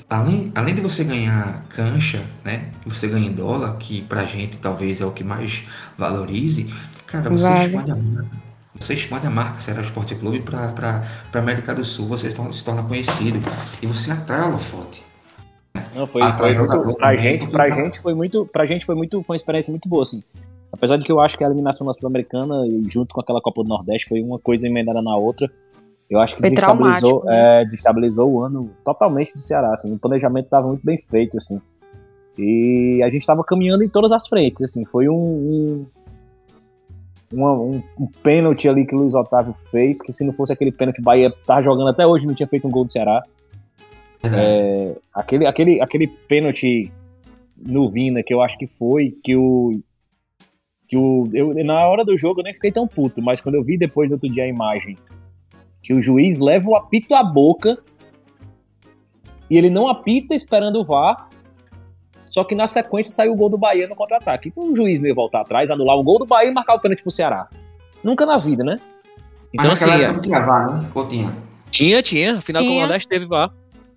além, 0.09 0.53
além 0.55 0.74
de 0.74 0.80
você 0.80 1.03
ganhar 1.03 1.64
cancha, 1.68 2.24
né? 2.45 2.70
Você 2.87 3.09
ganha 3.09 3.26
em 3.26 3.32
dólar, 3.32 3.76
que 3.76 4.03
pra 4.03 4.24
gente 4.24 4.57
talvez 4.59 5.01
é 5.01 5.07
o 5.07 5.11
que 5.11 5.24
mais 5.24 5.66
valorize, 5.99 6.72
cara, 7.07 7.28
você 7.28 7.49
vale. 7.49 7.66
expande 7.66 7.91
a 7.91 7.97
marca. 7.97 8.45
Você 8.78 8.95
expande 8.95 9.26
a 9.26 9.30
marca 9.30 9.61
Ceará 9.61 9.82
Esporte 9.82 10.14
Clube 10.16 10.41
para 10.41 11.03
a 11.32 11.39
América 11.39 11.74
do 11.74 11.85
Sul, 11.85 12.07
você 12.07 12.30
se 12.30 12.64
torna 12.64 12.82
conhecido 12.82 13.39
e 13.80 13.87
você 13.87 14.11
atrai 14.11 14.41
a 14.41 14.47
holofote. 14.47 15.03
Não, 15.95 16.07
foi, 16.07 16.22
foi 16.22 16.59
muito, 16.59 16.97
pra 16.97 17.16
gente, 17.16 17.47
pra 17.47 17.70
gente 17.70 18.01
foi 18.01 18.14
muito, 18.14 18.47
pra 18.47 18.66
gente 18.66 18.85
foi 18.85 18.95
muito, 18.97 19.22
foi 19.22 19.35
uma 19.35 19.37
experiência 19.37 19.70
muito 19.70 19.89
boa, 19.89 20.03
assim. 20.03 20.22
Apesar 20.75 20.97
de 20.97 21.05
que 21.05 21.12
eu 21.12 21.20
acho 21.20 21.39
que 21.39 21.45
a 21.45 21.47
eliminação 21.47 21.87
na 21.87 21.93
Sul-Americana, 21.93 22.64
junto 22.89 23.14
com 23.14 23.20
aquela 23.20 23.41
Copa 23.41 23.62
do 23.62 23.68
Nordeste, 23.68 24.09
foi 24.09 24.20
uma 24.20 24.41
coisa 24.41 24.66
emendada 24.66 25.01
na 25.01 25.16
outra. 25.16 25.49
Eu 26.11 26.18
acho 26.18 26.35
que 26.35 26.41
foi 26.41 26.51
desestabilizou, 26.51 27.25
né? 27.25 27.62
é, 27.62 27.64
desestabilizou 27.64 28.33
o 28.33 28.43
ano 28.43 28.70
totalmente 28.85 29.33
do 29.33 29.39
Ceará. 29.39 29.72
Assim, 29.72 29.95
o 29.95 29.99
planejamento 29.99 30.47
estava 30.47 30.66
muito 30.66 30.85
bem 30.85 30.99
feito, 30.99 31.37
assim. 31.37 31.61
E 32.37 33.01
a 33.05 33.07
gente 33.07 33.20
estava 33.20 33.45
caminhando 33.45 33.85
em 33.85 33.89
todas 33.89 34.11
as 34.11 34.27
frentes, 34.27 34.62
assim. 34.64 34.85
Foi 34.85 35.09
um, 35.09 35.14
um, 35.14 35.87
uma, 37.33 37.53
um, 37.53 37.83
um 37.99 38.07
pênalti 38.22 38.68
ali 38.68 38.85
que 38.85 38.97
o 38.97 38.99
Luiz 38.99 39.14
Otávio 39.14 39.55
fez, 39.55 40.03
que 40.03 40.12
se 40.12 40.27
não 40.27 40.33
fosse 40.33 40.53
aquele 40.53 40.72
pênalti, 40.72 40.99
o 40.99 41.05
Bahia 41.05 41.33
tá 41.47 41.62
jogando 41.62 41.89
até 41.89 42.05
hoje, 42.05 42.27
não 42.27 42.35
tinha 42.35 42.49
feito 42.49 42.66
um 42.66 42.70
gol 42.70 42.85
do 42.85 42.93
Ceará. 42.93 43.22
É, 44.25 44.97
aquele, 45.14 45.47
aquele, 45.47 45.81
aquele 45.81 46.09
pênalti 46.09 46.91
no 47.57 47.89
Vina, 47.89 48.22
que 48.22 48.35
eu 48.35 48.43
acho 48.43 48.59
que 48.59 48.66
foi, 48.66 49.16
que 49.22 49.37
o 49.37 49.81
que 50.89 50.97
o, 50.97 51.28
eu, 51.32 51.55
na 51.64 51.87
hora 51.89 52.05
do 52.05 52.16
jogo 52.16 52.41
eu 52.41 52.45
nem 52.45 52.53
fiquei 52.53 52.70
tão 52.70 52.87
puto, 52.87 53.22
mas 53.22 53.41
quando 53.41 53.55
eu 53.55 53.62
vi 53.62 53.76
depois 53.76 54.09
do 54.09 54.14
outro 54.14 54.28
dia 54.28 54.45
a 54.45 54.49
imagem 54.49 54.99
que 55.82 55.93
o 55.93 56.01
juiz 56.01 56.39
leva 56.39 56.68
o 56.68 56.76
apito 56.76 57.14
à 57.14 57.22
boca 57.22 57.78
e 59.51 59.59
ele 59.59 59.68
não 59.68 59.89
apita 59.89 60.35
esperando 60.35 60.80
o 60.80 60.85
VAR, 60.85 61.28
só 62.24 62.43
que 62.43 62.55
na 62.55 62.66
sequência 62.66 63.12
saiu 63.12 63.32
o 63.32 63.37
gol 63.37 63.51
do 63.51 63.59
Bahia 63.59 63.87
no 63.87 63.95
contra-ataque. 63.95 64.49
Então 64.49 64.72
o 64.72 64.74
juiz 64.74 64.99
não 64.99 65.07
ia 65.07 65.14
voltar 65.14 65.43
atrás, 65.43 65.70
anular 65.70 65.97
o 65.97 66.03
gol 66.03 66.18
do 66.18 66.24
Bahia 66.24 66.51
e 66.51 66.55
marcar 66.55 66.74
o 66.74 66.80
pênalti 66.80 67.03
pro 67.03 67.11
Ceará. 67.11 67.49
Nunca 68.03 68.24
na 68.24 68.39
vida, 68.39 68.64
né? 68.64 68.76
Então 69.53 69.68
Mas 69.68 69.82
assim. 69.82 70.07
Não 70.07 70.20
tinha 70.20 70.41
VAR, 70.41 70.72
né? 70.72 70.91
Ou 70.95 71.07
tinha? 71.07 71.37
Tinha, 71.70 72.03
tinha. 72.03 72.39
Afinal, 72.39 72.62
o 72.62 72.74
Nordeste 72.80 73.09
teve 73.09 73.26
VAR. 73.26 73.53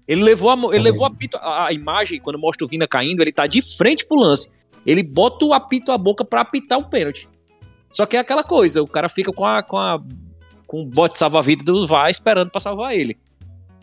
Ele 0.06 0.24
levou, 0.24 0.50
a, 0.50 0.76
ele 0.76 0.84
levou 0.84 1.06
a, 1.06 1.10
pito, 1.10 1.38
a, 1.38 1.68
a, 1.68 1.74
imagem, 1.74 2.20
quando 2.20 2.40
mostra 2.40 2.66
o 2.66 2.68
Vina 2.68 2.88
caindo, 2.88 3.22
ele 3.22 3.32
tá 3.32 3.46
de 3.46 3.62
frente 3.62 4.06
pro 4.06 4.18
lance 4.18 4.50
ele 4.86 5.04
bota 5.04 5.46
o 5.46 5.54
apito 5.54 5.92
à 5.92 5.98
boca 5.98 6.24
para 6.24 6.42
apitar 6.42 6.78
o 6.78 6.90
pênalti. 6.90 7.30
Só 7.90 8.06
que 8.06 8.18
é 8.18 8.20
aquela 8.20 8.44
coisa, 8.44 8.82
o 8.82 8.88
cara 8.88 9.10
fica 9.10 9.32
com 9.32 9.46
a 9.46 9.64
com 9.64 9.78
a 9.78 10.02
com 10.66 10.82
o 10.82 10.86
bote 10.86 11.18
salva-vida 11.18 11.64
do 11.64 11.88
VAR 11.88 12.10
esperando 12.10 12.52
para 12.52 12.60
salvar 12.60 12.94
ele. 12.94 13.18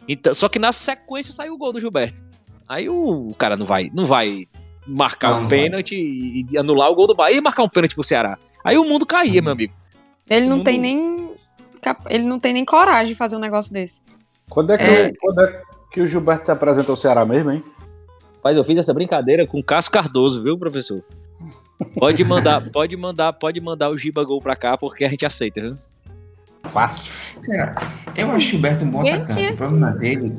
Então, 0.07 0.35
só 0.35 0.49
que 0.49 0.59
na 0.59 0.71
sequência 0.71 1.33
saiu 1.33 1.55
o 1.55 1.59
gol 1.59 1.73
do 1.73 1.81
Gilberto. 1.81 2.23
Aí 2.69 2.89
o, 2.89 3.01
o 3.01 3.37
cara 3.39 3.57
não 3.57 3.67
vai, 3.67 3.91
não 3.95 4.05
vai 4.05 4.43
marcar 4.95 5.31
não, 5.31 5.43
um 5.43 5.49
pênalti 5.49 5.97
e, 5.97 6.47
e, 6.51 6.59
anular 6.59 6.91
o 6.91 6.95
gol 6.95 7.07
do 7.07 7.15
Bahia 7.15 7.39
e 7.39 7.41
marcar 7.41 7.63
um 7.63 7.69
pênalti 7.69 7.95
pro 7.95 8.05
Ceará. 8.05 8.39
Aí 8.63 8.77
o 8.77 8.85
mundo 8.85 9.07
caía, 9.07 9.41
meu 9.41 9.53
amigo. 9.53 9.73
Ele 10.29 10.47
não 10.47 10.57
mundo... 10.57 10.65
tem 10.65 10.79
nem 10.79 11.35
ele 12.09 12.25
não 12.25 12.41
tem 12.41 12.55
nem 12.55 12.65
coragem 12.65 13.13
de 13.13 13.15
fazer 13.15 13.37
um 13.37 13.41
negócio 13.41 13.73
desse. 13.73 14.01
Quando 14.49 14.73
é 14.73 14.79
que, 14.79 14.85
é... 14.85 15.13
Quando 15.21 15.41
é 15.41 15.63
que 15.93 16.01
o 16.01 16.07
Gilberto 16.07 16.47
se 16.47 16.51
apresenta 16.51 16.91
ao 16.91 16.97
Ceará 16.97 17.27
mesmo, 17.27 17.51
hein? 17.51 17.65
Rapaz, 18.45 18.59
eu 18.59 18.65
fiz 18.65 18.77
essa 18.77 18.93
brincadeira 18.93 19.47
com 19.47 19.59
o 19.59 19.65
Cássio 19.65 19.91
Cardoso, 19.91 20.43
viu, 20.43 20.59
professor? 20.59 21.03
Pode 21.99 22.23
mandar, 22.25 22.61
pode 22.73 22.95
mandar, 22.95 23.33
pode 23.33 23.59
mandar 23.59 23.89
o 23.89 23.97
Giba 23.97 24.23
Gol 24.23 24.39
pra 24.39 24.55
cá, 24.55 24.77
porque 24.77 25.03
a 25.03 25.09
gente 25.09 25.25
aceita, 25.25 25.63
viu? 25.63 25.79
Fácil. 26.65 27.11
Cara, 27.43 27.75
eu 28.15 28.31
acho 28.33 28.49
o 28.49 28.51
Gilberto 28.51 28.85
um 28.85 28.91
bom 28.91 29.01
atacante. 29.01 29.53
O 29.53 29.57
problema 29.57 29.93
dele. 29.93 30.37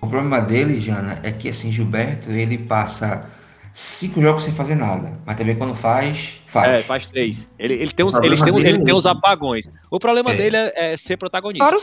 O 0.00 0.08
problema 0.08 0.40
dele, 0.40 0.80
Jana, 0.80 1.20
é 1.22 1.30
que 1.30 1.48
assim, 1.48 1.70
Gilberto, 1.70 2.28
ele 2.28 2.58
passa 2.58 3.30
cinco 3.72 4.20
jogos 4.20 4.44
sem 4.44 4.52
fazer 4.52 4.74
nada. 4.74 5.12
Mas 5.24 5.36
também 5.36 5.56
quando 5.56 5.74
faz, 5.74 6.40
faz. 6.46 6.70
É, 6.70 6.82
faz 6.82 7.06
três. 7.06 7.52
Ele, 7.58 7.74
ele 7.74 7.92
tem 7.92 8.04
uns, 8.04 8.16
eles 8.18 8.42
têm, 8.42 8.56
ele 8.58 8.84
tem 8.84 8.94
uns 8.94 9.06
apagões. 9.06 9.66
O 9.90 9.98
problema 9.98 10.32
é. 10.32 10.36
dele 10.36 10.56
é, 10.56 10.92
é, 10.92 10.96
ser 10.96 11.16
protagonista. 11.16 11.64
Fora 11.64 11.76
o 11.76 11.80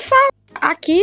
aqui 0.61 1.01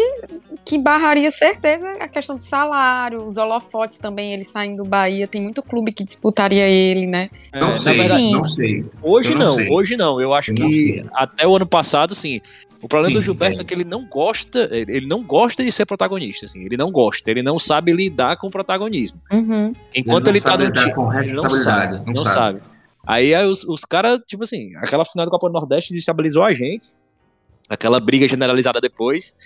que 0.64 0.78
barraria 0.78 1.30
certeza 1.30 1.89
a 2.01 2.09
questão 2.09 2.37
do 2.37 2.43
salário, 2.43 3.24
os 3.24 3.37
holofotes 3.37 3.99
também, 3.99 4.32
ele 4.32 4.45
saindo 4.45 4.82
do 4.82 4.89
Bahia, 4.89 5.28
tem 5.28 5.41
muito 5.41 5.62
clube 5.62 5.93
que 5.93 6.03
disputaria 6.03 6.66
ele, 6.66 7.07
né? 7.07 7.30
É, 7.53 7.61
não, 7.61 7.74
sei, 7.74 7.99
verdade, 7.99 8.32
não 8.32 8.45
sei. 8.45 8.85
Hoje 9.03 9.35
não, 9.35 9.57
não 9.57 9.70
hoje 9.70 9.97
não. 9.97 10.20
Eu 10.20 10.35
acho 10.35 10.53
eu 10.53 10.57
que 10.57 11.05
até 11.12 11.47
o 11.47 11.55
ano 11.55 11.66
passado, 11.66 12.14
sim. 12.14 12.41
O 12.85 12.89
problema 12.89 13.09
sim, 13.09 13.14
do 13.14 13.22
Gilberto 13.22 13.59
é. 13.59 13.61
é. 13.62 13.64
que 13.64 13.72
ele 13.72 13.85
não 13.85 14.05
gosta, 14.05 14.68
ele 14.70 15.07
não 15.07 15.22
gosta 15.22 15.64
de 15.64 15.72
ser 15.72 15.87
protagonista, 15.87 16.47
assim. 16.47 16.64
Ele 16.64 16.76
não 16.76 16.93
gosta, 16.93 17.30
ele 17.30 17.43
não 17.43 17.59
sabe 17.59 17.93
lidar 17.93 18.37
com 18.37 18.47
o 18.47 18.51
protagonismo. 18.51 19.20
Uhum. 19.32 19.72
Enquanto 19.95 20.28
ele, 20.28 20.39
ele 20.39 20.45
tá 20.45 20.57
no 20.57 20.72
time, 20.72 20.93
ele 21.22 21.32
não 21.32 21.51
sabe, 21.51 21.97
não, 21.97 22.05
não 22.12 22.24
sabe. 22.24 22.61
sabe. 22.61 22.74
Aí, 23.07 23.35
aí 23.35 23.45
os, 23.45 23.64
os 23.64 23.85
caras, 23.85 24.20
tipo 24.26 24.45
assim, 24.45 24.74
aquela 24.76 25.05
final 25.05 25.26
do 25.26 25.30
Copa 25.30 25.49
do 25.49 25.53
Nordeste 25.53 25.91
desestabilizou 25.91 26.45
a 26.45 26.53
gente 26.53 26.93
aquela 27.68 27.99
briga 28.01 28.26
generalizada 28.28 28.80
depois. 28.80 29.37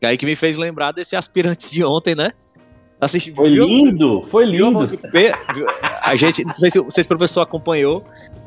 E 0.00 0.06
aí 0.06 0.16
que 0.16 0.26
me 0.26 0.34
fez 0.34 0.58
lembrar 0.58 0.92
desse 0.92 1.14
aspirantes 1.16 1.70
de 1.70 1.84
ontem, 1.84 2.14
né? 2.14 2.32
Assisti, 3.00 3.32
foi 3.32 3.50
viu? 3.50 3.66
lindo, 3.66 4.22
foi 4.28 4.44
lindo. 4.44 4.88
A 6.00 6.14
gente, 6.14 6.44
não 6.44 6.54
sei 6.54 6.70
se, 6.70 6.78
não 6.78 6.90
sei 6.90 7.02
se 7.02 7.06
o 7.06 7.08
professor 7.08 7.40
acompanhou. 7.40 8.04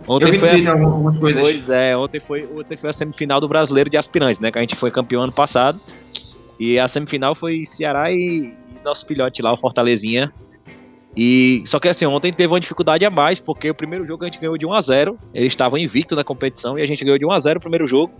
Ontem 0.07 0.37
foi 0.37 0.49
a, 0.49 0.71
algumas 0.71 1.17
coisas. 1.17 1.41
Pois 1.41 1.69
é, 1.69 1.97
ontem 1.97 2.19
foi, 2.19 2.47
ontem 2.55 2.77
foi 2.77 2.89
a 2.89 2.93
semifinal 2.93 3.39
do 3.39 3.47
Brasileiro 3.47 3.89
de 3.89 3.97
Aspirantes, 3.97 4.39
né? 4.39 4.51
Que 4.51 4.57
a 4.57 4.61
gente 4.61 4.75
foi 4.75 4.91
campeão 4.91 5.23
ano 5.23 5.31
passado. 5.31 5.79
E 6.59 6.79
a 6.79 6.87
semifinal 6.87 7.33
foi 7.35 7.65
Ceará 7.65 8.11
e, 8.11 8.15
e 8.15 8.53
nosso 8.83 9.05
filhote 9.05 9.41
lá, 9.41 9.51
o 9.53 9.57
Fortalezinha. 9.57 10.31
E 11.17 11.63
só 11.65 11.79
que 11.79 11.87
assim, 11.87 12.05
ontem 12.05 12.31
teve 12.31 12.51
uma 12.53 12.59
dificuldade 12.59 13.05
a 13.05 13.09
mais, 13.09 13.39
porque 13.39 13.69
o 13.69 13.75
primeiro 13.75 14.05
jogo 14.05 14.23
a 14.23 14.27
gente 14.27 14.39
ganhou 14.39 14.57
de 14.57 14.65
1 14.65 14.73
a 14.73 14.81
0. 14.81 15.19
Eles 15.33 15.47
estavam 15.47 15.77
invicto 15.77 16.15
na 16.15 16.23
competição 16.23 16.77
e 16.77 16.81
a 16.81 16.85
gente 16.85 17.03
ganhou 17.03 17.17
de 17.17 17.25
1 17.25 17.31
a 17.31 17.39
0 17.39 17.57
o 17.57 17.61
primeiro 17.61 17.87
jogo. 17.87 18.13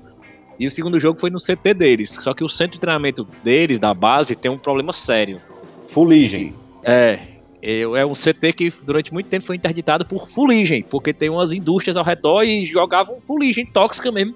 E 0.58 0.66
o 0.66 0.72
segundo 0.72 1.00
jogo 1.00 1.20
foi 1.20 1.30
no 1.30 1.38
CT 1.38 1.74
deles. 1.74 2.18
Só 2.22 2.34
que 2.34 2.44
o 2.44 2.48
centro 2.48 2.76
de 2.76 2.80
treinamento 2.80 3.28
deles, 3.44 3.78
da 3.78 3.94
base, 3.94 4.36
tem 4.36 4.50
um 4.50 4.58
problema 4.58 4.94
sério. 4.94 5.42
Fuligem. 5.90 6.54
É, 6.82 7.20
é 7.68 8.06
um 8.06 8.14
CT 8.14 8.54
que 8.54 8.74
durante 8.84 9.12
muito 9.12 9.28
tempo 9.28 9.44
foi 9.44 9.56
interditado 9.56 10.06
por 10.06 10.28
fuligem, 10.28 10.84
porque 10.84 11.12
tem 11.12 11.30
umas 11.30 11.52
indústrias 11.52 11.98
ao 11.98 12.04
redor 12.04 12.44
e 12.44 12.64
jogavam 12.66 13.20
fuligem 13.20 13.66
tóxica 13.66 14.12
mesmo 14.12 14.36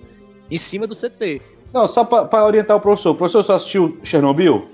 em 0.49 0.57
cima 0.57 0.87
do 0.87 0.95
CT. 0.95 1.39
Não, 1.71 1.87
só 1.87 2.03
para 2.03 2.45
orientar 2.45 2.75
o 2.75 2.81
professor. 2.81 3.11
O 3.11 3.15
professor 3.15 3.43
só 3.43 3.55
assistiu 3.55 3.99
Chernobyl? 4.03 4.67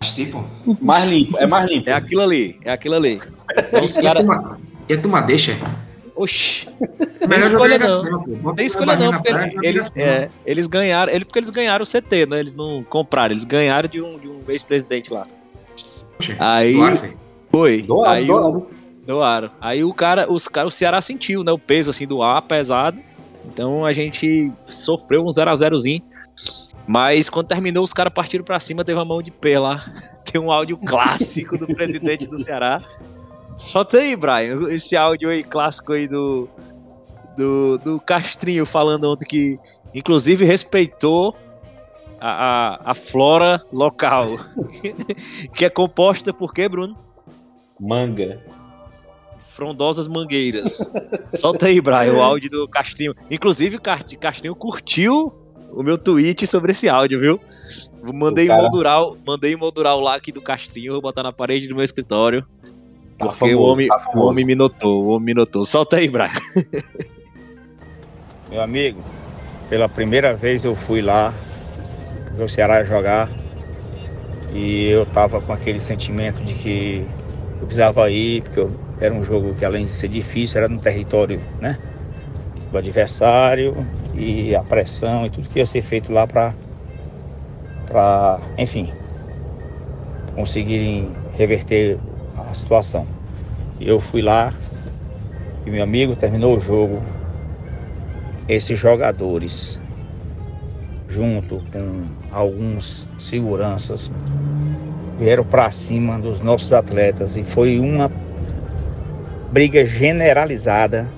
Tipo? 0.00 0.44
Mais 0.80 1.06
limpo, 1.06 1.36
é 1.38 1.46
mais 1.46 1.68
limpo. 1.68 1.90
É 1.90 1.92
aquilo 1.92 2.22
ali, 2.22 2.56
é 2.64 2.70
aquilo 2.70 2.94
ali. 2.94 3.20
Então, 3.50 3.82
e, 3.84 4.02
cara... 4.02 4.58
e 4.88 4.94
a 4.94 5.00
turma 5.00 5.20
deixa? 5.20 5.58
Oxi. 6.14 6.68
Não 7.20 7.28
tem 7.28 7.38
escolha 7.40 7.78
não. 7.78 8.26
Não 8.42 8.54
tem 8.54 8.66
escolha 8.66 8.96
não, 8.96 9.12
porque 9.12 9.32
eles, 9.62 9.92
é, 9.96 10.28
eles 10.46 10.66
ganharam, 10.66 11.12
ele, 11.12 11.24
porque 11.24 11.40
eles 11.40 11.50
ganharam 11.50 11.82
o 11.82 11.86
CT, 11.86 12.26
né? 12.26 12.38
Eles 12.38 12.54
não 12.54 12.84
compraram, 12.84 13.32
eles 13.32 13.44
ganharam 13.44 13.88
de 13.88 14.00
um, 14.00 14.20
de 14.20 14.28
um 14.28 14.42
ex-presidente 14.48 15.12
lá. 15.12 15.22
Aí. 16.38 16.74
Doaram, 16.74 17.14
foi. 17.50 17.82
Doaram, 17.82 18.12
aí 18.12 18.26
doaram. 18.26 18.66
doaram. 19.06 19.50
Aí 19.60 19.84
o 19.84 19.92
cara, 19.92 20.30
os 20.30 20.48
cara, 20.48 20.66
o 20.66 20.70
Ceará 20.70 21.00
sentiu, 21.00 21.42
né? 21.42 21.52
O 21.52 21.58
peso 21.58 21.90
assim 21.90 22.06
do 22.06 22.22
ar 22.22 22.42
pesado. 22.42 22.98
Então 23.46 23.84
a 23.84 23.92
gente 23.92 24.52
sofreu 24.66 25.24
um 25.24 25.28
0x0zinho. 25.28 26.02
Mas 26.86 27.28
quando 27.28 27.48
terminou, 27.48 27.84
os 27.84 27.92
caras 27.92 28.12
partiram 28.12 28.44
para 28.44 28.58
cima, 28.60 28.84
teve 28.84 28.98
uma 28.98 29.04
mão 29.04 29.22
de 29.22 29.30
pé 29.30 29.58
lá. 29.58 29.84
Tem 30.24 30.40
um 30.40 30.50
áudio 30.50 30.76
clássico 30.76 31.58
do 31.58 31.66
presidente 31.66 32.26
do 32.26 32.38
Ceará. 32.38 32.82
Solta 33.56 33.98
aí, 33.98 34.14
Brian, 34.14 34.70
esse 34.70 34.96
áudio 34.96 35.28
aí 35.28 35.42
clássico 35.42 35.92
aí 35.92 36.06
do, 36.06 36.48
do, 37.36 37.78
do 37.78 38.00
Castrinho 38.00 38.64
falando 38.64 39.10
ontem 39.10 39.26
que, 39.26 39.58
inclusive, 39.94 40.44
respeitou 40.44 41.36
a, 42.20 42.30
a, 42.86 42.90
a 42.90 42.94
flora 42.94 43.62
local. 43.72 44.38
que 45.54 45.64
é 45.64 45.70
composta 45.70 46.32
por 46.32 46.52
quê, 46.52 46.68
Bruno? 46.68 46.96
Manga. 47.80 48.40
Frondosas 49.50 50.06
mangueiras. 50.06 50.92
Solta 51.34 51.66
aí, 51.66 51.80
Brian, 51.80 52.12
o 52.12 52.22
áudio 52.22 52.50
do 52.50 52.68
Castrinho. 52.68 53.14
Inclusive, 53.30 53.76
o 53.76 53.80
Castrinho 53.80 54.54
curtiu 54.54 55.32
o 55.72 55.82
meu 55.82 55.98
tweet 55.98 56.46
sobre 56.46 56.72
esse 56.72 56.88
áudio, 56.88 57.20
viu? 57.20 57.40
Mandei 58.14 58.46
cara... 58.46 58.62
moldural, 58.62 59.16
mandei 59.26 59.56
moldural 59.56 60.00
lá 60.00 60.14
aqui 60.14 60.32
do 60.32 60.40
Castrinho, 60.40 60.92
vou 60.92 61.02
botar 61.02 61.22
na 61.22 61.32
parede 61.32 61.68
do 61.68 61.74
meu 61.74 61.84
escritório. 61.84 62.44
Tá 63.18 63.26
porque 63.26 63.50
famoso, 63.50 63.58
o, 63.58 63.72
homem, 63.72 63.88
tá 63.88 64.10
o 64.14 64.20
homem 64.20 64.44
me 64.44 64.54
notou, 64.54 65.04
o 65.04 65.08
homem 65.08 65.26
me 65.26 65.34
notou. 65.34 65.64
Solta 65.64 65.96
aí, 65.96 66.08
Brian. 66.08 66.30
Meu 68.48 68.62
amigo, 68.62 69.02
pela 69.68 69.88
primeira 69.88 70.34
vez 70.34 70.64
eu 70.64 70.74
fui 70.74 71.02
lá 71.02 71.34
ver 72.38 72.44
o 72.44 72.48
Ceará 72.48 72.84
jogar 72.84 73.30
e 74.50 74.86
eu 74.88 75.04
tava 75.06 75.40
com 75.42 75.52
aquele 75.52 75.80
sentimento 75.80 76.42
de 76.44 76.54
que 76.54 77.02
eu 77.60 77.66
precisava 77.66 78.10
ir, 78.10 78.42
porque 78.42 78.60
eu, 78.60 78.70
era 79.00 79.12
um 79.12 79.22
jogo 79.22 79.54
que 79.54 79.64
além 79.64 79.84
de 79.84 79.92
ser 79.92 80.08
difícil, 80.08 80.58
era 80.58 80.68
no 80.68 80.80
território, 80.80 81.40
né? 81.60 81.76
Do 82.70 82.78
adversário 82.78 83.74
e 84.14 84.54
a 84.54 84.62
pressão 84.62 85.26
e 85.26 85.30
tudo 85.30 85.48
que 85.48 85.58
ia 85.58 85.66
ser 85.66 85.82
feito 85.82 86.12
lá 86.12 86.26
para 86.26 86.54
para, 87.86 88.40
enfim, 88.58 88.92
conseguirem 90.34 91.10
reverter 91.32 91.98
a 92.36 92.54
situação. 92.54 93.06
Eu 93.80 93.98
fui 93.98 94.22
lá 94.22 94.54
e 95.66 95.70
meu 95.70 95.82
amigo 95.82 96.14
terminou 96.14 96.56
o 96.56 96.60
jogo. 96.60 97.02
Esses 98.46 98.78
jogadores, 98.78 99.80
junto 101.08 101.62
com 101.72 102.04
alguns 102.30 103.08
seguranças, 103.18 104.10
vieram 105.18 105.44
para 105.44 105.70
cima 105.70 106.18
dos 106.18 106.40
nossos 106.40 106.72
atletas 106.72 107.36
e 107.36 107.44
foi 107.44 107.78
uma 107.80 108.10
briga 109.50 109.84
generalizada. 109.84 111.10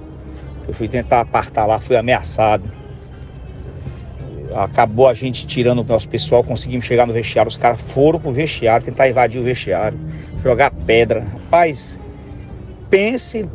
Eu 0.66 0.72
fui 0.72 0.88
tentar 0.88 1.20
apartar 1.20 1.66
lá, 1.66 1.80
fui 1.80 1.96
ameaçado. 1.96 2.64
Acabou 4.54 5.08
a 5.08 5.14
gente 5.14 5.46
tirando 5.46 5.80
o 5.80 5.84
nosso 5.84 6.08
pessoal, 6.08 6.42
conseguimos 6.42 6.84
chegar 6.84 7.06
no 7.06 7.12
vestiário. 7.12 7.48
Os 7.48 7.56
caras 7.56 7.80
foram 7.80 8.18
pro 8.18 8.32
vestiário, 8.32 8.84
tentar 8.84 9.08
invadir 9.08 9.40
o 9.40 9.44
vestiário 9.44 9.98
jogar 10.42 10.70
pedra. 10.70 11.20
Rapaz, 11.20 11.98
pense, 12.88 13.48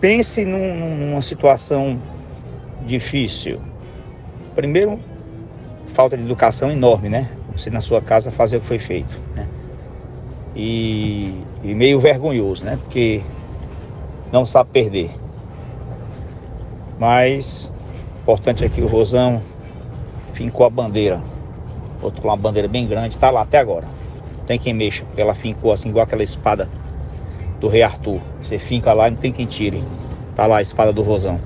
pense 0.00 0.44
num, 0.44 0.96
numa 0.96 1.22
situação 1.22 2.00
difícil. 2.86 3.60
Primeiro, 4.54 5.00
falta 5.94 6.16
de 6.16 6.22
educação 6.22 6.70
enorme, 6.70 7.08
né? 7.08 7.30
Você 7.56 7.70
na 7.70 7.80
sua 7.80 8.02
casa 8.02 8.30
fazer 8.30 8.58
o 8.58 8.60
que 8.60 8.66
foi 8.66 8.78
feito, 8.78 9.18
né? 9.34 9.48
E, 10.54 11.42
e 11.62 11.74
meio 11.74 11.98
vergonhoso, 11.98 12.64
né? 12.64 12.78
Porque 12.82 13.22
não 14.30 14.44
sabe 14.44 14.70
perder. 14.70 15.10
Mas 16.98 17.72
importante 18.20 18.64
aqui 18.64 18.82
o 18.82 18.86
Rosão 18.86 19.40
fincou 20.34 20.66
a 20.66 20.70
bandeira. 20.70 21.22
Botou 22.00 22.24
uma 22.24 22.36
bandeira 22.36 22.68
bem 22.68 22.86
grande, 22.86 23.16
tá 23.16 23.30
lá 23.30 23.40
até 23.40 23.58
agora 23.58 23.86
tem 24.46 24.58
quem 24.58 24.74
mexa, 24.74 25.04
porque 25.04 25.20
ela 25.20 25.34
fincou 25.34 25.72
assim, 25.72 25.88
igual 25.88 26.04
aquela 26.04 26.22
espada 26.22 26.68
do 27.60 27.68
rei 27.68 27.82
Arthur. 27.82 28.20
Você 28.42 28.58
finca 28.58 28.92
lá 28.92 29.08
e 29.08 29.12
não 29.12 29.18
tem 29.18 29.32
quem 29.32 29.46
tire. 29.46 29.82
Tá 30.34 30.46
lá 30.46 30.58
a 30.58 30.62
espada 30.62 30.92
do 30.92 31.02
Rosão. 31.02 31.40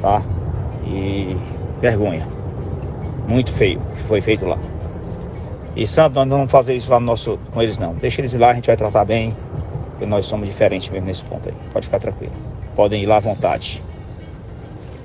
Tá? 0.00 0.22
E 0.86 1.36
vergonha. 1.80 2.26
Muito 3.28 3.52
feio 3.52 3.80
que 3.94 4.02
foi 4.04 4.20
feito 4.20 4.46
lá. 4.46 4.58
E 5.76 5.86
Santo, 5.86 6.14
nós 6.14 6.26
não 6.26 6.38
vamos 6.38 6.50
fazer 6.50 6.74
isso 6.74 6.90
lá 6.90 6.98
no 6.98 7.06
nosso, 7.06 7.38
com 7.52 7.62
eles 7.62 7.78
não. 7.78 7.94
Deixa 7.94 8.20
eles 8.20 8.32
ir 8.32 8.38
lá, 8.38 8.50
a 8.50 8.54
gente 8.54 8.66
vai 8.66 8.76
tratar 8.76 9.04
bem. 9.04 9.36
Porque 9.90 10.06
nós 10.06 10.26
somos 10.26 10.48
diferentes 10.48 10.88
mesmo 10.88 11.06
nesse 11.06 11.22
ponto 11.22 11.48
aí. 11.48 11.54
Pode 11.72 11.86
ficar 11.86 11.98
tranquilo. 11.98 12.32
Podem 12.74 13.02
ir 13.02 13.06
lá 13.06 13.18
à 13.18 13.20
vontade. 13.20 13.82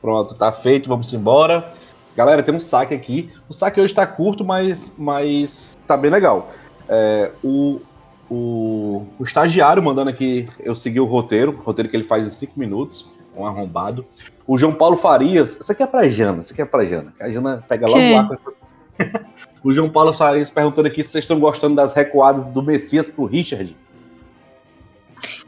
Pronto, 0.00 0.34
tá 0.34 0.52
feito, 0.52 0.88
vamos 0.88 1.12
embora. 1.14 1.72
Galera, 2.16 2.42
tem 2.42 2.54
um 2.54 2.60
saque 2.60 2.94
aqui. 2.94 3.30
O 3.48 3.52
saque 3.52 3.80
hoje 3.80 3.92
tá 3.92 4.06
curto, 4.06 4.44
mas, 4.44 4.94
mas 4.96 5.76
tá 5.86 5.96
bem 5.96 6.10
legal. 6.10 6.48
É, 6.88 7.30
o, 7.42 7.80
o, 8.30 9.06
o, 9.18 9.24
estagiário 9.24 9.82
mandando 9.82 10.10
aqui 10.10 10.48
eu 10.60 10.74
seguir 10.74 11.00
o 11.00 11.06
roteiro, 11.06 11.52
o 11.52 11.60
roteiro 11.60 11.88
que 11.88 11.96
ele 11.96 12.04
faz 12.04 12.26
em 12.26 12.30
5 12.30 12.58
minutos, 12.58 13.10
um 13.36 13.46
arrombado. 13.46 14.06
O 14.46 14.56
João 14.56 14.74
Paulo 14.74 14.96
Farias, 14.96 15.58
isso 15.60 15.72
aqui 15.72 15.82
é 15.82 15.86
pra 15.86 16.08
Jana, 16.08 16.38
isso 16.38 16.52
aqui 16.52 16.62
é 16.62 16.64
pra 16.64 16.84
Jana. 16.84 17.12
A 17.20 17.30
Jana 17.30 17.64
pega 17.66 17.86
logo 17.86 18.14
lá 18.14 18.24
com 18.26 18.34
essa... 18.34 19.24
O 19.64 19.72
João 19.72 19.88
Paulo 19.88 20.12
Farias 20.12 20.50
perguntando 20.50 20.88
aqui 20.88 21.02
se 21.02 21.08
vocês 21.08 21.24
estão 21.24 21.40
gostando 21.40 21.74
das 21.74 21.94
recuadas 21.94 22.50
do 22.50 22.62
Messias 22.62 23.08
pro 23.08 23.24
Richard. 23.24 23.74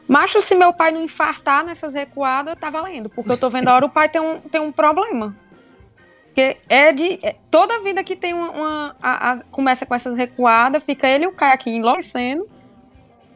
Macho, 0.07 0.41
se 0.41 0.55
meu 0.55 0.73
pai 0.73 0.91
não 0.91 1.03
infartar 1.03 1.63
nessas 1.63 1.93
recuadas, 1.93 2.55
tá 2.59 2.71
valendo. 2.71 3.09
Porque 3.09 3.31
eu 3.31 3.37
tô 3.37 3.47
vendo 3.47 3.67
a 3.67 3.75
hora 3.75 3.85
o 3.85 3.89
pai 3.89 4.09
tem 4.09 4.19
um, 4.19 4.39
tem 4.39 4.59
um 4.59 4.71
problema. 4.71 5.35
Porque 6.37 6.57
é 6.69 6.93
de. 6.93 7.17
É, 7.23 7.35
toda 7.49 7.81
vida 7.81 8.03
que 8.03 8.15
tem 8.15 8.31
uma. 8.31 8.51
uma 8.51 8.95
a, 9.01 9.31
a, 9.31 9.43
começa 9.45 9.87
com 9.87 9.95
essas 9.95 10.15
recuadas, 10.15 10.83
fica 10.83 11.07
ele 11.07 11.23
e 11.23 11.27
o 11.27 11.31
Caio 11.31 11.55
aqui 11.55 11.71
enlouquecendo. 11.71 12.47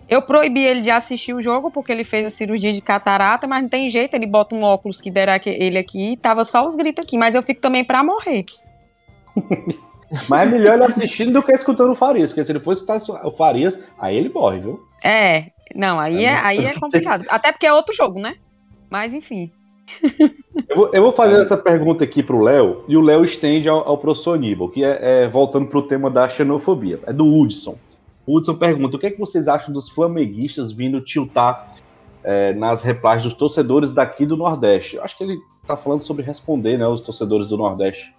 Eu 0.07 0.21
proibi 0.21 0.63
ele 0.63 0.81
de 0.81 0.91
assistir 0.91 1.33
o 1.33 1.41
jogo 1.41 1.71
porque 1.71 1.91
ele 1.91 2.03
fez 2.03 2.27
a 2.27 2.29
cirurgia 2.29 2.71
de 2.71 2.79
catarata, 2.79 3.47
mas 3.47 3.63
não 3.63 3.69
tem 3.69 3.89
jeito, 3.89 4.13
ele 4.13 4.27
bota 4.27 4.53
um 4.53 4.61
óculos 4.61 5.01
que 5.01 5.09
dera 5.09 5.41
ele 5.43 5.79
aqui, 5.79 6.15
tava 6.17 6.45
só 6.45 6.63
os 6.63 6.75
gritos 6.75 7.03
aqui, 7.03 7.17
mas 7.17 7.33
eu 7.33 7.41
fico 7.41 7.59
também 7.59 7.83
pra 7.83 8.03
morrer. 8.03 8.45
mas 10.29 10.41
é 10.41 10.45
melhor 10.45 10.75
ele 10.75 10.83
assistindo 10.83 11.31
do 11.31 11.41
que 11.41 11.53
escutando 11.53 11.93
o 11.93 11.95
Farias, 11.95 12.29
porque 12.29 12.43
se 12.43 12.51
ele 12.51 12.59
for 12.59 12.73
escutar 12.73 13.01
o 13.25 13.31
Farias, 13.31 13.79
aí 13.97 14.15
ele 14.15 14.29
morre, 14.29 14.59
viu? 14.59 14.79
É, 15.03 15.47
não, 15.73 15.99
aí 15.99 16.23
é, 16.23 16.35
aí 16.35 16.65
é 16.65 16.73
complicado. 16.73 17.25
Até 17.29 17.51
porque 17.51 17.65
é 17.65 17.73
outro 17.73 17.95
jogo, 17.95 18.19
né? 18.19 18.35
Mas 18.91 19.11
enfim. 19.13 19.51
Eu 20.69 20.75
vou, 20.75 20.89
eu 20.93 21.01
vou 21.01 21.11
fazer 21.11 21.39
essa 21.39 21.57
pergunta 21.57 22.03
aqui 22.03 22.23
pro 22.23 22.41
Léo, 22.41 22.83
e 22.87 22.95
o 22.95 23.01
Léo 23.01 23.23
estende 23.23 23.67
ao, 23.67 23.87
ao 23.87 23.97
professor 23.97 24.35
Aníbal, 24.35 24.69
que 24.69 24.83
é, 24.83 25.23
é 25.23 25.27
voltando 25.27 25.67
pro 25.67 25.81
tema 25.81 26.09
da 26.09 26.27
xenofobia. 26.27 26.99
É 27.05 27.13
do 27.13 27.25
Hudson. 27.25 27.77
O 28.25 28.37
Hudson 28.37 28.55
pergunta: 28.55 28.95
o 28.95 28.99
que 28.99 29.07
é 29.07 29.11
que 29.11 29.19
vocês 29.19 29.47
acham 29.47 29.73
dos 29.73 29.89
flamenguistas 29.89 30.71
vindo 30.71 31.01
tiltar 31.01 31.75
é, 32.23 32.53
nas 32.53 32.81
replies 32.81 33.23
dos 33.23 33.33
torcedores 33.33 33.93
daqui 33.93 34.25
do 34.25 34.37
Nordeste? 34.37 34.95
Eu 34.95 35.03
acho 35.03 35.17
que 35.17 35.23
ele 35.23 35.37
tá 35.67 35.75
falando 35.75 36.03
sobre 36.03 36.23
responder, 36.23 36.77
né, 36.77 36.87
os 36.87 37.01
torcedores 37.01 37.47
do 37.47 37.57
Nordeste. 37.57 38.13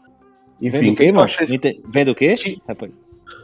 Enfim, 0.60 0.78
Vendo 0.78 0.92
o 0.92 0.96
quê, 0.96 1.12
mano? 1.12 1.28
Vendo 1.88 2.10
o 2.12 2.14
quê? 2.14 2.34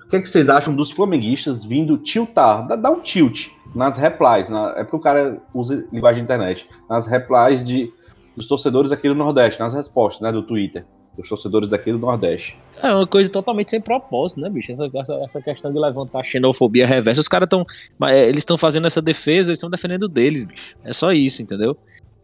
O 0.04 0.08
que, 0.10 0.16
é 0.16 0.20
que 0.20 0.28
vocês 0.28 0.48
acham 0.48 0.74
dos 0.74 0.90
flamenguistas 0.90 1.64
vindo 1.64 1.98
tiltar, 1.98 2.66
dar 2.66 2.90
um 2.90 3.00
tilt 3.00 3.48
nas 3.74 3.96
replies, 3.96 4.48
na, 4.48 4.74
é 4.76 4.82
porque 4.82 4.96
o 4.96 5.00
cara 5.00 5.40
usa 5.52 5.86
linguagem 5.92 6.20
de 6.20 6.24
internet, 6.24 6.68
nas 6.88 7.06
replies 7.06 7.62
de, 7.62 7.92
dos 8.38 8.46
torcedores 8.46 8.90
aqui 8.92 9.08
do 9.08 9.14
Nordeste, 9.14 9.60
nas 9.60 9.74
respostas, 9.74 10.22
né, 10.22 10.32
do 10.32 10.42
Twitter, 10.42 10.86
dos 11.16 11.28
torcedores 11.28 11.68
daqui 11.68 11.92
do 11.92 11.98
Nordeste. 11.98 12.58
É 12.82 12.94
uma 12.94 13.06
coisa 13.06 13.30
totalmente 13.30 13.70
sem 13.70 13.80
propósito, 13.80 14.40
né, 14.40 14.48
bicho? 14.48 14.72
Essa, 14.72 14.88
essa, 14.94 15.14
essa 15.16 15.42
questão 15.42 15.70
de 15.70 15.78
levantar 15.78 16.24
xenofobia 16.24 16.86
reversa, 16.86 17.20
os 17.20 17.28
caras 17.28 17.46
estão, 17.46 17.66
eles 18.10 18.38
estão 18.38 18.56
fazendo 18.56 18.86
essa 18.86 19.02
defesa, 19.02 19.50
eles 19.50 19.58
estão 19.58 19.68
defendendo 19.68 20.08
deles, 20.08 20.44
bicho. 20.44 20.76
É 20.84 20.92
só 20.92 21.12
isso, 21.12 21.42
entendeu? 21.42 21.76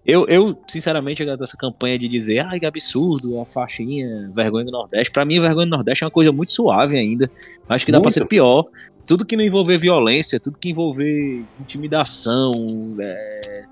Eu, 0.06 0.26
eu, 0.28 0.54
sinceramente, 0.68 1.24
dessa 1.24 1.56
campanha 1.56 1.98
de 1.98 2.06
dizer, 2.06 2.40
ai, 2.40 2.60
que 2.60 2.66
absurdo, 2.66 3.40
a 3.40 3.46
faixinha, 3.46 4.30
vergonha 4.34 4.66
do 4.66 4.70
Nordeste. 4.70 5.10
Pra 5.10 5.24
mim, 5.24 5.40
vergonha 5.40 5.66
do 5.66 5.70
Nordeste 5.70 6.04
é 6.04 6.06
uma 6.06 6.12
coisa 6.12 6.30
muito 6.30 6.52
suave 6.52 6.98
ainda. 6.98 7.28
Acho 7.70 7.86
que 7.86 7.90
dá 7.90 7.96
muito. 7.96 8.04
pra 8.04 8.10
ser 8.10 8.26
pior. 8.26 8.66
Tudo 9.08 9.24
que 9.24 9.34
não 9.34 9.42
envolver 9.42 9.78
violência, 9.78 10.38
tudo 10.38 10.58
que 10.58 10.70
envolver 10.70 11.42
intimidação, 11.58 12.52
é, 13.00 13.62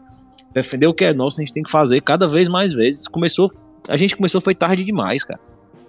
defender 0.53 0.87
o 0.87 0.95
que 0.95 1.05
é 1.05 1.13
nosso, 1.13 1.41
a 1.41 1.45
gente 1.45 1.53
tem 1.53 1.63
que 1.63 1.71
fazer 1.71 2.01
cada 2.01 2.27
vez 2.27 2.49
mais 2.49 2.73
vezes. 2.73 3.09
Começou, 3.09 3.49
a 3.89 3.97
gente 3.97 4.17
começou 4.17 4.41
foi 4.41 4.55
tarde 4.55 4.85
demais, 4.85 5.25
cara. 5.25 5.41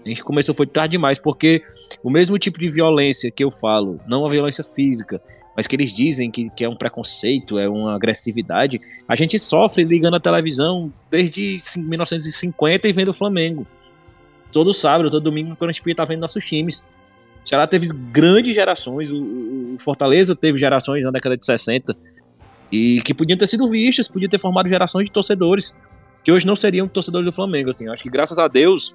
A 0.05 0.09
gente 0.09 0.23
começou 0.23 0.53
foi 0.53 0.67
tarde 0.67 0.93
demais, 0.93 1.17
porque 1.17 1.61
o 2.03 2.09
mesmo 2.09 2.37
tipo 2.37 2.59
de 2.59 2.69
violência 2.69 3.31
que 3.31 3.43
eu 3.43 3.49
falo, 3.49 3.99
não 4.05 4.25
a 4.25 4.29
violência 4.29 4.63
física, 4.63 5.21
mas 5.55 5.67
que 5.67 5.75
eles 5.75 5.93
dizem 5.93 6.29
que, 6.29 6.49
que 6.49 6.65
é 6.65 6.69
um 6.69 6.75
preconceito, 6.75 7.57
é 7.57 7.69
uma 7.69 7.95
agressividade, 7.95 8.77
a 9.07 9.15
gente 9.15 9.39
sofre 9.39 9.83
ligando 9.83 10.15
a 10.15 10.19
televisão 10.19 10.91
desde 11.09 11.57
1950 11.85 12.87
e 12.87 12.93
vendo 12.93 13.09
o 13.09 13.13
Flamengo. 13.13 13.65
Todo 14.51 14.73
sábado, 14.73 15.09
todo 15.09 15.23
domingo, 15.23 15.55
quando 15.55 15.69
a 15.69 15.73
gente 15.73 15.89
estar 15.89 16.05
vendo 16.05 16.19
nossos 16.19 16.45
times. 16.45 16.87
O 17.43 17.49
Ceará 17.49 17.67
teve 17.67 17.87
grandes 18.11 18.55
gerações, 18.55 19.11
o, 19.11 19.17
o 19.73 19.75
Fortaleza 19.79 20.35
teve 20.35 20.57
gerações 20.59 21.03
na 21.03 21.11
década 21.11 21.37
de 21.37 21.45
60 21.45 21.93
e 22.71 23.01
que 23.01 23.13
podiam 23.13 23.37
ter 23.37 23.47
sido 23.47 23.69
vistas, 23.69 24.07
podiam 24.07 24.29
ter 24.29 24.37
formado 24.37 24.67
gerações 24.67 25.05
de 25.05 25.11
torcedores 25.11 25.75
que 26.23 26.31
hoje 26.31 26.47
não 26.47 26.55
seriam 26.55 26.87
torcedores 26.87 27.25
do 27.25 27.31
Flamengo. 27.31 27.69
Assim, 27.69 27.87
acho 27.89 28.01
que 28.01 28.09
graças 28.09 28.39
a 28.39 28.47
Deus, 28.47 28.89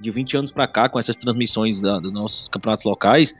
de 0.00 0.10
20 0.10 0.36
anos 0.36 0.52
para 0.52 0.66
cá, 0.66 0.88
com 0.88 0.98
essas 0.98 1.16
transmissões 1.16 1.80
da, 1.80 1.98
dos 1.98 2.12
nossos 2.12 2.48
campeonatos 2.48 2.84
locais, 2.84 3.34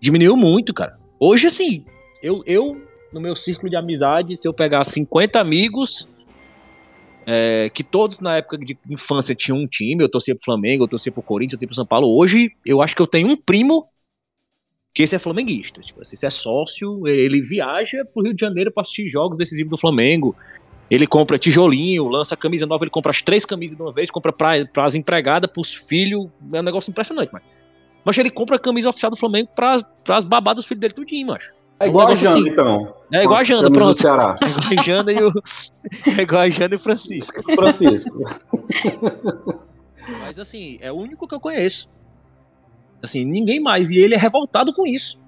diminuiu 0.00 0.36
muito, 0.36 0.74
cara. 0.74 0.98
Hoje, 1.18 1.46
assim, 1.46 1.84
eu, 2.22 2.40
eu, 2.46 2.80
no 3.12 3.20
meu 3.20 3.34
círculo 3.34 3.70
de 3.70 3.76
amizade, 3.76 4.36
se 4.36 4.46
eu 4.46 4.52
pegar 4.52 4.84
50 4.84 5.40
amigos, 5.40 6.04
é, 7.26 7.70
que 7.70 7.82
todos 7.82 8.20
na 8.20 8.38
época 8.38 8.58
de 8.58 8.76
infância 8.90 9.34
tinham 9.34 9.58
um 9.58 9.66
time, 9.66 10.02
eu 10.02 10.08
torcia 10.08 10.34
pro 10.34 10.44
Flamengo, 10.44 10.84
eu 10.84 10.88
torcia 10.88 11.12
pro 11.12 11.22
Corinthians, 11.22 11.54
eu 11.54 11.58
torcia 11.60 11.68
pro 11.68 11.76
São 11.76 11.86
Paulo. 11.86 12.08
Hoje, 12.08 12.52
eu 12.66 12.82
acho 12.82 12.94
que 12.94 13.02
eu 13.02 13.06
tenho 13.06 13.28
um 13.28 13.36
primo 13.36 13.88
que 14.94 15.02
esse 15.02 15.16
é 15.16 15.18
flamenguista. 15.18 15.80
Tipo, 15.80 16.02
esse 16.02 16.24
é 16.24 16.30
sócio, 16.30 17.06
ele 17.08 17.40
viaja 17.40 18.04
pro 18.04 18.22
Rio 18.22 18.34
de 18.34 18.40
Janeiro 18.40 18.70
para 18.70 18.82
assistir 18.82 19.08
jogos 19.08 19.38
decisivos 19.38 19.70
do 19.70 19.78
Flamengo. 19.78 20.36
Ele 20.90 21.06
compra 21.06 21.38
tijolinho, 21.38 22.06
lança 22.08 22.36
camisa 22.36 22.66
nova, 22.66 22.84
ele 22.84 22.90
compra 22.90 23.10
as 23.10 23.22
três 23.22 23.46
camisas 23.46 23.76
de 23.76 23.82
uma 23.82 23.92
vez, 23.92 24.10
compra 24.10 24.32
para 24.32 24.52
as 24.78 24.94
empregadas, 24.94 25.50
pros 25.50 25.74
filhos. 25.74 26.28
É 26.52 26.60
um 26.60 26.62
negócio 26.62 26.90
impressionante, 26.90 27.30
mas. 27.32 27.42
Mas 28.04 28.18
ele 28.18 28.30
compra 28.30 28.56
a 28.56 28.58
camisa 28.58 28.88
oficial 28.88 29.10
do 29.10 29.16
Flamengo 29.16 29.48
para 29.54 29.76
as 30.08 30.24
babadas 30.24 30.56
dos 30.56 30.66
filhos 30.66 30.80
dele 30.80 30.92
tudinho, 30.92 31.28
macho. 31.28 31.52
É 31.78 31.86
igual 31.86 32.08
a 32.08 32.14
Janda, 32.14 32.38
assim. 32.38 32.48
então. 32.48 32.94
É 33.12 33.22
igual 33.22 33.38
a 33.38 33.44
Janda, 33.44 33.70
pronto. 33.70 34.06
É 34.06 34.10
igual 34.10 34.36
a 34.78 34.82
Janda 34.82 35.12
e 35.12 35.22
o. 35.22 35.32
É 36.18 36.22
igual 36.22 36.42
a 36.42 36.50
Janda 36.50 36.74
e 36.74 36.76
o 36.76 36.80
Francisco. 36.80 37.42
Francisco. 37.54 38.22
Mas 40.20 40.38
assim, 40.38 40.78
é 40.80 40.92
o 40.92 40.96
único 40.96 41.26
que 41.26 41.34
eu 41.34 41.40
conheço. 41.40 41.88
Assim, 43.02 43.24
ninguém 43.24 43.60
mais. 43.60 43.90
E 43.90 43.98
ele 43.98 44.14
é 44.14 44.18
revoltado 44.18 44.72
com 44.72 44.86
isso. 44.86 45.20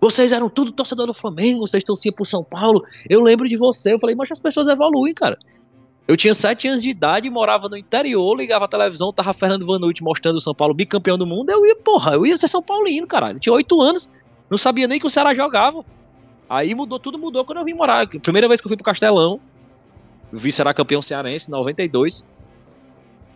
Vocês 0.00 0.32
eram 0.32 0.50
tudo 0.50 0.72
torcedor 0.72 1.06
do 1.06 1.14
Flamengo, 1.14 1.66
vocês 1.66 1.82
torciam 1.82 2.14
pro 2.14 2.26
São 2.26 2.44
Paulo. 2.44 2.84
Eu 3.08 3.22
lembro 3.22 3.48
de 3.48 3.56
você. 3.56 3.94
Eu 3.94 3.98
falei, 3.98 4.14
mas 4.14 4.30
as 4.30 4.40
pessoas 4.40 4.68
evoluem, 4.68 5.14
cara. 5.14 5.38
Eu 6.06 6.16
tinha 6.16 6.34
sete 6.34 6.68
anos 6.68 6.82
de 6.82 6.90
idade, 6.90 7.30
morava 7.30 7.66
no 7.68 7.76
interior, 7.78 8.36
ligava 8.36 8.66
a 8.66 8.68
televisão, 8.68 9.10
tava 9.10 9.32
Fernando 9.32 9.64
Vanucci 9.64 10.02
mostrando 10.02 10.36
o 10.36 10.40
São 10.40 10.54
Paulo 10.54 10.74
bicampeão 10.74 11.16
do 11.16 11.26
mundo. 11.26 11.48
Eu 11.48 11.64
ia, 11.64 11.76
porra, 11.76 12.12
eu 12.12 12.26
ia 12.26 12.36
ser 12.36 12.48
São 12.48 12.62
Paulino, 12.62 13.06
caralho. 13.06 13.36
Eu 13.36 13.40
tinha 13.40 13.52
oito 13.54 13.80
anos. 13.80 14.10
Não 14.50 14.58
sabia 14.58 14.86
nem 14.86 15.00
que 15.00 15.06
o 15.06 15.10
Ceará 15.10 15.32
jogava. 15.32 15.82
Aí 16.48 16.74
mudou, 16.74 16.98
tudo 16.98 17.18
mudou 17.18 17.42
quando 17.44 17.58
eu 17.58 17.64
vim 17.64 17.72
morar. 17.72 18.06
Primeira 18.06 18.46
vez 18.46 18.60
que 18.60 18.66
eu 18.66 18.68
fui 18.68 18.76
pro 18.76 18.84
Castelão, 18.84 19.40
vi 20.30 20.50
o 20.50 20.52
Ceará 20.52 20.74
campeão 20.74 21.00
cearense, 21.00 21.50
92. 21.50 22.22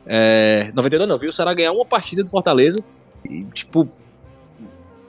É, 0.05 0.71
92 0.75 1.09
não, 1.09 1.19
vi 1.19 1.29
o 1.29 1.33
Ceará 1.33 1.55
ganhar 1.55 1.73
uma 1.73 1.87
partida 1.87 2.23
do 2.23 2.29
Fortaleza. 2.29 2.85
E, 3.29 3.45
tipo, 3.55 3.89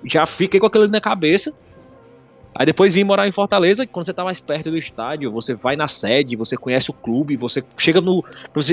já 0.03 0.25
fiquei 0.25 0.59
com 0.59 0.65
aquilo 0.65 0.87
na 0.87 1.01
cabeça. 1.01 1.53
Aí 2.55 2.65
depois 2.65 2.93
vim 2.93 3.03
morar 3.03 3.27
em 3.27 3.31
Fortaleza, 3.31 3.85
quando 3.85 4.05
você 4.05 4.13
tá 4.13 4.23
mais 4.23 4.39
perto 4.39 4.71
do 4.71 4.77
estádio, 4.77 5.31
você 5.31 5.53
vai 5.53 5.75
na 5.75 5.87
sede, 5.87 6.35
você 6.35 6.57
conhece 6.57 6.89
o 6.89 6.93
clube, 6.93 7.37
você 7.37 7.61
chega 7.79 8.01
no. 8.01 8.23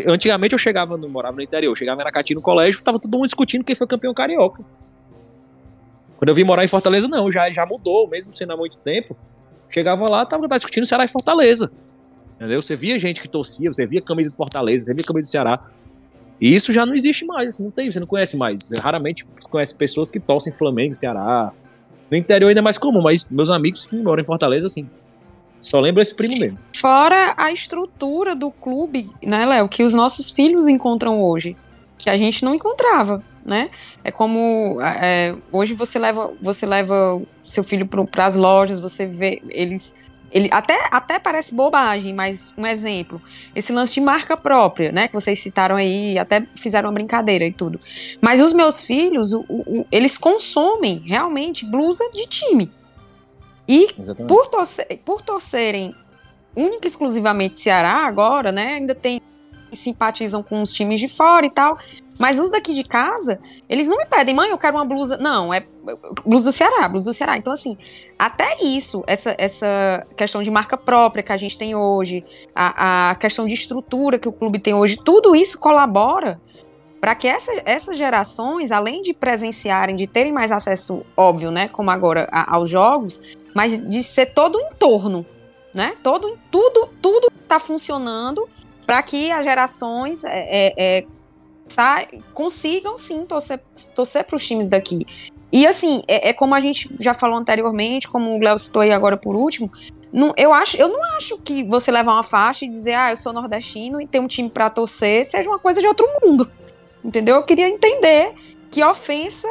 Antigamente 0.07 0.55
eu 0.55 0.59
chegava, 0.59 0.97
no, 0.97 1.09
morava 1.09 1.37
no 1.37 1.43
interior, 1.43 1.71
eu 1.71 1.77
chegava 1.77 2.01
em 2.01 2.03
Aracati 2.03 2.35
no 2.35 2.43
colégio, 2.43 2.83
tava 2.83 2.99
todo 2.99 3.11
mundo 3.13 3.27
discutindo 3.27 3.63
quem 3.63 3.77
foi 3.77 3.87
campeão 3.87 4.13
carioca. 4.15 4.65
Quando 6.19 6.29
eu 6.31 6.35
vim 6.35 6.45
morar 6.45 6.65
em 6.65 6.69
Fortaleza, 6.69 7.07
não, 7.07 7.31
já, 7.31 7.51
já 7.53 7.67
mudou, 7.67 8.09
mesmo 8.09 8.33
sendo 8.33 8.55
há 8.55 8.57
muito 8.57 8.79
tempo. 8.79 9.17
Chegava 9.69 10.11
lá, 10.11 10.25
tava, 10.25 10.49
tava 10.49 10.59
discutindo 10.59 10.87
Ceará 10.87 11.05
e 11.05 11.09
Fortaleza. 11.09 11.71
Entendeu? 12.37 12.63
Você 12.63 12.77
via 12.77 12.99
gente 12.99 13.21
que 13.21 13.29
torcia, 13.29 13.73
você 13.73 13.87
via 13.87 14.01
camisa 14.01 14.31
do 14.31 14.37
Fortaleza, 14.37 14.87
você 14.87 14.95
via 14.95 15.05
camisa 15.05 15.25
do 15.25 15.29
Ceará. 15.29 15.63
E 16.41 16.55
isso 16.55 16.73
já 16.73 16.85
não 16.85 16.95
existe 16.95 17.25
mais, 17.25 17.55
assim, 17.55 17.65
não 17.65 17.71
tem, 17.71 17.91
você 17.91 18.01
não 18.01 18.07
conhece 18.07 18.37
mais. 18.37 18.61
Você 18.61 18.81
raramente 18.81 19.27
conhece 19.51 19.75
pessoas 19.75 20.11
que 20.11 20.21
torcem 20.21 20.53
Flamengo, 20.53 20.95
Ceará. 20.95 21.53
No 22.11 22.17
interior 22.17 22.49
ainda 22.49 22.61
é 22.61 22.63
mais 22.63 22.79
comum, 22.79 23.03
mas 23.03 23.29
meus 23.29 23.51
amigos 23.51 23.87
que 23.87 23.97
moram 23.97 24.23
em 24.23 24.27
Fortaleza, 24.27 24.67
assim, 24.67 24.89
só 25.61 25.81
lembro 25.81 26.01
esse 26.01 26.15
primo 26.15 26.39
mesmo. 26.39 26.59
Fora 26.77 27.35
a 27.37 27.51
estrutura 27.51 28.37
do 28.37 28.51
clube, 28.51 29.11
né, 29.23 29.45
Léo, 29.45 29.69
que 29.69 29.83
os 29.83 29.95
nossos 29.95 30.31
filhos 30.31 30.69
encontram 30.69 31.21
hoje, 31.21 31.57
que 31.99 32.11
a 32.11 32.17
gente 32.17 32.45
não 32.45 32.55
encontrava, 32.55 33.23
né? 33.45 33.71
É 34.05 34.13
como 34.13 34.79
é, 34.81 35.35
hoje 35.51 35.75
você 35.75 35.99
leva, 35.99 36.33
você 36.41 36.67
leva 36.67 37.21
seu 37.43 37.65
filho 37.65 37.87
para 37.87 38.27
as 38.27 38.37
lojas, 38.37 38.79
você 38.79 39.07
vê 39.07 39.43
eles 39.49 39.97
ele 40.37 40.51
até, 40.53 40.77
até 40.91 41.19
parece 41.19 41.55
bobagem, 41.55 42.13
mas 42.13 42.53
um 42.59 42.67
exemplo, 42.67 43.23
esse 43.55 43.73
lance 43.73 43.95
de 43.95 44.03
marca 44.03 44.37
própria, 44.37 44.93
né, 44.93 45.09
que 45.09 45.15
vocês 45.15 45.43
citaram 45.43 45.77
aí, 45.77 46.19
até 46.19 46.47
fizeram 46.55 46.91
uma 46.91 46.95
brincadeira 46.95 47.47
e 47.47 47.51
tudo. 47.51 47.79
Mas 48.21 48.43
os 48.43 48.53
meus 48.53 48.85
filhos, 48.85 49.33
o, 49.33 49.47
o, 49.49 49.87
eles 49.91 50.19
consomem 50.19 50.99
realmente 51.07 51.65
blusa 51.65 52.05
de 52.11 52.27
time. 52.27 52.71
E 53.67 53.89
por, 54.29 54.47
torcer, 54.49 55.01
por 55.07 55.23
torcerem 55.23 55.95
única 56.55 56.87
e 56.87 56.89
exclusivamente 56.89 57.59
Ceará 57.59 58.07
agora, 58.07 58.53
né, 58.53 58.75
ainda 58.75 58.95
tem 58.95 59.23
simpatizam 59.73 60.43
com 60.43 60.63
os 60.63 60.73
times 60.73 61.01
de 61.01 61.09
fora 61.09 61.47
e 61.47 61.51
tal. 61.51 61.79
Mas 62.19 62.41
os 62.41 62.51
daqui 62.51 62.73
de 62.73 62.83
casa, 62.83 63.39
eles 63.69 63.89
não 63.89 63.99
me 63.99 64.07
pedem, 64.07 64.35
mãe, 64.35 64.51
eu 64.51 64.59
quero 64.59 64.77
uma 64.77 64.85
blusa. 64.85 65.19
Não, 65.19 65.53
é 65.53 65.67
blusa 66.25 66.47
do 66.47 66.53
Ceará, 66.53 66.89
blusa 66.89 67.11
do 67.11 67.15
Ceará. 67.15 67.37
Então, 67.37 67.53
assim, 67.53 67.77
até 68.19 68.57
isso, 68.63 69.05
essa, 69.07 69.35
essa 69.37 70.07
questão 70.17 70.43
de 70.43 70.51
marca 70.51 70.77
própria 70.77 71.23
que 71.23 71.33
a 71.33 71.37
gente 71.37 71.59
tem 71.59 71.75
hoje, 71.75 72.25
a, 72.55 73.11
a 73.11 73.15
questão 73.17 73.47
de 73.47 73.55
estrutura 73.55 74.19
que 74.19 74.29
o 74.29 74.33
clube 74.33 74.59
tem 74.59 74.73
hoje, 74.73 74.97
tudo 74.97 75.37
isso 75.37 75.59
colabora 75.59 76.41
para 77.01 77.15
que 77.15 77.29
essa, 77.29 77.53
essas 77.65 77.99
gerações, 77.99 78.73
além 78.73 79.03
de 79.03 79.13
presenciarem, 79.13 79.95
de 79.95 80.07
terem 80.07 80.33
mais 80.33 80.51
acesso, 80.51 81.05
óbvio, 81.17 81.51
né, 81.51 81.69
como 81.69 81.91
agora, 81.91 82.27
a, 82.33 82.57
aos 82.57 82.71
jogos, 82.71 83.21
mas 83.55 83.79
de 83.89 84.03
ser 84.03 84.33
todo 84.33 84.57
o 84.57 84.61
entorno, 84.61 85.25
né? 85.73 85.95
Todo, 86.03 86.39
tudo, 86.51 86.89
tudo 87.01 87.29
está 87.41 87.61
funcionando 87.61 88.49
para 88.87 89.03
que 89.03 89.31
as 89.31 89.45
gerações 89.45 90.25
é, 90.25 90.49
é, 90.49 90.75
é 90.79 91.07
consigam 92.33 92.97
sim 92.97 93.27
torcer, 93.27 93.61
torcer 93.95 94.25
para 94.25 94.37
os 94.37 94.47
times 94.47 94.69
daqui. 94.69 95.05
E 95.53 95.67
assim, 95.67 96.03
é, 96.07 96.29
é, 96.29 96.33
como 96.33 96.55
a 96.55 96.61
gente 96.61 96.95
já 97.01 97.13
falou 97.13 97.37
anteriormente, 97.37 98.09
como 98.09 98.37
o 98.37 98.41
Léo 98.41 98.57
citou 98.59 98.83
aí 98.83 98.93
agora 98.93 99.17
por 99.17 99.35
último, 99.35 99.71
não, 100.13 100.33
eu, 100.37 100.53
acho, 100.53 100.77
eu 100.77 100.89
não 100.89 101.03
acho 101.17 101.39
que 101.39 101.65
você 101.65 101.91
levar 101.91 102.13
uma 102.13 102.23
faixa 102.23 102.65
e 102.65 102.69
dizer, 102.69 102.95
ah, 102.95 103.11
eu 103.11 103.17
sou 103.17 103.33
nordestino 103.33 104.01
e 104.01 104.07
ter 104.07 104.21
um 104.21 104.27
time 104.27 104.49
para 104.49 104.71
torcer 104.71 105.25
seja 105.25 105.49
uma 105.49 105.59
coisa 105.59 105.81
de 105.81 105.87
outro 105.87 106.07
mundo. 106.23 106.51
Entendeu? 107.05 107.37
Eu 107.37 107.43
queria 107.43 107.69
entender 107.69 108.33
que 108.71 108.83
ofensa 108.83 109.49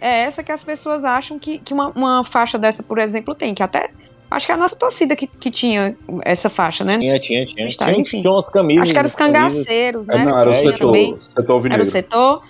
é 0.00 0.22
essa 0.22 0.42
que 0.42 0.50
as 0.50 0.64
pessoas 0.64 1.04
acham 1.04 1.38
que, 1.38 1.58
que 1.58 1.74
uma, 1.74 1.90
uma 1.90 2.24
faixa 2.24 2.58
dessa, 2.58 2.82
por 2.82 2.98
exemplo, 2.98 3.34
tem. 3.34 3.54
Que 3.54 3.62
até 3.62 3.90
Acho 4.30 4.46
que 4.46 4.52
é 4.52 4.54
a 4.54 4.58
nossa 4.58 4.76
torcida 4.76 5.16
que, 5.16 5.26
que 5.26 5.50
tinha 5.50 5.96
essa 6.22 6.48
faixa, 6.48 6.84
né? 6.84 6.96
Tinha, 6.98 7.18
tinha, 7.18 7.44
tinha. 7.44 7.68
Tá, 7.76 7.86
tinha, 7.86 7.98
enfim. 7.98 8.20
tinha 8.20 8.32
umas 8.32 8.48
camisas. 8.48 8.84
Acho 8.84 8.92
que 8.92 8.98
era 8.98 9.08
os 9.08 9.14
cangaceiros, 9.16 10.06
né? 10.06 10.18
É, 10.18 10.24
não, 10.24 10.38
era 10.38 10.50
o 10.50 10.54
setor, 10.54 11.20
setor 11.20 11.72
Era 11.72 11.82
o 11.82 11.84
setor. 11.84 12.42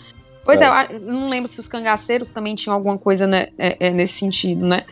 Pois 0.44 0.60
é. 0.60 0.66
é, 0.66 0.96
eu 0.96 1.00
não 1.00 1.30
lembro 1.30 1.48
se 1.48 1.58
os 1.58 1.68
cangaceiros 1.68 2.30
também 2.30 2.54
tinham 2.54 2.74
alguma 2.74 2.98
coisa 2.98 3.26
né, 3.26 3.48
é, 3.56 3.76
é, 3.80 3.90
nesse 3.90 4.14
sentido, 4.14 4.66
né? 4.66 4.84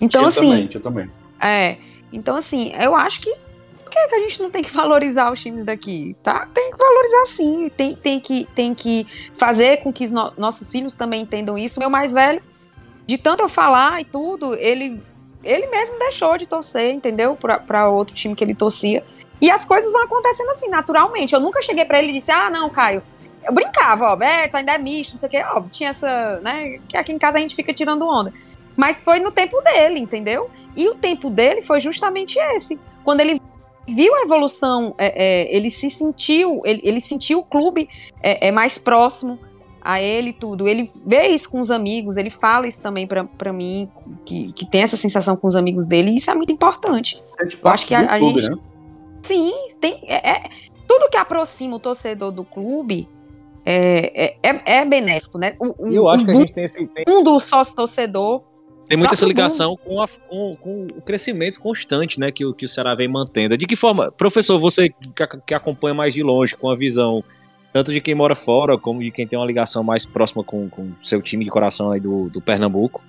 Então, 0.00 0.22
tinha 0.22 0.28
assim. 0.28 0.50
Também, 0.50 0.66
tinha 0.66 0.82
também. 0.82 1.10
É. 1.40 1.76
Então, 2.12 2.34
assim, 2.34 2.72
eu 2.80 2.94
acho 2.96 3.20
que. 3.20 3.30
Por 3.84 3.90
que, 3.90 3.98
é 3.98 4.08
que 4.08 4.14
a 4.14 4.20
gente 4.20 4.42
não 4.42 4.50
tem 4.50 4.62
que 4.62 4.70
valorizar 4.74 5.30
os 5.30 5.40
times 5.40 5.64
daqui? 5.64 6.16
Tá? 6.24 6.48
Tem 6.52 6.72
que 6.72 6.78
valorizar 6.78 7.24
sim. 7.26 7.68
Tem, 7.68 7.94
tem, 7.94 8.18
que, 8.18 8.48
tem 8.52 8.74
que 8.74 9.06
fazer 9.34 9.76
com 9.76 9.92
que 9.92 10.04
os 10.04 10.12
no 10.12 10.32
nossos 10.36 10.72
filhos 10.72 10.94
também 10.94 11.22
entendam 11.22 11.56
isso. 11.56 11.78
Meu 11.78 11.90
mais 11.90 12.12
velho, 12.12 12.42
de 13.06 13.16
tanto 13.16 13.44
eu 13.44 13.48
falar 13.48 14.00
e 14.00 14.04
tudo, 14.04 14.56
ele 14.56 15.00
ele 15.42 15.66
mesmo 15.68 15.98
deixou 15.98 16.36
de 16.36 16.46
torcer, 16.46 16.92
entendeu? 16.92 17.36
Para 17.36 17.88
outro 17.88 18.14
time 18.14 18.34
que 18.34 18.42
ele 18.42 18.54
torcia. 18.54 19.04
E 19.40 19.50
as 19.50 19.64
coisas 19.64 19.92
vão 19.92 20.02
acontecendo 20.02 20.50
assim, 20.50 20.68
naturalmente. 20.68 21.34
Eu 21.34 21.40
nunca 21.40 21.60
cheguei 21.60 21.84
para 21.84 21.98
ele 21.98 22.10
e 22.10 22.12
disse: 22.14 22.30
ah, 22.30 22.48
não, 22.48 22.70
Caio. 22.70 23.02
Eu 23.44 23.52
brincava, 23.52 24.14
ó, 24.14 24.22
é, 24.22 24.46
tu 24.46 24.56
ainda 24.56 24.72
é 24.72 24.78
misto, 24.78 25.12
não 25.12 25.18
sei 25.18 25.26
o 25.26 25.30
quê. 25.30 25.42
Ó, 25.44 25.62
tinha 25.72 25.90
essa, 25.90 26.40
né? 26.40 26.78
Que 26.88 26.96
aqui 26.96 27.12
em 27.12 27.18
casa 27.18 27.38
a 27.38 27.40
gente 27.40 27.56
fica 27.56 27.74
tirando 27.74 28.06
onda. 28.06 28.32
Mas 28.76 29.02
foi 29.02 29.18
no 29.18 29.32
tempo 29.32 29.60
dele, 29.62 29.98
entendeu? 29.98 30.48
E 30.76 30.88
o 30.88 30.94
tempo 30.94 31.28
dele 31.28 31.60
foi 31.60 31.80
justamente 31.80 32.38
esse. 32.38 32.80
Quando 33.02 33.20
ele 33.20 33.40
viu 33.86 34.14
a 34.14 34.22
evolução, 34.22 34.94
é, 34.96 35.24
é, 35.24 35.56
ele 35.56 35.70
se 35.70 35.90
sentiu, 35.90 36.62
ele, 36.64 36.80
ele 36.84 37.00
sentiu 37.00 37.40
o 37.40 37.44
clube 37.44 37.88
é, 38.22 38.48
é 38.48 38.52
mais 38.52 38.78
próximo, 38.78 39.38
a 39.84 40.00
ele 40.00 40.32
tudo. 40.32 40.68
Ele 40.68 40.90
vê 41.04 41.28
isso 41.28 41.50
com 41.50 41.60
os 41.60 41.70
amigos, 41.70 42.16
ele 42.16 42.30
fala 42.30 42.66
isso 42.66 42.82
também 42.82 43.06
para 43.06 43.52
mim, 43.52 43.90
que, 44.24 44.52
que 44.52 44.64
tem 44.64 44.82
essa 44.82 44.96
sensação 44.96 45.36
com 45.36 45.46
os 45.46 45.56
amigos 45.56 45.86
dele, 45.86 46.10
e 46.10 46.16
isso 46.16 46.30
é 46.30 46.34
muito 46.34 46.52
importante. 46.52 47.22
É 47.40 47.46
tipo, 47.46 47.66
Eu 47.66 47.72
acho 47.72 47.86
que 47.86 47.94
a, 47.94 48.00
a 48.00 48.18
clube, 48.18 48.40
gente. 48.40 48.52
Né? 48.52 48.58
Sim, 49.22 49.52
tem. 49.80 50.00
É, 50.06 50.30
é, 50.30 50.42
tudo 50.86 51.08
que 51.10 51.16
aproxima 51.16 51.76
o 51.76 51.80
torcedor 51.80 52.30
do 52.30 52.44
clube 52.44 53.08
é, 53.64 54.36
é, 54.42 54.50
é, 54.50 54.78
é 54.78 54.84
benéfico, 54.84 55.38
né? 55.38 55.54
O, 55.58 55.86
Eu 55.86 56.08
acho 56.08 56.24
que 56.24 56.30
a 56.30 56.34
gente 56.34 56.52
tem 56.52 56.64
esse. 56.64 56.86
Tem... 56.86 57.04
Um 57.08 57.22
do 57.22 57.38
sócio-torcedor. 57.38 58.42
Tem 58.88 58.98
muita 58.98 59.14
essa 59.14 59.24
ligação 59.24 59.76
com, 59.76 60.02
a, 60.02 60.08
com, 60.28 60.50
com, 60.60 60.86
o 60.98 61.00
crescimento 61.00 61.60
constante 61.60 62.20
né, 62.20 62.30
que, 62.30 62.44
o, 62.44 62.52
que 62.52 62.66
o 62.66 62.68
Ceará 62.68 62.94
vem 62.94 63.08
mantendo. 63.08 63.56
De 63.56 63.64
que 63.64 63.76
forma, 63.76 64.10
professor, 64.10 64.60
você 64.60 64.88
que, 64.88 65.26
que 65.46 65.54
acompanha 65.54 65.94
mais 65.94 66.12
de 66.12 66.22
longe, 66.22 66.54
com 66.56 66.68
a 66.68 66.76
visão 66.76 67.24
tanto 67.72 67.90
de 67.92 68.00
quem 68.00 68.14
mora 68.14 68.34
fora, 68.34 68.76
como 68.76 69.00
de 69.00 69.10
quem 69.10 69.26
tem 69.26 69.38
uma 69.38 69.46
ligação 69.46 69.82
mais 69.82 70.04
próxima 70.04 70.44
com 70.44 70.66
o 70.66 70.94
seu 71.00 71.22
time 71.22 71.44
de 71.44 71.50
coração 71.50 71.90
aí 71.90 72.00
do, 72.00 72.28
do 72.28 72.40
Pernambuco. 72.40 73.02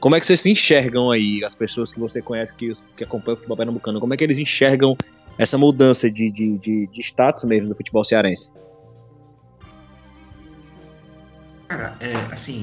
Como 0.00 0.16
é 0.16 0.20
que 0.20 0.24
vocês 0.24 0.40
se 0.40 0.50
enxergam 0.50 1.10
aí, 1.10 1.44
as 1.44 1.54
pessoas 1.54 1.92
que 1.92 2.00
você 2.00 2.22
conhece, 2.22 2.56
que, 2.56 2.72
que 2.96 3.04
acompanham 3.04 3.34
o 3.34 3.36
futebol 3.36 3.56
pernambucano, 3.56 4.00
como 4.00 4.14
é 4.14 4.16
que 4.16 4.24
eles 4.24 4.38
enxergam 4.38 4.96
essa 5.38 5.58
mudança 5.58 6.10
de, 6.10 6.32
de, 6.32 6.56
de, 6.56 6.86
de 6.86 7.00
status 7.00 7.44
mesmo 7.44 7.68
do 7.68 7.76
futebol 7.76 8.02
cearense? 8.02 8.50
Cara, 11.68 11.94
é, 12.00 12.14
assim, 12.32 12.62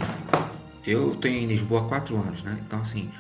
eu 0.86 1.16
tô 1.16 1.28
em 1.28 1.46
Lisboa 1.46 1.82
há 1.82 1.84
quatro 1.84 2.18
anos, 2.18 2.42
né? 2.42 2.58
Então, 2.66 2.82
assim, 2.82 3.12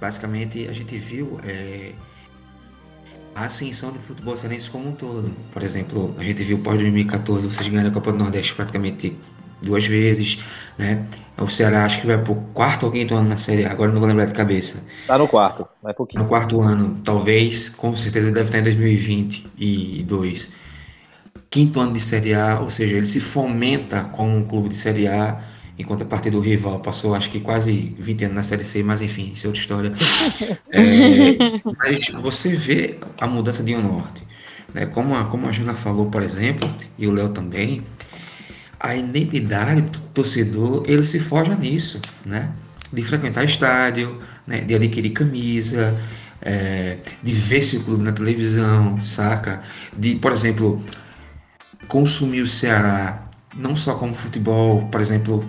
basicamente 0.00 0.66
a 0.66 0.72
gente 0.72 0.98
viu 0.98 1.38
é, 1.44 1.92
a 3.34 3.44
ascensão 3.44 3.92
do 3.92 3.98
futebol 3.98 4.36
cearense 4.36 4.70
como 4.70 4.88
um 4.88 4.92
todo. 4.92 5.34
Por 5.52 5.62
exemplo, 5.62 6.14
a 6.18 6.24
gente 6.24 6.42
viu 6.42 6.58
pós 6.58 6.78
2014 6.78 7.46
vocês 7.46 7.68
ganharam 7.68 7.90
a 7.90 7.92
Copa 7.92 8.12
do 8.12 8.18
Nordeste 8.18 8.54
praticamente 8.54 9.16
duas 9.62 9.86
vezes, 9.86 10.38
né? 10.78 11.06
O 11.38 11.48
Ceará 11.48 11.84
acho 11.84 12.00
que 12.00 12.06
vai 12.06 12.18
pro 12.22 12.34
quarto 12.52 12.86
ou 12.86 12.92
quinto 12.92 13.14
ano 13.14 13.28
na 13.28 13.36
Série 13.36 13.64
A, 13.64 13.70
agora 13.70 13.90
não 13.90 13.98
vou 13.98 14.08
lembrar 14.08 14.26
de 14.26 14.34
cabeça. 14.34 14.84
Tá 15.06 15.16
no 15.16 15.26
quarto, 15.26 15.66
vai 15.82 15.94
pouquinho. 15.94 16.22
No 16.22 16.28
quarto 16.28 16.60
ano, 16.60 17.00
talvez, 17.02 17.70
com 17.70 17.96
certeza 17.96 18.30
deve 18.30 18.46
estar 18.46 18.58
em 18.58 18.62
2022. 18.62 20.50
Quinto 21.48 21.80
ano 21.80 21.92
de 21.92 22.00
Série 22.00 22.34
A, 22.34 22.60
ou 22.60 22.70
seja, 22.70 22.94
ele 22.94 23.06
se 23.06 23.20
fomenta 23.20 24.04
com 24.04 24.36
um 24.36 24.44
clube 24.44 24.68
de 24.68 24.76
Série 24.76 25.08
A 25.08 25.40
enquanto 25.80 26.02
a 26.02 26.06
partir 26.06 26.30
do 26.30 26.40
rival 26.40 26.80
passou 26.80 27.14
acho 27.14 27.30
que 27.30 27.40
quase 27.40 27.94
20 27.98 28.24
anos 28.24 28.36
na 28.36 28.42
Série 28.42 28.64
C, 28.64 28.82
mas 28.82 29.00
enfim, 29.00 29.32
isso 29.34 29.46
é 29.46 29.48
outra 29.48 29.60
história. 29.60 29.92
é, 30.70 30.80
mas 31.78 32.08
você 32.22 32.54
vê 32.54 32.98
a 33.18 33.26
mudança 33.26 33.62
de 33.62 33.74
um 33.74 33.82
norte. 33.82 34.22
Né? 34.74 34.86
Como, 34.86 35.14
a, 35.14 35.24
como 35.24 35.48
a 35.48 35.52
Jana 35.52 35.74
falou, 35.74 36.06
por 36.06 36.22
exemplo, 36.22 36.72
e 36.98 37.06
o 37.06 37.12
Léo 37.12 37.30
também, 37.30 37.82
a 38.78 38.94
identidade 38.94 39.82
do 39.82 40.00
torcedor, 40.14 40.84
ele 40.86 41.04
se 41.04 41.18
forja 41.20 41.54
nisso, 41.54 42.00
né? 42.24 42.50
De 42.92 43.02
frequentar 43.02 43.44
estádio, 43.44 44.20
né? 44.46 44.60
de 44.60 44.74
adquirir 44.74 45.10
camisa, 45.10 45.98
é, 46.40 46.98
de 47.22 47.32
ver 47.32 47.62
seu 47.62 47.82
clube 47.82 48.02
na 48.02 48.12
televisão, 48.12 49.02
saca? 49.02 49.60
De, 49.96 50.16
por 50.16 50.32
exemplo, 50.32 50.82
consumir 51.86 52.40
o 52.40 52.46
Ceará 52.46 53.26
não 53.56 53.74
só 53.74 53.94
como 53.94 54.14
futebol, 54.14 54.86
por 54.86 55.00
exemplo, 55.00 55.44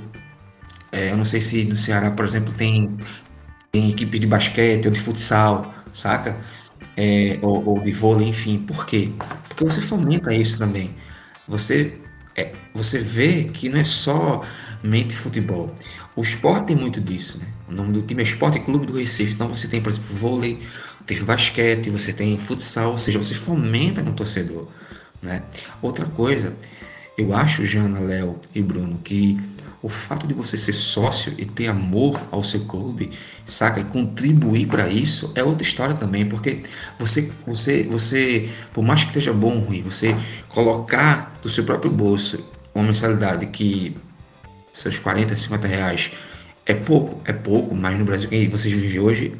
é, 0.92 1.12
eu 1.12 1.18
não 1.18 1.26
sei 1.26 1.42
se 1.42 1.64
no 1.64 1.76
Ceará, 1.76 2.12
por 2.12 2.26
exemplo, 2.26 2.54
tem, 2.54 2.98
tem 3.72 3.90
equipes 3.90 4.20
de 4.20 4.28
basquete 4.28 4.86
ou 4.86 4.92
de 4.92 5.00
futsal, 5.00 5.74
saca? 5.94 6.38
É, 6.98 7.40
ou, 7.42 7.66
ou, 7.66 7.80
de 7.82 7.92
vôlei, 7.92 8.28
enfim. 8.28 8.60
Por 8.60 8.86
quê? 8.86 9.12
Porque 9.48 9.64
você 9.64 9.82
fomenta 9.82 10.34
isso 10.34 10.60
também. 10.60 10.94
Você, 11.48 11.98
é, 12.36 12.52
você 12.74 13.00
vê 13.00 13.46
que 13.46 13.70
não 13.70 13.80
é 13.80 13.84
só 13.84 14.42
mente 14.84 15.16
futebol. 15.16 15.74
O 16.16 16.22
esporte 16.22 16.68
tem 16.68 16.76
muito 16.76 17.00
disso, 17.00 17.38
né? 17.38 17.48
O 17.70 17.72
nome 17.72 17.94
do 17.94 18.02
time 18.02 18.22
é 18.22 18.24
Esporte 18.24 18.60
Clube 18.60 18.86
do 18.86 18.98
Recife. 18.98 19.34
Então 19.34 19.48
você 19.48 19.68
tem, 19.68 19.82
por 19.82 19.92
exemplo, 19.92 20.14
vôlei, 20.14 20.60
tem 21.06 21.24
basquete, 21.24 21.90
você 21.90 22.12
tem 22.12 22.38
futsal, 22.38 22.92
ou 22.92 22.98
seja, 22.98 23.18
você 23.18 23.34
fomenta 23.34 24.02
no 24.02 24.12
torcedor, 24.12 24.68
né? 25.22 25.44
Outra 25.82 26.06
coisa, 26.06 26.56
eu 27.18 27.34
acho, 27.34 27.66
Jana, 27.66 28.00
Léo 28.00 28.40
e 28.54 28.62
Bruno, 28.62 29.00
que 29.04 29.40
o 29.82 29.90
fato 29.90 30.28
de 30.28 30.34
você 30.34 30.58
ser 30.58 30.74
sócio 30.74 31.34
e 31.38 31.46
ter 31.46 31.68
amor 31.68 32.22
ao 32.30 32.44
seu 32.44 32.62
clube, 32.66 33.12
saca, 33.46 33.80
e 33.80 33.84
contribuir 33.84 34.68
para 34.68 34.88
isso 34.88 35.32
é 35.34 35.44
outra 35.44 35.66
história 35.66 35.96
também, 35.96 36.26
porque 36.26 36.62
você, 37.00 37.32
você, 37.46 37.84
você, 37.84 38.50
por 38.74 38.84
mais 38.84 39.02
que 39.02 39.08
esteja 39.08 39.34
bom 39.34 39.56
ou 39.56 39.62
ruim, 39.62 39.82
você 39.82 40.16
colocar 40.50 41.34
do 41.42 41.50
seu 41.50 41.64
próprio 41.64 41.90
bolso 41.90 42.46
uma 42.76 42.84
mensalidade 42.84 43.48
que 43.48 43.98
seus 44.72 45.00
40, 45.00 45.36
50 45.36 45.68
reais 45.68 46.12
é 46.66 46.76
pouco, 46.76 47.20
é 47.26 47.34
pouco, 47.34 47.74
mas 47.76 47.98
no 47.98 48.06
Brasil 48.06 48.30
que 48.30 48.48
vocês 48.48 48.74
vivem 48.74 49.00
hoje 49.00 49.34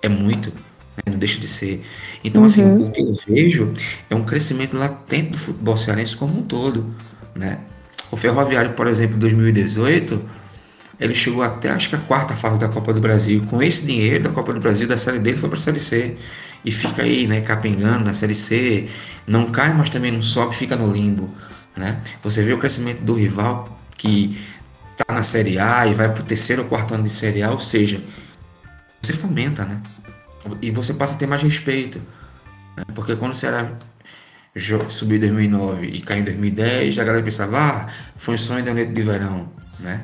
é 0.00 0.08
muito, 0.08 0.50
né? 0.50 1.10
não 1.10 1.18
deixa 1.18 1.40
de 1.40 1.48
ser. 1.48 1.84
Então, 2.22 2.44
assim, 2.44 2.62
uhum. 2.62 2.76
assim, 2.76 2.84
o 2.84 2.92
que 2.92 3.00
eu 3.00 3.12
vejo 3.26 3.72
é 4.08 4.14
um 4.14 4.24
crescimento 4.24 4.76
latente 4.76 5.30
do 5.30 5.38
futebol 5.38 5.76
cearense 5.76 6.16
como 6.16 6.38
um 6.38 6.42
todo, 6.42 6.94
né? 7.34 7.60
O 8.10 8.16
Ferroviário, 8.16 8.72
por 8.74 8.86
exemplo, 8.86 9.16
em 9.16 9.18
2018, 9.18 10.22
ele 11.00 11.14
chegou 11.14 11.42
até 11.42 11.70
acho 11.70 11.88
que 11.88 11.96
a 11.96 12.00
quarta 12.00 12.34
fase 12.34 12.58
da 12.58 12.68
Copa 12.68 12.92
do 12.92 13.00
Brasil. 13.00 13.44
Com 13.48 13.62
esse 13.62 13.84
dinheiro 13.84 14.24
da 14.24 14.30
Copa 14.30 14.52
do 14.52 14.60
Brasil, 14.60 14.86
da 14.86 14.96
série 14.96 15.18
dele, 15.18 15.36
foi 15.36 15.48
para 15.48 15.58
a 15.58 15.60
série 15.60 15.80
C. 15.80 16.16
E 16.64 16.72
fica 16.72 17.02
aí, 17.02 17.26
né, 17.26 17.40
capengando 17.40 18.04
na 18.04 18.14
série 18.14 18.34
C. 18.34 18.88
Não 19.26 19.50
cai, 19.50 19.74
mas 19.74 19.90
também 19.90 20.10
não 20.10 20.22
sobe, 20.22 20.54
fica 20.54 20.76
no 20.76 20.90
limbo. 20.90 21.34
Né? 21.76 22.00
Você 22.22 22.42
vê 22.42 22.52
o 22.52 22.58
crescimento 22.58 23.00
do 23.02 23.14
rival 23.14 23.78
que 23.96 24.38
tá 24.96 25.12
na 25.12 25.22
série 25.22 25.58
A 25.58 25.86
e 25.86 25.94
vai 25.94 26.12
para 26.12 26.22
o 26.22 26.24
terceiro 26.24 26.62
ou 26.62 26.68
quarto 26.68 26.94
ano 26.94 27.04
de 27.04 27.10
série 27.10 27.42
A, 27.42 27.50
ou 27.50 27.58
seja, 27.58 28.02
você 29.02 29.12
fomenta, 29.12 29.64
né? 29.64 29.82
E 30.62 30.70
você 30.70 30.94
passa 30.94 31.14
a 31.14 31.16
ter 31.16 31.26
mais 31.26 31.42
respeito. 31.42 32.00
Né? 32.76 32.84
Porque 32.94 33.16
quando 33.16 33.32
o 33.32 33.36
Ceará 33.36 33.72
subiu 34.88 35.16
em 35.16 35.20
2009 35.20 35.86
e 35.86 36.00
caiu 36.00 36.20
em 36.20 36.24
2010, 36.24 36.98
a 36.98 37.04
galera 37.04 37.24
pensava, 37.24 37.58
ah, 37.58 37.86
foi 38.16 38.34
um 38.34 38.38
sonho 38.38 38.64
da 38.64 38.72
noite 38.72 38.92
de 38.92 39.02
verão, 39.02 39.48
né? 39.80 40.02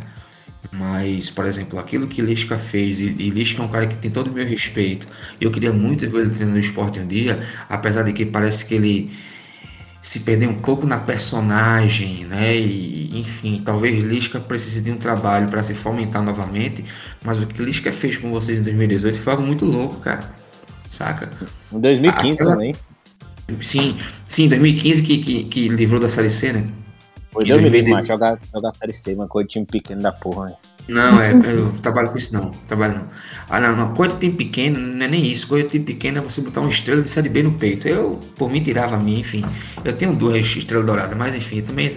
Mas, 0.73 1.31
por 1.31 1.47
exemplo, 1.47 1.79
aquilo 1.79 2.07
que 2.07 2.21
Lisca 2.21 2.59
fez, 2.59 3.01
e, 3.01 3.05
e 3.19 3.31
Lisca 3.31 3.63
é 3.63 3.65
um 3.65 3.69
cara 3.69 3.87
que 3.87 3.97
tem 3.97 4.11
todo 4.11 4.29
o 4.29 4.33
meu 4.33 4.47
respeito, 4.47 5.09
eu 5.41 5.51
queria 5.51 5.73
muito 5.73 6.09
ver 6.09 6.21
ele 6.21 6.31
treinando 6.31 6.53
no 6.53 6.61
esporte 6.61 7.01
um 7.01 7.07
dia, 7.07 7.41
apesar 7.69 8.03
de 8.03 8.13
que 8.13 8.27
parece 8.27 8.65
que 8.67 8.75
ele 8.75 9.11
se 10.03 10.21
perdeu 10.21 10.49
um 10.49 10.55
pouco 10.55 10.87
na 10.87 10.97
personagem, 10.99 12.25
né? 12.25 12.57
E, 12.57 13.19
enfim, 13.19 13.63
talvez 13.65 14.03
Lisca 14.03 14.41
precise 14.41 14.81
de 14.81 14.91
um 14.91 14.97
trabalho 14.97 15.49
para 15.49 15.63
se 15.63 15.75
fomentar 15.75 16.23
novamente, 16.23 16.85
mas 17.25 17.39
o 17.39 17.47
que 17.47 17.63
Lisca 17.63 17.93
fez 17.93 18.17
com 18.17 18.31
vocês 18.31 18.61
em 18.61 18.63
2018 18.63 19.19
foi 19.19 19.33
algo 19.33 19.45
muito 19.45 19.65
louco, 19.65 20.01
cara. 20.01 20.31
Saca? 20.89 21.31
Em 21.73 21.81
2015 21.81 22.33
Aquela... 22.33 22.53
também. 22.53 22.90
Sim, 23.61 23.97
sim, 24.27 24.49
2015 24.49 25.03
que, 25.03 25.19
que, 25.19 25.45
que 25.45 25.69
livrou 25.69 26.01
da 26.01 26.09
Série 26.09 26.31
C, 26.31 26.53
né? 26.53 26.67
Foi 27.33 27.45
Deus 27.45 27.61
me 27.61 27.69
livre, 27.69 27.93
mas 27.93 28.09
jogar, 28.09 28.39
jogar 28.53 28.71
Série 28.73 28.93
C, 28.93 29.15
uma 29.15 29.29
coisa 29.29 29.47
de 29.47 29.53
time 29.53 29.67
pequeno 29.67 30.03
da 30.03 30.13
porra, 30.13 30.47
né? 30.47 30.55
Não, 30.89 31.21
é, 31.21 31.33
eu 31.33 31.73
trabalho 31.81 32.11
com 32.11 32.19
isso 32.19 32.35
não, 32.35 32.51
trabalho 32.67 32.95
não. 32.95 33.09
Ah, 33.49 33.61
não, 33.61 33.77
não, 33.77 33.95
coisa 33.95 34.15
de 34.15 34.21
time 34.21 34.35
pequeno, 34.35 34.79
não 34.79 35.05
é 35.05 35.09
nem 35.09 35.25
isso, 35.25 35.47
coisa 35.47 35.65
de 35.65 35.71
time 35.71 35.85
pequeno 35.85 36.19
é 36.19 36.21
você 36.21 36.41
botar 36.41 36.61
uma 36.61 36.71
estrela 36.71 37.01
de 37.01 37.09
Série 37.09 37.29
B 37.29 37.45
no 37.45 37.53
peito. 37.53 37.87
Eu, 37.87 38.19
por 38.37 38.51
mim, 38.51 38.61
tirava 38.61 38.97
a 38.97 38.99
minha, 38.99 39.21
enfim. 39.21 39.45
Eu 39.85 39.93
tenho 39.93 40.15
duas 40.15 40.45
estrelas 40.45 40.85
douradas, 40.85 41.17
mas 41.17 41.35
enfim, 41.37 41.61
também 41.61 41.89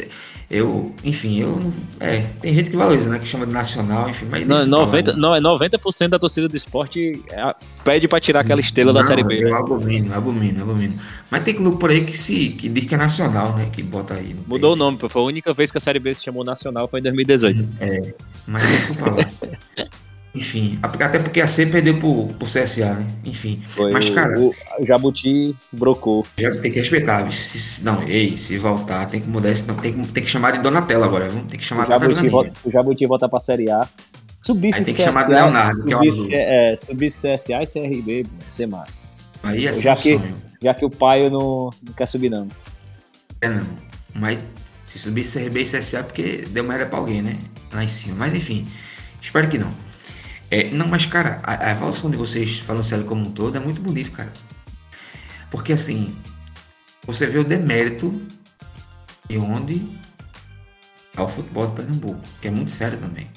eu, 0.53 0.93
enfim, 1.03 1.39
eu 1.39 1.73
é, 1.99 2.19
tem 2.39 2.53
gente 2.53 2.69
que 2.69 2.77
valoriza, 2.77 3.09
né, 3.09 3.17
que 3.17 3.25
chama 3.25 3.43
de 3.43 3.51
nacional, 3.51 4.07
enfim, 4.07 4.27
mas 4.29 4.45
não, 4.45 4.63
90, 4.81 5.13
não, 5.13 5.33
é 5.33 5.41
90% 5.41 6.09
da 6.09 6.19
torcida 6.19 6.47
do 6.47 6.55
esporte 6.55 7.23
é, 7.31 7.55
pede 7.83 8.07
para 8.07 8.19
tirar 8.19 8.41
aquela 8.41 8.61
estrela 8.61 8.93
não, 8.93 9.01
da 9.01 9.07
série 9.07 9.23
B. 9.23 9.43
Eu 9.43 9.49
né? 9.49 9.57
abomino, 9.57 10.13
abomino, 10.13 10.61
abomino. 10.61 10.99
Mas 11.31 11.43
tem 11.43 11.55
clube 11.55 11.77
por 11.79 11.89
aí 11.89 12.05
que 12.05 12.15
se 12.15 12.49
que 12.49 12.69
diz 12.69 12.85
que 12.85 12.93
é 12.93 12.97
nacional, 12.99 13.55
né, 13.55 13.67
que 13.71 13.81
bota 13.81 14.13
aí. 14.13 14.35
Mudou 14.45 14.73
o 14.73 14.75
nome, 14.75 14.99
foi 15.09 15.21
a 15.23 15.25
única 15.25 15.51
vez 15.53 15.71
que 15.71 15.79
a 15.79 15.81
série 15.81 15.97
B 15.97 16.13
se 16.13 16.23
chamou 16.23 16.43
nacional 16.43 16.87
foi 16.87 16.99
em 16.99 17.03
2018. 17.03 17.65
É, 17.79 18.13
mas 18.45 18.63
isso 18.69 18.93
fala. 18.93 19.25
Enfim, 20.35 20.79
até 20.81 21.19
porque 21.19 21.39
a 21.41 21.47
C 21.47 21.67
perdeu 21.67 21.99
pro, 21.99 22.29
pro 22.29 22.47
CSA, 22.47 22.95
né? 22.95 23.07
Enfim. 23.23 23.61
Foi 23.67 23.91
mas, 23.91 24.09
cara. 24.09 24.39
O, 24.39 24.49
o 24.79 24.85
Jabuti 24.85 25.55
brocou. 25.71 26.25
Já 26.39 26.59
tem 26.59 26.71
que 26.71 26.79
respeitar. 26.79 27.31
Se, 27.31 27.85
não, 27.85 28.01
ei, 28.01 28.35
se 28.35 28.57
voltar, 28.57 29.05
tem 29.05 29.21
que 29.21 29.27
mudar. 29.27 29.53
Não, 29.67 29.75
tem, 29.75 29.93
tem 29.93 30.23
que 30.23 30.29
chamar 30.29 30.51
de 30.51 30.59
Donatello 30.59 31.03
agora, 31.03 31.29
viu? 31.29 31.43
Tem 31.43 31.59
que 31.59 31.65
chamar 31.65 31.83
o 31.83 31.87
Jabuti, 31.87 32.27
volta, 32.29 32.57
Se 32.57 32.67
o 32.67 32.71
Jabuti 32.71 33.05
voltar 33.05 33.29
pra 33.29 33.39
Série 33.39 33.69
A. 33.69 33.87
Subisse 34.43 34.83
tem 34.83 34.93
que 34.93 35.01
CSA, 35.01 35.11
chamar 35.11 35.25
de 35.25 35.33
Leonardo, 35.33 35.83
que 35.83 35.93
é 35.93 35.97
subisse, 35.97 36.35
é, 36.35 36.75
subisse 36.75 37.33
CSA 37.33 37.61
e 37.61 37.65
CRB, 37.65 38.11
ia 38.17 38.25
ser 38.49 38.65
massa. 38.65 39.05
Aí 39.43 39.73
ser 39.73 39.83
já, 39.83 39.95
que, 39.95 40.17
sonho. 40.17 40.35
já 40.61 40.73
que 40.73 40.83
o 40.83 40.89
pai 40.89 41.29
não, 41.29 41.69
não 41.81 41.93
quer 41.95 42.07
subir, 42.07 42.29
não. 42.29 42.49
É, 43.39 43.47
não. 43.47 43.65
Mas 44.13 44.39
se 44.83 44.97
subisse 44.97 45.39
CRB 45.39 45.61
e 45.61 45.63
CSA, 45.63 45.99
é 45.99 46.03
porque 46.03 46.45
deu 46.49 46.63
merda 46.63 46.87
pra 46.87 46.97
alguém, 46.97 47.21
né? 47.21 47.37
Lá 47.71 47.83
em 47.83 47.87
cima. 47.87 48.15
Mas 48.17 48.33
enfim, 48.33 48.67
espero 49.21 49.47
que 49.47 49.59
não. 49.59 49.82
É, 50.53 50.69
não, 50.69 50.87
mas 50.87 51.07
cara, 51.07 51.41
a, 51.43 51.69
a, 51.69 51.71
evolução 51.71 52.11
de 52.11 52.15
vocês, 52.15 52.59
falando 52.59 52.83
sério 52.83 53.05
como 53.05 53.23
um 53.27 53.31
todo, 53.31 53.57
é 53.57 53.59
muito 53.59 53.81
bonito, 53.81 54.11
cara. 54.11 54.31
Porque 55.49 55.73
assim, 55.73 56.15
você 57.07 57.25
vê 57.25 57.39
o 57.39 57.43
demérito 57.43 58.21
de 59.27 59.39
onde 59.39 59.99
ao 61.17 61.27
futebol 61.27 61.65
de 61.65 61.73
Pernambuco, 61.73 62.21
que 62.39 62.49
é 62.49 62.51
muito 62.51 62.69
sério 62.69 62.99
também. 62.99 63.31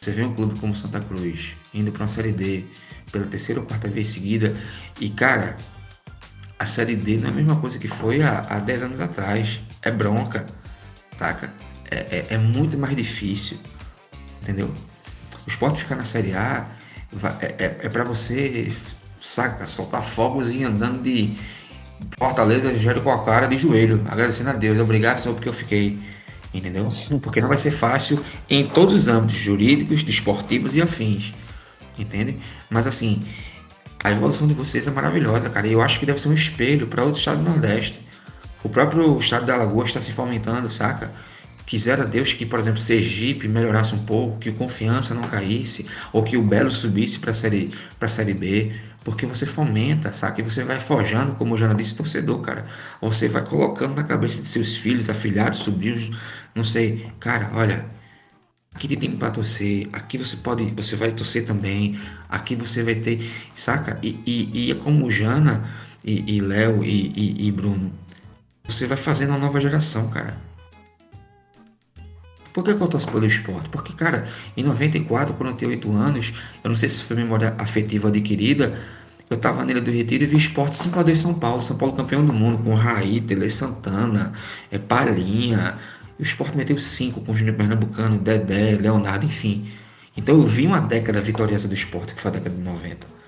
Você 0.00 0.12
vê 0.12 0.22
um 0.22 0.32
clube 0.32 0.56
como 0.60 0.72
Santa 0.72 1.00
Cruz 1.00 1.56
indo 1.74 1.90
para 1.90 2.02
uma 2.02 2.08
Série 2.08 2.30
D 2.30 2.64
pela 3.10 3.26
terceira 3.26 3.60
ou 3.60 3.66
quarta 3.66 3.88
vez 3.88 4.06
seguida, 4.06 4.56
e 5.00 5.10
cara, 5.10 5.58
a 6.56 6.64
Série 6.64 6.94
D 6.94 7.16
não 7.16 7.26
é 7.26 7.32
a 7.32 7.34
mesma 7.34 7.60
coisa 7.60 7.76
que 7.76 7.88
foi 7.88 8.22
há, 8.22 8.38
há 8.48 8.60
10 8.60 8.84
anos 8.84 9.00
atrás. 9.00 9.60
É 9.82 9.90
bronca, 9.90 10.46
saca? 11.16 11.52
É, 11.90 11.96
é, 12.18 12.26
é 12.34 12.38
muito 12.38 12.78
mais 12.78 12.94
difícil, 12.94 13.58
entendeu? 14.40 14.72
O 15.46 15.50
esporte 15.50 15.80
ficar 15.80 15.96
na 15.96 16.04
Série 16.04 16.32
A 16.34 16.66
é, 17.40 17.64
é, 17.64 17.64
é 17.82 17.88
para 17.88 18.04
você, 18.04 18.72
saca, 19.18 19.66
soltar 19.66 20.02
fogos 20.02 20.52
e 20.52 20.62
andando 20.64 21.02
de 21.02 21.36
Fortaleza, 22.18 22.72
com 23.00 23.10
a 23.10 23.24
cara 23.24 23.46
de 23.46 23.58
joelho, 23.58 24.04
agradecendo 24.08 24.50
a 24.50 24.52
Deus. 24.52 24.78
Obrigado, 24.78 25.18
Senhor, 25.18 25.34
porque 25.34 25.48
eu 25.48 25.54
fiquei. 25.54 25.98
Entendeu? 26.52 26.88
Porque 27.22 27.40
não 27.40 27.46
vai 27.46 27.56
ser 27.56 27.70
fácil 27.70 28.24
em 28.48 28.66
todos 28.66 28.92
os 28.92 29.06
âmbitos 29.06 29.36
jurídicos, 29.36 30.02
desportivos 30.02 30.74
e 30.74 30.82
afins. 30.82 31.32
Entende? 31.96 32.40
Mas 32.68 32.88
assim, 32.88 33.24
a 34.02 34.10
evolução 34.10 34.48
de 34.48 34.54
vocês 34.54 34.88
é 34.88 34.90
maravilhosa, 34.90 35.48
cara. 35.48 35.68
E 35.68 35.72
eu 35.72 35.80
acho 35.80 36.00
que 36.00 36.06
deve 36.06 36.20
ser 36.20 36.28
um 36.28 36.34
espelho 36.34 36.88
para 36.88 37.04
outro 37.04 37.20
estado 37.20 37.40
do 37.40 37.48
Nordeste. 37.48 38.04
O 38.64 38.68
próprio 38.68 39.16
estado 39.20 39.46
da 39.46 39.54
Alagoas 39.54 39.90
está 39.90 40.00
se 40.00 40.10
fomentando, 40.10 40.68
saca? 40.68 41.12
Quisera 41.66 42.04
Deus 42.04 42.32
que, 42.32 42.44
por 42.44 42.58
exemplo, 42.58 42.80
Sergipe 42.80 43.48
melhorasse 43.48 43.94
um 43.94 44.04
pouco, 44.04 44.38
que 44.38 44.50
o 44.50 44.54
Confiança 44.54 45.14
não 45.14 45.22
caísse, 45.22 45.86
ou 46.12 46.22
que 46.22 46.36
o 46.36 46.42
Belo 46.42 46.70
subisse 46.70 47.18
para 47.18 47.32
série, 47.32 47.70
a 48.00 48.08
série 48.08 48.34
B, 48.34 48.72
porque 49.04 49.24
você 49.26 49.46
fomenta, 49.46 50.12
sabe? 50.12 50.42
Você 50.42 50.64
vai 50.64 50.80
forjando, 50.80 51.32
como 51.32 51.54
eu 51.54 51.58
já 51.58 51.72
disse, 51.72 51.96
torcedor, 51.96 52.40
cara. 52.40 52.66
Você 53.00 53.28
vai 53.28 53.44
colocando 53.44 53.94
na 53.94 54.04
cabeça 54.04 54.42
de 54.42 54.48
seus 54.48 54.76
filhos, 54.76 55.08
afilhados, 55.08 55.60
sobrinhos, 55.60 56.10
não 56.54 56.64
sei. 56.64 57.10
Cara, 57.18 57.50
olha, 57.54 57.86
aqui 58.74 58.88
tem 58.88 58.98
tempo 58.98 59.16
para 59.16 59.30
torcer, 59.30 59.88
aqui 59.92 60.18
você 60.18 60.36
pode, 60.38 60.64
você 60.76 60.96
vai 60.96 61.12
torcer 61.12 61.44
também, 61.46 61.98
aqui 62.28 62.54
você 62.54 62.82
vai 62.82 62.94
ter, 62.94 63.20
saca? 63.54 63.98
E, 64.02 64.20
e, 64.26 64.66
e 64.66 64.70
é 64.70 64.74
como 64.74 65.10
Jana 65.10 65.64
e, 66.04 66.36
e 66.36 66.40
Léo 66.40 66.84
e, 66.84 67.12
e, 67.14 67.46
e 67.48 67.52
Bruno, 67.52 67.92
você 68.66 68.86
vai 68.86 68.96
fazendo 68.96 69.30
uma 69.30 69.38
nova 69.38 69.60
geração, 69.60 70.10
cara. 70.10 70.49
Por 72.52 72.64
que, 72.64 72.74
que 72.74 72.80
eu 72.80 72.88
torço 72.88 73.08
pelo 73.08 73.26
esporte? 73.26 73.68
Porque, 73.68 73.92
cara, 73.92 74.26
em 74.56 74.62
94, 74.62 75.34
quando 75.34 75.50
eu 75.50 75.56
tinha 75.56 75.70
8 75.70 75.92
anos, 75.92 76.32
eu 76.62 76.68
não 76.68 76.76
sei 76.76 76.88
se 76.88 77.02
foi 77.02 77.16
memória 77.16 77.54
afetiva 77.58 78.08
adquirida, 78.08 78.76
eu 79.30 79.36
tava 79.36 79.64
nele 79.64 79.80
do 79.80 79.92
Retiro 79.92 80.24
e 80.24 80.26
vi 80.26 80.36
esporte 80.36 80.76
5x2 80.76 81.14
São 81.14 81.34
Paulo, 81.34 81.62
São 81.62 81.76
Paulo 81.76 81.94
campeão 81.94 82.24
do 82.24 82.32
mundo, 82.32 82.62
com 82.64 82.74
Raí, 82.74 83.20
Tele 83.20 83.48
Santana, 83.48 84.32
é, 84.72 84.78
Palinha. 84.78 85.76
E 86.18 86.22
o 86.22 86.24
esporte 86.24 86.56
meteu 86.56 86.76
5 86.76 87.20
com 87.20 87.30
o 87.30 87.34
Júnior 87.34 87.54
Pernambucano, 87.54 88.18
Dedé, 88.18 88.76
Leonardo, 88.80 89.24
enfim. 89.24 89.64
Então 90.16 90.34
eu 90.34 90.42
vi 90.42 90.66
uma 90.66 90.80
década 90.80 91.20
vitoriosa 91.20 91.68
do 91.68 91.74
esporte, 91.74 92.14
que 92.14 92.20
foi 92.20 92.32
a 92.32 92.34
década 92.34 92.56
de 92.56 92.62
90. 92.62 93.19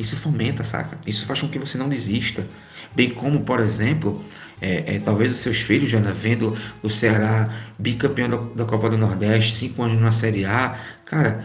Isso 0.00 0.16
fomenta, 0.16 0.64
saca? 0.64 0.98
Isso 1.06 1.26
faz 1.26 1.40
com 1.40 1.48
que 1.48 1.58
você 1.58 1.76
não 1.76 1.88
desista. 1.88 2.46
Bem 2.94 3.10
como, 3.10 3.40
por 3.40 3.60
exemplo, 3.60 4.24
é, 4.60 4.96
é, 4.96 4.98
talvez 4.98 5.30
os 5.30 5.38
seus 5.38 5.58
filhos, 5.60 5.90
Jana, 5.90 6.12
vendo 6.12 6.56
o 6.82 6.90
Ceará 6.90 7.48
bicampeão 7.78 8.28
da, 8.28 8.36
da, 8.36 8.64
Copa 8.64 8.90
do 8.90 8.98
Nordeste, 8.98 9.52
cinco 9.52 9.82
anos 9.82 10.00
na 10.00 10.12
Série 10.12 10.44
A, 10.44 10.76
cara, 11.04 11.44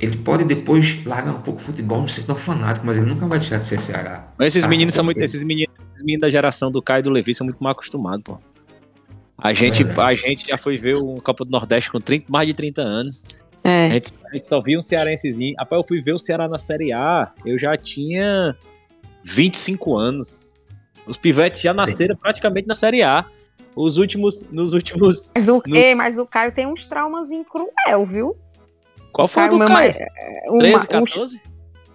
ele 0.00 0.16
pode 0.16 0.44
depois 0.44 1.04
largar 1.04 1.32
um 1.32 1.40
pouco 1.40 1.60
o 1.60 1.62
futebol, 1.62 2.00
não 2.00 2.08
ser 2.08 2.22
tão 2.22 2.36
fanático, 2.36 2.86
mas 2.86 2.96
ele 2.96 3.06
nunca 3.06 3.26
vai 3.26 3.38
deixar 3.38 3.58
de 3.58 3.64
ser 3.64 3.80
Ceará. 3.80 4.32
Mas 4.38 4.56
esses 4.56 4.68
meninos 4.68 4.94
são 4.94 5.04
muito. 5.04 5.22
Esses 5.22 5.44
meninos, 5.44 5.74
esses 5.90 6.02
meninos 6.02 6.22
da 6.22 6.30
geração 6.30 6.70
do 6.70 6.82
Caio 6.82 7.00
e 7.00 7.02
do 7.02 7.10
Levi 7.10 7.34
são 7.34 7.44
muito 7.46 7.62
mal 7.62 7.72
acostumados, 7.72 8.22
pô. 8.24 8.38
A 9.40 9.52
gente, 9.52 9.84
é 9.84 10.00
a 10.00 10.14
gente 10.14 10.48
já 10.48 10.58
foi 10.58 10.76
ver 10.76 10.96
o 10.96 11.20
Copa 11.20 11.44
do 11.44 11.50
Nordeste 11.50 11.92
com 11.92 12.00
30, 12.00 12.26
mais 12.28 12.48
de 12.48 12.54
30 12.54 12.82
anos. 12.82 13.38
É. 13.68 13.86
A, 13.86 13.92
gente, 13.92 14.14
a 14.24 14.34
gente 14.34 14.46
só 14.46 14.60
via 14.60 14.78
um 14.78 14.80
cearensezinho. 14.80 15.54
Após 15.58 15.82
eu 15.82 15.86
fui 15.86 16.00
ver 16.00 16.12
o 16.12 16.18
Ceará 16.18 16.48
na 16.48 16.58
Série 16.58 16.92
A, 16.92 17.32
eu 17.44 17.58
já 17.58 17.76
tinha 17.76 18.56
25 19.24 19.96
anos. 19.96 20.52
Os 21.06 21.16
pivetes 21.16 21.60
já 21.60 21.72
nasceram 21.72 22.14
Sim. 22.14 22.20
praticamente 22.20 22.66
na 22.66 22.74
Série 22.74 23.02
A. 23.02 23.24
Os 23.74 23.96
últimos, 23.96 24.44
nos 24.50 24.74
últimos. 24.74 25.30
Mas 25.34 25.48
o, 25.48 25.62
no... 25.66 25.76
ei, 25.76 25.94
mas 25.94 26.18
o 26.18 26.26
Caio 26.26 26.52
tem 26.52 26.66
uns 26.66 26.86
traumas 26.86 27.28
cruel, 27.48 28.04
viu? 28.04 28.36
Qual 29.12 29.28
foi 29.28 29.44
o 29.44 29.50
do 29.50 29.58
Caio? 29.58 29.72
Mais, 29.72 29.94
uma, 30.48 30.58
13, 30.58 30.88
14? 30.88 31.42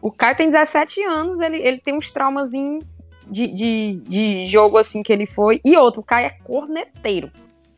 o 0.01 0.11
Caio 0.11 0.35
tem 0.35 0.47
17 0.47 1.03
anos, 1.03 1.39
ele, 1.39 1.57
ele 1.57 1.79
tem 1.79 1.95
uns 1.95 2.11
traumas 2.11 2.51
de, 2.51 3.47
de, 3.47 4.01
de 4.07 4.47
jogo 4.47 4.77
assim 4.77 5.03
que 5.03 5.11
ele 5.13 5.25
foi. 5.25 5.61
E 5.63 5.77
outro, 5.77 6.01
o 6.01 6.03
Caio 6.03 6.27
é 6.27 6.37
corneteiro. 6.43 7.31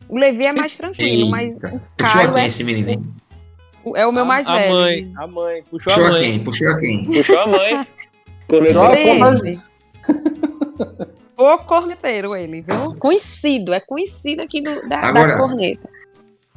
O 0.08 0.18
Levi 0.18 0.46
é 0.46 0.52
mais 0.52 0.76
tranquilo, 0.76 1.24
Eita. 1.24 1.30
mas 1.30 1.56
o 1.56 1.80
Caio 1.96 2.36
é. 2.36 2.46
Esse 2.46 2.64
menino. 2.64 3.12
É 3.94 4.06
o 4.06 4.12
meu 4.12 4.24
mais 4.24 4.46
a, 4.46 4.54
velho. 4.54 4.74
A 4.74 4.80
mãe, 4.80 5.04
a 5.18 5.26
mãe. 5.26 5.62
Puxou, 5.70 5.92
puxou 5.92 6.06
a 6.06 6.10
mãe. 6.10 6.30
Quem? 6.30 6.44
Puxou 6.44 6.68
a 6.68 6.78
quem? 6.78 7.04
Puxou 7.04 7.38
a 7.38 7.46
mãe. 7.46 7.86
Puxou 8.48 8.82
a 8.82 9.30
mãe. 9.32 9.62
O 11.38 11.58
corneteiro, 11.58 12.34
ele, 12.34 12.62
viu? 12.62 12.96
Conhecido, 12.98 13.74
é 13.74 13.78
conhecido 13.80 14.40
aqui 14.40 14.62
do, 14.62 14.88
da, 14.88 15.00
agora, 15.00 15.28
das 15.28 15.36
cornetas. 15.38 15.90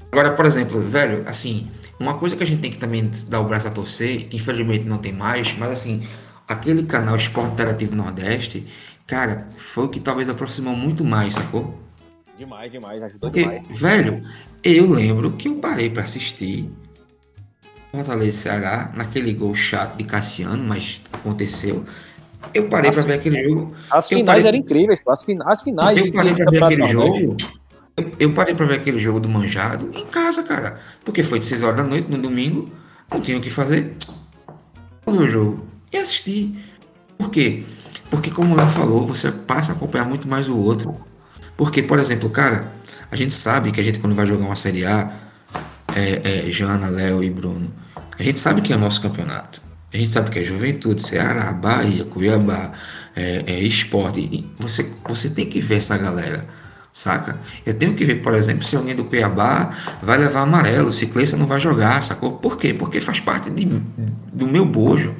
Agora, 0.10 0.32
por 0.32 0.46
exemplo, 0.46 0.80
velho, 0.82 1.22
assim, 1.28 1.70
uma 2.00 2.18
coisa 2.18 2.38
que 2.38 2.44
a 2.44 2.46
gente 2.46 2.62
tem 2.62 2.72
que 2.72 2.78
também 2.78 3.12
dar 3.28 3.42
o 3.42 3.44
braço 3.44 3.68
a 3.68 3.72
torcer, 3.72 4.30
que 4.30 4.38
infelizmente 4.38 4.86
não 4.86 4.98
tem 4.98 5.12
mais, 5.12 5.54
mas 5.58 5.72
assim, 5.72 6.08
aquele 6.48 6.84
canal 6.84 7.18
Esporte 7.18 7.52
Interativo 7.52 7.94
Nordeste, 7.94 8.66
cara, 9.06 9.50
foi 9.58 9.84
o 9.84 9.90
que 9.90 10.00
talvez 10.00 10.30
aproximou 10.30 10.74
muito 10.74 11.04
mais, 11.04 11.34
sacou? 11.34 11.78
Demais, 12.38 12.72
demais, 12.72 13.04
ajudou 13.04 13.30
Porque, 13.30 13.44
demais. 13.44 13.64
Velho, 13.70 14.24
eu 14.64 14.90
lembro 14.90 15.34
que 15.34 15.50
eu 15.50 15.56
parei 15.56 15.90
para 15.90 16.04
assistir 16.04 16.72
Fortaleza 17.92 18.38
Ceará, 18.38 18.92
naquele 18.96 19.34
gol 19.34 19.56
chato 19.56 19.98
de 19.98 20.04
Cassiano, 20.04 20.64
mas 20.64 21.02
aconteceu. 21.12 21.86
Eu 22.54 22.68
parei 22.68 22.92
para 22.92 23.02
ver 23.04 23.14
aquele 23.14 23.44
jogo. 23.44 23.74
As 23.90 24.08
finais 24.08 24.26
parei... 24.26 24.48
eram 24.48 24.58
incríveis, 24.58 25.02
as, 25.08 25.24
fin 25.24 25.38
as 25.46 25.62
finais. 25.62 25.98
Eu 25.98 26.12
parei 26.12 26.34
para 26.34 26.52
ver 26.52 26.64
aquele 26.64 26.88
jogo. 26.88 27.38
Eu, 27.98 28.12
eu 28.20 28.34
parei 28.34 28.56
para 28.56 28.66
ver 28.66 28.76
aquele 28.76 29.00
jogo 29.00 29.20
do 29.20 29.28
Manjado 29.28 29.92
em 29.94 30.06
casa, 30.06 30.44
cara. 30.44 30.80
Porque 31.04 31.24
foi 31.24 31.40
de 31.40 31.46
6 31.46 31.64
horas 31.64 31.78
da 31.78 31.84
noite, 31.84 32.10
no 32.10 32.18
domingo. 32.18 32.70
Não 33.12 33.20
tinha 33.20 33.38
o 33.38 33.42
que 33.42 33.50
fazer. 33.50 33.96
o 35.06 35.28
jogo. 35.28 35.66
E 35.92 35.98
assisti. 35.98 36.56
Por 37.18 37.30
quê? 37.30 37.64
Porque, 38.10 38.32
como 38.32 38.54
ela 38.54 38.68
falou, 38.68 39.06
você 39.06 39.32
passa 39.32 39.74
a 39.74 39.76
acompanhar 39.76 40.06
muito 40.06 40.28
mais 40.28 40.48
o 40.48 40.58
outro. 40.58 40.96
Porque, 41.58 41.84
por 41.84 42.00
exemplo, 42.00 42.30
cara, 42.30 42.72
a 43.12 43.16
gente 43.16 43.34
sabe 43.34 43.72
que 43.72 43.80
a 43.80 43.84
gente, 43.84 44.00
quando 44.00 44.16
vai 44.16 44.26
jogar 44.26 44.46
uma 44.46 44.56
Série 44.56 44.86
A, 44.86 45.12
é, 45.96 46.48
é 46.48 46.52
Jana, 46.52 46.90
Léo 46.90 47.24
e 47.24 47.30
Bruno, 47.30 47.72
a 48.18 48.24
gente 48.24 48.40
sabe 48.40 48.62
que 48.62 48.74
é 48.74 48.76
o 48.76 48.80
nosso 48.80 49.02
campeonato. 49.02 49.62
A 49.92 49.98
gente 49.98 50.12
sabe 50.12 50.30
que 50.30 50.40
é 50.40 50.44
Juventude, 50.44 51.02
Ceará, 51.02 51.52
Bahia, 51.52 52.04
Cuiabá, 52.06 52.72
é, 53.16 53.44
é 53.48 53.60
esporte. 53.60 54.46
Você, 54.60 54.92
você 55.08 55.30
tem 55.30 55.48
que 55.48 55.60
ver 55.60 55.78
essa 55.78 55.98
galera, 55.98 56.46
saca? 56.94 57.40
Eu 57.66 57.74
tenho 57.74 57.96
que 57.96 58.06
ver, 58.06 58.18
por 58.18 58.36
exemplo, 58.36 58.64
se 58.64 58.76
alguém 58.76 58.96
do 58.96 59.06
Cuiabá 59.06 59.72
vai 60.02 60.18
levar 60.18 60.42
amarelo, 60.42 60.90
o 60.90 60.94
ciclista 60.94 61.36
não 61.36 61.48
vai 61.48 61.60
jogar, 61.60 62.04
sacou? 62.04 62.34
Por 62.34 62.58
quê? 62.58 62.74
Porque 62.74 63.02
faz 63.02 63.20
parte 63.20 63.50
de, 63.50 63.66
do 64.32 64.48
meu 64.48 64.66
bojo. 64.66 65.16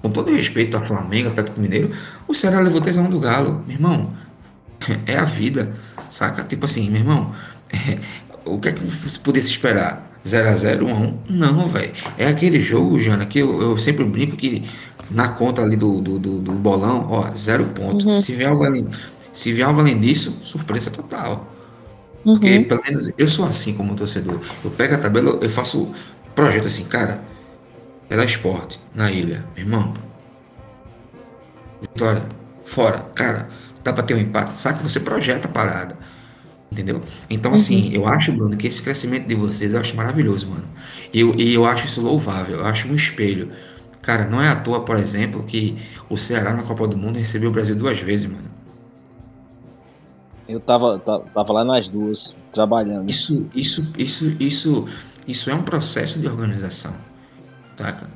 Com 0.00 0.10
todo 0.10 0.30
respeito 0.30 0.76
ao 0.76 0.82
Flamengo, 0.82 1.30
Atlético 1.30 1.58
Mineiro, 1.58 1.90
o 2.28 2.34
Ceará 2.34 2.60
levou 2.60 2.80
3 2.80 2.96
do 3.08 3.18
Galo. 3.18 3.64
Meu 3.66 3.76
irmão, 3.76 4.12
é 5.06 5.16
a 5.16 5.24
vida, 5.24 5.74
saca? 6.10 6.44
Tipo 6.44 6.66
assim, 6.66 6.88
meu 6.90 7.00
irmão, 7.00 7.34
o 8.44 8.58
que 8.58 8.68
é 8.68 8.72
que 8.72 8.84
você 8.84 9.18
poderia 9.18 9.48
esperar? 9.48 10.10
0x0, 10.26 10.80
1x1? 10.80 11.14
Não, 11.28 11.66
velho. 11.66 11.92
É 12.16 12.26
aquele 12.26 12.60
jogo, 12.62 13.00
Jana, 13.00 13.26
que 13.26 13.38
eu, 13.38 13.60
eu 13.60 13.78
sempre 13.78 14.04
brinco 14.04 14.36
que 14.36 14.62
na 15.10 15.28
conta 15.28 15.62
ali 15.62 15.76
do, 15.76 16.00
do, 16.00 16.18
do, 16.18 16.40
do 16.40 16.52
bolão, 16.52 17.06
ó, 17.10 17.30
zero 17.32 17.66
ponto. 17.66 18.06
Uhum. 18.06 18.20
Se 18.20 18.32
vier 18.32 18.48
algo 18.48 18.64
além, 18.64 18.88
se 19.32 19.52
vier 19.52 19.66
algo 19.66 19.80
além 19.80 20.00
disso, 20.00 20.38
surpresa 20.42 20.90
total. 20.90 21.52
Uhum. 22.24 22.38
Porque, 22.38 22.60
pelo 22.60 22.82
menos, 22.82 23.10
eu 23.18 23.28
sou 23.28 23.44
assim 23.44 23.74
como 23.74 23.94
torcedor. 23.94 24.40
Eu 24.64 24.70
pego 24.70 24.94
a 24.94 24.98
tabela, 24.98 25.38
eu 25.42 25.50
faço 25.50 25.94
projeto 26.34 26.66
assim, 26.66 26.84
cara. 26.84 27.22
É 28.08 28.16
da 28.16 28.24
esporte, 28.24 28.80
na 28.94 29.10
ilha, 29.10 29.44
meu 29.54 29.64
irmão. 29.64 29.94
Vitória, 31.80 32.22
fora, 32.64 32.98
cara, 33.14 33.48
dá 33.82 33.92
pra 33.92 34.02
ter 34.02 34.14
um 34.14 34.18
empate. 34.18 34.58
Sabe 34.58 34.78
que 34.78 34.84
você 34.84 35.00
projeta 35.00 35.48
a 35.48 35.50
parada. 35.50 35.96
Entendeu? 36.74 37.00
Então, 37.30 37.52
uhum. 37.52 37.54
assim, 37.54 37.90
eu 37.92 38.04
acho, 38.04 38.32
Bruno, 38.32 38.56
que 38.56 38.66
esse 38.66 38.82
crescimento 38.82 39.28
de 39.28 39.34
vocês 39.36 39.72
eu 39.72 39.80
acho 39.80 39.96
maravilhoso, 39.96 40.48
mano. 40.50 40.64
E 41.12 41.20
eu, 41.20 41.32
e 41.36 41.54
eu 41.54 41.64
acho 41.64 41.86
isso 41.86 42.00
louvável, 42.00 42.56
eu 42.56 42.66
acho 42.66 42.88
um 42.88 42.94
espelho. 42.96 43.52
Cara, 44.02 44.26
não 44.26 44.42
é 44.42 44.48
à 44.48 44.56
toa, 44.56 44.80
por 44.84 44.96
exemplo, 44.96 45.44
que 45.44 45.76
o 46.10 46.16
Ceará 46.16 46.52
na 46.52 46.64
Copa 46.64 46.88
do 46.88 46.98
Mundo 46.98 47.16
recebeu 47.16 47.50
o 47.50 47.52
Brasil 47.52 47.76
duas 47.76 48.00
vezes, 48.00 48.26
mano. 48.26 48.50
Eu 50.48 50.58
tava, 50.58 50.98
tava 50.98 51.52
lá 51.52 51.64
nas 51.64 51.88
duas, 51.88 52.36
trabalhando. 52.52 53.08
Isso, 53.08 53.46
isso, 53.54 53.92
isso, 53.96 54.36
isso, 54.40 54.88
isso 55.28 55.50
é 55.50 55.54
um 55.54 55.62
processo 55.62 56.18
de 56.18 56.26
organização, 56.26 56.92
saca? 57.76 58.10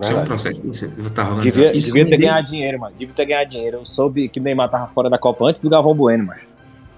Isso 0.00 0.12
é 0.12 0.16
um 0.16 0.24
processo 0.24 0.62
de 0.62 0.68
você 0.68 0.86
estar 0.86 1.24
organizando. 1.24 1.42
Devia, 1.42 1.76
isso 1.76 1.92
devia 1.92 2.08
ter 2.08 2.16
ganhado 2.16 2.46
dinheiro, 2.46 2.80
mano. 2.80 2.94
Devia 2.96 3.14
ter 3.14 3.26
ganhado 3.26 3.50
dinheiro. 3.50 3.78
Eu 3.78 3.84
soube 3.84 4.28
que 4.28 4.38
o 4.38 4.42
Neymar 4.42 4.70
tava 4.70 4.86
fora 4.86 5.10
da 5.10 5.18
Copa 5.18 5.44
antes 5.44 5.60
do 5.60 5.68
Galvão 5.68 5.94
Bueno, 5.94 6.26
mano. 6.26 6.40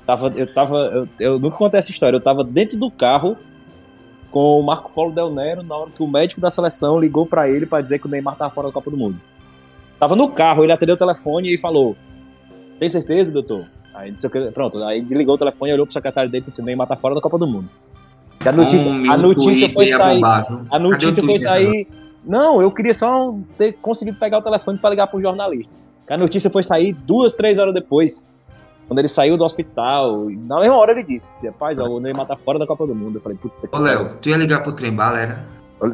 Tava, 0.06 0.32
eu 0.36 0.52
tava. 0.52 0.76
Eu, 0.76 1.08
eu 1.18 1.38
nunca 1.38 1.56
contei 1.56 1.78
essa 1.78 1.90
história. 1.90 2.16
Eu 2.16 2.20
tava 2.20 2.42
dentro 2.42 2.78
do 2.78 2.90
carro 2.90 3.36
com 4.30 4.58
o 4.58 4.62
Marco 4.62 4.90
Polo 4.92 5.12
Del 5.12 5.30
Nero 5.30 5.62
na 5.62 5.76
hora 5.76 5.90
que 5.90 6.02
o 6.02 6.06
médico 6.06 6.40
da 6.40 6.50
seleção 6.50 6.98
ligou 6.98 7.26
para 7.26 7.48
ele 7.48 7.66
para 7.66 7.82
dizer 7.82 7.98
que 7.98 8.06
o 8.06 8.10
Neymar 8.10 8.36
tava 8.36 8.52
fora 8.52 8.68
da 8.68 8.72
Copa 8.72 8.90
do 8.90 8.96
Mundo. 8.96 9.20
Tava 9.98 10.16
no 10.16 10.30
carro, 10.30 10.64
ele 10.64 10.72
atendeu 10.72 10.94
o 10.94 10.98
telefone 10.98 11.54
e 11.54 11.58
falou: 11.58 11.96
Tem 12.78 12.88
certeza, 12.88 13.30
doutor? 13.30 13.66
Aí 13.94 14.12
que, 14.12 14.50
pronto, 14.50 14.82
aí 14.82 15.02
desligou 15.02 15.34
o 15.34 15.38
telefone, 15.38 15.72
olhou 15.72 15.86
pro 15.86 15.92
secretário 15.92 16.30
dele 16.30 16.42
e 16.42 16.46
disse: 16.46 16.60
o 16.60 16.64
Neymar 16.64 16.88
tá 16.88 16.96
fora 16.96 17.14
da 17.14 17.20
Copa 17.20 17.38
do 17.38 17.46
Mundo. 17.46 17.68
E 18.44 18.48
a 18.48 18.52
notícia, 18.52 18.90
um 18.90 19.12
a 19.12 19.16
notícia 19.16 19.68
foi 19.68 19.86
sair. 19.86 20.22
a 20.70 20.78
notícia 20.78 21.22
foi 21.22 21.38
sair. 21.38 21.86
Não, 22.24 22.60
eu 22.60 22.70
queria 22.70 22.94
só 22.94 23.34
ter 23.56 23.72
conseguido 23.74 24.18
pegar 24.18 24.38
o 24.38 24.42
telefone 24.42 24.78
para 24.78 24.90
ligar 24.90 25.06
pro 25.06 25.20
jornalista. 25.20 25.72
A 26.08 26.16
notícia 26.16 26.50
foi 26.50 26.62
sair 26.62 26.92
duas, 26.92 27.34
três 27.34 27.58
horas 27.58 27.74
depois. 27.74 28.24
Quando 28.88 28.98
ele 28.98 29.08
saiu 29.08 29.36
do 29.36 29.44
hospital, 29.44 30.28
na 30.30 30.60
mesma 30.60 30.76
hora 30.76 30.92
ele 30.92 31.02
disse: 31.02 31.36
Rapaz, 31.44 31.78
o 31.78 32.00
Neymar 32.00 32.26
tá 32.26 32.36
fora 32.36 32.58
da 32.58 32.66
Copa 32.66 32.86
do 32.86 32.94
Mundo. 32.94 33.16
Eu 33.16 33.20
falei: 33.20 33.38
Puta 33.38 33.54
Ô, 33.70 33.80
Léo, 33.80 34.16
tu 34.20 34.28
ia 34.28 34.36
ligar 34.36 34.62
pro 34.62 34.72
Trembala, 34.72 35.20
era? 35.20 35.44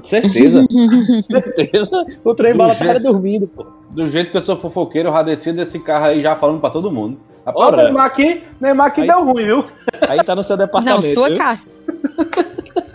Certeza. 0.03 0.67
certeza. 1.23 2.05
O 2.25 2.35
Trembala 2.35 2.75
tava 2.75 3.01
dormindo, 3.01 3.49
pô. 3.49 3.67
Do 3.91 4.07
jeito 4.07 4.31
que 4.31 4.37
eu 4.37 4.43
sou 4.43 4.57
fofoqueiro, 4.57 5.09
eu 5.09 5.13
já 5.13 5.23
desci 5.23 5.53
desse 5.53 5.79
carro 5.79 6.07
aí 6.07 6.21
já 6.21 6.37
falando 6.37 6.61
pra 6.61 6.71
todo 6.71 6.93
mundo. 6.93 7.19
Rapaz, 7.47 7.73
o 7.73 7.77
Neymar 7.77 8.05
aqui, 8.05 8.43
Neymar 8.61 8.87
aqui 8.89 9.01
aí, 9.01 9.07
deu 9.07 9.25
ruim, 9.25 9.45
viu? 9.45 9.65
Aí 10.07 10.23
tá 10.23 10.35
no 10.35 10.43
seu 10.43 10.57
departamento. 10.57 11.03
Não, 11.03 11.13
sua 11.15 11.35
cara. 11.35 11.59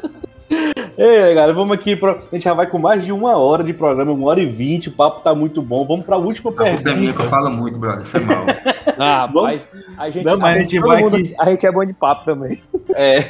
Ei, 0.97 1.33
galera, 1.33 1.53
vamos 1.53 1.73
aqui. 1.73 1.95
Pra... 1.95 2.13
A 2.13 2.35
gente 2.35 2.43
já 2.43 2.53
vai 2.53 2.67
com 2.67 2.77
mais 2.77 3.03
de 3.03 3.11
uma 3.11 3.35
hora 3.35 3.63
de 3.63 3.73
programa, 3.73 4.11
uma 4.11 4.27
hora 4.27 4.41
e 4.41 4.45
vinte. 4.45 4.89
O 4.89 4.91
papo 4.91 5.21
tá 5.21 5.33
muito 5.33 5.61
bom. 5.61 5.85
Vamos 5.85 6.05
pra 6.05 6.17
última 6.17 6.51
a 6.51 6.53
pergunta. 6.53 6.89
É 6.89 6.95
minha 6.95 7.13
que 7.13 7.21
eu 7.21 7.25
falo 7.25 7.49
muito, 7.49 7.79
brother. 7.79 8.05
Foi 8.05 8.19
mal. 8.21 8.45
ah, 8.99 9.29
mas 9.33 9.69
a 9.97 10.09
gente, 10.09 10.25
Não, 10.25 10.37
mas 10.37 10.55
a, 10.55 10.59
gente, 10.59 10.79
vai 10.79 11.01
mundo, 11.01 11.17
a 11.39 11.49
gente 11.49 11.65
é 11.65 11.71
bom 11.71 11.85
de 11.85 11.93
papo 11.93 12.25
também. 12.25 12.57
É. 12.95 13.27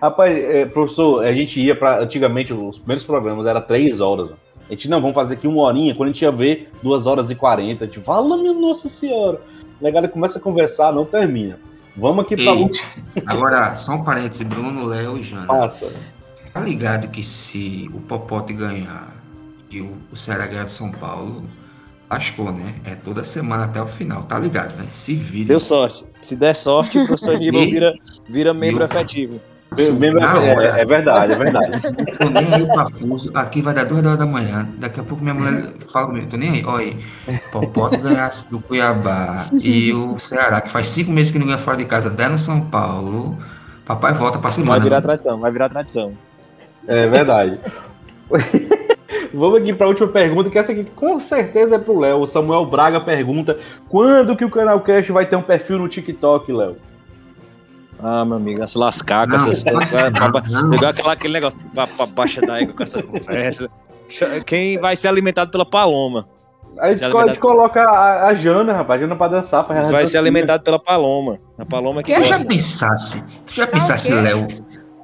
Rapaz, 0.00 0.36
é, 0.36 0.64
professor, 0.64 1.24
a 1.24 1.32
gente 1.32 1.60
ia 1.60 1.74
para 1.74 2.00
Antigamente, 2.00 2.52
os 2.52 2.78
primeiros 2.78 3.04
programas 3.04 3.46
era 3.46 3.60
três 3.60 4.00
horas. 4.00 4.30
A 4.68 4.72
gente, 4.72 4.88
não, 4.88 5.00
vamos 5.00 5.14
fazer 5.14 5.34
aqui 5.34 5.46
uma 5.46 5.62
horinha. 5.62 5.94
Quando 5.94 6.10
a 6.10 6.12
gente 6.12 6.22
ia 6.22 6.30
ver, 6.30 6.70
duas 6.82 7.06
horas 7.06 7.30
e 7.30 7.34
quarenta. 7.34 7.84
A 7.84 7.86
gente 7.86 8.00
fala, 8.00 8.36
minha 8.36 8.52
Nossa 8.52 8.88
Senhora. 8.88 9.40
Legal, 9.80 10.08
começa 10.08 10.38
a 10.38 10.42
conversar, 10.42 10.92
não 10.92 11.04
termina. 11.04 11.58
Vamos 11.96 12.24
aqui 12.24 12.36
para 12.36 12.52
última. 12.52 12.88
Agora, 13.26 13.74
só 13.74 13.94
um 13.94 14.04
parênteses: 14.04 14.46
Bruno, 14.46 14.86
Léo 14.86 15.18
e 15.18 15.22
Jana. 15.22 15.46
Passa. 15.46 15.92
Tá 16.52 16.60
ligado 16.60 17.08
que 17.08 17.22
se 17.22 17.90
o 17.94 18.00
Popote 18.00 18.52
ganhar 18.52 19.08
e 19.70 19.80
o, 19.80 19.96
o 20.10 20.16
Ceará 20.16 20.46
ganhar 20.46 20.64
de 20.64 20.72
São 20.72 20.90
Paulo, 20.90 21.44
lascou, 22.10 22.52
né? 22.52 22.74
É 22.84 22.94
toda 22.94 23.24
semana 23.24 23.64
até 23.64 23.80
o 23.80 23.86
final, 23.86 24.24
tá 24.24 24.38
ligado, 24.38 24.76
né? 24.76 24.86
Se 24.92 25.14
vira. 25.14 25.48
Deu 25.48 25.60
sorte. 25.60 26.04
Se 26.20 26.36
der 26.36 26.54
sorte, 26.54 26.98
o 26.98 27.06
professor 27.06 27.36
Aníbal 27.36 27.62
vira, 27.62 27.94
vira 28.28 28.52
membro 28.52 28.84
efetivo. 28.84 29.40
É, 29.78 29.84
é, 29.84 30.84
verdade, 30.84 31.32
é 31.32 31.36
verdade. 31.36 31.80
tô 32.18 32.28
nem 32.28 32.54
aí, 32.54 32.66
Pafuso. 32.66 33.30
Aqui 33.34 33.62
vai 33.62 33.72
dar 33.72 33.84
duas 33.84 34.04
horas 34.04 34.18
da 34.18 34.26
manhã. 34.26 34.68
Daqui 34.76 35.00
a 35.00 35.02
pouco 35.02 35.22
minha 35.22 35.34
mulher 35.34 35.62
fala 35.90 36.08
comigo. 36.08 36.26
Tô 36.26 36.36
nem 36.36 36.50
aí. 36.50 36.62
Olha. 36.66 36.94
Popote 37.50 37.96
ganhasse 37.96 38.50
do 38.50 38.60
Cuiabá 38.60 39.46
e 39.64 39.92
o 39.94 40.18
Ceará, 40.20 40.60
que 40.60 40.70
faz 40.70 40.88
cinco 40.88 41.10
meses 41.10 41.32
que 41.32 41.38
não 41.38 41.46
ganha 41.46 41.58
fora 41.58 41.78
de 41.78 41.86
casa, 41.86 42.10
der 42.10 42.28
no 42.28 42.36
São 42.36 42.60
Paulo. 42.60 43.38
Papai 43.86 44.12
volta 44.12 44.38
pra 44.38 44.50
semana. 44.50 44.72
Vai 44.72 44.80
virar 44.80 45.00
tradição, 45.00 45.40
vai 45.40 45.50
virar 45.50 45.68
tradição. 45.70 46.12
É 46.86 47.06
verdade. 47.06 47.60
Vamos 49.34 49.60
aqui 49.60 49.72
para 49.72 49.86
a 49.86 49.88
última 49.88 50.08
pergunta, 50.08 50.50
que 50.50 50.58
essa 50.58 50.72
aqui 50.72 50.84
com 50.84 51.18
certeza 51.18 51.76
é 51.76 51.78
pro 51.78 51.98
Léo. 51.98 52.20
O 52.20 52.26
Samuel 52.26 52.66
Braga 52.66 53.00
pergunta: 53.00 53.58
quando 53.88 54.36
que 54.36 54.44
o 54.44 54.50
canal 54.50 54.80
Cash 54.80 55.08
vai 55.08 55.24
ter 55.24 55.36
um 55.36 55.42
perfil 55.42 55.78
no 55.78 55.88
TikTok, 55.88 56.52
Léo? 56.52 56.76
Ah, 58.02 58.24
meu 58.24 58.36
amigo, 58.36 58.66
se 58.66 58.76
lascar 58.76 59.28
com 59.28 59.36
essas 59.36 59.62
coisas. 59.62 60.02
Pegou 60.70 60.88
aquela, 60.88 61.12
aquele 61.12 61.32
negócio 61.32 61.58
pra, 61.72 61.86
pra 61.86 62.04
baixa 62.06 62.40
da 62.40 62.60
égua 62.60 62.74
com 62.74 62.82
essa 62.82 63.02
conversa. 63.02 63.70
Quem 64.44 64.78
vai 64.78 64.96
ser 64.96 65.08
alimentado 65.08 65.50
pela 65.50 65.64
paloma. 65.64 66.28
A 66.78 66.88
gente, 66.88 67.04
a 67.04 67.26
gente 67.26 67.38
coloca 67.38 67.82
a, 67.82 68.28
a, 68.28 68.34
Jana, 68.34 68.72
rapaz, 68.72 68.98
a 68.98 69.04
Jana 69.04 69.14
pra 69.14 69.28
dançar. 69.28 69.64
Vai 69.90 70.06
ser 70.06 70.18
alimentado 70.18 70.64
pela 70.64 70.78
paloma. 70.78 71.38
A 71.58 71.64
paloma 71.64 72.02
que. 72.02 72.12
Eu 72.12 72.24
já 72.24 72.42
pensasse, 72.44 73.22
tu 73.46 73.52
já 73.52 73.66
pensasse, 73.66 74.12
Léo, 74.12 74.48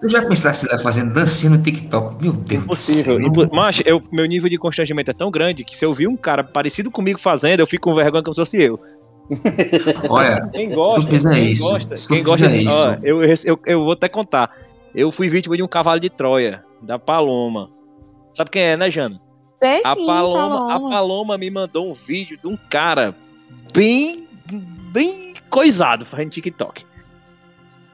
eu 0.02 0.08
já 0.08 0.22
pensasse 0.24 0.66
lá 0.66 0.78
fazendo 0.78 1.12
dancinha 1.12 1.50
no 1.50 1.62
TikTok. 1.62 2.22
Meu 2.22 2.32
Deus 2.32 2.64
Impossível. 2.64 3.18
do 3.18 3.40
céu. 3.40 3.50
Mas 3.52 3.82
eu, 3.84 4.00
meu 4.12 4.26
nível 4.26 4.48
de 4.48 4.58
constrangimento 4.58 5.10
é 5.10 5.14
tão 5.14 5.30
grande 5.30 5.64
que 5.64 5.76
se 5.76 5.84
eu 5.84 5.92
vi 5.92 6.06
um 6.06 6.16
cara 6.16 6.44
parecido 6.44 6.90
comigo 6.90 7.18
fazendo, 7.20 7.60
eu 7.60 7.66
fico 7.66 7.88
com 7.90 7.94
vergonha 7.94 8.22
como 8.22 8.34
se 8.34 8.40
fosse 8.40 8.62
eu. 8.62 8.80
Olha, 10.08 10.48
quem 10.52 10.70
gosta, 10.70 11.02
se 11.02 11.08
tu 11.08 11.14
fizer 11.14 11.34
quem 11.34 11.52
isso, 11.52 11.70
gosta, 11.70 11.94
tu 11.96 12.08
quem 12.08 12.22
gosta 12.22 12.48
fizer 12.48 12.58
de, 12.58 12.64
isso. 12.64 12.72
ó, 12.72 12.96
eu, 13.02 13.22
eu, 13.22 13.60
eu 13.66 13.84
vou 13.84 13.92
até 13.92 14.08
contar. 14.08 14.50
Eu 14.94 15.10
fui 15.12 15.28
vítima 15.28 15.56
de 15.56 15.62
um 15.62 15.68
cavalo 15.68 16.00
de 16.00 16.08
Troia, 16.08 16.64
da 16.80 16.98
Paloma. 16.98 17.70
Sabe 18.32 18.50
quem 18.50 18.62
é, 18.62 18.76
né, 18.76 18.90
Jana? 18.90 19.20
Sei 19.62 19.82
A 19.84 19.94
sim, 19.94 20.06
Paloma, 20.06 20.74
a 20.74 20.80
Paloma 20.80 21.36
me 21.36 21.50
mandou 21.50 21.90
um 21.90 21.92
vídeo 21.92 22.38
de 22.40 22.46
um 22.48 22.56
cara 22.70 23.14
bem, 23.74 24.26
bem 24.92 25.34
coisado 25.50 26.06
fazendo 26.06 26.30
TikTok. 26.30 26.87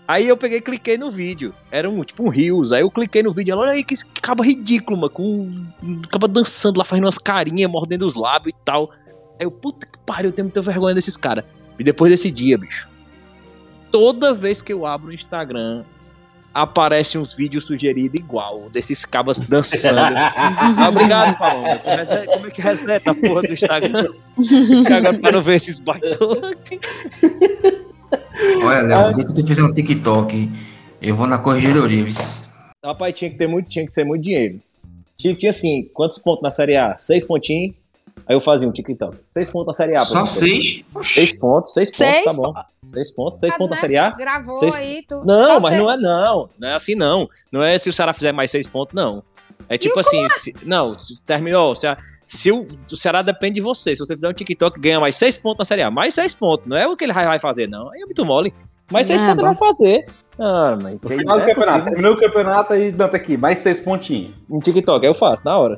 Aí 0.06 0.28
eu 0.28 0.36
peguei 0.36 0.58
e 0.58 0.60
cliquei 0.60 0.98
no 0.98 1.10
vídeo. 1.10 1.54
Era 1.70 1.88
um 1.88 2.04
tipo 2.04 2.22
um 2.24 2.28
Rios. 2.28 2.72
Aí 2.72 2.82
eu 2.82 2.90
cliquei 2.90 3.22
no 3.22 3.32
vídeo. 3.32 3.52
Ela, 3.52 3.62
olha 3.62 3.72
aí 3.72 3.82
que 3.82 3.94
esse 3.94 4.04
caba 4.20 4.44
ridículo, 4.44 4.98
mano. 4.98 5.10
Com 5.10 5.40
um 5.82 6.02
caba 6.10 6.28
dançando 6.28 6.78
lá, 6.78 6.84
fazendo 6.84 7.04
umas 7.06 7.18
carinhas, 7.18 7.70
mordendo 7.70 8.04
os 8.04 8.14
lábios 8.14 8.54
e 8.54 8.64
tal. 8.64 8.90
Aí 9.40 9.46
eu, 9.46 9.50
puta 9.50 9.86
que 9.86 9.98
pariu, 10.04 10.28
eu 10.28 10.32
tenho 10.32 10.44
muita 10.46 10.60
vergonha 10.60 10.94
desses 10.94 11.16
caras. 11.16 11.44
E 11.78 11.82
depois 11.82 12.10
desse 12.10 12.30
dia, 12.30 12.58
bicho. 12.58 12.86
Toda 13.90 14.34
vez 14.34 14.60
que 14.60 14.72
eu 14.72 14.84
abro 14.84 15.08
o 15.08 15.14
Instagram, 15.14 15.84
aparece 16.52 17.16
uns 17.16 17.32
vídeos 17.32 17.64
sugeridos 17.66 18.20
igual, 18.20 18.66
desses 18.72 19.04
cabas 19.06 19.38
dançando. 19.48 19.98
Ah, 20.36 20.88
obrigado, 20.90 21.38
Paloma. 21.38 21.80
Rese- 21.84 22.26
Como 22.26 22.46
é 22.46 22.50
que 22.50 22.60
reseta 22.60 23.10
a 23.10 23.14
porra 23.14 23.42
do 23.42 23.52
Instagram? 23.54 24.04
Caga 24.86 25.18
pra 25.18 25.32
não 25.32 25.42
ver 25.42 25.54
esses 25.56 25.78
baitões. 25.80 26.54
Olha, 28.64 28.82
Léo, 28.82 29.08
o 29.10 29.14
dia 29.14 29.24
que 29.24 29.34
tu 29.34 29.46
fizer 29.46 29.62
um 29.62 29.72
TikTok, 29.72 30.50
eu 31.00 31.14
vou 31.14 31.26
na 31.26 31.38
corregedoria. 31.38 32.04
Rapaz, 32.84 33.14
tinha 33.14 33.30
que 33.30 33.36
ter 33.38 33.46
muito, 33.46 33.68
tinha 33.68 33.84
que 33.86 33.92
ser 33.92 34.04
muito 34.04 34.22
dinheiro. 34.22 34.60
Tinha, 35.16 35.34
tinha 35.34 35.50
assim, 35.50 35.88
quantos 35.94 36.18
pontos 36.18 36.42
na 36.42 36.50
Série 36.50 36.76
A? 36.76 36.96
Seis 36.98 37.24
pontinhos. 37.26 37.74
Aí 38.26 38.34
eu 38.34 38.40
fazia 38.40 38.66
um 38.68 38.72
TikTok. 38.72 39.16
Seis 39.28 39.50
pontos 39.50 39.66
na 39.68 39.72
Série 39.74 39.96
A. 39.96 40.04
Só 40.04 40.24
seis? 40.26 40.82
Seis 41.02 41.38
pontos, 41.38 41.72
seis 41.74 41.90
pontos, 41.90 41.96
Seis 42.12 42.24
tá 42.24 42.32
bom. 42.32 42.54
Seis 42.84 43.10
pontos, 43.10 43.40
seis 43.40 43.56
pontos 43.56 43.70
na 43.76 43.80
Série 43.80 43.96
A. 43.98 44.10
Gravou 44.10 44.56
Vocês- 44.56 44.74
aí, 44.74 45.04
tu. 45.06 45.22
Não, 45.24 45.54
só 45.54 45.60
mas 45.60 45.78
não 45.78 45.90
é 45.90 45.96
não. 45.96 46.48
Não 46.58 46.68
é 46.68 46.74
assim 46.74 46.94
não. 46.94 47.28
Não 47.52 47.62
é 47.62 47.76
se 47.78 47.88
o 47.88 47.92
Ceará 47.92 48.12
fizer 48.14 48.32
mais 48.32 48.50
seis 48.50 48.66
pontos, 48.66 48.94
não. 48.94 49.22
É 49.68 49.78
tipo 49.78 49.98
assim, 49.98 50.26
se- 50.28 50.54
não, 50.62 50.98
se 50.98 51.18
terminou, 51.22 51.74
se, 51.74 51.86
a- 51.86 51.96
se 52.24 52.50
o, 52.50 52.66
o 52.90 52.96
Ceará 52.96 53.22
depende 53.22 53.54
de 53.56 53.60
você. 53.60 53.94
Se 53.94 53.98
você 54.00 54.14
fizer 54.14 54.28
um 54.28 54.32
TikTok, 54.32 54.80
ganha 54.80 54.98
mais 55.00 55.16
seis 55.16 55.36
pontos 55.36 55.58
na 55.58 55.64
Série 55.64 55.82
A. 55.82 55.90
Mais 55.90 56.14
seis 56.14 56.34
pontos. 56.34 56.66
Não 56.66 56.76
é 56.76 56.86
o 56.86 56.96
que 56.96 57.04
ele 57.04 57.12
vai 57.12 57.38
fazer, 57.38 57.68
não. 57.68 57.90
Aí 57.92 58.00
é 58.02 58.04
muito 58.06 58.24
mole. 58.24 58.52
Mais 58.90 59.06
seis 59.06 59.22
pontos 59.22 59.38
ele 59.38 59.46
vai 59.46 59.56
fazer. 59.56 60.04
Ah, 60.38 60.76
mas 60.82 60.98
No 61.00 61.08
final 61.08 61.36
do 61.38 61.42
é 61.44 61.46
campeonato. 61.46 61.54
possível. 61.60 61.84
Terminou 61.84 62.12
o 62.12 62.16
campeonato 62.20 62.72
aí, 62.72 62.90
Danta 62.90 63.16
aqui, 63.16 63.36
mais 63.36 63.58
seis 63.58 63.80
pontinhos. 63.80 64.34
Um 64.50 64.58
TikTok, 64.58 65.04
aí 65.04 65.10
eu 65.10 65.14
faço, 65.14 65.44
na 65.44 65.56
hora. 65.56 65.76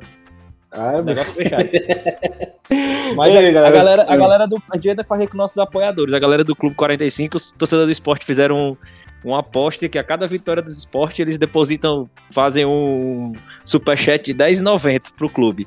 Ah, 0.71 1.01
Negócio 1.01 1.33
fechado. 1.33 1.63
Mas 3.15 3.33
Ei, 3.33 3.55
a, 3.57 3.67
a 3.67 3.71
galera. 3.71 4.05
a 4.07 4.17
galera 4.17 4.45
do. 4.47 4.61
A 4.69 4.75
gente 4.75 4.89
ainda 4.89 5.03
fazer 5.03 5.27
com 5.27 5.37
nossos 5.37 5.57
apoiadores. 5.57 6.13
A 6.13 6.19
galera 6.19 6.43
do 6.43 6.55
Clube 6.55 6.75
45, 6.75 7.37
os 7.37 7.51
torcedores 7.51 7.87
do 7.87 7.91
esporte 7.91 8.25
fizeram 8.25 8.57
um, 8.57 8.77
uma 9.23 9.39
aposta 9.39 9.87
que 9.87 9.97
a 9.97 10.03
cada 10.03 10.27
vitória 10.27 10.61
dos 10.61 10.77
esportes 10.79 11.19
eles 11.19 11.37
depositam, 11.37 12.09
fazem 12.31 12.65
um 12.65 13.33
superchat 13.63 14.33
de 14.33 14.43
10,90 14.43 15.13
pro 15.17 15.29
clube. 15.29 15.65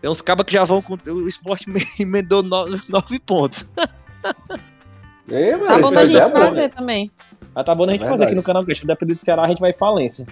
Tem 0.00 0.10
uns 0.10 0.20
cabas 0.20 0.44
que 0.46 0.52
já 0.52 0.64
vão 0.64 0.82
com. 0.82 0.94
O 1.10 1.26
esporte 1.28 1.66
emendou 2.00 2.42
9 2.42 3.18
pontos. 3.20 3.66
É, 5.28 5.56
Tá 5.56 5.78
bom 5.78 5.90
da 5.92 6.04
gente 6.04 6.18
é 6.18 6.28
boa. 6.28 6.46
fazer 6.46 6.68
também. 6.70 7.10
Mas 7.54 7.64
tá 7.64 7.74
bom 7.74 7.84
a 7.84 7.88
gente 7.88 8.00
Verdade. 8.00 8.18
fazer 8.18 8.24
aqui 8.26 8.34
no 8.34 8.42
canal, 8.42 8.62
porque 8.62 8.74
se 8.74 8.86
depender 8.86 9.14
do 9.14 9.24
Ceará, 9.24 9.44
a 9.44 9.48
gente 9.48 9.60
vai 9.60 9.70
em 9.70 9.76
falência. 9.76 10.26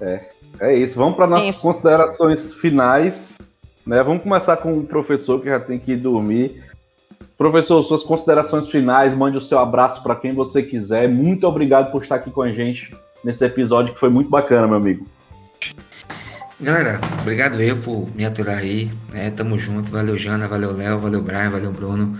É. 0.00 0.20
É 0.60 0.74
isso, 0.74 0.96
vamos 0.96 1.16
para 1.16 1.26
nossas 1.26 1.56
Isso. 1.56 1.66
considerações 1.66 2.54
finais. 2.54 3.38
Né? 3.86 4.02
Vamos 4.02 4.22
começar 4.22 4.56
com 4.58 4.78
o 4.78 4.84
professor 4.86 5.40
que 5.40 5.48
já 5.48 5.58
tem 5.60 5.78
que 5.78 5.92
ir 5.92 5.96
dormir. 5.96 6.62
Professor, 7.36 7.82
suas 7.82 8.02
considerações 8.02 8.68
finais, 8.68 9.14
mande 9.14 9.36
o 9.36 9.40
seu 9.40 9.58
abraço 9.58 10.02
para 10.02 10.14
quem 10.14 10.32
você 10.34 10.62
quiser. 10.62 11.08
Muito 11.08 11.46
obrigado 11.46 11.90
por 11.90 12.02
estar 12.02 12.16
aqui 12.16 12.30
com 12.30 12.42
a 12.42 12.52
gente 12.52 12.96
nesse 13.24 13.44
episódio 13.44 13.92
que 13.92 13.98
foi 14.00 14.08
muito 14.08 14.30
bacana, 14.30 14.66
meu 14.68 14.76
amigo. 14.76 15.06
Galera, 16.62 17.00
obrigado 17.20 17.60
eu 17.60 17.76
por 17.76 18.08
me 18.14 18.24
aturar 18.24 18.58
aí, 18.58 18.88
né? 19.12 19.32
Tamo 19.32 19.58
junto, 19.58 19.90
valeu 19.90 20.16
Jana, 20.16 20.46
valeu 20.46 20.70
Léo, 20.72 21.00
valeu 21.00 21.20
Brian, 21.20 21.50
valeu 21.50 21.72
Bruno, 21.72 22.16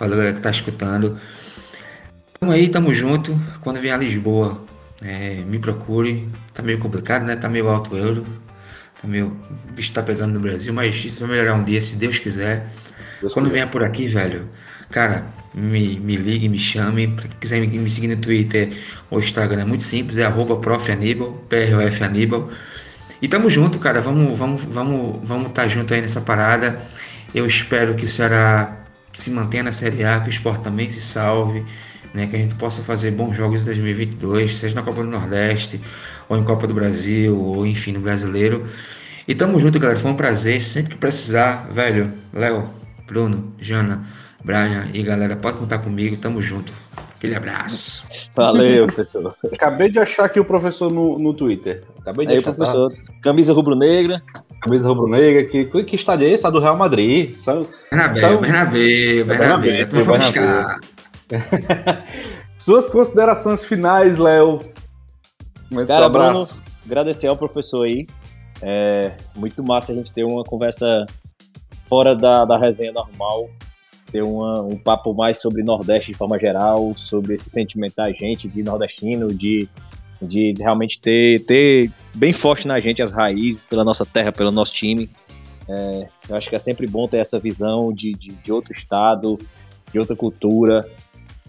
valeu 0.00 0.16
galera 0.16 0.34
que 0.34 0.40
tá 0.40 0.50
escutando. 0.50 1.18
Tamo 2.40 2.50
aí, 2.50 2.70
tamo 2.70 2.94
junto. 2.94 3.38
Quando 3.60 3.82
vier 3.82 3.92
a 3.92 3.98
Lisboa, 3.98 4.64
é, 5.02 5.42
me 5.46 5.58
procure. 5.58 6.26
Tá 6.54 6.62
meio 6.62 6.78
complicado, 6.78 7.26
né? 7.26 7.36
Tá 7.36 7.46
meio 7.46 7.68
alto 7.68 7.94
o 7.94 7.98
euro. 7.98 8.26
Tá 9.02 9.06
meio. 9.06 9.36
O 9.68 9.72
bicho 9.74 9.92
tá 9.92 10.02
pegando 10.02 10.32
no 10.32 10.40
Brasil, 10.40 10.72
mas 10.72 11.04
isso 11.04 11.20
vai 11.20 11.36
melhorar 11.36 11.52
um 11.52 11.62
dia, 11.62 11.82
se 11.82 11.96
Deus 11.96 12.18
quiser. 12.18 12.66
Deus 13.20 13.34
Quando 13.34 13.50
vier 13.50 13.70
por 13.70 13.84
aqui, 13.84 14.06
velho, 14.06 14.48
cara, 14.90 15.26
me, 15.52 16.00
me 16.00 16.16
ligue, 16.16 16.48
me 16.48 16.58
chame. 16.58 17.08
Pra 17.08 17.28
quem 17.28 17.38
quiser 17.38 17.60
me, 17.60 17.66
me 17.66 17.90
seguir 17.90 18.08
no 18.08 18.16
Twitter 18.16 18.72
ou 19.10 19.20
Instagram, 19.20 19.60
é 19.60 19.66
muito 19.66 19.84
simples, 19.84 20.16
é 20.16 20.24
arroba 20.24 20.56
prof. 20.56 20.90
Aníbal, 20.90 21.32
PROF 21.50 22.02
Aníbal. 22.02 22.50
E 23.20 23.28
tamo 23.28 23.48
junto, 23.48 23.78
cara. 23.78 24.00
Vamos, 24.00 24.38
vamos, 24.38 24.64
vamos, 24.64 25.20
vamos 25.22 25.52
tá 25.52 25.66
junto 25.68 25.92
aí 25.94 26.00
nessa 26.00 26.20
parada. 26.20 26.80
Eu 27.34 27.46
espero 27.46 27.94
que 27.94 28.04
o 28.04 28.08
Ceará 28.08 28.84
se 29.12 29.30
mantenha 29.30 29.62
na 29.62 29.72
Série 29.72 30.04
A, 30.04 30.20
que 30.20 30.28
o 30.28 30.30
Sport 30.30 30.62
também 30.62 30.90
se 30.90 31.00
salve, 31.00 31.64
né? 32.12 32.26
Que 32.26 32.36
a 32.36 32.38
gente 32.38 32.54
possa 32.54 32.82
fazer 32.82 33.10
bons 33.12 33.36
jogos 33.36 33.62
em 33.62 33.64
2022, 33.66 34.56
seja 34.56 34.74
na 34.74 34.82
Copa 34.82 35.02
do 35.02 35.08
Nordeste, 35.08 35.80
ou 36.28 36.36
em 36.36 36.44
Copa 36.44 36.66
do 36.66 36.74
Brasil, 36.74 37.38
ou 37.38 37.66
enfim, 37.66 37.92
no 37.92 38.00
Brasileiro. 38.00 38.66
E 39.26 39.34
tamo 39.34 39.58
junto, 39.58 39.78
galera. 39.78 39.98
Foi 39.98 40.10
um 40.10 40.16
prazer. 40.16 40.62
Sempre 40.62 40.92
que 40.92 40.98
precisar, 40.98 41.68
velho, 41.70 42.12
Léo, 42.32 42.64
Bruno, 43.06 43.54
Jana, 43.58 44.04
Brian 44.44 44.88
e 44.92 45.02
galera, 45.02 45.36
pode 45.36 45.58
contar 45.58 45.78
comigo. 45.78 46.16
Tamo 46.16 46.42
junto. 46.42 46.72
Aquele 47.24 47.36
abraço. 47.36 48.04
Valeu, 48.34 48.84
professor. 48.92 49.34
Acabei 49.52 49.90
de 49.90 49.98
achar 49.98 50.26
aqui 50.26 50.38
o 50.38 50.44
professor 50.44 50.92
no, 50.92 51.18
no 51.18 51.32
Twitter. 51.32 51.82
Acabei 52.00 52.26
de 52.26 52.32
Aí, 52.34 52.38
achar. 52.38 52.50
tá? 52.50 52.56
professor. 52.56 52.92
Camisa 53.22 53.52
rubro-negra. 53.54 54.22
Camisa 54.60 54.88
rubro-negra. 54.88 55.44
Que, 55.46 55.64
que 55.84 55.96
estádio 55.96 56.26
é 56.26 56.30
esse? 56.30 56.46
A 56.46 56.50
do 56.50 56.60
Real 56.60 56.76
Madrid. 56.76 57.34
São, 57.34 57.66
Bernabéu, 57.90 58.20
São- 58.20 58.40
Bernabéu, 58.40 59.24
Bernabéu. 59.26 59.58
Bernabéu, 59.60 59.88
Tu 59.88 60.04
vai 60.04 60.18
buscar. 60.18 60.76
Suas 62.58 62.90
considerações 62.90 63.64
finais, 63.64 64.18
Léo. 64.18 64.60
Cara, 65.86 66.06
abraço. 66.06 66.54
Bruno, 66.54 66.62
agradecer 66.86 67.26
ao 67.26 67.36
professor 67.36 67.84
aí. 67.86 68.06
É 68.62 69.16
muito 69.34 69.62
massa 69.64 69.92
a 69.92 69.94
gente 69.94 70.12
ter 70.12 70.24
uma 70.24 70.44
conversa 70.44 71.06
fora 71.88 72.14
da, 72.14 72.44
da 72.44 72.56
resenha 72.58 72.92
normal, 72.92 73.50
ter 74.14 74.22
uma, 74.22 74.62
um 74.62 74.78
papo 74.78 75.12
mais 75.12 75.40
sobre 75.40 75.64
Nordeste 75.64 76.12
de 76.12 76.16
forma 76.16 76.38
geral, 76.38 76.92
sobre 76.96 77.34
esse 77.34 77.50
sentimento 77.50 77.96
da 77.96 78.12
gente, 78.12 78.46
de 78.46 78.62
nordestino, 78.62 79.34
de, 79.34 79.68
de 80.22 80.54
realmente 80.56 81.00
ter, 81.00 81.44
ter 81.44 81.90
bem 82.14 82.32
forte 82.32 82.68
na 82.68 82.78
gente 82.78 83.02
as 83.02 83.12
raízes 83.12 83.64
pela 83.64 83.82
nossa 83.82 84.06
terra, 84.06 84.30
pelo 84.30 84.52
nosso 84.52 84.72
time. 84.72 85.10
É, 85.68 86.08
eu 86.28 86.36
acho 86.36 86.48
que 86.48 86.54
é 86.54 86.60
sempre 86.60 86.86
bom 86.86 87.08
ter 87.08 87.16
essa 87.16 87.40
visão 87.40 87.92
de, 87.92 88.12
de, 88.12 88.28
de 88.28 88.52
outro 88.52 88.72
estado, 88.72 89.36
de 89.92 89.98
outra 89.98 90.14
cultura. 90.14 90.88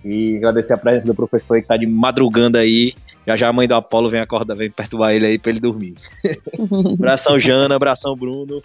E 0.04 0.36
agradecer 0.38 0.74
a 0.74 0.78
presença 0.78 1.06
do 1.06 1.14
professor 1.14 1.54
aí 1.54 1.62
que 1.62 1.68
tá 1.68 1.78
de 1.78 1.86
madrugando 1.86 2.58
aí. 2.58 2.94
Já 3.28 3.36
já 3.36 3.50
a 3.50 3.54
mãe 3.54 3.68
do 3.68 3.76
Apolo 3.76 4.10
vem 4.10 4.22
acordar, 4.22 4.56
vem 4.56 4.72
perturbar 4.72 5.14
ele 5.14 5.28
aí 5.28 5.38
pra 5.38 5.52
ele 5.52 5.60
dormir. 5.60 5.94
abração 6.98 7.40
Jana, 7.40 7.76
abração 7.76 8.16
Bruno. 8.16 8.60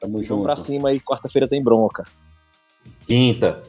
Tamo 0.00 0.14
Vamos 0.14 0.26
junto. 0.26 0.42
pra 0.42 0.56
cima 0.56 0.88
aí, 0.88 0.98
quarta-feira 0.98 1.46
tem 1.46 1.62
bronca. 1.62 2.04
Quinta. 3.06 3.62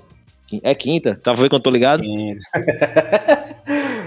É 0.63 0.75
quinta, 0.75 1.15
tá 1.15 1.33
vendo 1.33 1.55
eu 1.55 1.59
tô 1.59 1.69
ligado? 1.69 2.03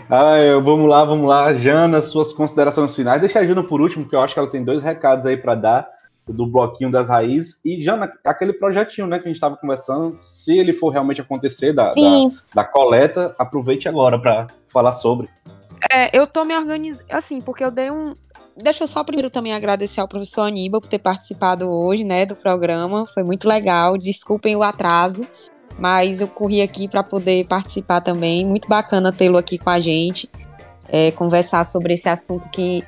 ah, 0.08 0.38
eu- 0.38 0.62
vamos 0.62 0.88
lá, 0.88 1.04
vamos 1.04 1.28
lá. 1.28 1.52
Jana, 1.54 2.00
suas 2.00 2.32
considerações 2.32 2.94
finais. 2.94 3.20
Deixa 3.20 3.38
a 3.40 3.46
Jana 3.46 3.62
por 3.62 3.80
último, 3.80 4.04
porque 4.04 4.16
eu 4.16 4.20
acho 4.20 4.34
que 4.34 4.40
ela 4.40 4.50
tem 4.50 4.64
dois 4.64 4.82
recados 4.82 5.26
aí 5.26 5.36
para 5.36 5.54
dar 5.54 5.88
do 6.26 6.46
bloquinho 6.46 6.90
das 6.90 7.08
raízes. 7.08 7.60
E, 7.64 7.82
Jana, 7.82 8.10
aquele 8.24 8.52
projetinho 8.52 9.06
né, 9.06 9.18
que 9.18 9.24
a 9.24 9.28
gente 9.28 9.36
estava 9.36 9.56
conversando, 9.56 10.14
se 10.18 10.58
ele 10.58 10.72
for 10.72 10.90
realmente 10.90 11.20
acontecer 11.20 11.72
da, 11.72 11.90
da, 11.90 12.36
da 12.54 12.64
coleta, 12.64 13.34
aproveite 13.38 13.88
agora 13.88 14.18
para 14.20 14.46
falar 14.68 14.92
sobre. 14.92 15.28
é, 15.90 16.16
eu 16.16 16.26
tô 16.26 16.44
me 16.44 16.56
organizando, 16.56 17.06
assim, 17.10 17.40
porque 17.40 17.64
eu 17.64 17.70
dei 17.70 17.90
um... 17.90 18.12
Deixa 18.60 18.82
eu 18.82 18.88
só 18.88 19.04
primeiro 19.04 19.30
também 19.30 19.54
agradecer 19.54 20.00
ao 20.00 20.08
professor 20.08 20.42
Aníbal 20.42 20.80
por 20.80 20.88
ter 20.88 20.98
participado 20.98 21.68
hoje, 21.70 22.02
né, 22.02 22.26
do 22.26 22.34
programa. 22.34 23.06
Foi 23.06 23.22
muito 23.22 23.48
legal. 23.48 23.96
Desculpem 23.96 24.56
o 24.56 24.64
atraso, 24.64 25.24
mas 25.78 26.20
eu 26.20 26.26
corri 26.26 26.60
aqui 26.60 26.88
para 26.88 27.04
poder 27.04 27.46
participar 27.46 28.00
também. 28.00 28.44
Muito 28.44 28.68
bacana 28.68 29.12
tê-lo 29.12 29.38
aqui 29.38 29.58
com 29.58 29.70
a 29.70 29.78
gente, 29.78 30.28
é, 30.88 31.12
conversar 31.12 31.64
sobre 31.64 31.94
esse 31.94 32.08
assunto 32.08 32.48
que 32.50 32.82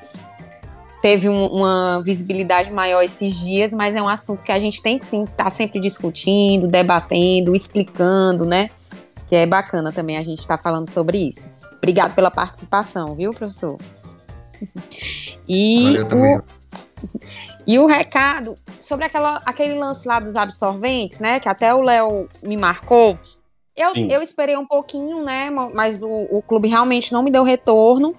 teve 1.00 1.28
um- 1.28 1.46
uma 1.46 2.02
visibilidade 2.02 2.72
maior 2.72 3.02
esses 3.02 3.38
dias, 3.38 3.72
mas 3.72 3.94
é 3.94 4.02
um 4.02 4.08
assunto 4.08 4.42
que 4.42 4.52
a 4.52 4.58
gente 4.58 4.82
tem 4.82 4.98
que 4.98 5.06
sim 5.06 5.22
estar 5.22 5.50
sempre 5.50 5.78
discutindo, 5.80 6.66
debatendo, 6.66 7.54
explicando, 7.54 8.44
né? 8.44 8.70
Que 9.28 9.36
é 9.36 9.46
bacana 9.46 9.92
também 9.92 10.18
a 10.18 10.22
gente 10.24 10.40
estar 10.40 10.58
falando 10.58 10.90
sobre 10.90 11.28
isso. 11.28 11.48
Obrigado 11.78 12.14
pela 12.14 12.30
participação, 12.30 13.14
viu, 13.14 13.30
professor? 13.30 13.78
E 15.48 15.96
o, 15.98 16.42
e 17.66 17.78
o 17.78 17.86
recado 17.86 18.56
sobre 18.80 19.04
aquela, 19.06 19.40
aquele 19.44 19.74
lance 19.74 20.06
lá 20.06 20.20
dos 20.20 20.36
absorventes, 20.36 21.20
né? 21.20 21.40
Que 21.40 21.48
até 21.48 21.74
o 21.74 21.82
Léo 21.82 22.28
me 22.42 22.56
marcou. 22.56 23.18
Eu, 23.76 23.94
eu 24.10 24.20
esperei 24.20 24.56
um 24.56 24.66
pouquinho, 24.66 25.22
né? 25.22 25.48
Mas 25.74 26.02
o, 26.02 26.28
o 26.30 26.42
clube 26.42 26.68
realmente 26.68 27.12
não 27.12 27.22
me 27.22 27.30
deu 27.30 27.42
retorno. 27.42 28.14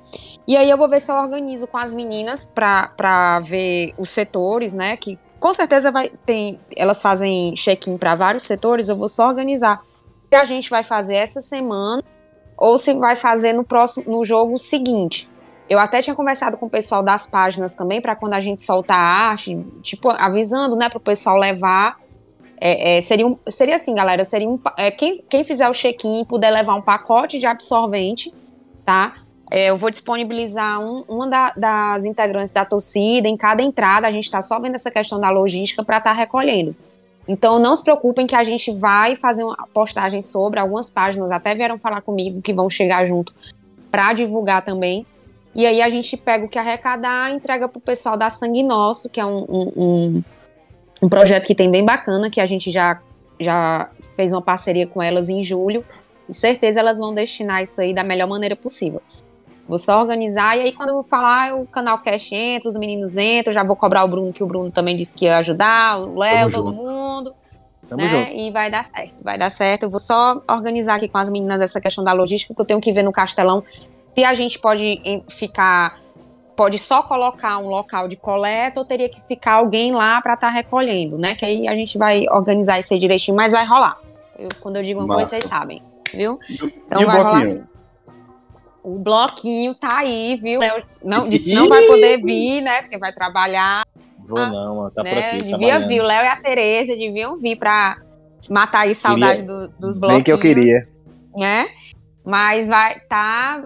E 0.47 0.57
aí 0.57 0.69
eu 0.69 0.77
vou 0.77 0.89
ver 0.89 0.99
se 0.99 1.11
eu 1.11 1.15
organizo 1.15 1.67
com 1.67 1.77
as 1.77 1.93
meninas 1.93 2.45
para 2.45 3.39
ver 3.41 3.93
os 3.97 4.09
setores, 4.09 4.73
né? 4.73 4.97
Que 4.97 5.19
com 5.39 5.53
certeza 5.53 5.91
vai 5.91 6.09
tem, 6.25 6.59
elas 6.75 7.01
fazem 7.01 7.53
check-in 7.53 7.97
para 7.97 8.15
vários 8.15 8.43
setores. 8.43 8.89
Eu 8.89 8.95
vou 8.95 9.07
só 9.07 9.27
organizar 9.27 9.81
se 10.29 10.35
a 10.35 10.45
gente 10.45 10.69
vai 10.69 10.83
fazer 10.83 11.15
essa 11.15 11.41
semana 11.41 12.03
ou 12.57 12.77
se 12.77 12.93
vai 12.95 13.15
fazer 13.15 13.53
no 13.53 13.63
próximo 13.63 14.17
no 14.17 14.23
jogo 14.23 14.57
seguinte. 14.57 15.29
Eu 15.71 15.79
até 15.79 16.01
tinha 16.01 16.13
conversado 16.13 16.57
com 16.57 16.65
o 16.65 16.69
pessoal 16.69 17.01
das 17.01 17.25
páginas 17.25 17.73
também 17.75 18.01
para 18.01 18.13
quando 18.13 18.33
a 18.33 18.41
gente 18.41 18.61
soltar 18.61 18.99
a 18.99 19.29
arte, 19.29 19.57
tipo 19.81 20.09
avisando, 20.09 20.75
né, 20.75 20.89
para 20.89 20.97
o 20.97 21.01
pessoal 21.01 21.37
levar 21.37 21.97
é, 22.59 22.97
é, 22.97 23.01
seria, 23.01 23.25
um, 23.25 23.37
seria 23.47 23.75
assim, 23.75 23.95
galera, 23.95 24.21
seria 24.25 24.49
um, 24.49 24.59
é, 24.77 24.91
quem, 24.91 25.23
quem 25.29 25.45
fizer 25.45 25.69
o 25.69 25.71
check-in 25.71 26.25
puder 26.25 26.51
levar 26.51 26.75
um 26.75 26.81
pacote 26.81 27.39
de 27.39 27.45
absorvente, 27.45 28.33
tá? 28.85 29.15
É, 29.49 29.69
eu 29.69 29.77
vou 29.77 29.89
disponibilizar 29.89 30.81
um, 30.81 31.05
uma 31.07 31.27
da, 31.27 31.53
das 31.55 32.03
integrantes 32.03 32.51
da 32.51 32.65
torcida 32.65 33.29
em 33.29 33.37
cada 33.37 33.63
entrada, 33.63 34.05
a 34.05 34.11
gente 34.11 34.25
está 34.25 34.41
só 34.41 34.59
vendo 34.59 34.75
essa 34.75 34.91
questão 34.91 35.21
da 35.21 35.29
logística 35.29 35.85
para 35.85 35.99
estar 35.99 36.11
tá 36.11 36.15
recolhendo. 36.15 36.75
Então 37.25 37.59
não 37.59 37.73
se 37.75 37.83
preocupem 37.83 38.27
que 38.27 38.35
a 38.35 38.43
gente 38.43 38.73
vai 38.73 39.15
fazer 39.15 39.45
uma 39.45 39.67
postagem 39.73 40.21
sobre, 40.21 40.59
algumas 40.59 40.91
páginas 40.91 41.31
até 41.31 41.55
vieram 41.55 41.79
falar 41.79 42.01
comigo 42.01 42.41
que 42.41 42.51
vão 42.51 42.69
chegar 42.69 43.05
junto 43.05 43.33
para 43.89 44.11
divulgar 44.13 44.63
também. 44.63 45.05
E 45.53 45.65
aí 45.65 45.81
a 45.81 45.89
gente 45.89 46.15
pega 46.15 46.45
o 46.45 46.49
que 46.49 46.57
arrecadar, 46.57 47.31
entrega 47.31 47.67
para 47.67 47.77
o 47.77 47.81
pessoal 47.81 48.17
da 48.17 48.29
Sangue 48.29 48.63
Nosso, 48.63 49.11
que 49.11 49.19
é 49.19 49.25
um, 49.25 49.45
um, 49.49 49.71
um 49.75 50.23
um 51.01 51.09
projeto 51.09 51.47
que 51.47 51.55
tem 51.55 51.71
bem 51.71 51.83
bacana, 51.83 52.29
que 52.29 52.39
a 52.39 52.45
gente 52.45 52.71
já, 52.71 53.01
já 53.39 53.89
fez 54.15 54.31
uma 54.33 54.41
parceria 54.41 54.85
com 54.85 55.01
elas 55.01 55.29
em 55.29 55.43
julho. 55.43 55.83
E 56.29 56.33
certeza 56.33 56.79
elas 56.79 56.99
vão 56.99 57.13
destinar 57.13 57.63
isso 57.63 57.81
aí 57.81 57.93
da 57.93 58.03
melhor 58.03 58.27
maneira 58.27 58.55
possível. 58.55 59.01
Vou 59.67 59.77
só 59.77 59.99
organizar, 59.99 60.57
e 60.57 60.61
aí 60.61 60.71
quando 60.71 60.89
eu 60.89 60.95
vou 60.95 61.03
falar, 61.03 61.55
o 61.55 61.65
canal 61.65 61.97
Cash 61.99 62.31
entra, 62.33 62.69
os 62.69 62.77
meninos 62.77 63.15
entram, 63.17 63.53
já 63.53 63.63
vou 63.63 63.75
cobrar 63.75 64.03
o 64.03 64.07
Bruno, 64.07 64.33
que 64.33 64.43
o 64.43 64.47
Bruno 64.47 64.69
também 64.69 64.97
disse 64.97 65.17
que 65.17 65.25
ia 65.25 65.37
ajudar, 65.37 65.99
o 65.99 66.19
Léo, 66.19 66.51
todo 66.51 66.73
mundo. 66.73 67.33
Tamo 67.87 68.01
né? 68.01 68.07
junto. 68.07 68.31
E 68.33 68.51
vai 68.51 68.69
dar 68.69 68.85
certo, 68.85 69.23
vai 69.23 69.37
dar 69.37 69.49
certo. 69.49 69.83
Eu 69.83 69.89
vou 69.89 69.99
só 69.99 70.41
organizar 70.49 70.95
aqui 70.95 71.07
com 71.07 71.17
as 71.17 71.29
meninas 71.29 71.61
essa 71.61 71.79
questão 71.79 72.03
da 72.03 72.11
logística, 72.11 72.53
que 72.53 72.61
eu 72.61 72.65
tenho 72.65 72.81
que 72.81 72.91
ver 72.91 73.03
no 73.03 73.11
Castelão 73.11 73.63
se 74.15 74.23
a 74.23 74.33
gente 74.33 74.59
pode 74.59 75.01
ficar 75.29 76.01
pode 76.55 76.77
só 76.77 77.01
colocar 77.01 77.57
um 77.57 77.67
local 77.67 78.07
de 78.07 78.15
coleta 78.15 78.79
ou 78.79 78.85
teria 78.85 79.09
que 79.09 79.19
ficar 79.21 79.53
alguém 79.53 79.93
lá 79.93 80.21
para 80.21 80.35
estar 80.35 80.47
tá 80.47 80.53
recolhendo, 80.53 81.17
né? 81.17 81.33
Que 81.33 81.45
aí 81.45 81.67
a 81.67 81.73
gente 81.73 81.97
vai 81.97 82.25
organizar 82.29 82.77
isso 82.77 82.93
aí 82.93 82.99
direitinho, 82.99 83.35
mas 83.35 83.53
vai 83.53 83.65
rolar. 83.65 83.97
Eu, 84.37 84.49
quando 84.59 84.75
eu 84.75 84.83
digo 84.83 84.99
uma 84.99 85.07
Massa. 85.07 85.19
coisa, 85.19 85.29
vocês 85.29 85.45
sabem, 85.45 85.81
viu? 86.13 86.39
Então 86.49 87.05
vai 87.05 87.17
rolar 87.17 87.41
assim. 87.41 87.63
O 88.83 88.99
bloquinho 88.99 89.75
tá 89.75 89.99
aí, 89.99 90.39
viu? 90.41 90.61
Eu 90.61 90.83
não, 91.03 91.29
disse 91.29 91.53
não 91.53 91.69
vai 91.69 91.81
poder 91.83 92.21
vir, 92.21 92.61
né? 92.61 92.81
Porque 92.81 92.97
vai 92.97 93.11
trabalhar. 93.11 93.85
Vou 94.19 94.39
não, 94.39 94.75
mano, 94.75 94.91
tá 94.91 95.03
né? 95.03 95.13
por 95.13 95.35
aqui. 95.35 95.43
Devia 95.45 95.79
vir, 95.79 96.01
o 96.01 96.03
Léo 96.03 96.23
e 96.23 96.27
a 96.27 96.35
Tereza 96.35 96.95
deviam 96.95 97.37
vir 97.37 97.57
pra 97.57 97.97
matar 98.49 98.81
aí 98.81 98.95
saudade 98.95 99.43
do, 99.43 99.67
dos 99.79 99.99
bloquinhos. 99.99 100.15
Bem 100.15 100.23
que 100.23 100.31
eu 100.31 100.39
queria. 100.39 100.87
Né? 101.35 101.67
Mas 102.23 102.67
vai, 102.67 102.99
tá 103.01 103.63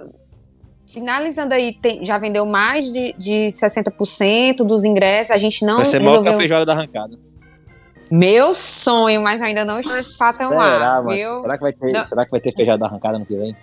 finalizando 0.95 1.53
aí, 1.53 1.73
tem, 1.73 2.03
já 2.03 2.17
vendeu 2.17 2.45
mais 2.45 2.91
de, 2.91 3.13
de 3.17 3.47
60% 3.47 4.57
dos 4.57 4.83
ingressos. 4.83 5.31
A 5.31 5.37
gente 5.37 5.65
não. 5.65 5.75
Vai 5.75 5.85
ser 5.85 5.99
resolveu... 5.99 6.21
maior 6.21 6.31
que 6.31 6.35
a 6.35 6.39
feijoada 6.39 6.65
da 6.65 6.73
arrancada. 6.73 7.17
Meu 8.09 8.55
sonho, 8.55 9.21
mas 9.21 9.41
ainda 9.41 9.65
não 9.65 9.79
estou 9.79 9.95
nesse 9.95 10.17
patamar. 10.17 10.79
Será, 10.79 11.01
viu? 11.01 11.41
Será 11.41 11.57
que 11.57 11.63
vai 11.63 11.73
ter, 11.73 12.05
será 12.05 12.25
que 12.25 12.31
vai 12.31 12.39
ter 12.39 12.53
feijoada 12.53 12.79
da 12.79 12.85
arrancada 12.85 13.19
no 13.19 13.25
que 13.25 13.35
vem? 13.35 13.55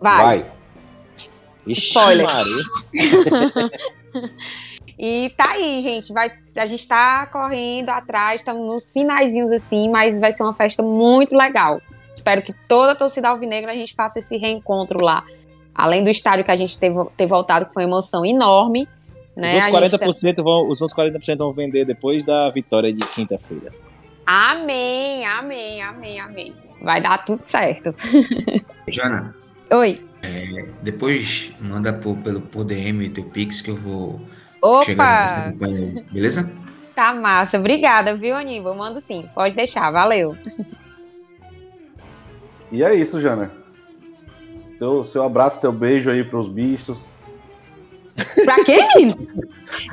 Vai. 0.00 0.24
vai. 0.24 0.52
Ixi, 1.66 1.88
Spoiler. 1.88 2.26
e 4.98 5.32
tá 5.36 5.50
aí, 5.52 5.82
gente. 5.82 6.12
Vai, 6.12 6.30
a 6.56 6.66
gente 6.66 6.86
tá 6.86 7.26
correndo 7.26 7.90
atrás, 7.90 8.40
estamos 8.40 8.66
nos 8.66 8.92
finaizinhos 8.92 9.50
assim, 9.50 9.90
mas 9.90 10.20
vai 10.20 10.30
ser 10.30 10.42
uma 10.42 10.54
festa 10.54 10.82
muito 10.82 11.36
legal. 11.36 11.80
Espero 12.14 12.42
que 12.42 12.52
toda 12.68 12.92
a 12.92 12.94
torcida 12.94 13.28
alvinegra 13.28 13.72
a 13.72 13.74
gente 13.74 13.94
faça 13.94 14.18
esse 14.18 14.36
reencontro 14.36 15.02
lá. 15.02 15.24
Além 15.74 16.02
do 16.02 16.10
estádio 16.10 16.44
que 16.44 16.50
a 16.50 16.56
gente 16.56 16.78
teve, 16.78 16.96
ter 17.16 17.26
voltado, 17.26 17.66
que 17.66 17.74
foi 17.74 17.84
uma 17.84 17.90
emoção 17.90 18.24
enorme. 18.24 18.88
Né? 19.36 19.58
Os 19.68 19.74
outros 19.74 20.20
40%, 20.20 20.34
tá... 20.34 20.42
vão, 20.42 20.68
os 20.68 20.80
outros 20.80 20.92
40 20.92 21.36
vão 21.36 21.52
vender 21.52 21.84
depois 21.84 22.24
da 22.24 22.50
vitória 22.50 22.92
de 22.92 23.06
quinta-feira. 23.06 23.72
Amém, 24.26 25.26
amém, 25.26 25.82
amém, 25.82 26.20
amém. 26.20 26.54
Vai 26.82 27.00
dar 27.00 27.18
tudo 27.24 27.42
certo. 27.42 27.94
Jana. 28.86 29.34
Oi. 29.72 30.06
É, 30.22 30.68
depois 30.82 31.52
manda 31.60 31.92
por, 31.92 32.16
pelo 32.18 32.40
por 32.40 32.64
DM 32.64 33.08
teu 33.08 33.24
Pix 33.24 33.60
que 33.60 33.70
eu 33.70 33.76
vou 33.76 34.20
Opa. 34.60 34.84
chegar 34.84 35.22
nessa 35.22 35.54
beleza? 36.12 36.52
Tá 36.94 37.14
massa. 37.14 37.58
Obrigada, 37.58 38.16
viu, 38.16 38.36
Aníbal? 38.36 38.74
Mando 38.74 39.00
sim. 39.00 39.24
Pode 39.34 39.54
deixar. 39.54 39.90
Valeu. 39.90 40.36
E 42.70 42.84
é 42.84 42.94
isso, 42.94 43.20
Jana. 43.20 43.50
Seu, 44.80 45.04
seu 45.04 45.22
abraço, 45.24 45.60
seu 45.60 45.70
beijo 45.70 46.10
aí 46.10 46.24
pros 46.24 46.48
bichos. 46.48 47.12
Pra 48.46 48.64
quê, 48.64 48.78
menino? 48.96 49.28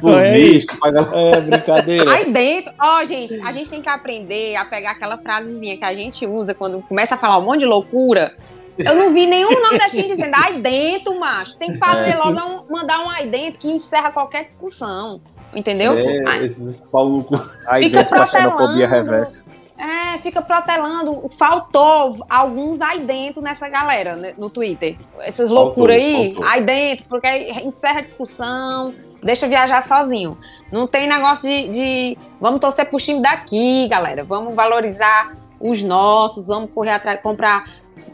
Os 0.01 0.13
é, 0.13 0.33
bichos, 0.33 0.77
É, 1.13 1.41
brincadeira. 1.41 2.09
Aí 2.09 2.31
dentro, 2.31 2.71
ó, 2.79 3.01
oh, 3.01 3.03
gente, 3.03 3.37
a 3.41 3.51
gente 3.51 3.69
tem 3.69 3.81
que 3.81 3.89
aprender 3.89 4.55
a 4.55 4.63
pegar 4.63 4.91
aquela 4.91 5.17
frasezinha 5.17 5.75
que 5.75 5.83
a 5.83 5.93
gente 5.93 6.25
usa 6.25 6.53
quando 6.53 6.81
começa 6.83 7.15
a 7.15 7.17
falar 7.17 7.37
um 7.37 7.41
monte 7.43 7.59
de 7.59 7.65
loucura. 7.65 8.33
Eu 8.77 8.95
não 8.95 9.13
vi 9.13 9.25
nenhum 9.25 9.49
nordestino 9.59 10.07
dizendo 10.07 10.33
aí 10.35 10.61
dentro, 10.61 11.19
macho. 11.19 11.57
Tem 11.57 11.73
que 11.73 11.77
fazer 11.77 12.11
é. 12.11 12.15
logo, 12.15 12.39
um, 12.39 12.71
mandar 12.71 13.01
um 13.01 13.09
aí 13.09 13.27
dentro 13.27 13.59
que 13.59 13.67
encerra 13.67 14.09
qualquer 14.09 14.45
discussão. 14.45 15.19
Entendeu? 15.53 15.97
É, 15.97 16.29
aí, 16.29 16.45
esses 16.45 16.81
Paulo... 16.83 17.27
Aí 17.67 17.83
Fica 17.83 18.05
dentro 18.05 18.15
protelando. 18.15 18.85
reversa. 18.85 19.43
É, 19.77 20.17
fica 20.17 20.41
protelando. 20.41 21.29
Faltou 21.29 22.17
alguns 22.27 22.81
aí 22.81 22.99
dentro 22.99 23.41
nessa 23.41 23.69
galera 23.69 24.15
né, 24.15 24.33
no 24.37 24.49
Twitter. 24.49 24.97
Essas 25.19 25.49
loucuras 25.49 25.95
aí, 25.95 26.33
faltou. 26.33 26.51
aí 26.51 26.61
dentro, 26.63 27.05
porque 27.07 27.27
encerra 27.63 27.99
a 27.99 28.03
discussão, 28.03 28.93
deixa 29.21 29.47
viajar 29.47 29.81
sozinho. 29.81 30.33
Não 30.71 30.87
tem 30.87 31.07
negócio 31.07 31.49
de, 31.49 31.67
de, 31.69 32.17
Vamos 32.41 32.59
torcer 32.59 32.89
pro 32.89 32.97
time 32.97 33.21
daqui, 33.21 33.87
galera. 33.87 34.23
Vamos 34.23 34.55
valorizar 34.55 35.35
os 35.59 35.81
nossos, 35.83 36.47
vamos 36.47 36.69
correr 36.71 36.91
atrás, 36.91 37.21
comprar, 37.21 37.65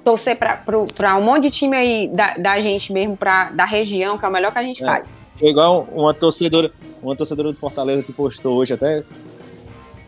torcer 0.03 0.37
para 0.37 1.17
um 1.17 1.21
monte 1.21 1.43
de 1.43 1.49
time 1.49 1.75
aí 1.75 2.07
da, 2.07 2.35
da 2.35 2.59
gente 2.59 2.93
mesmo, 2.93 3.17
pra, 3.17 3.51
da 3.51 3.65
região, 3.65 4.17
que 4.17 4.25
é 4.25 4.29
o 4.29 4.31
melhor 4.31 4.51
que 4.51 4.59
a 4.59 4.63
gente 4.63 4.83
é. 4.83 4.85
faz. 4.85 5.21
Foi 5.37 5.49
igual 5.49 5.87
uma 5.91 6.13
torcedora, 6.13 6.71
uma 7.01 7.15
torcedora 7.15 7.51
do 7.51 7.57
Fortaleza 7.57 8.03
que 8.03 8.13
postou 8.13 8.55
hoje 8.55 8.73
até 8.73 9.03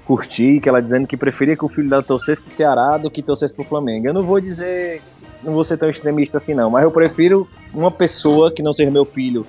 curti, 0.06 0.60
que 0.60 0.69
ela 0.69 0.82
dizendo 0.82 1.07
que 1.07 1.18
preferia 1.18 1.57
que 1.57 1.65
o 1.65 1.69
filho 1.69 1.90
dela 1.90 2.03
torcesse 2.03 2.44
pro 2.44 2.53
Ceará 2.53 2.98
do 2.98 3.10
que 3.10 3.22
torcesse 3.22 3.56
pro 3.56 3.64
Flamengo. 3.64 4.07
Eu 4.07 4.14
não 4.14 4.23
vou 4.23 4.40
dizer, 4.40 5.02
não 5.44 5.52
vou 5.52 5.64
ser 5.64 5.77
tão 5.77 5.90
extremista 5.90 6.38
assim 6.38 6.53
não, 6.53 6.69
mas 6.69 6.84
eu 6.84 6.91
prefiro 6.91 7.48
uma 7.73 7.91
pessoa 7.91 8.52
que 8.52 8.61
não 8.61 8.73
seja 8.73 8.91
meu 8.91 9.06
filho 9.06 9.45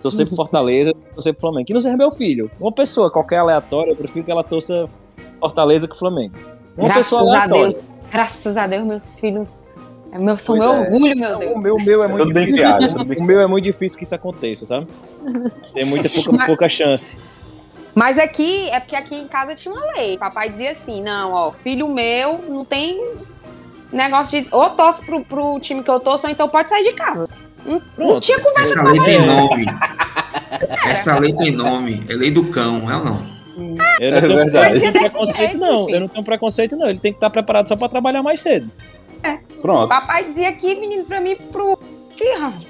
torcer 0.00 0.26
pro 0.26 0.36
Fortaleza, 0.36 0.92
torcer 1.14 1.32
pro 1.32 1.40
Flamengo. 1.40 1.66
Que 1.66 1.74
não 1.74 1.80
seja 1.80 1.96
meu 1.96 2.12
filho. 2.12 2.50
Uma 2.60 2.72
pessoa 2.72 3.10
qualquer 3.10 3.38
aleatória, 3.38 3.92
eu 3.92 3.96
prefiro 3.96 4.24
que 4.24 4.30
ela 4.30 4.44
torça 4.44 4.86
Fortaleza 5.40 5.88
que 5.88 5.94
o 5.94 5.98
Flamengo. 5.98 6.34
Uma 6.76 6.88
graças 6.88 7.18
pessoa 7.18 7.38
a 7.38 7.46
Deus, 7.46 7.84
graças 8.10 8.56
a 8.56 8.66
Deus, 8.66 8.86
meus 8.86 9.18
filhos 9.18 9.48
é 10.14 10.18
meu, 10.18 10.36
são 10.36 10.56
meu 10.56 10.72
é. 10.72 10.80
orgulho, 10.80 11.16
meu 11.16 11.38
Deus. 11.38 11.56
O 11.56 11.60
meu, 11.60 11.74
o 11.74 11.82
meu 11.82 12.04
é 12.04 12.06
muito 12.06 12.32
difícil. 12.32 12.62
o 13.18 13.24
meu 13.24 13.40
é 13.40 13.46
muito 13.48 13.64
difícil 13.64 13.98
que 13.98 14.04
isso 14.04 14.14
aconteça, 14.14 14.64
sabe? 14.64 14.86
Tem 15.74 15.84
muita 15.84 16.08
pouca, 16.08 16.30
mas, 16.32 16.46
pouca 16.46 16.68
chance. 16.68 17.18
Mas 17.94 18.18
aqui, 18.18 18.68
é 18.70 18.80
porque 18.80 18.96
aqui 18.96 19.14
em 19.14 19.28
casa 19.28 19.54
tinha 19.54 19.72
uma 19.72 19.92
lei. 19.92 20.18
Papai 20.18 20.48
dizia 20.48 20.70
assim: 20.70 21.02
não, 21.02 21.32
ó, 21.32 21.52
filho 21.52 21.88
meu 21.88 22.44
não 22.48 22.64
tem 22.64 23.14
negócio 23.92 24.42
de. 24.42 24.48
Ou 24.50 24.70
torce 24.70 25.06
pro, 25.06 25.24
pro 25.24 25.60
time 25.60 25.82
que 25.82 25.90
eu 25.90 26.00
torço, 26.00 26.26
ou 26.26 26.32
então 26.32 26.48
pode 26.48 26.68
sair 26.68 26.82
de 26.82 26.92
casa. 26.92 27.28
Não, 27.64 27.80
não 27.96 28.20
tinha 28.20 28.38
conversa 28.40 28.80
Essa 28.80 28.90
lei 28.90 29.00
tem 29.00 29.26
nome. 29.26 29.64
Essa 30.86 31.18
lei 31.18 31.32
tem 31.32 31.50
nome. 31.52 32.04
É 32.08 32.14
lei 32.14 32.30
do 32.30 32.50
cão, 32.50 32.90
é 32.90 32.96
ou 32.96 33.04
não? 33.04 33.34
Eu 34.00 34.12
não 34.12 34.20
tenho, 34.20 34.86
é 34.86 34.90
preconceito, 34.90 35.58
não. 35.58 35.88
Eu 35.88 36.00
não 36.00 36.08
tenho 36.08 36.24
preconceito, 36.24 36.76
não. 36.76 36.88
Ele 36.88 36.98
tem 36.98 37.12
que 37.12 37.18
estar 37.18 37.30
preparado 37.30 37.68
só 37.68 37.76
pra 37.76 37.88
trabalhar 37.88 38.22
mais 38.22 38.40
cedo. 38.40 38.70
É. 39.22 39.38
Pronto. 39.60 39.88
Papai 39.88 40.24
dizia 40.24 40.48
aqui, 40.48 40.74
menino, 40.74 41.04
pra 41.04 41.20
mim, 41.20 41.36
pro 41.36 41.78
que 42.16 42.24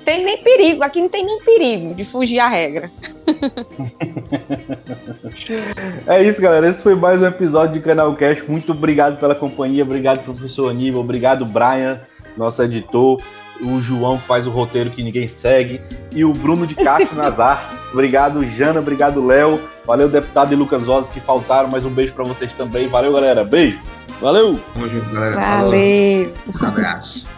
tem 0.04 0.24
nem 0.24 0.38
perigo, 0.38 0.82
aqui 0.82 1.00
não 1.00 1.08
tem 1.08 1.24
nem 1.24 1.38
perigo 1.40 1.94
de 1.94 2.04
fugir 2.04 2.40
à 2.40 2.48
regra. 2.48 2.90
é 6.06 6.22
isso, 6.22 6.40
galera. 6.40 6.68
Esse 6.68 6.82
foi 6.82 6.94
mais 6.94 7.22
um 7.22 7.26
episódio 7.26 7.74
de 7.74 7.80
Canal 7.80 8.14
Cash. 8.16 8.42
Muito 8.48 8.72
obrigado 8.72 9.18
pela 9.18 9.34
companhia, 9.34 9.82
obrigado, 9.82 10.24
professor 10.24 10.70
Aníbal, 10.70 11.02
obrigado, 11.02 11.44
Brian, 11.44 12.00
nosso 12.36 12.62
editor. 12.62 13.20
o 13.60 13.80
João 13.80 14.18
que 14.18 14.26
faz 14.26 14.46
o 14.46 14.50
roteiro 14.50 14.90
que 14.90 15.02
ninguém 15.02 15.28
segue, 15.28 15.80
e 16.12 16.24
o 16.24 16.32
Bruno 16.32 16.66
de 16.66 16.74
Castro 16.74 17.16
nas 17.16 17.38
artes. 17.40 17.88
Obrigado, 17.92 18.44
Jana, 18.46 18.80
obrigado, 18.80 19.24
Léo. 19.24 19.60
Valeu, 19.86 20.08
deputado 20.08 20.52
e 20.52 20.56
Lucas 20.56 20.82
Rosas 20.84 21.10
que 21.10 21.20
faltaram. 21.20 21.68
Mais 21.68 21.84
um 21.84 21.90
beijo 21.90 22.14
para 22.14 22.24
vocês 22.24 22.52
também. 22.54 22.88
Valeu, 22.88 23.12
galera. 23.12 23.44
Beijo. 23.44 23.80
Valeu. 24.20 24.58
Tamo 24.72 24.88
junto, 24.88 25.10
galera. 25.10 25.34
Valeu. 25.34 26.32
Falou. 26.52 26.62
Um 26.62 26.66
abraço. 26.66 27.33